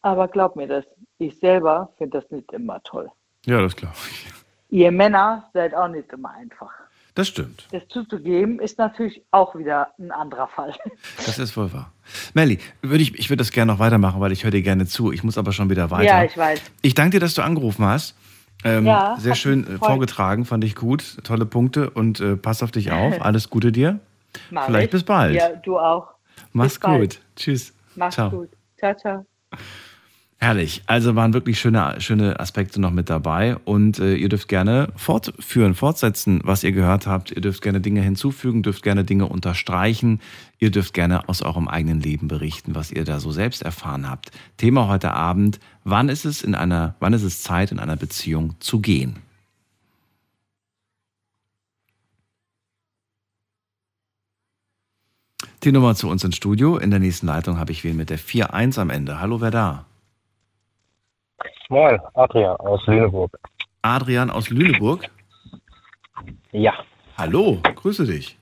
Aber 0.02 0.28
glaub 0.28 0.56
mir 0.56 0.68
das, 0.68 0.86
ich 1.18 1.40
selber 1.40 1.94
finde 1.98 2.20
das 2.20 2.30
nicht 2.32 2.52
immer 2.52 2.82
toll. 2.84 3.10
Ja, 3.45 3.61
das 3.61 3.76
glaube 3.76 3.95
ich. 4.10 4.28
Ihr 4.70 4.91
Männer 4.91 5.49
seid 5.53 5.74
auch 5.74 5.88
nicht 5.88 6.11
immer 6.11 6.32
einfach. 6.32 6.72
Das 7.15 7.27
stimmt. 7.27 7.68
Das 7.72 7.84
zuzugeben 7.90 8.60
ist 8.60 8.80
natürlich 8.80 9.22
auch 9.31 9.56
wieder 9.56 9.90
ein 9.99 10.11
anderer 10.11 10.48
Fall. 10.48 10.73
Das 11.26 11.38
ist 11.40 11.56
wohl 11.56 11.72
wahr. 11.72 11.91
Melli, 12.34 12.60
würde 12.81 13.03
ich, 13.03 13.14
ich 13.19 13.30
würde 13.30 13.38
das 13.41 13.52
gerne 13.52 13.72
noch 13.72 13.80
weitermachen, 13.80 14.19
weil 14.19 14.31
ich 14.31 14.44
höre 14.44 14.52
dir 14.52 14.64
gerne 14.64 14.85
zu. 14.88 15.11
Ich 15.11 15.23
muss 15.23 15.38
aber 15.38 15.52
schon 15.52 15.69
wieder 15.69 15.91
weiter. 15.91 16.03
Ja, 16.06 16.23
ich 16.23 16.35
weiß. 16.38 16.60
Ich 16.81 16.95
danke 16.95 17.11
dir, 17.11 17.19
dass 17.19 17.35
du 17.35 17.44
angerufen 17.44 17.85
hast. 17.85 18.15
Ähm, 18.64 18.85
Ja, 18.85 19.15
sehr 19.19 19.35
schön 19.35 19.68
äh, 19.76 19.77
vorgetragen, 19.77 20.45
fand 20.45 20.64
ich 20.64 20.76
gut. 20.76 21.18
Tolle 21.23 21.45
Punkte 21.45 21.90
und 21.91 22.19
äh, 22.19 22.35
pass 22.35 22.64
auf 22.64 22.72
dich 22.72 22.91
auf. 22.91 23.22
Alles 23.22 23.49
Gute 23.49 23.72
dir. 23.72 23.99
Mach 24.49 24.65
Vielleicht 24.65 24.85
ich. 24.85 24.91
bis 24.91 25.03
bald. 25.03 25.35
Ja, 25.35 25.49
du 25.49 25.77
auch. 25.77 26.07
Mach's 26.52 26.73
bis 26.73 26.80
bald. 26.80 26.99
gut. 27.02 27.22
Tschüss. 27.35 27.73
Mach's 27.95 28.15
Ciao. 28.15 28.30
gut. 28.31 28.49
Ciao, 28.80 28.95
ciao. 28.95 29.26
Herrlich. 30.44 30.84
Also 30.88 31.15
waren 31.15 31.34
wirklich 31.34 31.57
schöne, 31.57 31.95
schöne 32.02 32.38
Aspekte 32.38 32.82
noch 32.82 32.91
mit 32.91 33.10
dabei. 33.10 33.56
Und 33.64 33.99
äh, 33.99 34.15
ihr 34.15 34.28
dürft 34.28 34.49
gerne 34.49 34.90
fortführen, 34.98 35.74
fortsetzen, 35.74 36.41
was 36.44 36.65
ihr 36.65 36.74
gehört 36.74 37.07
habt. 37.07 37.32
Ihr 37.32 37.40
dürft 37.40 37.61
gerne 37.61 37.80
Dinge 37.80 38.02
hinzufügen, 38.02 38.61
dürft 38.61 38.84
gerne 38.84 39.06
Dinge 39.06 39.26
unterstreichen. 39.26 40.20
Ihr 40.60 40.70
dürft 40.70 40.94
gerne 40.94 41.30
aus 41.30 41.44
eurem 41.44 41.70
eigenen 41.70 42.02
Leben 42.02 42.28
berichten, 42.28 42.76
was 42.76 42.91
ihr 42.91 43.06
da 43.06 43.22
so 43.22 43.32
selbst 43.32 43.61
erfahren 43.61 44.10
habt. 44.10 44.32
Thema 44.57 44.90
heute 44.90 45.14
Abend: 45.14 45.61
Wann 45.86 46.10
ist 46.10 46.26
es 46.26 46.41
in 46.41 46.56
einer, 46.56 46.95
wann 46.99 47.14
ist 47.14 47.24
es 47.24 47.41
Zeit, 47.41 47.72
in 47.72 47.80
einer 47.80 47.95
Beziehung 47.95 48.56
zu 48.60 48.82
gehen? 48.82 49.20
Die 55.64 55.72
Nummer 55.72 55.95
zu 55.95 56.10
uns 56.10 56.22
ins 56.26 56.36
Studio. 56.36 56.76
In 56.76 56.90
der 56.90 56.99
nächsten 56.99 57.28
Leitung 57.28 57.60
habe 57.60 57.72
ich 57.72 57.86
wen 57.86 57.95
mit 57.95 58.10
der 58.10 58.20
4-1 58.20 58.78
am 58.78 58.90
Ende. 58.90 59.22
Hallo, 59.22 59.40
wer 59.40 59.49
da? 59.49 59.86
Moin, 61.70 61.99
Adrian 62.14 62.56
aus 62.57 62.86
Lüneburg. 62.88 63.38
Adrian 63.82 64.30
aus 64.30 64.49
Lüneburg. 64.49 65.10
Ja. 66.52 66.74
Hallo, 67.18 67.60
grüße 67.76 68.06
dich. 68.06 68.38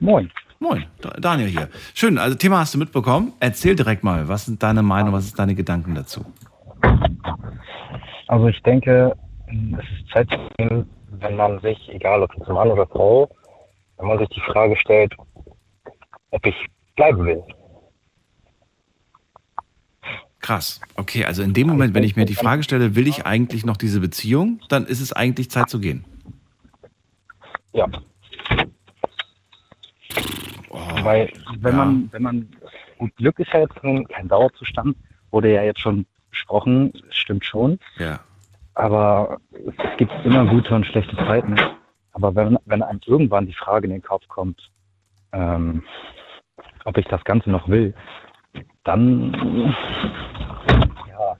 Moin. 0.00 0.30
Moin, 0.60 0.86
Da- 1.00 1.10
Daniel 1.18 1.48
hier. 1.48 1.68
Schön, 1.94 2.18
also 2.18 2.36
Thema 2.36 2.58
hast 2.60 2.74
du 2.74 2.78
mitbekommen. 2.78 3.32
Erzähl 3.40 3.74
direkt 3.76 4.02
mal, 4.04 4.28
was 4.28 4.46
sind 4.46 4.62
deine 4.62 4.82
Meinung, 4.82 5.12
was 5.12 5.26
sind 5.26 5.38
deine 5.38 5.54
Gedanken 5.54 5.94
dazu? 5.94 6.24
Also 8.28 8.48
ich 8.48 8.62
denke, 8.62 9.14
es 9.48 9.84
ist 10.00 10.08
Zeit 10.12 10.30
zu 10.30 10.38
gehen, 10.56 10.88
wenn 11.10 11.36
man 11.36 11.60
sich, 11.60 11.88
egal 11.90 12.22
ob 12.22 12.34
jetzt 12.36 12.48
Mann 12.48 12.70
oder 12.70 12.86
Frau, 12.86 13.28
wenn 13.98 14.08
man 14.08 14.18
sich 14.18 14.28
die 14.30 14.40
Frage 14.40 14.76
stellt, 14.76 15.14
ob 16.30 16.46
ich 16.46 16.54
bleiben 16.96 17.24
will. 17.24 17.42
Krass. 20.44 20.78
Okay, 20.96 21.24
also 21.24 21.42
in 21.42 21.54
dem 21.54 21.66
Moment, 21.66 21.94
wenn 21.94 22.02
ich 22.02 22.16
mir 22.16 22.26
die 22.26 22.34
Frage 22.34 22.62
stelle, 22.64 22.94
will 22.94 23.08
ich 23.08 23.24
eigentlich 23.24 23.64
noch 23.64 23.78
diese 23.78 23.98
Beziehung, 23.98 24.60
dann 24.68 24.84
ist 24.84 25.00
es 25.00 25.10
eigentlich 25.10 25.50
Zeit 25.50 25.70
zu 25.70 25.80
gehen. 25.80 26.04
Ja. 27.72 27.86
Weil 31.02 31.32
wenn 31.60 31.72
ja. 31.72 31.78
man, 31.78 32.08
wenn 32.12 32.22
man, 32.22 32.48
gut, 32.98 33.16
Glück 33.16 33.38
ist 33.38 33.54
ja 33.54 33.60
jetzt 33.60 33.82
nun 33.82 34.06
kein 34.06 34.28
Dauerzustand, 34.28 34.94
wurde 35.30 35.50
ja 35.50 35.62
jetzt 35.62 35.80
schon 35.80 36.04
besprochen, 36.28 36.92
stimmt 37.08 37.46
schon. 37.46 37.78
Ja. 37.96 38.20
Aber 38.74 39.38
es 39.50 39.96
gibt 39.96 40.12
immer 40.26 40.44
gute 40.44 40.74
und 40.74 40.84
schlechte 40.84 41.16
Zeiten. 41.16 41.56
Aber 42.12 42.34
wenn, 42.34 42.58
wenn 42.66 42.82
einem 42.82 43.00
irgendwann 43.06 43.46
die 43.46 43.54
Frage 43.54 43.86
in 43.86 43.94
den 43.94 44.02
Kopf 44.02 44.28
kommt, 44.28 44.60
ähm, 45.32 45.84
ob 46.84 46.98
ich 46.98 47.06
das 47.06 47.24
Ganze 47.24 47.48
noch 47.48 47.66
will, 47.66 47.94
dann, 48.84 49.32
ja, 51.08 51.36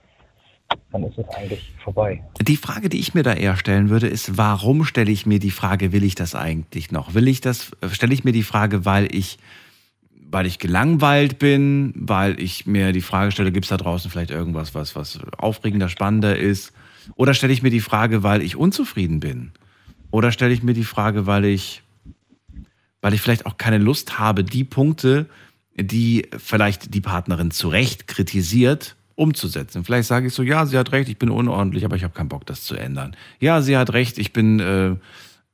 dann 0.90 1.04
ist 1.04 1.18
es 1.18 1.28
eigentlich 1.28 1.72
vorbei. 1.82 2.24
Die 2.40 2.56
Frage, 2.56 2.88
die 2.88 2.98
ich 2.98 3.14
mir 3.14 3.22
da 3.22 3.34
eher 3.34 3.56
stellen 3.56 3.90
würde, 3.90 4.08
ist, 4.08 4.36
warum 4.36 4.84
stelle 4.84 5.12
ich 5.12 5.26
mir 5.26 5.38
die 5.38 5.50
Frage, 5.50 5.92
will 5.92 6.04
ich 6.04 6.14
das 6.14 6.34
eigentlich 6.34 6.90
noch? 6.90 7.14
Will 7.14 7.28
ich 7.28 7.40
das, 7.40 7.72
stelle 7.92 8.14
ich 8.14 8.24
mir 8.24 8.32
die 8.32 8.42
Frage, 8.42 8.86
weil 8.86 9.14
ich, 9.14 9.38
weil 10.30 10.46
ich 10.46 10.58
gelangweilt 10.58 11.38
bin, 11.38 11.92
weil 11.96 12.40
ich 12.40 12.66
mir 12.66 12.92
die 12.92 13.02
Frage 13.02 13.30
stelle, 13.30 13.52
gibt 13.52 13.66
es 13.66 13.70
da 13.70 13.76
draußen 13.76 14.10
vielleicht 14.10 14.30
irgendwas, 14.30 14.74
was, 14.74 14.96
was 14.96 15.20
aufregender, 15.36 15.90
spannender 15.90 16.36
ist? 16.36 16.72
Oder 17.14 17.34
stelle 17.34 17.52
ich 17.52 17.62
mir 17.62 17.70
die 17.70 17.80
Frage, 17.80 18.22
weil 18.22 18.40
ich 18.40 18.56
unzufrieden 18.56 19.20
bin? 19.20 19.52
Oder 20.10 20.32
stelle 20.32 20.54
ich 20.54 20.62
mir 20.62 20.74
die 20.74 20.84
Frage, 20.84 21.26
weil 21.26 21.44
ich, 21.44 21.82
weil 23.02 23.12
ich 23.12 23.20
vielleicht 23.20 23.44
auch 23.44 23.58
keine 23.58 23.78
Lust 23.78 24.18
habe, 24.18 24.44
die 24.44 24.64
Punkte, 24.64 25.26
die 25.76 26.28
vielleicht 26.36 26.94
die 26.94 27.00
Partnerin 27.00 27.50
zu 27.50 27.68
Recht 27.68 28.06
kritisiert, 28.06 28.96
umzusetzen. 29.16 29.84
Vielleicht 29.84 30.08
sage 30.08 30.26
ich 30.26 30.34
so, 30.34 30.42
ja, 30.42 30.66
sie 30.66 30.78
hat 30.78 30.92
recht, 30.92 31.08
ich 31.08 31.18
bin 31.18 31.30
unordentlich, 31.30 31.84
aber 31.84 31.96
ich 31.96 32.04
habe 32.04 32.14
keinen 32.14 32.28
Bock, 32.28 32.46
das 32.46 32.64
zu 32.64 32.74
ändern. 32.74 33.16
Ja, 33.40 33.62
sie 33.62 33.76
hat 33.76 33.92
recht, 33.92 34.18
ich 34.18 34.32
bin 34.32 34.60
äh, 34.60 34.96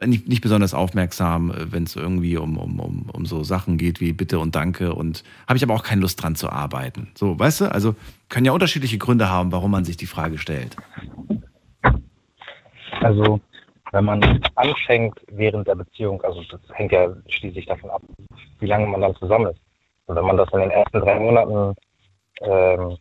nicht, 0.07 0.29
nicht 0.29 0.41
besonders 0.41 0.73
aufmerksam, 0.75 1.51
äh, 1.51 1.73
wenn 1.73 1.85
es 1.85 1.97
irgendwie 1.97 2.37
um, 2.37 2.57
um, 2.57 2.81
um, 2.81 3.11
um 3.13 3.27
so 3.27 3.43
Sachen 3.43 3.77
geht 3.77 4.01
wie 4.01 4.13
Bitte 4.13 4.39
und 4.39 4.55
Danke 4.55 4.95
und 4.95 5.25
habe 5.47 5.57
ich 5.57 5.63
aber 5.63 5.75
auch 5.75 5.83
keine 5.83 6.01
Lust 6.01 6.23
dran 6.23 6.37
zu 6.37 6.51
arbeiten. 6.51 7.09
So, 7.15 7.39
weißt 7.39 7.63
du, 7.63 7.73
also 7.73 7.95
können 8.29 8.47
ja 8.47 8.53
unterschiedliche 8.53 8.99
Gründe 8.99 9.29
haben, 9.29 9.53
warum 9.53 9.71
man 9.71 9.85
sich 9.85 9.97
die 9.97 10.07
Frage 10.07 10.39
stellt. 10.39 10.77
Also, 13.01 13.41
wenn 13.93 14.05
man 14.05 14.43
anfängt 14.55 15.21
während 15.31 15.67
der 15.67 15.75
Beziehung, 15.75 16.23
also 16.23 16.43
das 16.51 16.61
hängt 16.73 16.93
ja 16.93 17.15
schließlich 17.29 17.67
davon 17.67 17.91
ab, 17.91 18.03
wie 18.59 18.67
lange 18.67 18.87
man 18.87 19.01
dann 19.01 19.17
zusammen 19.17 19.51
ist. 19.51 19.61
Und 20.11 20.17
wenn 20.17 20.25
man 20.25 20.37
das 20.37 20.49
in 20.53 20.59
den 20.59 20.71
ersten 20.73 21.01
drei 21.01 21.21
Monaten 21.21 21.75
ähm, 22.41 22.97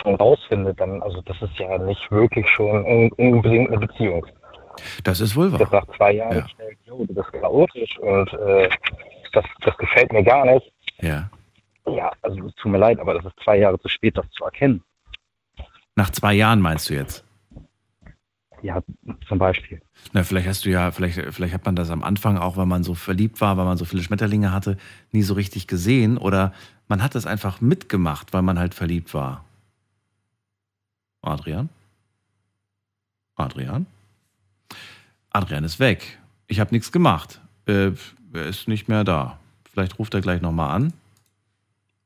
schon 0.00 0.14
rausfindet, 0.16 0.80
dann, 0.80 1.00
also 1.00 1.22
das 1.22 1.40
ist 1.42 1.56
ja 1.60 1.78
nicht 1.78 2.10
wirklich 2.10 2.48
schon 2.48 2.84
un 2.84 3.12
unbedingt 3.12 3.68
eine 3.70 3.78
Beziehung. 3.86 4.26
Das 5.04 5.20
ist 5.20 5.36
wohl 5.36 5.52
wahr. 5.52 5.60
Das 5.60 5.70
nach 5.70 5.86
zwei 5.96 6.12
Jahren 6.14 6.38
Ja. 6.38 6.48
stellt, 6.48 6.78
jo, 6.84 7.04
du 7.06 7.14
bist 7.14 7.32
chaotisch 7.32 7.96
und 8.00 8.32
äh, 8.32 8.68
das, 9.32 9.44
das 9.64 9.76
gefällt 9.76 10.12
mir 10.12 10.24
gar 10.24 10.44
nicht. 10.44 10.72
Ja. 11.00 11.30
Ja, 11.86 12.10
also 12.22 12.46
es 12.46 12.54
tut 12.56 12.72
mir 12.72 12.78
leid, 12.78 12.98
aber 12.98 13.14
das 13.14 13.24
ist 13.24 13.34
zwei 13.44 13.58
Jahre 13.58 13.78
zu 13.78 13.88
spät, 13.88 14.18
das 14.18 14.28
zu 14.30 14.44
erkennen. 14.44 14.82
Nach 15.94 16.10
zwei 16.10 16.34
Jahren 16.34 16.60
meinst 16.60 16.90
du 16.90 16.94
jetzt? 16.94 17.24
Ja, 18.62 18.82
zum 19.28 19.38
Beispiel. 19.38 19.80
Na, 20.12 20.24
vielleicht 20.24 20.48
hast 20.48 20.64
du 20.64 20.70
ja, 20.70 20.90
vielleicht, 20.90 21.34
vielleicht 21.34 21.54
hat 21.54 21.64
man 21.64 21.76
das 21.76 21.90
am 21.90 22.02
Anfang 22.02 22.38
auch, 22.38 22.56
weil 22.56 22.66
man 22.66 22.82
so 22.82 22.94
verliebt 22.94 23.40
war, 23.40 23.56
weil 23.56 23.64
man 23.64 23.78
so 23.78 23.84
viele 23.84 24.02
Schmetterlinge 24.02 24.52
hatte, 24.52 24.76
nie 25.12 25.22
so 25.22 25.34
richtig 25.34 25.66
gesehen 25.66 26.18
oder 26.18 26.52
man 26.88 27.02
hat 27.02 27.14
es 27.14 27.26
einfach 27.26 27.60
mitgemacht, 27.60 28.32
weil 28.32 28.42
man 28.42 28.58
halt 28.58 28.74
verliebt 28.74 29.14
war. 29.14 29.44
Adrian? 31.22 31.68
Adrian? 33.36 33.86
Adrian 35.30 35.64
ist 35.64 35.78
weg. 35.78 36.18
Ich 36.46 36.60
habe 36.60 36.74
nichts 36.74 36.90
gemacht. 36.90 37.40
Äh, 37.66 37.92
er 38.32 38.46
ist 38.46 38.68
nicht 38.68 38.88
mehr 38.88 39.04
da. 39.04 39.38
Vielleicht 39.70 39.98
ruft 39.98 40.14
er 40.14 40.20
gleich 40.20 40.40
nochmal 40.40 40.74
an. 40.74 40.92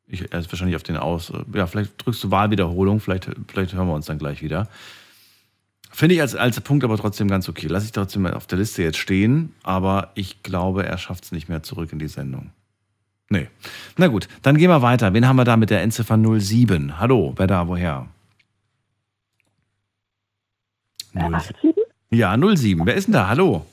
Ich, 0.06 0.30
er 0.32 0.40
ist 0.40 0.52
wahrscheinlich 0.52 0.76
auf 0.76 0.82
den 0.82 0.96
Aus. 0.96 1.32
Ja, 1.54 1.66
vielleicht 1.66 2.04
drückst 2.04 2.24
du 2.24 2.30
Wahlwiederholung. 2.30 3.00
Vielleicht, 3.00 3.30
vielleicht 3.48 3.72
hören 3.72 3.86
wir 3.86 3.94
uns 3.94 4.06
dann 4.06 4.18
gleich 4.18 4.42
wieder. 4.42 4.68
Finde 5.92 6.14
ich 6.14 6.20
als, 6.22 6.34
als 6.34 6.60
Punkt 6.60 6.84
aber 6.84 6.96
trotzdem 6.96 7.28
ganz 7.28 7.48
okay. 7.48 7.66
Lass 7.68 7.84
ich 7.84 7.92
trotzdem 7.92 8.22
mal 8.22 8.34
auf 8.34 8.46
der 8.46 8.58
Liste 8.58 8.82
jetzt 8.82 8.96
stehen, 8.98 9.54
aber 9.62 10.10
ich 10.14 10.42
glaube, 10.42 10.86
er 10.86 10.96
schafft 10.96 11.24
es 11.24 11.32
nicht 11.32 11.48
mehr 11.48 11.62
zurück 11.62 11.92
in 11.92 11.98
die 11.98 12.08
Sendung. 12.08 12.50
Nee. 13.28 13.48
Na 13.98 14.08
gut, 14.08 14.26
dann 14.42 14.56
gehen 14.56 14.70
wir 14.70 14.82
weiter. 14.82 15.12
Wen 15.12 15.26
haben 15.28 15.36
wir 15.36 15.44
da 15.44 15.56
mit 15.56 15.70
der 15.70 15.82
Endziffer 15.82 16.18
07? 16.18 16.98
Hallo, 16.98 17.34
wer 17.36 17.46
da, 17.46 17.68
woher? 17.68 18.08
Äh, 21.14 21.28
0 21.28 21.40
Ja, 22.10 22.36
07. 22.56 22.86
Wer 22.86 22.94
ist 22.94 23.06
denn 23.06 23.14
da? 23.14 23.28
Hallo. 23.28 23.66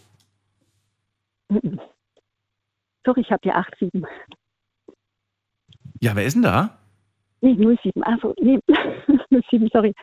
Sorry, 3.06 3.22
ich 3.22 3.32
habe 3.32 3.42
hier 3.44 3.66
87. 3.80 4.04
Ja, 6.02 6.16
wer 6.16 6.26
ist 6.26 6.34
denn 6.34 6.44
da? 6.44 6.78
Nee, 7.42 7.56
07. 7.56 8.04
Achso, 8.04 8.34
nee, 8.42 8.60
07, 9.50 9.70
sorry. 9.72 9.94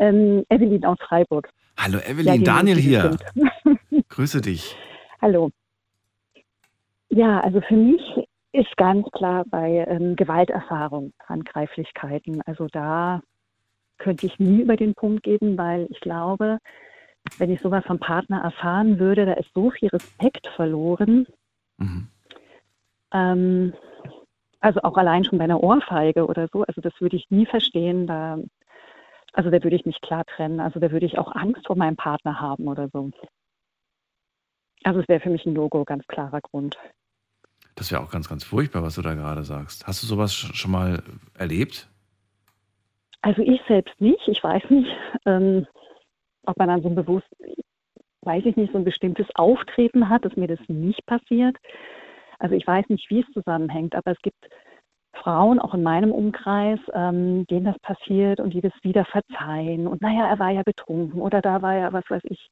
Ähm, 0.00 0.44
Evelyn 0.48 0.84
aus 0.86 0.98
Freiburg. 1.06 1.50
Hallo 1.78 1.98
Ja, 1.98 2.10
Evelyn, 2.10 2.38
die 2.38 2.44
Daniel 2.44 2.76
07 2.76 3.18
hier. 3.34 4.02
Grüße 4.08 4.40
dich. 4.40 4.76
Hallo. 5.20 5.50
Ja, 7.10 7.40
also 7.40 7.60
für 7.60 7.76
mich 7.76 8.00
ist 8.52 8.74
ganz 8.76 9.06
klar 9.12 9.44
bei 9.50 9.84
ähm, 9.88 10.16
Gewalterfahrung, 10.16 11.12
Handgreiflichkeiten. 11.28 12.40
Also 12.46 12.66
da 12.66 13.22
könnte 13.98 14.26
ich 14.26 14.38
nie 14.38 14.62
über 14.62 14.76
den 14.76 14.94
Punkt 14.94 15.22
gehen, 15.22 15.58
weil 15.58 15.86
ich 15.90 16.00
glaube, 16.00 16.58
wenn 17.36 17.50
ich 17.50 17.60
sowas 17.60 17.84
vom 17.86 17.98
Partner 17.98 18.40
erfahren 18.42 18.98
würde, 18.98 19.26
da 19.26 19.34
ist 19.34 19.50
so 19.54 19.70
viel 19.70 19.90
Respekt 19.90 20.46
verloren. 20.56 21.26
Ähm, 23.12 23.74
also 24.60 24.80
auch 24.82 24.96
allein 24.96 25.24
schon 25.24 25.38
bei 25.38 25.44
einer 25.44 25.62
Ohrfeige 25.62 26.26
oder 26.26 26.48
so. 26.52 26.62
Also 26.62 26.80
das 26.80 26.98
würde 27.00 27.16
ich 27.16 27.30
nie 27.30 27.46
verstehen. 27.46 28.06
Da, 28.06 28.38
also 29.32 29.50
da 29.50 29.62
würde 29.62 29.76
ich 29.76 29.86
mich 29.86 30.00
klar 30.00 30.24
trennen. 30.24 30.60
Also 30.60 30.80
da 30.80 30.90
würde 30.90 31.06
ich 31.06 31.18
auch 31.18 31.34
Angst 31.34 31.66
vor 31.66 31.76
meinem 31.76 31.96
Partner 31.96 32.40
haben 32.40 32.68
oder 32.68 32.88
so. 32.92 33.10
Also 34.82 35.00
es 35.00 35.08
wäre 35.08 35.20
für 35.20 35.30
mich 35.30 35.44
ein 35.46 35.54
Logo, 35.54 35.84
ganz 35.84 36.06
klarer 36.06 36.40
Grund. 36.40 36.76
Das 37.74 37.90
wäre 37.92 38.02
auch 38.02 38.10
ganz, 38.10 38.28
ganz 38.28 38.44
furchtbar, 38.44 38.82
was 38.82 38.96
du 38.96 39.02
da 39.02 39.14
gerade 39.14 39.44
sagst. 39.44 39.86
Hast 39.86 40.02
du 40.02 40.06
sowas 40.06 40.32
sch- 40.32 40.54
schon 40.54 40.70
mal 40.70 41.02
erlebt? 41.38 41.88
Also 43.22 43.42
ich 43.42 43.60
selbst 43.68 44.00
nicht. 44.00 44.26
Ich 44.26 44.42
weiß 44.42 44.62
nicht, 44.70 44.90
ähm, 45.26 45.66
ob 46.46 46.56
man 46.56 46.68
dann 46.68 46.82
so 46.82 46.88
ein 46.88 46.94
bewusst, 46.94 47.28
weiß 48.22 48.44
ich 48.46 48.56
nicht, 48.56 48.72
so 48.72 48.78
ein 48.78 48.84
bestimmtes 48.84 49.26
Auftreten 49.34 50.08
hat, 50.08 50.24
dass 50.24 50.36
mir 50.36 50.48
das 50.48 50.58
nicht 50.68 51.04
passiert. 51.06 51.56
Also 52.38 52.54
ich 52.54 52.66
weiß 52.66 52.88
nicht, 52.88 53.08
wie 53.10 53.20
es 53.20 53.32
zusammenhängt, 53.32 53.94
aber 53.94 54.12
es 54.12 54.20
gibt 54.22 54.48
Frauen, 55.22 55.58
auch 55.58 55.74
in 55.74 55.82
meinem 55.82 56.12
Umkreis, 56.12 56.78
ähm, 56.92 57.46
denen 57.46 57.66
das 57.66 57.78
passiert 57.80 58.40
und 58.40 58.54
die 58.54 58.60
das 58.60 58.72
wieder 58.82 59.04
verzeihen. 59.04 59.86
Und 59.86 60.02
naja, 60.02 60.28
er 60.28 60.38
war 60.38 60.50
ja 60.50 60.62
betrunken 60.62 61.20
oder 61.20 61.40
da 61.40 61.62
war 61.62 61.74
er, 61.74 61.92
was 61.92 62.04
weiß 62.08 62.22
ich, 62.24 62.50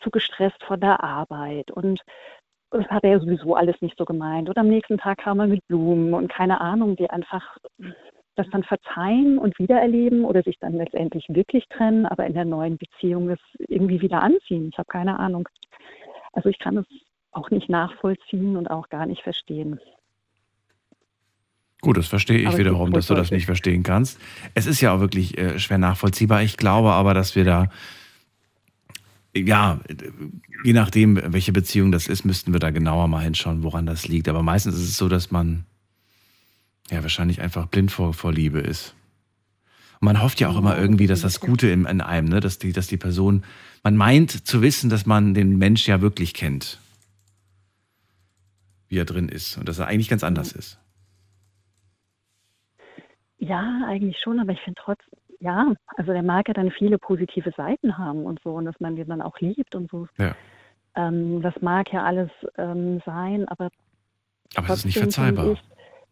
zu 0.00 0.10
gestresst 0.10 0.62
von 0.64 0.80
der 0.80 1.02
Arbeit. 1.02 1.70
Und 1.70 2.00
das 2.70 2.86
hat 2.86 3.04
er 3.04 3.10
ja 3.10 3.20
sowieso 3.20 3.54
alles 3.54 3.80
nicht 3.80 3.96
so 3.96 4.04
gemeint. 4.04 4.48
Und 4.48 4.58
am 4.58 4.68
nächsten 4.68 4.98
Tag 4.98 5.18
kam 5.18 5.40
er 5.40 5.46
mit 5.46 5.66
Blumen 5.66 6.14
und 6.14 6.28
keine 6.28 6.60
Ahnung, 6.60 6.96
die 6.96 7.08
einfach 7.10 7.56
das 8.36 8.48
dann 8.50 8.64
verzeihen 8.64 9.38
und 9.38 9.58
wiedererleben 9.58 10.24
oder 10.24 10.42
sich 10.42 10.58
dann 10.58 10.74
letztendlich 10.74 11.24
wirklich 11.28 11.66
trennen, 11.68 12.06
aber 12.06 12.26
in 12.26 12.34
der 12.34 12.44
neuen 12.44 12.78
Beziehung 12.78 13.30
es 13.30 13.38
irgendwie 13.58 14.00
wieder 14.00 14.22
anziehen. 14.22 14.70
Ich 14.72 14.78
habe 14.78 14.88
keine 14.88 15.18
Ahnung. 15.18 15.48
Also 16.32 16.48
ich 16.48 16.58
kann 16.58 16.78
es 16.78 16.86
auch 17.30 17.50
nicht 17.50 17.68
nachvollziehen 17.68 18.56
und 18.56 18.68
auch 18.70 18.88
gar 18.88 19.06
nicht 19.06 19.22
verstehen. 19.22 19.80
Gut, 21.84 21.98
das 21.98 22.06
verstehe 22.06 22.38
ich 22.38 22.46
Aber 22.46 22.56
wiederum, 22.56 22.92
dass 22.92 23.08
du 23.08 23.14
das 23.14 23.30
nicht 23.30 23.44
verstehen 23.44 23.82
kannst. 23.82 24.18
Es 24.54 24.64
ist 24.64 24.80
ja 24.80 24.94
auch 24.94 25.00
wirklich 25.00 25.36
äh, 25.36 25.58
schwer 25.58 25.76
nachvollziehbar. 25.76 26.42
Ich 26.42 26.56
glaube 26.56 26.92
aber, 26.92 27.12
dass 27.12 27.36
wir 27.36 27.44
da, 27.44 27.68
ja, 29.36 29.80
je 30.64 30.72
nachdem, 30.72 31.20
welche 31.22 31.52
Beziehung 31.52 31.92
das 31.92 32.06
ist, 32.06 32.24
müssten 32.24 32.54
wir 32.54 32.58
da 32.58 32.70
genauer 32.70 33.06
mal 33.08 33.22
hinschauen, 33.22 33.62
woran 33.62 33.84
das 33.84 34.08
liegt. 34.08 34.28
Aber 34.28 34.42
meistens 34.42 34.76
ist 34.76 34.88
es 34.88 34.96
so, 34.96 35.10
dass 35.10 35.30
man 35.30 35.66
ja 36.90 37.02
wahrscheinlich 37.02 37.42
einfach 37.42 37.66
blind 37.66 37.92
vor, 37.92 38.14
vor 38.14 38.32
Liebe 38.32 38.60
ist. 38.60 38.94
Und 40.00 40.06
man 40.06 40.22
hofft 40.22 40.40
ja 40.40 40.48
auch 40.48 40.56
immer 40.56 40.78
irgendwie, 40.78 41.06
dass 41.06 41.20
das 41.20 41.38
Gute 41.38 41.68
in, 41.68 41.84
in 41.84 42.00
einem, 42.00 42.30
ne? 42.30 42.40
dass, 42.40 42.58
die, 42.58 42.72
dass 42.72 42.86
die 42.86 42.96
Person, 42.96 43.44
man 43.82 43.94
meint 43.94 44.46
zu 44.48 44.62
wissen, 44.62 44.88
dass 44.88 45.04
man 45.04 45.34
den 45.34 45.58
Mensch 45.58 45.86
ja 45.86 46.00
wirklich 46.00 46.32
kennt, 46.32 46.80
wie 48.88 48.96
er 48.96 49.04
drin 49.04 49.28
ist 49.28 49.58
und 49.58 49.68
dass 49.68 49.78
er 49.78 49.86
eigentlich 49.86 50.08
ganz 50.08 50.24
anders 50.24 50.52
ist. 50.52 50.78
Ja, 53.38 53.82
eigentlich 53.86 54.18
schon, 54.22 54.40
aber 54.40 54.52
ich 54.52 54.60
finde 54.60 54.80
trotzdem, 54.82 55.18
ja, 55.40 55.72
also 55.96 56.12
der 56.12 56.22
mag 56.22 56.48
ja 56.48 56.54
dann 56.54 56.70
viele 56.70 56.98
positive 56.98 57.52
Seiten 57.56 57.98
haben 57.98 58.24
und 58.24 58.40
so 58.42 58.54
und 58.54 58.64
dass 58.64 58.78
man 58.80 58.96
den 58.96 59.08
dann 59.08 59.20
auch 59.20 59.38
liebt 59.40 59.74
und 59.74 59.90
so. 59.90 60.06
Ja. 60.18 60.34
Ähm, 60.96 61.42
das 61.42 61.54
mag 61.60 61.92
ja 61.92 62.04
alles 62.04 62.30
ähm, 62.56 63.02
sein, 63.04 63.46
aber 63.48 63.68
Aber 64.56 64.68
es 64.68 64.78
ist 64.80 64.84
nicht 64.86 64.98
verzeihbar. 64.98 65.52
Ich, 65.52 65.62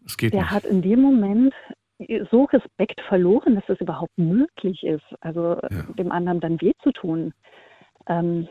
Es 0.05 0.17
geht 0.19 0.33
der 0.35 0.43
nicht. 0.43 0.51
hat 0.51 0.65
in 0.65 0.83
dem 0.83 1.01
Moment 1.01 1.55
so 2.31 2.45
Respekt 2.45 3.01
verloren, 3.09 3.55
dass 3.55 3.69
es 3.69 3.81
überhaupt 3.81 4.19
möglich 4.19 4.83
ist, 4.83 5.05
also 5.21 5.57
dem 5.97 6.11
anderen 6.11 6.41
dann 6.41 6.61
weh 6.61 6.73
zu 6.83 6.91
tun. 6.91 7.33
Ähm, 8.09 8.49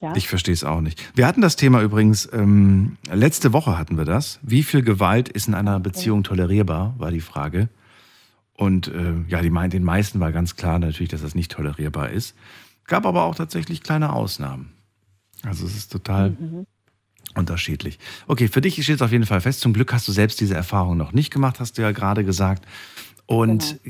ja. 0.00 0.12
Ich 0.14 0.28
verstehe 0.28 0.54
es 0.54 0.62
auch 0.62 0.80
nicht. 0.80 1.16
Wir 1.16 1.26
hatten 1.26 1.40
das 1.40 1.56
Thema 1.56 1.82
übrigens, 1.82 2.30
ähm, 2.32 2.96
letzte 3.12 3.52
Woche 3.52 3.76
hatten 3.76 3.96
wir 3.96 4.04
das. 4.04 4.38
Wie 4.42 4.62
viel 4.62 4.82
Gewalt 4.82 5.28
ist 5.28 5.48
in 5.48 5.54
einer 5.54 5.80
Beziehung 5.80 6.22
tolerierbar, 6.22 6.94
war 6.98 7.10
die 7.10 7.20
Frage. 7.20 7.68
Und 8.56 8.88
äh, 8.88 9.14
ja, 9.28 9.42
die, 9.42 9.50
den 9.68 9.84
meisten 9.84 10.20
war 10.20 10.32
ganz 10.32 10.56
klar 10.56 10.78
natürlich, 10.78 11.10
dass 11.10 11.22
das 11.22 11.34
nicht 11.34 11.52
tolerierbar 11.52 12.10
ist. 12.10 12.34
Gab 12.86 13.04
aber 13.04 13.24
auch 13.24 13.34
tatsächlich 13.34 13.82
kleine 13.82 14.12
Ausnahmen. 14.12 14.72
Also 15.42 15.66
es 15.66 15.76
ist 15.76 15.92
total 15.92 16.30
Mhm. 16.30 16.66
unterschiedlich. 17.34 17.98
Okay, 18.26 18.48
für 18.48 18.60
dich 18.60 18.82
steht 18.82 18.96
es 18.96 19.02
auf 19.02 19.12
jeden 19.12 19.26
Fall 19.26 19.40
fest. 19.40 19.60
Zum 19.60 19.72
Glück 19.72 19.92
hast 19.92 20.08
du 20.08 20.12
selbst 20.12 20.40
diese 20.40 20.54
Erfahrung 20.54 20.96
noch 20.96 21.12
nicht 21.12 21.30
gemacht, 21.30 21.60
hast 21.60 21.76
du 21.76 21.82
ja 21.82 21.92
gerade 21.92 22.24
gesagt. 22.24 22.64
Und 23.26 23.80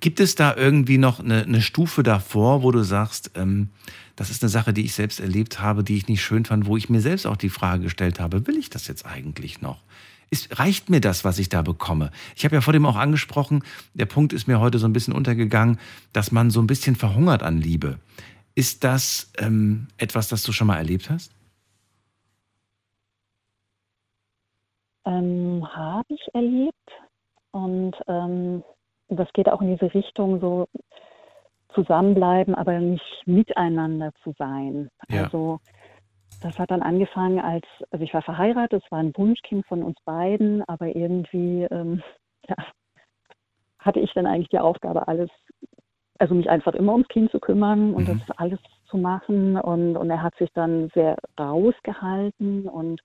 gibt 0.00 0.18
es 0.18 0.34
da 0.34 0.54
irgendwie 0.56 0.98
noch 0.98 1.20
eine, 1.20 1.42
eine 1.44 1.62
Stufe 1.62 2.02
davor, 2.02 2.64
wo 2.64 2.72
du 2.72 2.82
sagst, 2.82 3.30
ähm, 3.36 3.68
das 4.16 4.30
ist 4.30 4.42
eine 4.42 4.50
Sache, 4.50 4.72
die 4.72 4.84
ich 4.84 4.92
selbst 4.94 5.20
erlebt 5.20 5.60
habe, 5.60 5.84
die 5.84 5.96
ich 5.96 6.08
nicht 6.08 6.22
schön 6.22 6.44
fand, 6.44 6.66
wo 6.66 6.76
ich 6.76 6.90
mir 6.90 7.00
selbst 7.00 7.24
auch 7.24 7.36
die 7.36 7.48
Frage 7.48 7.84
gestellt 7.84 8.18
habe, 8.18 8.46
will 8.48 8.58
ich 8.58 8.68
das 8.68 8.88
jetzt 8.88 9.06
eigentlich 9.06 9.60
noch? 9.62 9.82
Ist, 10.30 10.58
reicht 10.58 10.90
mir 10.90 11.00
das, 11.00 11.24
was 11.24 11.38
ich 11.38 11.48
da 11.48 11.62
bekomme? 11.62 12.10
Ich 12.36 12.44
habe 12.44 12.54
ja 12.54 12.60
vor 12.60 12.72
dem 12.72 12.86
auch 12.86 12.96
angesprochen, 12.96 13.64
der 13.94 14.06
Punkt 14.06 14.32
ist 14.32 14.46
mir 14.46 14.60
heute 14.60 14.78
so 14.78 14.86
ein 14.86 14.92
bisschen 14.92 15.14
untergegangen, 15.14 15.78
dass 16.12 16.30
man 16.30 16.50
so 16.50 16.60
ein 16.60 16.66
bisschen 16.66 16.94
verhungert 16.96 17.42
an 17.42 17.58
Liebe. 17.58 17.98
Ist 18.54 18.84
das 18.84 19.32
ähm, 19.38 19.88
etwas, 19.96 20.28
das 20.28 20.42
du 20.42 20.52
schon 20.52 20.68
mal 20.68 20.76
erlebt 20.76 21.10
hast? 21.10 21.32
ähm, 25.10 25.66
habe 25.74 26.06
ich 26.08 26.34
erlebt. 26.34 26.76
Und 27.52 27.96
ähm, 28.06 28.62
das 29.08 29.28
geht 29.32 29.48
auch 29.48 29.60
in 29.60 29.76
diese 29.76 29.92
Richtung, 29.92 30.40
so 30.40 30.68
zusammenbleiben, 31.74 32.54
aber 32.54 32.78
nicht 32.78 33.22
miteinander 33.26 34.12
zu 34.22 34.34
sein. 34.38 34.88
Ja. 35.08 35.24
Also 35.24 35.60
das 36.40 36.58
hat 36.58 36.70
dann 36.70 36.82
angefangen 36.82 37.38
als, 37.40 37.66
also 37.90 38.04
ich 38.04 38.14
war 38.14 38.22
verheiratet, 38.22 38.82
es 38.84 38.90
war 38.90 38.98
ein 38.98 39.12
Wunschkind 39.16 39.66
von 39.66 39.82
uns 39.82 39.98
beiden, 40.04 40.62
aber 40.68 40.94
irgendwie 40.94 41.64
ähm, 41.70 42.02
ja, 42.48 42.56
hatte 43.78 44.00
ich 44.00 44.12
dann 44.14 44.26
eigentlich 44.26 44.48
die 44.48 44.58
Aufgabe, 44.58 45.08
alles, 45.08 45.30
also 46.18 46.34
mich 46.34 46.50
einfach 46.50 46.74
immer 46.74 46.92
ums 46.92 47.08
Kind 47.08 47.30
zu 47.30 47.40
kümmern 47.40 47.94
und 47.94 48.08
Mhm. 48.08 48.18
das 48.18 48.38
alles 48.38 48.60
zu 48.86 48.98
machen. 48.98 49.56
Und, 49.56 49.96
und 49.96 50.10
er 50.10 50.22
hat 50.22 50.34
sich 50.36 50.50
dann 50.52 50.90
sehr 50.94 51.16
rausgehalten 51.38 52.68
und 52.68 53.00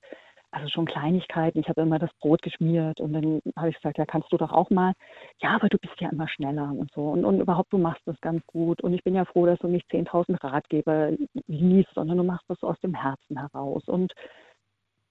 also 0.56 0.70
schon 0.70 0.86
Kleinigkeiten. 0.86 1.60
Ich 1.60 1.68
habe 1.68 1.82
immer 1.82 2.00
das 2.00 2.12
Brot 2.22 2.42
geschmiert 2.42 3.02
und 3.02 3.12
dann 3.12 3.42
habe 3.58 3.70
ich 3.70 3.76
gesagt, 3.76 3.98
ja, 3.98 4.06
kannst 4.06 4.32
du 4.32 4.38
doch 4.38 4.54
auch 4.54 4.70
mal. 4.70 4.94
Ja, 5.42 5.50
aber 5.56 5.68
du 5.68 5.78
bist 5.78 6.00
ja 6.00 6.10
immer 6.10 6.30
schneller 6.30 6.72
und 6.72 6.90
so. 6.94 7.10
Und, 7.10 7.26
und 7.26 7.42
überhaupt, 7.42 7.74
du 7.74 7.78
machst 7.78 8.02
das 8.06 8.20
ganz 8.22 8.42
gut. 8.48 8.82
Und 8.82 8.94
ich 8.94 9.04
bin 9.04 9.16
ja 9.16 9.26
froh, 9.26 9.46
dass 9.46 9.60
du 9.60 9.68
nicht 9.68 9.86
10.000 9.92 10.42
Ratgeber 10.42 11.12
liest, 11.48 11.90
sondern 11.94 12.18
du 12.18 12.24
machst 12.24 12.46
das 12.48 12.64
aus 12.64 12.80
dem 12.80 12.94
Herzen 12.94 13.38
heraus. 13.38 13.84
Und 13.88 14.14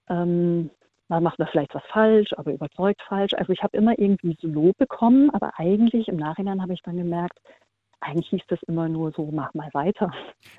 ähm, 0.09 0.71
man 1.09 1.23
macht 1.23 1.39
da 1.39 1.45
vielleicht 1.45 1.75
was 1.75 1.85
falsch, 1.93 2.33
aber 2.39 2.55
überzeugt 2.55 3.03
falsch. 3.07 3.35
Also 3.35 3.53
ich 3.53 3.63
habe 3.63 3.77
immer 3.77 3.99
irgendwie 3.99 4.39
so 4.41 4.49
Lob 4.49 4.79
bekommen, 4.79 5.29
aber 5.31 5.53
eigentlich 5.59 6.09
im 6.09 6.17
Nachhinein 6.17 6.63
habe 6.63 6.73
ich 6.73 6.81
dann 6.83 6.97
gemerkt, 6.97 7.39
eigentlich 8.01 8.29
hieß 8.31 8.43
das 8.49 8.63
immer 8.67 8.89
nur 8.89 9.13
so, 9.13 9.31
mach 9.31 9.53
mal 9.53 9.69
weiter. 9.75 10.11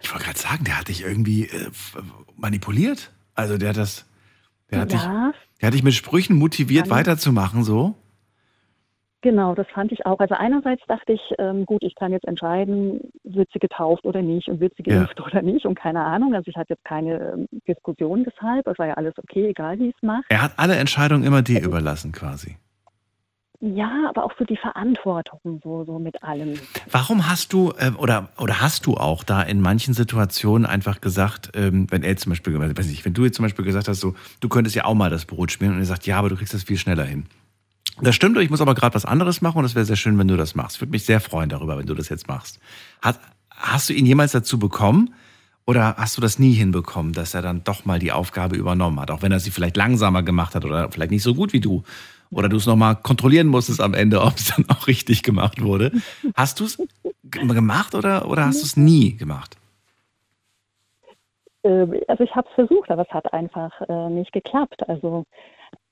Ich 0.02 0.12
wollte 0.12 0.26
gerade 0.26 0.40
sagen, 0.40 0.64
der 0.64 0.80
hat 0.80 0.90
dich 0.90 1.02
irgendwie 1.02 1.45
äh, 1.45 1.72
manipuliert. 2.36 3.12
Also 3.34 3.57
der 3.57 3.70
hat 3.70 3.78
das, 3.78 4.07
der 4.72 4.80
hat, 4.82 4.92
dich, 4.92 5.02
ja, 5.02 5.32
der 5.62 5.68
hat 5.68 5.74
dich 5.74 5.84
mit 5.84 5.94
Sprüchen 5.94 6.36
motiviert, 6.36 6.88
Kann- 6.90 6.98
weiterzumachen, 6.98 7.64
so. 7.64 7.96
genau, 9.22 9.56
das 9.56 9.68
fand 9.74 9.92
ich 9.92 10.06
auch. 10.06 10.20
Also 10.20 10.36
einerseits 10.36 10.82
dachte 10.88 11.14
ich, 11.14 11.22
ähm, 11.40 11.66
gut, 11.66 11.82
ich 11.84 11.96
kann 11.96 12.12
jetzt 12.12 12.28
entscheiden, 12.28 13.00
wird 13.24 13.50
sie 13.52 13.60
getauft 13.60 14.06
oder 14.06 14.22
nicht 14.22 14.48
und 14.50 14.60
wird 14.60 14.74
sie 14.78 14.84
Ja. 14.86 14.98
geimpft 15.00 15.20
oder 15.22 15.42
nicht 15.42 15.66
und 15.66 15.76
keine 15.76 16.02
Ahnung. 16.04 16.34
Also 16.36 16.50
ich 16.50 16.56
hatte 16.58 16.74
jetzt 16.74 16.86
keine 16.86 17.34
ähm, 17.34 17.48
Diskussion 17.68 18.24
deshalb. 18.24 18.68
Es 18.68 18.78
war 18.78 18.88
ja 18.88 18.94
alles 18.96 19.14
okay, 19.18 19.48
egal 19.48 19.80
wie 19.80 19.90
es 19.90 20.02
mache. 20.04 20.24
Er 20.30 20.42
hat 20.44 20.54
alle 20.58 20.76
Entscheidungen 20.76 21.24
immer 21.24 21.42
dir 21.42 21.62
überlassen, 21.64 22.12
quasi. 22.12 22.58
Ja, 23.74 24.06
aber 24.10 24.26
auch 24.26 24.34
so 24.38 24.46
die 24.46 24.58
Verantwortung 24.58 25.60
so, 25.64 25.86
so 25.86 25.98
mit 25.98 26.22
allem. 26.22 26.54
Warum 26.92 27.28
hast 27.28 27.52
du 27.52 27.74
äh, 27.80 27.90
oder 27.98 28.30
oder 28.38 28.62
hast 28.62 28.86
du 28.86 28.96
auch 28.96 29.24
da 29.24 29.42
in 29.42 29.60
manchen 29.60 29.96
Situationen 29.96 30.68
einfach 30.68 31.02
gesagt, 31.02 31.50
ähm, 31.56 31.88
wenn 31.90 32.04
er 32.04 32.16
zum 32.16 32.32
Beispiel, 32.32 32.60
weiß 32.60 32.86
nicht, 32.86 33.06
wenn 33.06 33.16
du 33.16 33.26
jetzt 33.26 33.38
zum 33.38 33.44
Beispiel 33.44 33.66
gesagt 33.66 33.88
hast, 33.88 34.02
so, 34.02 34.14
du 34.40 34.50
könntest 34.50 34.76
ja 34.76 34.86
auch 34.86 34.94
mal 34.94 35.10
das 35.10 35.26
Brot 35.26 35.52
schmieren 35.52 35.74
und 35.74 35.82
er 35.82 35.88
sagt, 35.88 36.06
ja, 36.06 36.20
aber 36.20 36.30
du 36.30 36.36
kriegst 36.36 36.54
das 36.54 36.62
viel 36.62 36.78
schneller 36.78 37.06
hin. 37.06 37.26
Das 38.02 38.14
stimmt, 38.14 38.38
ich 38.38 38.52
muss 38.52 38.62
aber 38.62 38.76
gerade 38.76 38.94
was 38.94 39.06
anderes 39.06 39.42
machen 39.42 39.58
und 39.58 39.66
es 39.66 39.74
wäre 39.74 39.86
sehr 39.86 39.96
schön, 39.96 40.20
wenn 40.20 40.28
du 40.28 40.38
das 40.38 40.54
machst. 40.54 40.80
Würde 40.80 40.92
mich 40.92 41.06
sehr 41.06 41.20
freuen 41.20 41.50
darüber, 41.50 41.76
wenn 41.76 41.88
du 41.88 41.96
das 41.96 42.10
jetzt 42.10 42.28
machst. 42.28 42.60
Hat, 43.02 43.20
hast 43.50 43.90
du 43.90 43.94
ihn 43.94 44.06
jemals 44.06 44.32
dazu 44.32 44.60
bekommen 44.60 45.16
oder 45.66 45.96
hast 45.98 46.18
du 46.18 46.22
das 46.22 46.38
nie 46.38 46.54
hinbekommen, 46.54 47.14
dass 47.14 47.34
er 47.34 47.42
dann 47.42 47.64
doch 47.64 47.86
mal 47.86 47.98
die 47.98 48.12
Aufgabe 48.12 48.58
übernommen 48.58 49.00
hat, 49.00 49.10
auch 49.10 49.24
wenn 49.24 49.32
er 49.32 49.40
sie 49.40 49.50
vielleicht 49.50 49.76
langsamer 49.76 50.22
gemacht 50.22 50.54
hat 50.54 50.66
oder 50.66 50.92
vielleicht 50.92 51.10
nicht 51.10 51.24
so 51.24 51.34
gut 51.34 51.52
wie 51.52 51.62
du? 51.62 51.84
Oder 52.36 52.49
du 52.49 52.57
es 52.57 52.66
nochmal 52.66 52.98
kontrollieren 52.98 53.48
musstest 53.48 53.80
am 53.80 53.94
Ende, 53.94 54.22
ob 54.22 54.36
es 54.36 54.53
dann 54.53 54.66
auch 54.70 54.88
richtig 54.88 55.24
gemacht 55.24 55.64
wurde. 55.64 55.91
Hast 56.36 56.60
du 56.60 56.66
es 56.66 56.78
gemacht 57.24 57.95
oder, 57.95 58.30
oder 58.30 58.45
hast 58.45 58.62
du 58.62 58.66
es 58.66 58.78
nie 58.78 59.16
gemacht? 59.16 59.56
Äh, 61.64 61.88
Also 62.07 62.24
ich 62.24 62.36
habe 62.36 62.48
es 62.49 62.56
versucht, 62.56 62.91
aber 62.91 63.03
es 63.03 63.14
hat 63.14 63.32
einfach 63.34 63.72
äh, 63.88 64.10
nicht 64.10 64.34
geklappt. 64.34 64.88
Also 64.90 65.24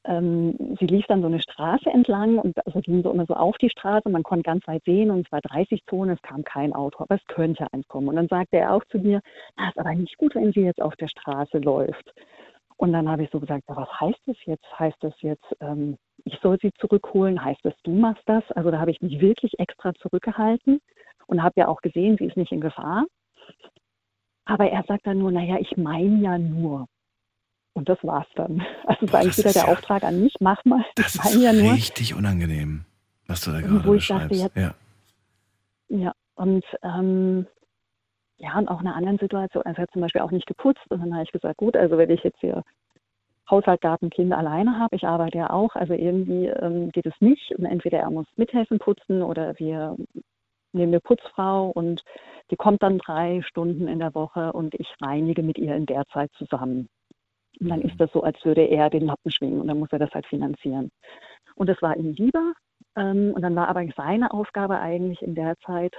ähm, 0.05 0.75
sie 0.81 0.85
lief 0.85 1.05
dann 1.07 1.21
so 1.21 1.27
eine 1.27 1.41
Straße 1.41 1.89
entlang 1.89 2.37
und 2.37 2.53
also 2.67 2.81
ging 2.81 3.01
so 3.03 3.11
immer 3.11 3.25
so 3.25 3.35
auf 3.35 3.57
die 3.59 3.69
Straße. 3.69 4.09
Man 4.09 4.23
konnte 4.23 4.43
ganz 4.43 4.67
weit 4.67 4.83
sehen 4.83 5.11
und 5.11 5.25
es 5.25 5.31
war 5.31 5.39
30-Zone, 5.39 6.13
es 6.13 6.21
kam 6.21 6.43
kein 6.43 6.73
Auto, 6.73 7.03
aber 7.03 7.15
es 7.15 7.25
könnte 7.27 7.67
eins 7.71 7.87
kommen. 7.87 8.09
Und 8.09 8.17
dann 8.17 8.27
sagte 8.27 8.57
er 8.57 8.73
auch 8.73 8.83
zu 8.91 8.97
mir, 8.99 9.21
na, 9.55 9.69
ist 9.69 9.79
aber 9.79 9.93
nicht 9.95 10.17
gut, 10.17 10.35
wenn 10.35 10.51
sie 10.51 10.61
jetzt 10.61 10.81
auf 10.81 10.95
der 10.97 11.07
Straße 11.07 11.59
läuft. 11.59 12.13
Und 12.75 12.91
dann 12.91 13.07
habe 13.07 13.23
ich 13.23 13.29
so 13.31 13.39
gesagt, 13.39 13.63
was 13.67 13.87
heißt 14.01 14.19
das 14.25 14.35
jetzt? 14.45 14.65
Heißt 14.77 14.97
das 14.99 15.13
jetzt, 15.21 15.45
ähm, 15.61 15.97
ich 16.25 16.37
soll 16.41 16.57
sie 16.61 16.71
zurückholen? 16.79 17.43
Heißt 17.43 17.59
das, 17.63 17.73
du 17.83 17.91
machst 17.93 18.23
das? 18.25 18.43
Also 18.51 18.71
da 18.71 18.79
habe 18.79 18.91
ich 18.91 19.01
mich 19.01 19.19
wirklich 19.19 19.59
extra 19.59 19.93
zurückgehalten 19.95 20.79
und 21.27 21.43
habe 21.43 21.59
ja 21.59 21.67
auch 21.67 21.81
gesehen, 21.81 22.17
sie 22.17 22.25
ist 22.25 22.37
nicht 22.37 22.51
in 22.51 22.61
Gefahr. 22.61 23.05
Aber 24.45 24.69
er 24.69 24.83
sagt 24.87 25.07
dann 25.07 25.19
nur, 25.19 25.31
naja, 25.31 25.57
ich 25.59 25.77
meine 25.77 26.21
ja 26.21 26.37
nur. 26.37 26.87
Und 27.73 27.89
das 27.89 27.97
war's 28.03 28.27
dann. 28.35 28.61
Also 28.85 29.11
war 29.11 29.21
eigentlich 29.21 29.37
wieder 29.37 29.53
der 29.53 29.63
ja- 29.63 29.67
Auftrag 29.69 30.03
an 30.03 30.21
mich, 30.21 30.33
mach 30.39 30.63
mal. 30.65 30.83
Das 30.95 31.15
ich 31.15 31.21
ist 31.23 31.41
ja 31.41 31.53
nur. 31.53 31.73
richtig 31.73 32.13
unangenehm, 32.13 32.85
was 33.27 33.41
du 33.41 33.51
da 33.51 33.61
gerade 33.61 33.85
wo 33.85 33.93
ich 33.93 34.07
dachte, 34.07 34.35
jetzt- 34.35 34.55
Ja. 34.55 34.75
Ja, 35.89 36.13
und 36.35 36.65
ähm, 36.81 37.45
ja, 38.37 38.57
und 38.57 38.67
auch 38.67 38.81
in 38.81 38.87
einer 38.87 38.95
anderen 38.95 39.19
Situation, 39.19 39.63
also 39.63 39.77
er 39.79 39.83
hat 39.83 39.91
zum 39.91 40.01
Beispiel 40.01 40.21
auch 40.21 40.31
nicht 40.31 40.47
geputzt. 40.47 40.81
Und 40.89 40.99
dann 41.01 41.13
habe 41.13 41.23
ich 41.23 41.31
gesagt, 41.31 41.57
gut, 41.57 41.77
also 41.77 41.97
wenn 41.97 42.09
ich 42.09 42.23
jetzt 42.23 42.39
hier 42.39 42.63
Haushalt, 43.49 43.81
Garten, 43.81 44.09
Kinder 44.09 44.37
alleine 44.37 44.79
habe, 44.79 44.95
ich 44.95 45.05
arbeite 45.05 45.37
ja 45.37 45.49
auch, 45.49 45.75
also 45.75 45.93
irgendwie 45.93 46.47
ähm, 46.47 46.91
geht 46.91 47.05
es 47.05 47.13
nicht. 47.19 47.51
Und 47.57 47.65
entweder 47.65 47.99
er 47.99 48.09
muss 48.09 48.25
mithelfen 48.37 48.79
putzen 48.79 49.21
oder 49.21 49.57
wir 49.59 49.97
nehmen 50.71 50.93
eine 50.93 50.99
Putzfrau 51.01 51.69
und 51.69 52.03
die 52.51 52.55
kommt 52.55 52.83
dann 52.83 52.97
drei 52.97 53.41
Stunden 53.43 53.87
in 53.87 53.99
der 53.99 54.15
Woche 54.15 54.53
und 54.53 54.73
ich 54.75 54.87
reinige 55.01 55.43
mit 55.43 55.57
ihr 55.57 55.75
in 55.75 55.85
der 55.85 56.05
Zeit 56.07 56.31
zusammen. 56.37 56.89
Und 57.59 57.69
dann 57.69 57.81
ist 57.81 57.99
das 57.99 58.11
so, 58.11 58.23
als 58.23 58.43
würde 58.43 58.63
er 58.63 58.89
den 58.89 59.05
Lappen 59.05 59.31
schwingen 59.31 59.61
und 59.61 59.67
dann 59.67 59.79
muss 59.79 59.91
er 59.91 59.99
das 59.99 60.11
halt 60.11 60.25
finanzieren. 60.25 60.89
Und 61.55 61.69
das 61.69 61.81
war 61.81 61.95
ihm 61.97 62.13
lieber. 62.13 62.53
Ähm, 62.95 63.33
und 63.35 63.41
dann 63.41 63.55
war 63.55 63.67
aber 63.67 63.85
seine 63.95 64.31
Aufgabe 64.31 64.79
eigentlich 64.79 65.21
in 65.21 65.35
der 65.35 65.55
Zeit, 65.65 65.93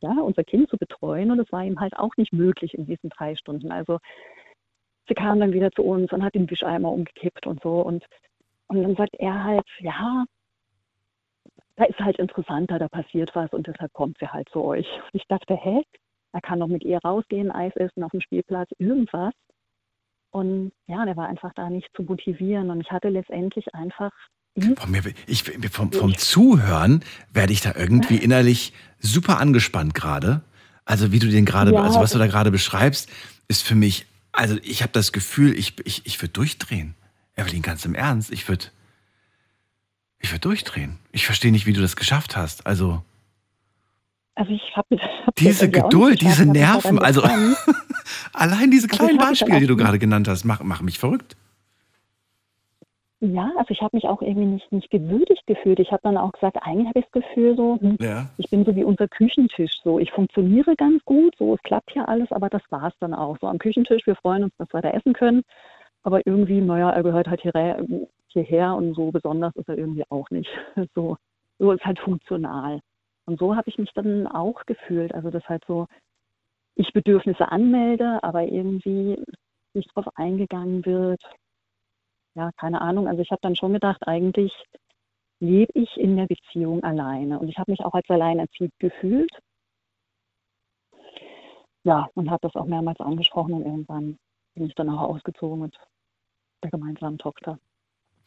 ja, 0.00 0.12
unser 0.20 0.44
Kind 0.44 0.68
zu 0.70 0.76
betreuen. 0.78 1.30
Und 1.30 1.40
es 1.40 1.50
war 1.52 1.64
ihm 1.64 1.80
halt 1.80 1.96
auch 1.96 2.16
nicht 2.16 2.32
möglich 2.32 2.74
in 2.74 2.86
diesen 2.86 3.10
drei 3.10 3.34
Stunden. 3.36 3.72
Also 3.72 3.98
sie 5.10 5.14
kam 5.14 5.40
dann 5.40 5.52
wieder 5.52 5.72
zu 5.72 5.82
uns 5.82 6.12
und 6.12 6.22
hat 6.22 6.34
den 6.36 6.48
Wischeimer 6.48 6.90
umgekippt 6.90 7.46
und 7.46 7.60
so. 7.62 7.80
Und, 7.80 8.04
und 8.68 8.82
dann 8.82 8.94
sagt 8.94 9.16
er 9.18 9.42
halt, 9.42 9.66
ja, 9.80 10.24
da 11.74 11.84
ist 11.84 11.98
halt 11.98 12.18
interessanter, 12.18 12.78
da 12.78 12.88
passiert 12.88 13.34
was 13.34 13.50
und 13.52 13.66
deshalb 13.66 13.92
kommt 13.92 14.18
sie 14.20 14.28
halt 14.28 14.48
zu 14.50 14.62
euch. 14.62 14.86
Und 15.12 15.20
ich 15.20 15.26
dachte, 15.28 15.54
hä? 15.54 15.82
Er 16.32 16.40
kann 16.40 16.60
doch 16.60 16.68
mit 16.68 16.84
ihr 16.84 16.98
rausgehen, 16.98 17.50
Eis 17.50 17.74
essen 17.74 18.04
auf 18.04 18.12
dem 18.12 18.20
Spielplatz, 18.20 18.70
irgendwas. 18.78 19.32
Und 20.30 20.70
ja, 20.86 21.04
der 21.04 21.16
war 21.16 21.26
einfach 21.26 21.52
da 21.56 21.68
nicht 21.68 21.88
zu 21.96 22.04
motivieren. 22.04 22.70
Und 22.70 22.82
ich 22.82 22.92
hatte 22.92 23.08
letztendlich 23.08 23.74
einfach 23.74 24.12
mir, 24.54 25.02
ich, 25.26 25.42
vom, 25.72 25.90
vom 25.90 26.16
Zuhören 26.16 27.02
werde 27.32 27.52
ich 27.52 27.62
da 27.62 27.74
irgendwie 27.76 28.16
innerlich 28.22 28.72
super 29.00 29.40
angespannt 29.40 29.94
gerade. 29.94 30.42
Also 30.84 31.10
wie 31.10 31.18
du 31.18 31.28
den 31.28 31.46
gerade, 31.46 31.72
Ja. 31.72 31.82
also 31.82 31.98
was 32.00 32.12
du 32.12 32.18
da 32.18 32.28
gerade 32.28 32.52
beschreibst, 32.52 33.10
ist 33.48 33.66
für 33.66 33.74
mich, 33.74 34.06
also 34.32 34.56
ich 34.62 34.82
habe 34.82 34.92
das 34.92 35.12
Gefühl, 35.12 35.56
ich, 35.58 35.74
ich, 35.84 36.06
ich 36.06 36.20
würde 36.20 36.32
durchdrehen. 36.32 36.94
Evelyn, 37.36 37.62
ganz 37.62 37.84
im 37.84 37.94
Ernst, 37.94 38.30
ich 38.30 38.48
würde, 38.48 38.66
ich 40.18 40.30
würde 40.30 40.40
durchdrehen. 40.40 40.98
Ich 41.12 41.26
verstehe 41.26 41.52
nicht, 41.52 41.66
wie 41.66 41.72
du 41.72 41.80
das 41.80 41.96
geschafft 41.96 42.36
hast. 42.36 42.66
Also 42.66 43.02
Also 44.34 44.52
ich 44.52 44.76
habe 44.76 44.96
hab 45.26 45.34
diese 45.36 45.70
Geduld, 45.70 46.20
diese 46.20 46.44
Nerven, 46.46 46.98
also 46.98 47.22
allein 48.32 48.70
diese 48.70 48.88
kleinen 48.88 49.18
Beispiele, 49.18 49.60
die 49.60 49.66
du 49.66 49.76
gerade 49.76 49.98
genannt 49.98 50.28
hast, 50.28 50.44
machen 50.44 50.66
machen 50.66 50.84
mich 50.84 50.98
verrückt. 50.98 51.36
Ja, 53.22 53.52
also 53.58 53.70
ich 53.70 53.82
habe 53.82 53.96
mich 53.96 54.06
auch 54.06 54.22
irgendwie 54.22 54.46
nicht, 54.46 54.72
nicht 54.72 54.90
gewürdigt 54.90 55.46
gefühlt. 55.46 55.78
Ich 55.78 55.92
habe 55.92 56.00
dann 56.02 56.16
auch 56.16 56.32
gesagt, 56.32 56.56
eigentlich 56.62 56.88
habe 56.88 57.00
ich 57.00 57.04
das 57.12 57.22
Gefühl 57.22 57.54
so, 57.54 57.78
hm, 57.78 57.98
Ja. 58.00 58.26
ich 58.38 58.48
bin 58.48 58.64
so 58.64 58.74
wie 58.74 58.84
unser 58.84 59.08
Küchentisch. 59.08 59.72
So, 59.84 59.98
ich 59.98 60.10
funktioniere 60.10 60.74
ganz 60.74 61.04
gut, 61.04 61.36
so 61.38 61.54
es 61.54 61.62
klappt 61.62 61.92
hier 61.92 62.08
alles, 62.08 62.32
aber 62.32 62.48
das 62.48 62.62
war 62.70 62.88
es 62.88 62.94
dann 62.98 63.12
auch. 63.12 63.36
So 63.38 63.46
am 63.46 63.58
Küchentisch, 63.58 64.06
wir 64.06 64.16
freuen 64.16 64.44
uns, 64.44 64.56
dass 64.56 64.72
wir 64.72 64.80
da 64.80 64.90
essen 64.90 65.12
können. 65.12 65.42
Aber 66.02 66.26
irgendwie, 66.26 66.62
naja, 66.62 66.90
er 66.90 67.02
gehört 67.02 67.28
halt 67.28 67.42
hierher, 67.42 67.84
hierher 68.28 68.74
und 68.74 68.94
so 68.94 69.10
besonders 69.10 69.54
ist 69.56 69.68
er 69.68 69.76
irgendwie 69.76 70.04
auch 70.08 70.30
nicht. 70.30 70.50
So, 70.94 71.18
so 71.58 71.72
ist 71.72 71.84
halt 71.84 71.98
funktional. 71.98 72.80
Und 73.26 73.38
so 73.38 73.54
habe 73.54 73.68
ich 73.68 73.76
mich 73.76 73.90
dann 73.94 74.26
auch 74.28 74.64
gefühlt. 74.64 75.14
Also 75.14 75.28
das 75.28 75.46
halt 75.46 75.62
so, 75.66 75.86
ich 76.74 76.90
Bedürfnisse 76.94 77.52
anmelde, 77.52 78.22
aber 78.22 78.44
irgendwie 78.44 79.22
nicht 79.74 79.94
drauf 79.94 80.06
eingegangen 80.14 80.86
wird. 80.86 81.22
Ja, 82.34 82.50
keine 82.56 82.80
Ahnung. 82.80 83.08
Also 83.08 83.22
ich 83.22 83.30
habe 83.30 83.40
dann 83.42 83.56
schon 83.56 83.72
gedacht, 83.72 84.06
eigentlich 84.06 84.52
lebe 85.40 85.72
ich 85.74 85.96
in 85.96 86.16
der 86.16 86.26
Beziehung 86.26 86.82
alleine. 86.84 87.38
Und 87.38 87.48
ich 87.48 87.58
habe 87.58 87.70
mich 87.70 87.80
auch 87.80 87.94
als 87.94 88.08
alleinerziehend 88.08 88.72
gefühlt. 88.78 89.30
Ja, 91.84 92.08
und 92.14 92.30
habe 92.30 92.40
das 92.42 92.54
auch 92.56 92.66
mehrmals 92.66 93.00
angesprochen 93.00 93.54
und 93.54 93.64
irgendwann 93.64 94.18
bin 94.54 94.66
ich 94.66 94.74
dann 94.74 94.90
auch 94.90 95.00
ausgezogen 95.00 95.60
mit 95.60 95.74
der 96.62 96.70
gemeinsamen 96.70 97.16
Tochter. 97.18 97.58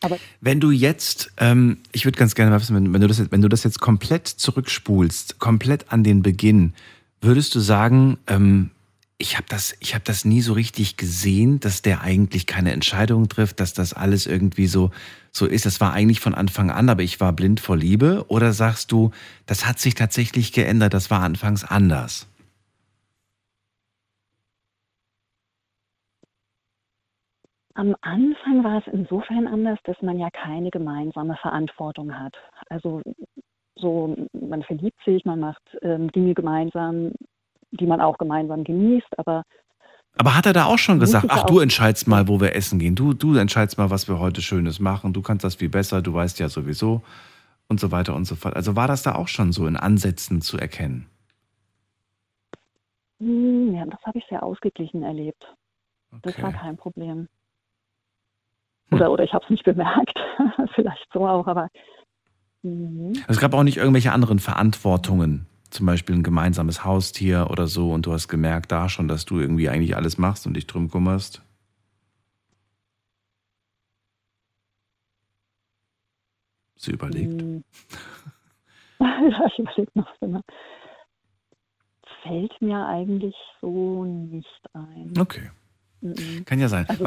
Aber 0.02 0.18
Wenn 0.42 0.60
du 0.60 0.72
jetzt, 0.72 1.32
ähm, 1.38 1.78
ich 1.94 2.04
würde 2.06 2.18
ganz 2.18 2.36
gerne 2.36 2.52
mal 2.52 2.60
wissen, 2.60 2.76
wenn, 2.76 2.92
wenn, 2.94 3.02
du 3.02 3.08
das, 3.08 3.20
jetzt- 3.20 3.32
wenn 3.32 3.42
du 3.42 3.48
das 3.48 3.64
jetzt 3.64 3.80
komplett 3.80 4.28
zurückspulst, 4.28 5.40
komplett 5.40 5.94
an 5.94 6.04
den 6.04 6.24
Beginn, 6.24 6.74
würdest 7.22 7.56
du 7.56 7.60
sagen, 7.60 8.18
ähm, 8.28 8.72
ich 9.24 9.38
habe 9.38 9.46
das, 9.48 9.74
habe 9.94 10.04
das 10.04 10.26
nie 10.26 10.42
so 10.42 10.52
richtig 10.52 10.98
gesehen, 10.98 11.62
dass 11.62 11.82
der 11.82 12.02
eigentlich 12.02 12.46
keine 12.46 12.74
Entscheidungen 12.74 13.30
trifft, 13.30 13.62
dass 13.62 13.74
das 13.74 13.94
alles 13.94 14.28
irgendwie 14.28 14.68
so, 14.68 14.92
so 15.32 15.46
ist. 15.46 15.66
Das 15.66 15.80
war 15.80 15.94
eigentlich 15.94 16.20
von 16.20 16.36
Anfang 16.36 16.70
an, 16.70 16.90
aber 16.90 17.04
ich 17.04 17.22
war 17.22 17.32
blind 17.32 17.62
vor 17.62 17.78
Liebe. 17.78 18.26
Oder 18.28 18.52
sagst 18.52 18.92
du, 18.92 19.12
das 19.46 19.66
hat 19.66 19.80
sich 19.80 19.96
tatsächlich 19.96 20.52
geändert, 20.52 20.94
das 20.94 21.10
war 21.10 21.22
anfangs 21.22 21.64
anders? 21.64 22.28
Am 27.76 27.96
Anfang 28.02 28.64
war 28.66 28.80
es 28.86 28.94
insofern 28.94 29.48
anders, 29.48 29.80
dass 29.86 30.00
man 30.02 30.20
ja 30.20 30.30
keine 30.32 30.70
gemeinsame 30.70 31.38
Verantwortung 31.38 32.14
hat. 32.14 32.36
Also 32.68 33.02
so, 33.76 34.16
man 34.34 34.64
verliebt 34.64 35.00
sich, 35.06 35.24
man 35.24 35.40
macht 35.40 35.64
ähm, 35.82 36.12
Dinge 36.12 36.34
gemeinsam, 36.34 37.14
die 37.80 37.86
man 37.88 38.02
auch 38.02 38.18
gemeinsam 38.18 38.64
genießt, 38.64 39.20
aber 39.20 39.44
Aber 40.18 40.36
hat 40.36 40.46
er 40.46 40.54
da 40.54 40.66
auch 40.66 40.78
schon 40.78 41.00
gesagt, 41.00 41.26
ach, 41.30 41.44
du 41.46 41.60
entscheidest 41.60 42.08
mal, 42.08 42.28
wo 42.28 42.40
wir 42.40 42.56
essen 42.56 42.80
gehen. 42.80 42.96
Du, 42.96 43.14
du 43.14 43.36
entscheidest 43.36 43.78
mal, 43.78 43.90
was 43.90 44.08
wir 44.08 44.20
heute 44.20 44.42
Schönes 44.42 44.80
machen. 44.80 45.14
Du 45.14 45.22
kannst 45.22 45.44
das 45.44 45.56
viel 45.56 45.70
besser, 45.70 46.02
du 46.02 46.14
weißt 46.14 46.40
ja 46.40 46.50
sowieso 46.50 47.02
und 47.68 47.80
so 47.80 47.92
weiter 47.92 48.16
und 48.16 48.26
so 48.26 48.36
fort. 48.36 48.56
Also 48.56 48.76
war 48.76 48.88
das 48.88 49.04
da 49.04 49.16
auch 49.16 49.28
schon 49.28 49.52
so 49.52 49.66
in 49.68 49.76
Ansätzen 49.78 50.42
zu 50.42 50.58
erkennen? 50.58 51.08
hm, 53.20 53.74
ja, 53.76 53.86
das 53.86 54.02
habe 54.04 54.20
ich 54.20 54.26
sehr 54.30 54.44
ausgeglichen 54.44 55.04
erlebt. 55.04 55.44
Das 56.22 56.38
war 56.42 56.50
Okay. 56.50 56.58
kein 56.60 56.78
Problem. 56.78 57.28
Hm. 58.90 58.98
Oder, 59.00 59.12
oder 59.12 59.24
ich 59.24 59.34
habe 59.34 59.44
es 59.46 59.50
nicht 59.50 59.64
bemerkt, 59.64 60.20
vielleicht 60.76 61.08
so 61.14 61.28
auch, 61.28 61.48
aber 61.48 61.70
mhm. 62.64 63.14
Es 63.28 63.40
gab 63.40 63.54
auch 63.54 63.64
nicht 63.64 63.78
irgendwelche 63.78 64.12
anderen 64.12 64.40
Verantwortungen, 64.40 65.48
zum 65.74 65.86
Beispiel 65.86 66.16
ein 66.16 66.24
gemeinsames 66.24 66.86
Haustier 66.86 67.48
oder 67.50 67.68
so, 67.68 67.92
und 67.92 68.06
du 68.06 68.14
hast 68.14 68.28
gemerkt 68.28 68.72
da 68.72 68.90
schon, 68.90 69.08
dass 69.08 69.26
du 69.26 69.40
irgendwie 69.40 69.70
eigentlich 69.70 69.96
alles 69.96 70.18
machst 70.18 70.46
und 70.48 70.56
dich 70.56 70.68
drum 70.68 70.90
kümmerst. 70.90 71.42
Sie 76.78 76.92
überlegt. 76.92 77.42
Hm. 77.42 77.64
ja, 79.00 79.46
ich 79.48 79.60
überlege 79.60 79.92
noch 79.96 80.22
immer. 80.22 80.42
Fällt 82.22 82.62
mir 82.62 82.86
eigentlich 82.88 83.36
so 83.60 84.06
nicht 84.06 84.62
ein. 84.74 85.14
Okay. 85.18 85.50
Mhm. 86.02 86.46
Kann 86.46 86.60
ja 86.60 86.70
sein. 86.70 86.86
Also 86.88 87.04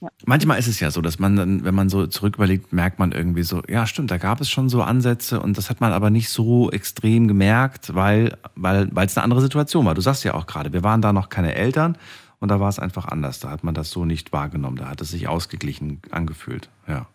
ja. 0.00 0.08
Manchmal 0.26 0.58
ist 0.58 0.68
es 0.68 0.78
ja 0.80 0.90
so, 0.90 1.00
dass 1.00 1.18
man 1.18 1.36
dann, 1.36 1.64
wenn 1.64 1.74
man 1.74 1.88
so 1.88 2.06
zurück 2.06 2.36
überlegt, 2.36 2.72
merkt 2.72 2.98
man 2.98 3.12
irgendwie 3.12 3.42
so, 3.42 3.62
ja 3.68 3.86
stimmt, 3.86 4.10
da 4.10 4.18
gab 4.18 4.40
es 4.40 4.48
schon 4.48 4.68
so 4.68 4.82
Ansätze 4.82 5.40
und 5.40 5.58
das 5.58 5.70
hat 5.70 5.80
man 5.80 5.92
aber 5.92 6.10
nicht 6.10 6.28
so 6.28 6.70
extrem 6.70 7.26
gemerkt, 7.26 7.94
weil 7.94 8.36
weil 8.54 8.88
weil 8.92 9.06
es 9.06 9.16
eine 9.16 9.24
andere 9.24 9.40
Situation 9.40 9.86
war. 9.86 9.94
Du 9.94 10.00
sagst 10.00 10.24
ja 10.24 10.34
auch 10.34 10.46
gerade, 10.46 10.72
wir 10.72 10.84
waren 10.84 11.02
da 11.02 11.12
noch 11.12 11.28
keine 11.28 11.54
Eltern 11.54 11.98
und 12.40 12.50
da 12.50 12.60
war 12.60 12.68
es 12.68 12.78
einfach 12.78 13.06
anders. 13.06 13.40
Da 13.40 13.50
hat 13.50 13.64
man 13.64 13.74
das 13.74 13.90
so 13.90 14.04
nicht 14.04 14.32
wahrgenommen. 14.32 14.76
Da 14.76 14.88
hat 14.88 15.00
es 15.00 15.08
sich 15.08 15.26
ausgeglichen 15.28 16.00
angefühlt. 16.10 16.68
Ja. 16.86 17.06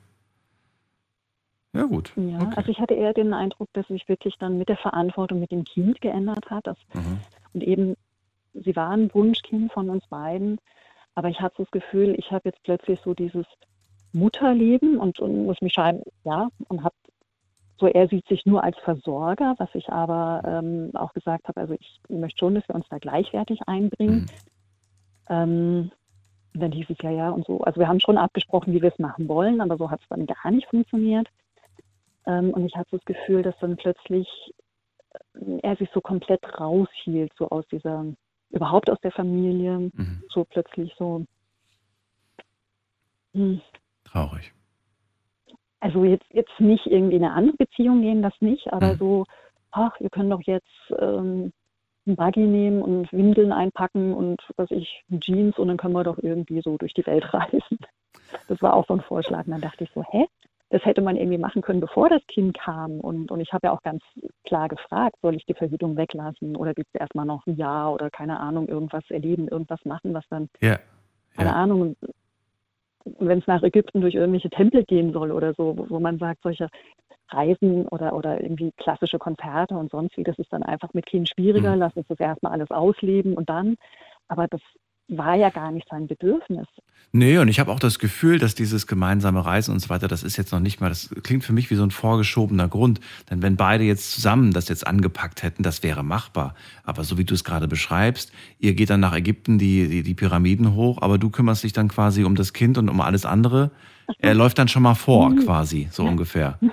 Ja 1.76 1.84
gut. 1.86 2.14
Ja, 2.16 2.52
also 2.56 2.70
ich 2.70 2.80
hatte 2.80 2.94
eher 2.94 3.14
den 3.14 3.34
Eindruck, 3.34 3.68
dass 3.74 3.88
sich 3.88 4.08
wirklich 4.08 4.36
dann 4.38 4.58
mit 4.60 4.70
der 4.70 4.78
Verantwortung 4.78 5.40
mit 5.40 5.52
dem 5.52 5.64
Kind 5.64 6.02
geändert 6.02 6.50
hat. 6.50 6.68
Dass, 6.68 6.78
Mhm. 6.94 7.20
Und 7.54 7.64
eben, 7.64 7.96
sie 8.54 8.76
war 8.76 8.92
ein 8.92 9.14
Wunschkind 9.14 9.72
von 9.72 9.90
uns 9.90 10.06
beiden, 10.08 10.60
aber 11.16 11.30
ich 11.30 11.40
hatte 11.42 11.64
das 11.64 11.72
Gefühl, 11.72 12.16
ich 12.18 12.32
habe 12.32 12.50
jetzt 12.50 12.64
plötzlich 12.64 13.00
so 13.04 13.14
dieses 13.14 13.46
Mutterleben 14.14 14.98
und, 14.98 15.20
und 15.20 15.46
muss 15.46 15.62
mich 15.62 15.74
schreiben, 15.74 16.02
ja, 16.24 16.50
und 16.68 16.84
habe 16.84 16.96
so, 17.80 17.88
er 17.88 18.08
sieht 18.08 18.28
sich 18.28 18.46
nur 18.46 18.64
als 18.64 18.78
Versorger, 18.80 19.56
was 19.58 19.70
ich 19.74 19.90
aber 19.90 20.42
ähm, 20.46 20.92
auch 20.94 21.14
gesagt 21.14 21.48
habe, 21.48 21.60
also 21.60 21.74
ich 21.74 22.00
möchte 22.08 22.40
schon, 22.40 22.56
dass 22.56 22.68
wir 22.68 22.76
uns 22.76 22.88
da 22.90 23.00
gleichwertig 23.00 23.62
einbringen. 23.66 24.28
Ähm, 25.28 25.92
und 26.54 26.60
dann 26.60 26.72
hieß 26.72 26.86
es 26.90 26.98
ja, 27.02 27.10
ja 27.10 27.30
und 27.32 27.46
so. 27.48 27.62
Also 27.62 27.80
wir 27.80 27.88
haben 27.88 28.00
schon 28.00 28.18
abgesprochen, 28.18 28.74
wie 28.74 28.82
wir 28.82 28.92
es 28.92 29.00
machen 29.00 29.28
wollen, 29.28 29.60
aber 29.60 29.78
so 29.78 29.90
hat 29.90 30.02
es 30.02 30.08
dann 30.10 30.28
gar 30.28 30.52
nicht 30.52 30.68
funktioniert. 30.68 31.28
Ähm, 32.28 32.52
und 32.52 32.66
ich 32.66 32.76
hatte 32.76 32.92
das 32.92 33.06
Gefühl, 33.06 33.42
dass 33.42 33.58
dann 33.60 33.76
plötzlich 33.76 34.28
äh, 35.34 35.60
er 35.64 35.76
sich 35.76 35.90
so 35.94 36.02
komplett 36.02 36.42
raushielt, 36.60 37.34
so 37.38 37.50
aus 37.50 37.66
dieser, 37.68 38.06
überhaupt 38.54 38.90
aus 38.90 39.00
der 39.02 39.12
Familie, 39.12 39.92
so 40.30 40.46
plötzlich 40.46 40.94
so. 40.98 41.26
Hm. 43.34 43.62
Traurig. 44.06 44.54
Also 45.80 46.06
jetzt, 46.06 46.26
jetzt 46.30 46.60
nicht 46.60 46.86
irgendwie 46.86 47.18
in 47.18 47.26
eine 47.26 47.34
andere 47.34 47.58
Beziehung 47.58 48.02
gehen, 48.02 48.22
das 48.22 48.34
nicht, 48.40 48.72
aber 48.72 48.94
Mhm. 48.94 48.98
so, 48.98 49.26
ach, 49.72 50.00
wir 50.00 50.10
können 50.10 50.30
doch 50.30 50.42
jetzt 50.44 50.70
ähm, 50.98 51.52
einen 52.06 52.16
Buggy 52.16 52.42
nehmen 52.46 52.82
und 52.82 53.12
Windeln 53.12 53.52
einpacken 53.52 54.14
und 54.14 54.42
was 54.56 54.72
ich, 54.72 55.04
Jeans 55.20 55.58
und 55.58 55.68
dann 55.68 55.78
können 55.78 55.94
wir 55.94 56.04
doch 56.04 56.20
irgendwie 56.20 56.62
so 56.62 56.78
durch 56.78 56.94
die 56.94 57.06
Welt 57.06 57.26
reisen. 57.34 57.80
Das 58.48 58.62
war 58.62 58.76
auch 58.76 58.86
so 58.88 58.94
ein 58.94 59.02
Vorschlag. 59.02 59.46
Und 59.46 59.52
dann 59.52 59.62
dachte 59.62 59.84
ich 59.84 59.92
so, 59.94 60.04
hä? 60.04 60.28
Das 60.74 60.84
hätte 60.86 61.04
man 61.04 61.18
irgendwie 61.18 61.38
machen 61.38 61.62
können, 61.62 61.82
bevor 61.82 62.10
das 62.10 62.26
Kind 62.26 62.58
kam. 62.58 63.00
Und, 63.00 63.30
und 63.30 63.40
ich 63.40 63.54
habe 63.54 63.68
ja 63.68 63.74
auch 63.74 63.84
ganz 63.84 64.02
klar 64.44 64.68
gefragt, 64.70 65.18
soll 65.22 65.36
ich 65.36 65.46
die 65.46 65.54
Verhütung 65.54 65.96
weglassen 65.96 66.56
oder 66.56 66.74
willst 66.76 66.92
du 66.96 67.00
erstmal 67.00 67.28
noch 67.28 67.46
ein 67.46 67.58
Jahr 67.58 67.94
oder 67.94 68.10
keine 68.10 68.40
Ahnung, 68.40 68.68
irgendwas 68.68 69.04
erleben, 69.10 69.48
irgendwas 69.48 69.86
machen, 69.86 70.16
was 70.16 70.28
dann 70.32 70.50
Ja. 70.62 70.80
keine 71.36 71.54
Ahnung, 71.54 71.96
wenn 73.20 73.38
es 73.38 73.46
nach 73.46 73.62
Ägypten 73.62 74.02
durch 74.02 74.16
irgendwelche 74.16 74.50
Tempel 74.50 74.84
gehen 74.86 75.14
soll 75.14 75.32
oder 75.32 75.54
so, 75.54 75.78
wo, 75.78 75.90
wo 75.92 76.00
man 76.00 76.18
sagt, 76.18 76.42
solche 76.42 76.70
Reisen 77.30 77.88
oder, 77.90 78.16
oder 78.16 78.42
irgendwie 78.42 78.72
klassische 78.78 79.20
Konzerte 79.20 79.76
und 79.76 79.92
sonst 79.92 80.18
wie, 80.18 80.24
das 80.24 80.40
ist 80.40 80.52
dann 80.52 80.64
einfach 80.64 80.92
mit 80.96 81.06
Kind 81.06 81.30
schwieriger, 81.30 81.76
lass 81.76 81.96
uns 81.96 82.08
das 82.08 82.20
erstmal 82.20 82.54
alles 82.54 82.72
ausleben 82.72 83.36
und 83.36 83.48
dann, 83.48 83.76
aber 84.28 84.48
das 84.48 84.62
war 85.10 85.36
ja 85.36 85.50
gar 85.50 85.72
nicht 85.72 85.88
sein 85.90 86.08
Bedürfnis. 86.08 86.68
Nee, 87.16 87.38
und 87.38 87.48
ich 87.48 87.60
habe 87.60 87.72
auch 87.72 87.80
das 87.80 88.00
Gefühl, 88.00 88.40
dass 88.40 88.56
dieses 88.56 88.88
gemeinsame 88.88 89.46
Reisen 89.46 89.72
und 89.72 89.80
so 89.80 89.90
weiter, 89.90 90.08
das 90.08 90.24
ist 90.24 90.36
jetzt 90.38 90.52
noch 90.52 90.60
nicht 90.60 90.82
mal, 90.82 90.90
das 90.90 91.14
klingt 91.22 91.44
für 91.44 91.54
mich 91.54 91.70
wie 91.70 91.76
so 91.76 91.84
ein 91.84 91.92
vorgeschobener 91.92 92.68
Grund. 92.68 93.00
Denn 93.30 93.44
wenn 93.44 93.56
beide 93.56 93.84
jetzt 93.84 94.12
zusammen 94.14 94.52
das 94.52 94.68
jetzt 94.68 94.88
angepackt 94.88 95.44
hätten, 95.44 95.62
das 95.62 95.84
wäre 95.84 96.04
machbar. 96.04 96.56
Aber 96.84 97.04
so 97.04 97.18
wie 97.20 97.24
du 97.24 97.36
es 97.36 97.44
gerade 97.44 97.68
beschreibst, 97.68 98.32
ihr 98.58 98.74
geht 98.74 98.90
dann 98.90 99.02
nach 99.02 99.14
Ägypten 99.14 99.60
die, 99.60 99.88
die, 99.88 100.02
die 100.04 100.14
Pyramiden 100.16 100.74
hoch, 100.74 101.02
aber 101.02 101.20
du 101.20 101.30
kümmerst 101.30 101.64
dich 101.64 101.74
dann 101.74 101.88
quasi 101.90 102.24
um 102.24 102.34
das 102.36 102.54
Kind 102.54 102.80
und 102.80 102.90
um 102.90 103.00
alles 103.00 103.26
andere. 103.28 103.70
Er 104.18 104.34
läuft 104.34 104.58
dann 104.58 104.68
schon 104.68 104.82
mal 104.84 104.96
vor, 104.96 105.30
Mhm. 105.30 105.46
quasi, 105.46 105.88
so 105.92 106.04
ungefähr. 106.06 106.58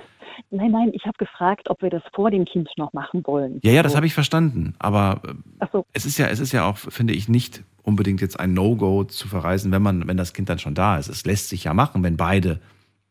Nein, 0.53 0.71
nein, 0.71 0.89
ich 0.93 1.05
habe 1.05 1.17
gefragt, 1.17 1.69
ob 1.69 1.81
wir 1.81 1.89
das 1.89 2.01
vor 2.13 2.29
dem 2.29 2.43
Kind 2.43 2.67
noch 2.75 2.91
machen 2.91 3.21
wollen. 3.25 3.59
Ja, 3.63 3.71
ja, 3.71 3.83
das 3.83 3.95
habe 3.95 4.05
ich 4.05 4.13
verstanden. 4.13 4.73
Aber 4.79 5.21
so. 5.71 5.85
es 5.93 6.05
ist 6.05 6.17
ja, 6.17 6.27
es 6.27 6.41
ist 6.41 6.51
ja 6.51 6.65
auch, 6.65 6.77
finde 6.77 7.13
ich, 7.13 7.29
nicht 7.29 7.63
unbedingt 7.83 8.21
jetzt 8.21 8.39
ein 8.39 8.53
No-Go 8.53 9.03
zu 9.05 9.27
verreisen, 9.27 9.71
wenn 9.71 9.81
man, 9.81 10.07
wenn 10.07 10.17
das 10.17 10.33
Kind 10.33 10.49
dann 10.49 10.59
schon 10.59 10.75
da 10.75 10.97
ist. 10.97 11.07
Es 11.09 11.25
lässt 11.25 11.49
sich 11.49 11.63
ja 11.63 11.73
machen, 11.73 12.03
wenn 12.03 12.17
beide 12.17 12.59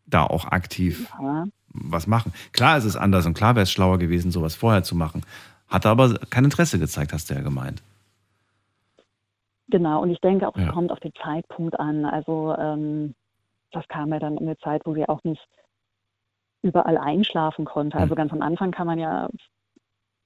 da 0.06 0.24
auch 0.24 0.44
aktiv 0.46 1.08
Ja. 1.20 1.46
was 1.72 2.06
machen. 2.06 2.32
Klar 2.52 2.78
ist 2.78 2.84
es 2.84 2.96
anders 2.96 3.26
und 3.26 3.34
klar 3.34 3.54
wäre 3.54 3.64
es 3.64 3.70
schlauer 3.72 3.98
gewesen, 3.98 4.30
sowas 4.30 4.54
vorher 4.54 4.82
zu 4.82 4.94
machen. 4.96 5.22
Hat 5.68 5.86
aber 5.86 6.14
kein 6.30 6.44
Interesse 6.44 6.78
gezeigt, 6.78 7.12
hast 7.12 7.30
du 7.30 7.34
ja 7.34 7.40
gemeint. 7.42 7.82
Genau, 9.68 10.02
und 10.02 10.10
ich 10.10 10.20
denke 10.20 10.48
auch, 10.48 10.56
Ja. 10.56 10.68
es 10.68 10.72
kommt 10.72 10.90
auf 10.90 11.00
den 11.00 11.12
Zeitpunkt 11.22 11.78
an. 11.78 12.04
Also 12.04 12.54
ähm, 12.58 13.14
das 13.70 13.86
kam 13.88 14.12
ja 14.12 14.18
dann 14.18 14.36
in 14.36 14.46
eine 14.46 14.58
Zeit, 14.58 14.82
wo 14.84 14.94
sie 14.94 15.08
auch 15.08 15.22
nicht 15.22 15.40
überall 16.62 16.98
einschlafen 16.98 17.64
konnte. 17.64 17.96
Hm. 17.96 18.02
Also 18.02 18.14
ganz 18.16 18.32
am 18.32 18.42
Anfang 18.42 18.72
kann 18.72 18.86
man 18.86 18.98
ja 18.98 19.28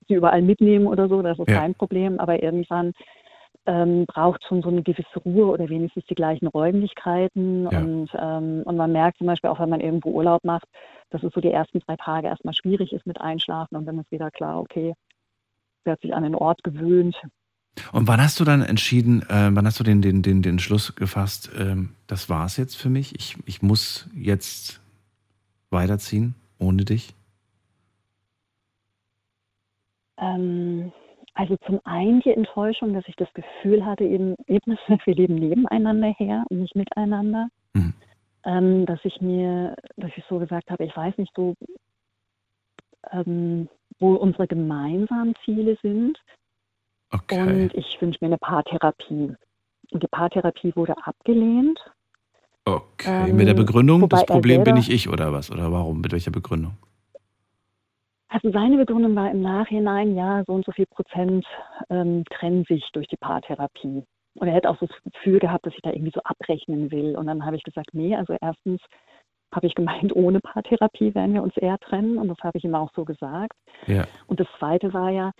sie 0.08 0.14
überall 0.14 0.42
mitnehmen 0.42 0.86
oder 0.86 1.08
so, 1.08 1.22
das 1.22 1.38
ist 1.38 1.48
Ja. 1.48 1.60
kein 1.60 1.74
Problem, 1.74 2.18
aber 2.20 2.42
irgendwann 2.42 2.92
ähm, 3.66 4.04
braucht 4.06 4.44
schon 4.44 4.62
so 4.62 4.68
eine 4.68 4.82
gewisse 4.82 5.18
Ruhe 5.24 5.46
oder 5.46 5.68
wenigstens 5.68 6.04
die 6.06 6.14
gleichen 6.14 6.46
Räumlichkeiten. 6.46 7.68
Ja. 7.70 7.78
Und, 7.78 8.10
ähm, 8.18 8.62
und 8.64 8.76
man 8.76 8.92
merkt 8.92 9.18
zum 9.18 9.26
Beispiel 9.26 9.50
auch, 9.50 9.60
wenn 9.60 9.70
man 9.70 9.80
irgendwo 9.80 10.10
Urlaub 10.10 10.44
macht, 10.44 10.66
dass 11.10 11.22
es 11.22 11.32
so 11.32 11.40
die 11.40 11.50
ersten 11.50 11.80
drei 11.80 11.96
Tage 11.96 12.28
erstmal 12.28 12.54
schwierig 12.54 12.92
ist 12.92 13.06
mit 13.06 13.20
Einschlafen 13.20 13.76
und 13.76 13.86
dann 13.86 13.98
ist 13.98 14.10
wieder 14.10 14.30
klar, 14.30 14.60
okay, 14.60 14.94
sie 15.84 15.90
hat 15.90 16.00
sich 16.00 16.14
an 16.14 16.22
den 16.24 16.34
Ort 16.34 16.62
gewöhnt, 16.62 17.16
Und 17.92 18.06
wann 18.06 18.22
hast 18.22 18.38
du 18.40 18.44
dann 18.44 18.62
entschieden, 18.62 19.22
äh, 19.22 19.50
wann 19.52 19.66
hast 19.66 19.80
du 19.80 19.84
den, 19.84 20.02
den, 20.02 20.22
den, 20.22 20.42
den 20.42 20.58
Schluss 20.58 20.94
gefasst, 20.94 21.50
ähm, 21.58 21.94
das 22.06 22.28
war's 22.28 22.56
jetzt 22.56 22.76
für 22.76 22.88
mich? 22.88 23.14
Ich, 23.16 23.36
ich 23.46 23.62
muss 23.62 24.08
jetzt 24.14 24.80
weiterziehen 25.70 26.34
ohne 26.58 26.84
dich? 26.84 27.14
Ähm, 30.18 30.92
also 31.34 31.56
zum 31.66 31.80
einen 31.84 32.20
die 32.20 32.30
Enttäuschung, 32.30 32.94
dass 32.94 33.04
ich 33.08 33.16
das 33.16 33.32
Gefühl 33.34 33.84
hatte, 33.84 34.04
eben, 34.04 34.34
eben 34.46 34.76
wir 35.04 35.14
leben 35.14 35.34
nebeneinander 35.36 36.08
her 36.16 36.44
und 36.48 36.60
nicht 36.60 36.76
miteinander. 36.76 37.48
Mhm. 37.74 37.94
Ähm, 38.46 38.86
dass 38.86 39.00
ich 39.04 39.20
mir, 39.20 39.74
dass 39.96 40.10
ich 40.16 40.24
so 40.28 40.38
gesagt 40.38 40.70
habe, 40.70 40.84
ich 40.84 40.94
weiß 40.96 41.16
nicht 41.18 41.32
so, 41.34 41.54
ähm, 43.12 43.68
wo 43.98 44.14
unsere 44.14 44.46
gemeinsamen 44.46 45.34
Ziele 45.44 45.76
sind. 45.82 46.18
Okay. 47.10 47.40
Und 47.40 47.74
ich 47.74 48.00
wünsche 48.00 48.18
mir 48.20 48.26
eine 48.28 48.38
Paartherapie. 48.38 49.34
Und 49.92 50.02
die 50.02 50.08
Paartherapie 50.08 50.74
wurde 50.74 50.94
abgelehnt. 51.06 51.78
Okay, 52.66 53.30
Ähm, 53.30 53.36
mit 53.36 53.46
der 53.46 53.54
Begründung, 53.54 54.02
wobei 54.02 54.16
das 54.18 54.26
Problem 54.26 54.64
bin 54.64 54.76
selber- 54.76 54.80
ich 54.80 54.90
ich 54.90 55.08
oder 55.08 55.32
was? 55.32 55.50
Oder 55.50 55.70
warum? 55.70 56.00
Mit 56.00 56.12
welcher 56.12 56.30
Begründung? 56.30 56.76
Also 58.34 58.50
seine 58.50 58.76
Begründung 58.78 59.14
war 59.14 59.30
im 59.30 59.42
Nachhinein, 59.42 60.16
ja, 60.16 60.42
so 60.44 60.54
und 60.54 60.64
so 60.64 60.72
viel 60.72 60.86
Prozent 60.86 61.46
ähm, 61.88 62.24
trennen 62.32 62.64
sich 62.64 62.82
durch 62.92 63.06
die 63.06 63.16
Paartherapie. 63.16 64.02
Und 64.34 64.48
er 64.48 64.54
hätte 64.54 64.70
auch 64.70 64.78
so 64.80 64.86
das 64.86 65.12
Gefühl 65.12 65.38
gehabt, 65.38 65.64
dass 65.64 65.74
ich 65.74 65.82
da 65.82 65.90
irgendwie 65.90 66.10
so 66.12 66.20
abrechnen 66.24 66.90
will. 66.90 67.16
Und 67.16 67.28
dann 67.28 67.46
habe 67.46 67.54
ich 67.54 67.62
gesagt, 67.62 67.90
nee, 67.92 68.16
also 68.16 68.34
erstens 68.40 68.80
habe 69.54 69.68
ich 69.68 69.76
gemeint, 69.76 70.12
ohne 70.16 70.40
Paartherapie 70.40 71.14
werden 71.14 71.34
wir 71.34 71.44
uns 71.44 71.56
eher 71.56 71.78
trennen. 71.78 72.18
Und 72.18 72.26
das 72.26 72.38
habe 72.42 72.58
ich 72.58 72.64
ihm 72.64 72.74
auch 72.74 72.90
so 72.96 73.04
gesagt. 73.04 73.56
Ja. 73.86 74.04
Und 74.26 74.40
das 74.40 74.48
Zweite 74.58 74.92
war 74.92 75.10
ja, 75.10 75.30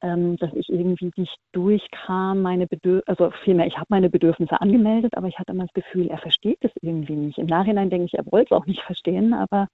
ähm, 0.00 0.36
dass 0.36 0.52
ich 0.52 0.68
irgendwie 0.68 1.10
nicht 1.16 1.36
durchkam, 1.50 2.42
meine 2.42 2.68
Bedürfnisse, 2.68 3.08
also 3.08 3.32
vielmehr, 3.42 3.66
ich 3.66 3.76
habe 3.76 3.86
meine 3.88 4.08
Bedürfnisse 4.08 4.60
angemeldet, 4.60 5.16
aber 5.16 5.26
ich 5.26 5.40
hatte 5.40 5.50
immer 5.50 5.64
das 5.64 5.72
Gefühl, 5.72 6.06
er 6.06 6.18
versteht 6.18 6.58
es 6.60 6.70
irgendwie 6.80 7.16
nicht. 7.16 7.38
Im 7.38 7.46
Nachhinein 7.46 7.90
denke 7.90 8.04
ich, 8.04 8.14
er 8.14 8.30
wollte 8.30 8.54
es 8.54 8.60
auch 8.60 8.66
nicht 8.66 8.82
verstehen, 8.82 9.34
aber 9.34 9.66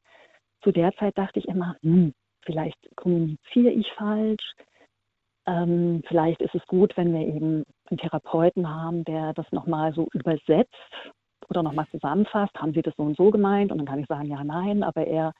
zu 0.62 0.72
der 0.72 0.94
Zeit 0.94 1.18
dachte 1.18 1.38
ich 1.38 1.48
immer, 1.48 1.76
hm, 1.82 2.14
vielleicht 2.44 2.78
kommuniziere 2.96 3.70
ich 3.70 3.90
falsch. 3.92 4.44
Ähm, 5.46 6.02
vielleicht 6.06 6.40
ist 6.40 6.54
es 6.54 6.64
gut, 6.66 6.96
wenn 6.96 7.12
wir 7.12 7.26
eben 7.26 7.64
einen 7.90 7.98
Therapeuten 7.98 8.68
haben, 8.68 9.04
der 9.04 9.32
das 9.34 9.50
nochmal 9.50 9.92
so 9.92 10.08
übersetzt 10.12 10.72
oder 11.48 11.62
nochmal 11.62 11.86
zusammenfasst. 11.90 12.54
Haben 12.54 12.74
Sie 12.74 12.82
das 12.82 12.94
so 12.96 13.02
und 13.02 13.16
so 13.16 13.30
gemeint? 13.30 13.72
Und 13.72 13.78
dann 13.78 13.86
kann 13.86 13.98
ich 13.98 14.06
sagen, 14.06 14.28
ja, 14.28 14.44
nein, 14.44 14.82
aber 14.82 15.06
er 15.06 15.32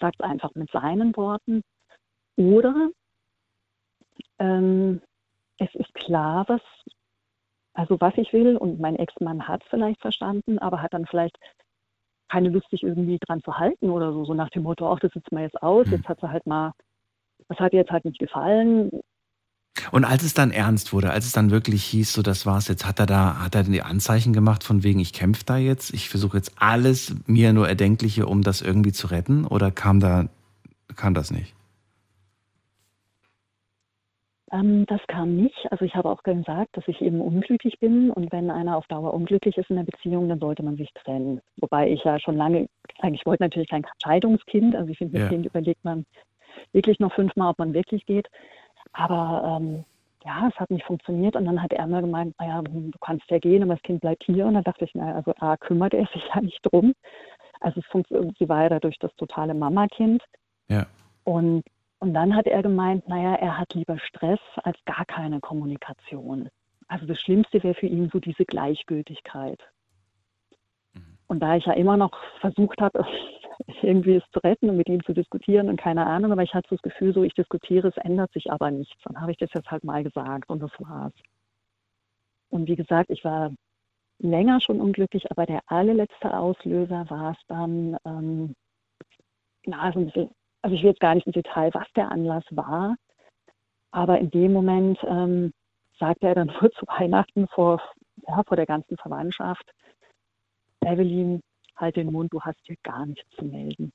sagt 0.00 0.16
es 0.18 0.24
einfach 0.24 0.54
mit 0.54 0.70
seinen 0.70 1.16
Worten. 1.16 1.62
Oder 2.36 2.90
ähm, 4.38 5.00
es 5.58 5.74
ist 5.74 5.94
klar, 5.94 6.44
was, 6.48 6.60
also 7.74 8.00
was 8.00 8.16
ich 8.16 8.32
will 8.32 8.56
und 8.56 8.80
mein 8.80 8.96
Ex-Mann 8.96 9.48
hat 9.48 9.62
es 9.62 9.68
vielleicht 9.68 10.00
verstanden, 10.00 10.58
aber 10.58 10.82
hat 10.82 10.92
dann 10.92 11.06
vielleicht 11.06 11.38
keine 12.30 12.48
Lust, 12.48 12.68
sich 12.70 12.82
irgendwie 12.82 13.18
dran 13.26 13.42
zu 13.42 13.58
halten 13.58 13.90
oder 13.90 14.12
so, 14.12 14.24
so 14.24 14.34
nach 14.34 14.50
dem 14.50 14.64
Motto, 14.64 14.92
ach, 14.92 14.98
das 15.00 15.12
sitzt 15.12 15.32
mal 15.32 15.42
jetzt 15.42 15.62
aus, 15.62 15.86
jetzt 15.90 16.08
hat 16.08 16.20
sie 16.20 16.30
halt 16.30 16.46
mal, 16.46 16.72
das 17.48 17.58
hat 17.58 17.72
ihr 17.72 17.80
jetzt 17.80 17.90
halt 17.90 18.04
nicht 18.04 18.18
gefallen. 18.18 18.90
Und 19.92 20.04
als 20.04 20.22
es 20.22 20.34
dann 20.34 20.50
ernst 20.50 20.92
wurde, 20.92 21.10
als 21.10 21.26
es 21.26 21.32
dann 21.32 21.50
wirklich 21.50 21.84
hieß, 21.84 22.12
so 22.12 22.22
das 22.22 22.46
war's 22.46 22.68
jetzt, 22.68 22.86
hat 22.86 22.98
er 22.98 23.06
da, 23.06 23.42
hat 23.42 23.54
er 23.54 23.64
die 23.64 23.82
Anzeichen 23.82 24.32
gemacht 24.32 24.64
von 24.64 24.82
wegen, 24.82 25.00
ich 25.00 25.12
kämpfe 25.12 25.44
da 25.44 25.56
jetzt, 25.56 25.92
ich 25.92 26.08
versuche 26.08 26.36
jetzt 26.36 26.52
alles 26.56 27.14
mir 27.26 27.52
nur 27.52 27.68
Erdenkliche, 27.68 28.26
um 28.26 28.42
das 28.42 28.62
irgendwie 28.62 28.92
zu 28.92 29.08
retten, 29.08 29.44
oder 29.44 29.70
kam 29.70 30.00
da, 30.00 30.28
kam 30.96 31.14
das 31.14 31.30
nicht? 31.30 31.55
Ähm, 34.52 34.86
das 34.86 35.00
kam 35.08 35.36
nicht. 35.36 35.70
Also 35.70 35.84
ich 35.84 35.94
habe 35.94 36.08
auch 36.08 36.22
gesagt, 36.22 36.76
dass 36.76 36.86
ich 36.86 37.00
eben 37.00 37.20
unglücklich 37.20 37.78
bin 37.80 38.10
und 38.10 38.30
wenn 38.32 38.50
einer 38.50 38.76
auf 38.76 38.86
Dauer 38.86 39.12
unglücklich 39.12 39.56
ist 39.56 39.70
in 39.70 39.76
der 39.76 39.84
Beziehung, 39.84 40.28
dann 40.28 40.38
sollte 40.38 40.62
man 40.62 40.76
sich 40.76 40.92
trennen. 40.94 41.40
Wobei 41.56 41.90
ich 41.90 42.04
ja 42.04 42.18
schon 42.20 42.36
lange, 42.36 42.68
eigentlich 43.00 43.26
wollte 43.26 43.42
natürlich 43.42 43.68
kein 43.68 43.86
Scheidungskind. 44.02 44.76
Also 44.76 44.90
ich 44.90 44.98
finde, 44.98 45.14
mit 45.14 45.22
Ja. 45.22 45.28
Kind 45.28 45.46
überlegt 45.46 45.84
man 45.84 46.04
wirklich 46.72 47.00
noch 47.00 47.12
fünfmal, 47.12 47.50
ob 47.50 47.58
man 47.58 47.74
wirklich 47.74 48.06
geht. 48.06 48.28
Aber 48.92 49.58
ähm, 49.60 49.84
ja, 50.24 50.48
es 50.48 50.54
hat 50.58 50.70
nicht 50.70 50.84
funktioniert 50.84 51.36
und 51.36 51.44
dann 51.44 51.62
hat 51.62 51.72
er 51.72 51.86
mir 51.86 52.00
gemeint, 52.00 52.34
naja, 52.38 52.62
du 52.62 52.90
kannst 53.00 53.30
ja 53.30 53.38
gehen, 53.38 53.62
aber 53.62 53.74
das 53.74 53.82
Kind 53.82 54.00
bleibt 54.00 54.24
hier. 54.24 54.46
Und 54.46 54.54
dann 54.54 54.64
dachte 54.64 54.84
ich, 54.84 54.94
naja, 54.94 55.14
also 55.14 55.32
A, 55.38 55.56
kümmert 55.56 55.94
er 55.94 56.06
sich 56.06 56.22
ja 56.34 56.40
nicht 56.40 56.60
drum. 56.62 56.94
Also 57.60 57.80
es 57.80 58.36
sie 58.38 58.48
war 58.48 58.64
ja 58.64 58.68
dadurch 58.68 58.98
das 58.98 59.14
totale 59.16 59.54
Mama-Kind. 59.54 60.22
Ja. 60.68 60.86
Und, 61.24 61.64
und 61.98 62.14
dann 62.14 62.36
hat 62.36 62.46
er 62.46 62.62
gemeint, 62.62 63.08
naja, 63.08 63.34
er 63.36 63.58
hat 63.58 63.74
lieber 63.74 63.98
Stress 63.98 64.40
als 64.62 64.78
gar 64.84 65.04
keine 65.06 65.40
Kommunikation. 65.40 66.48
Also 66.88 67.06
das 67.06 67.20
Schlimmste 67.20 67.62
wäre 67.62 67.74
für 67.74 67.86
ihn 67.86 68.10
so 68.12 68.20
diese 68.20 68.44
Gleichgültigkeit. 68.44 69.60
Und 71.28 71.40
da 71.40 71.56
ich 71.56 71.66
ja 71.66 71.72
immer 71.72 71.96
noch 71.96 72.12
versucht 72.40 72.80
habe, 72.80 73.04
irgendwie 73.82 74.16
es 74.16 74.30
zu 74.32 74.38
retten 74.40 74.70
und 74.70 74.76
mit 74.76 74.88
ihm 74.88 75.02
zu 75.04 75.12
diskutieren 75.12 75.68
und 75.68 75.80
keine 75.80 76.06
Ahnung, 76.06 76.32
aber 76.32 76.42
ich 76.42 76.54
hatte 76.54 76.68
so 76.68 76.76
das 76.76 76.82
Gefühl, 76.82 77.12
so 77.14 77.24
ich 77.24 77.34
diskutiere, 77.34 77.88
es 77.88 77.96
ändert 77.96 78.32
sich 78.32 78.52
aber 78.52 78.70
nichts. 78.70 78.96
Dann 79.04 79.20
habe 79.20 79.32
ich 79.32 79.38
das 79.38 79.50
jetzt 79.54 79.70
halt 79.70 79.82
mal 79.82 80.04
gesagt 80.04 80.50
und 80.50 80.60
das 80.60 80.70
war's. 80.78 81.14
Und 82.50 82.68
wie 82.68 82.76
gesagt, 82.76 83.10
ich 83.10 83.24
war 83.24 83.52
länger 84.18 84.60
schon 84.60 84.80
unglücklich, 84.80 85.30
aber 85.30 85.46
der 85.46 85.60
allerletzte 85.66 86.36
Auslöser 86.38 87.06
war 87.10 87.32
es 87.32 87.38
dann, 87.48 87.96
ähm, 88.04 88.54
na, 89.66 89.92
so 89.92 89.98
ein 89.98 90.06
bisschen, 90.06 90.30
also 90.66 90.74
ich 90.74 90.82
will 90.82 90.90
jetzt 90.90 91.00
gar 91.00 91.14
nicht 91.14 91.28
im 91.28 91.32
Detail, 91.32 91.72
was 91.74 91.86
der 91.94 92.10
Anlass 92.10 92.42
war, 92.50 92.96
aber 93.92 94.18
in 94.18 94.30
dem 94.30 94.52
Moment 94.52 94.98
ähm, 95.04 95.52
sagte 95.96 96.26
er 96.26 96.34
dann 96.34 96.48
nur 96.60 96.72
zu 96.72 96.84
Weihnachten 96.88 97.46
vor, 97.46 97.80
ja, 98.26 98.42
vor 98.42 98.56
der 98.56 98.66
ganzen 98.66 98.96
Verwandtschaft, 98.96 99.64
Evelyn, 100.84 101.40
halt 101.76 101.94
den 101.94 102.10
Mund, 102.10 102.32
du 102.32 102.40
hast 102.40 102.58
hier 102.64 102.74
gar 102.82 103.06
nichts 103.06 103.30
zu 103.36 103.44
melden. 103.44 103.92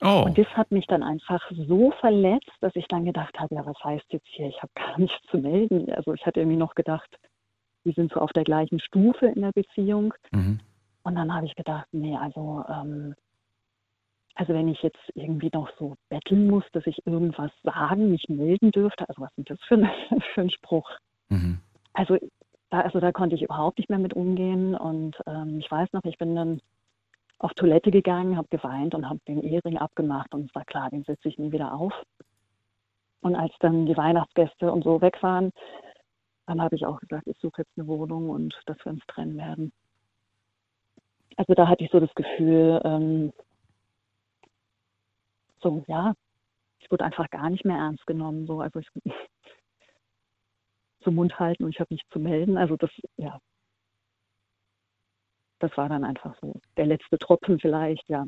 Oh. 0.00 0.22
Und 0.24 0.38
das 0.38 0.46
hat 0.56 0.70
mich 0.70 0.86
dann 0.86 1.02
einfach 1.02 1.50
so 1.50 1.90
verletzt, 2.00 2.52
dass 2.62 2.74
ich 2.74 2.88
dann 2.88 3.04
gedacht 3.04 3.38
habe, 3.38 3.56
ja, 3.56 3.66
was 3.66 3.76
heißt 3.84 4.06
jetzt 4.08 4.28
hier, 4.28 4.48
ich 4.48 4.62
habe 4.62 4.72
gar 4.74 4.98
nichts 4.98 5.20
zu 5.30 5.36
melden. 5.36 5.92
Also 5.92 6.14
ich 6.14 6.24
hatte 6.24 6.40
irgendwie 6.40 6.56
noch 6.56 6.74
gedacht, 6.74 7.14
wir 7.84 7.92
sind 7.92 8.10
so 8.10 8.20
auf 8.20 8.32
der 8.32 8.44
gleichen 8.44 8.80
Stufe 8.80 9.26
in 9.26 9.42
der 9.42 9.52
Beziehung. 9.52 10.14
Mhm. 10.30 10.60
Und 11.02 11.14
dann 11.14 11.34
habe 11.34 11.44
ich 11.44 11.54
gedacht, 11.56 11.88
nee, 11.92 12.16
also, 12.16 12.64
ähm, 12.70 13.14
also 14.38 14.54
wenn 14.54 14.68
ich 14.68 14.80
jetzt 14.82 15.00
irgendwie 15.14 15.50
noch 15.52 15.68
so 15.78 15.96
betteln 16.08 16.46
muss, 16.46 16.62
dass 16.72 16.86
ich 16.86 17.04
irgendwas 17.04 17.50
sagen, 17.64 18.10
mich 18.10 18.28
melden 18.28 18.70
dürfte, 18.70 19.08
also 19.08 19.20
was 19.20 19.36
ist 19.36 19.50
das 19.50 19.60
für 19.66 19.74
ein, 19.74 19.90
für 20.34 20.42
ein 20.42 20.50
Spruch? 20.50 20.88
Mhm. 21.28 21.58
Also 21.92 22.18
da, 22.70 22.82
also 22.82 23.00
da 23.00 23.10
konnte 23.10 23.34
ich 23.34 23.42
überhaupt 23.42 23.78
nicht 23.78 23.90
mehr 23.90 23.98
mit 23.98 24.14
umgehen. 24.14 24.76
Und 24.76 25.16
ähm, 25.26 25.58
ich 25.58 25.68
weiß 25.68 25.92
noch, 25.92 26.04
ich 26.04 26.18
bin 26.18 26.36
dann 26.36 26.60
auf 27.40 27.52
Toilette 27.54 27.90
gegangen, 27.90 28.36
habe 28.36 28.46
geweint 28.48 28.94
und 28.94 29.08
habe 29.08 29.18
den 29.26 29.42
Ehering 29.42 29.76
abgemacht 29.76 30.32
und 30.32 30.48
es 30.48 30.54
war 30.54 30.64
klar, 30.64 30.88
den 30.90 31.02
setze 31.02 31.28
ich 31.28 31.38
nie 31.38 31.50
wieder 31.50 31.74
auf. 31.74 31.92
Und 33.20 33.34
als 33.34 33.52
dann 33.58 33.86
die 33.86 33.96
Weihnachtsgäste 33.96 34.70
und 34.70 34.84
so 34.84 35.00
weg 35.00 35.20
waren, 35.20 35.50
dann 36.46 36.62
habe 36.62 36.76
ich 36.76 36.86
auch 36.86 37.00
gesagt, 37.00 37.26
ich 37.26 37.38
suche 37.38 37.62
jetzt 37.62 37.76
eine 37.76 37.88
Wohnung 37.88 38.30
und 38.30 38.54
dass 38.66 38.78
wir 38.84 38.92
uns 38.92 39.02
trennen 39.08 39.36
werden. 39.36 39.72
Also 41.36 41.54
da 41.54 41.66
hatte 41.66 41.82
ich 41.82 41.90
so 41.90 41.98
das 41.98 42.14
Gefühl, 42.14 42.80
ähm, 42.84 43.32
so 45.62 45.84
ja, 45.88 46.14
ich 46.80 46.90
wurde 46.90 47.04
einfach 47.04 47.28
gar 47.30 47.50
nicht 47.50 47.64
mehr 47.64 47.76
ernst 47.78 48.06
genommen. 48.06 48.46
So, 48.46 48.60
also 48.60 48.78
ich 48.80 48.88
zum 51.02 51.14
Mund 51.14 51.38
halten 51.38 51.64
und 51.64 51.70
ich 51.70 51.80
habe 51.80 51.92
nichts 51.94 52.08
zu 52.10 52.18
melden. 52.18 52.56
Also 52.58 52.76
das, 52.76 52.90
ja, 53.16 53.38
das 55.60 55.76
war 55.76 55.88
dann 55.88 56.04
einfach 56.04 56.36
so 56.40 56.60
der 56.76 56.86
letzte 56.86 57.18
Tropfen 57.18 57.58
vielleicht, 57.60 58.08
ja. 58.08 58.26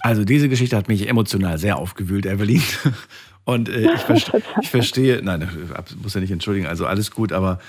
Also 0.00 0.24
diese 0.24 0.48
Geschichte 0.48 0.76
hat 0.76 0.88
mich 0.88 1.08
emotional 1.08 1.58
sehr 1.58 1.78
aufgewühlt, 1.78 2.26
Evelyn. 2.26 2.62
Und 3.44 3.68
äh, 3.68 3.92
ich, 3.94 4.02
verste 4.02 4.42
ich 4.60 4.70
verstehe, 4.70 5.22
nein, 5.22 5.48
ab- 5.74 5.88
muss 6.02 6.14
ja 6.14 6.20
nicht 6.20 6.30
entschuldigen, 6.32 6.66
also 6.66 6.86
alles 6.86 7.10
gut, 7.10 7.32
aber 7.32 7.60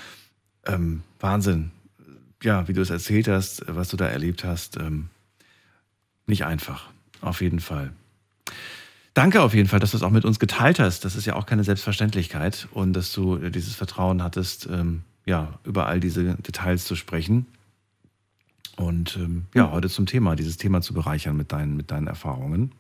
ähm, 0.66 1.04
Wahnsinn. 1.20 1.72
Ja, 2.44 2.68
wie 2.68 2.74
du 2.74 2.82
es 2.82 2.90
erzählt 2.90 3.28
hast, 3.28 3.64
was 3.68 3.90
du 3.90 3.98
da 3.98 4.08
erlebt 4.08 4.44
hast, 4.44 4.78
ähm, 4.78 5.10
nicht 6.28 6.46
einfach, 6.46 6.90
auf 7.22 7.42
jeden 7.42 7.60
Fall. 7.60 7.92
Danke 9.14 9.42
auf 9.42 9.56
jeden 9.56 9.68
Fall, 9.68 9.80
dass 9.80 9.92
du 9.92 9.98
es 9.98 10.04
auch 10.04 10.12
mit 10.12 10.26
uns 10.26 10.38
geteilt 10.38 10.80
hast. 10.80 11.04
Das 11.04 11.16
ist 11.16 11.26
ja 11.26 11.36
auch 11.36 11.48
keine 11.48 11.64
Selbstverständlichkeit 11.64 12.68
und 12.72 12.94
dass 12.94 13.12
du 13.14 13.38
äh, 13.38 13.50
dieses 13.50 13.74
Vertrauen 13.74 14.22
hattest, 14.22 14.68
ähm, 14.72 15.02
ja, 15.26 15.58
über 15.64 15.88
all 15.88 16.00
diese 16.00 16.36
Details 16.36 16.86
zu 16.86 16.96
sprechen. 16.96 17.48
Und 18.76 19.18
ähm, 19.18 19.46
ja, 19.56 19.72
heute 19.72 19.90
zum 19.90 20.06
Thema, 20.06 20.36
dieses 20.36 20.58
Thema 20.58 20.82
zu 20.82 20.94
bereichern 20.94 21.36
mit 21.36 21.52
deinen, 21.52 21.76
mit 21.76 21.90
deinen 21.90 22.06
Erfahrungen. 22.06 22.74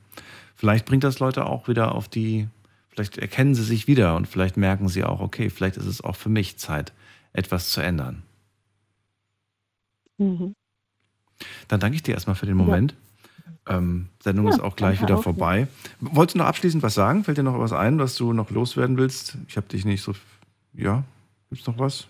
Vielleicht 0.56 0.86
bringt 0.86 1.04
das 1.04 1.18
Leute 1.18 1.48
auch 1.48 1.68
wieder 1.68 1.96
auf 1.96 2.08
die, 2.08 2.48
vielleicht 2.90 3.18
erkennen 3.18 3.56
sie 3.56 3.64
sich 3.64 3.88
wieder 3.88 4.16
und 4.16 4.28
vielleicht 4.28 4.58
merken 4.58 4.90
sie 4.90 5.04
auch, 5.04 5.22
okay, 5.22 5.50
vielleicht 5.50 5.78
ist 5.78 5.88
es 5.88 6.02
auch 6.02 6.16
für 6.16 6.30
mich 6.30 6.58
Zeit, 6.58 6.94
etwas 7.34 7.70
zu 7.70 7.82
ändern. 7.82 8.22
Mhm. 10.20 10.54
Dann 11.68 11.80
danke 11.80 11.96
ich 11.96 12.04
dir 12.04 12.14
erstmal 12.14 12.36
für 12.36 12.46
den 12.46 12.58
Moment. 12.58 12.96
Ähm, 13.68 14.10
Sendung 14.20 14.46
Ja, 14.46 14.52
ist 14.52 14.60
auch 14.60 14.76
gleich 14.76 15.02
wieder 15.02 15.18
vorbei. 15.18 15.68
Wolltest 16.00 16.36
du 16.36 16.40
noch 16.40 16.48
abschließend 16.48 16.84
was 16.84 16.94
sagen? 16.94 17.24
Fällt 17.24 17.38
dir 17.38 17.44
noch 17.44 17.60
was 17.60 17.74
ein, 17.74 18.00
was 18.00 18.16
du 18.16 18.34
noch 18.34 18.50
loswerden 18.52 18.98
willst? 18.98 19.38
Ich 19.48 19.58
habe 19.58 19.68
dich 19.68 19.86
nicht 19.86 20.02
so. 20.02 20.14
Ja, 20.74 21.04
gibt's 21.50 21.68
noch 21.68 21.78
was? 21.78 22.08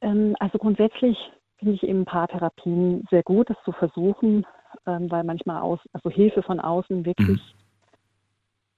Ähm, 0.00 0.36
also 0.40 0.58
grundsätzlich 0.58 1.16
finde 1.58 1.74
ich 1.74 1.82
eben 1.82 2.04
Paartherapien 2.04 3.04
sehr 3.10 3.22
gut, 3.22 3.50
das 3.50 3.56
zu 3.64 3.72
versuchen, 3.72 4.46
ähm, 4.86 5.10
weil 5.10 5.24
manchmal 5.24 5.60
aus, 5.62 5.80
also 5.92 6.10
Hilfe 6.10 6.42
von 6.42 6.60
außen 6.60 7.04
wirklich 7.04 7.40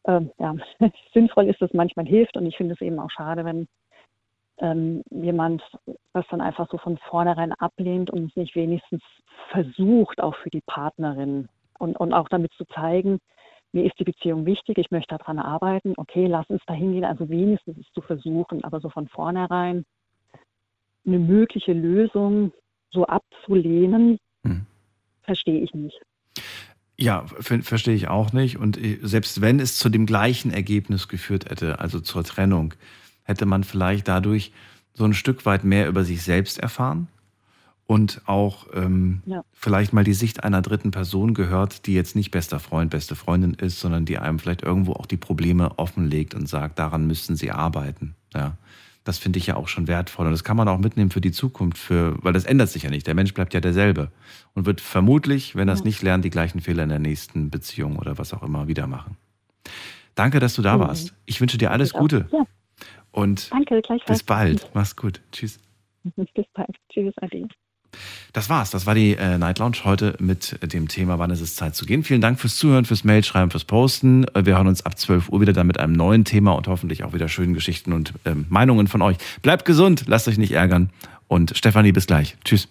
ähm, 0.06 0.30
ja, 0.38 0.54
sinnvoll 1.14 1.48
ist, 1.48 1.60
dass 1.60 1.72
manchmal 1.72 2.06
hilft. 2.06 2.36
Und 2.36 2.46
ich 2.46 2.56
finde 2.56 2.74
es 2.74 2.80
eben 2.80 2.98
auch 2.98 3.10
schade, 3.10 3.44
wenn 3.44 3.68
ähm, 4.58 5.02
jemand 5.10 5.62
das 6.12 6.24
dann 6.30 6.40
einfach 6.40 6.68
so 6.70 6.78
von 6.78 6.98
vornherein 7.10 7.52
ablehnt 7.52 8.10
und 8.10 8.30
es 8.30 8.36
nicht 8.36 8.54
wenigstens 8.54 9.02
versucht, 9.50 10.20
auch 10.20 10.34
für 10.36 10.50
die 10.50 10.62
Partnerin 10.62 11.48
und, 11.78 11.96
und 11.96 12.12
auch 12.12 12.28
damit 12.28 12.52
zu 12.54 12.64
zeigen, 12.66 13.18
mir 13.72 13.84
ist 13.84 13.98
die 13.98 14.04
Beziehung 14.04 14.46
wichtig, 14.46 14.78
ich 14.78 14.90
möchte 14.90 15.16
daran 15.18 15.38
arbeiten, 15.38 15.94
okay, 15.96 16.26
lass 16.26 16.48
uns 16.48 16.62
dahin 16.66 16.92
gehen, 16.92 17.04
also 17.04 17.28
wenigstens 17.28 17.76
es 17.78 17.92
zu 17.92 18.00
versuchen, 18.00 18.64
aber 18.64 18.80
so 18.80 18.88
von 18.88 19.08
vornherein 19.08 19.84
eine 21.06 21.18
mögliche 21.18 21.72
Lösung 21.72 22.52
so 22.90 23.06
abzulehnen, 23.06 24.18
verstehe 25.26 25.60
ich 25.60 25.74
nicht. 25.74 26.00
Ja, 26.98 27.26
ver 27.26 27.62
verstehe 27.62 27.94
ich 27.94 28.08
auch 28.08 28.32
nicht. 28.32 28.56
Und 28.56 28.78
äh, 28.78 28.98
selbst 29.02 29.42
wenn 29.42 29.60
es 29.60 29.76
zu 29.76 29.90
dem 29.90 30.06
gleichen 30.06 30.50
Ergebnis 30.50 31.08
geführt 31.08 31.50
hätte, 31.50 31.78
also 31.78 32.00
zur 32.00 32.24
Trennung, 32.24 32.72
hätte 33.24 33.44
man 33.44 33.64
vielleicht 33.64 34.08
dadurch 34.08 34.52
so 34.94 35.04
ein 35.04 35.12
Stück 35.12 35.44
weit 35.44 35.64
mehr 35.64 35.88
über 35.88 36.04
sich 36.04 36.22
selbst 36.22 36.58
erfahren 36.58 37.08
und 37.86 38.20
auch 38.26 38.66
ähm, 38.74 39.22
Ja. 39.26 39.44
vielleicht 39.52 39.92
mal 39.92 40.04
die 40.04 40.14
Sicht 40.14 40.42
einer 40.44 40.62
dritten 40.62 40.90
Person 40.90 41.34
gehört, 41.34 41.86
die 41.86 41.94
jetzt 41.94 42.16
nicht 42.16 42.30
bester 42.30 42.58
Freund, 42.60 42.90
beste 42.90 43.14
Freundin 43.14 43.54
ist, 43.54 43.80
sondern 43.80 44.04
die 44.04 44.18
einem 44.18 44.38
vielleicht 44.38 44.62
irgendwo 44.62 44.92
auch 44.94 45.06
die 45.06 45.16
Probleme 45.16 45.78
offenlegt 45.78 46.34
und 46.34 46.48
sagt, 46.48 46.78
daran 46.78 47.06
müssten 47.06 47.36
sie 47.36 47.50
arbeiten. 47.52 48.14
Ja. 48.34 48.56
Das 49.04 49.18
finde 49.18 49.38
ich 49.38 49.46
ja 49.46 49.54
auch 49.54 49.68
schon 49.68 49.86
wertvoll. 49.86 50.26
Und 50.26 50.32
das 50.32 50.42
kann 50.42 50.56
man 50.56 50.66
auch 50.66 50.78
mitnehmen 50.78 51.10
für 51.12 51.20
die 51.20 51.30
Zukunft, 51.30 51.78
für, 51.78 52.16
weil 52.24 52.32
das 52.32 52.44
ändert 52.44 52.70
sich 52.70 52.82
ja 52.82 52.90
nicht. 52.90 53.06
Der 53.06 53.14
Mensch 53.14 53.32
bleibt 53.34 53.54
ja 53.54 53.60
derselbe 53.60 54.10
und 54.54 54.66
wird 54.66 54.80
vermutlich, 54.80 55.54
wenn 55.54 55.68
er 55.68 55.74
es 55.74 55.80
Ja. 55.80 55.84
nicht 55.86 56.02
lernt, 56.02 56.24
die 56.24 56.30
gleichen 56.30 56.60
Fehler 56.60 56.82
in 56.82 56.88
der 56.88 56.98
nächsten 56.98 57.50
Beziehung 57.50 57.98
oder 57.98 58.18
was 58.18 58.34
auch 58.34 58.42
immer 58.42 58.66
wieder 58.66 58.88
machen. 58.88 59.16
Danke, 60.16 60.40
dass 60.40 60.54
du 60.54 60.62
da 60.62 60.76
Mhm. 60.76 60.80
warst. 60.80 61.14
Ich 61.24 61.40
wünsche 61.40 61.56
dir 61.56 61.70
alles 61.70 61.92
Ich. 61.92 61.98
Gute 61.98 62.26
Ja, 62.32 62.46
und 63.12 63.48
danke, 63.52 63.80
bis 64.08 64.24
bald. 64.24 64.68
Mach's 64.74 64.96
gut. 64.96 65.20
Tschüss. 65.30 65.60
Bis 66.34 66.46
bald. 66.52 66.74
Tschüss, 66.88 67.14
Adi. 67.20 67.46
Das 68.32 68.50
war's. 68.50 68.70
Das 68.70 68.86
war 68.86 68.94
die 68.94 69.16
äh, 69.16 69.38
Night 69.38 69.58
Lounge 69.58 69.78
heute 69.84 70.14
mit 70.18 70.58
dem 70.72 70.88
Thema 70.88 71.18
Wann 71.18 71.30
ist 71.30 71.40
es 71.40 71.56
Zeit 71.56 71.74
zu 71.74 71.86
gehen. 71.86 72.04
Vielen 72.04 72.20
Dank 72.20 72.38
fürs 72.38 72.56
Zuhören, 72.56 72.84
fürs 72.84 73.04
Mailschreiben, 73.04 73.50
fürs 73.50 73.64
Posten. 73.64 74.24
Äh, 74.34 74.44
Wir 74.44 74.56
hören 74.56 74.66
uns 74.66 74.84
ab 74.84 74.98
12 74.98 75.30
Uhr 75.30 75.40
wieder 75.40 75.52
dann 75.52 75.66
mit 75.66 75.78
einem 75.78 75.94
neuen 75.94 76.24
Thema 76.24 76.52
und 76.52 76.68
hoffentlich 76.68 77.04
auch 77.04 77.12
wieder 77.14 77.28
schönen 77.28 77.54
Geschichten 77.54 77.92
und 77.92 78.12
ähm, 78.24 78.46
Meinungen 78.48 78.88
von 78.88 79.02
euch. 79.02 79.16
Bleibt 79.42 79.64
gesund, 79.64 80.04
lasst 80.06 80.28
euch 80.28 80.38
nicht 80.38 80.52
ärgern. 80.52 80.90
Und 81.28 81.56
Stefanie, 81.56 81.92
bis 81.92 82.06
gleich. 82.06 82.36
Tschüss. 82.44 82.68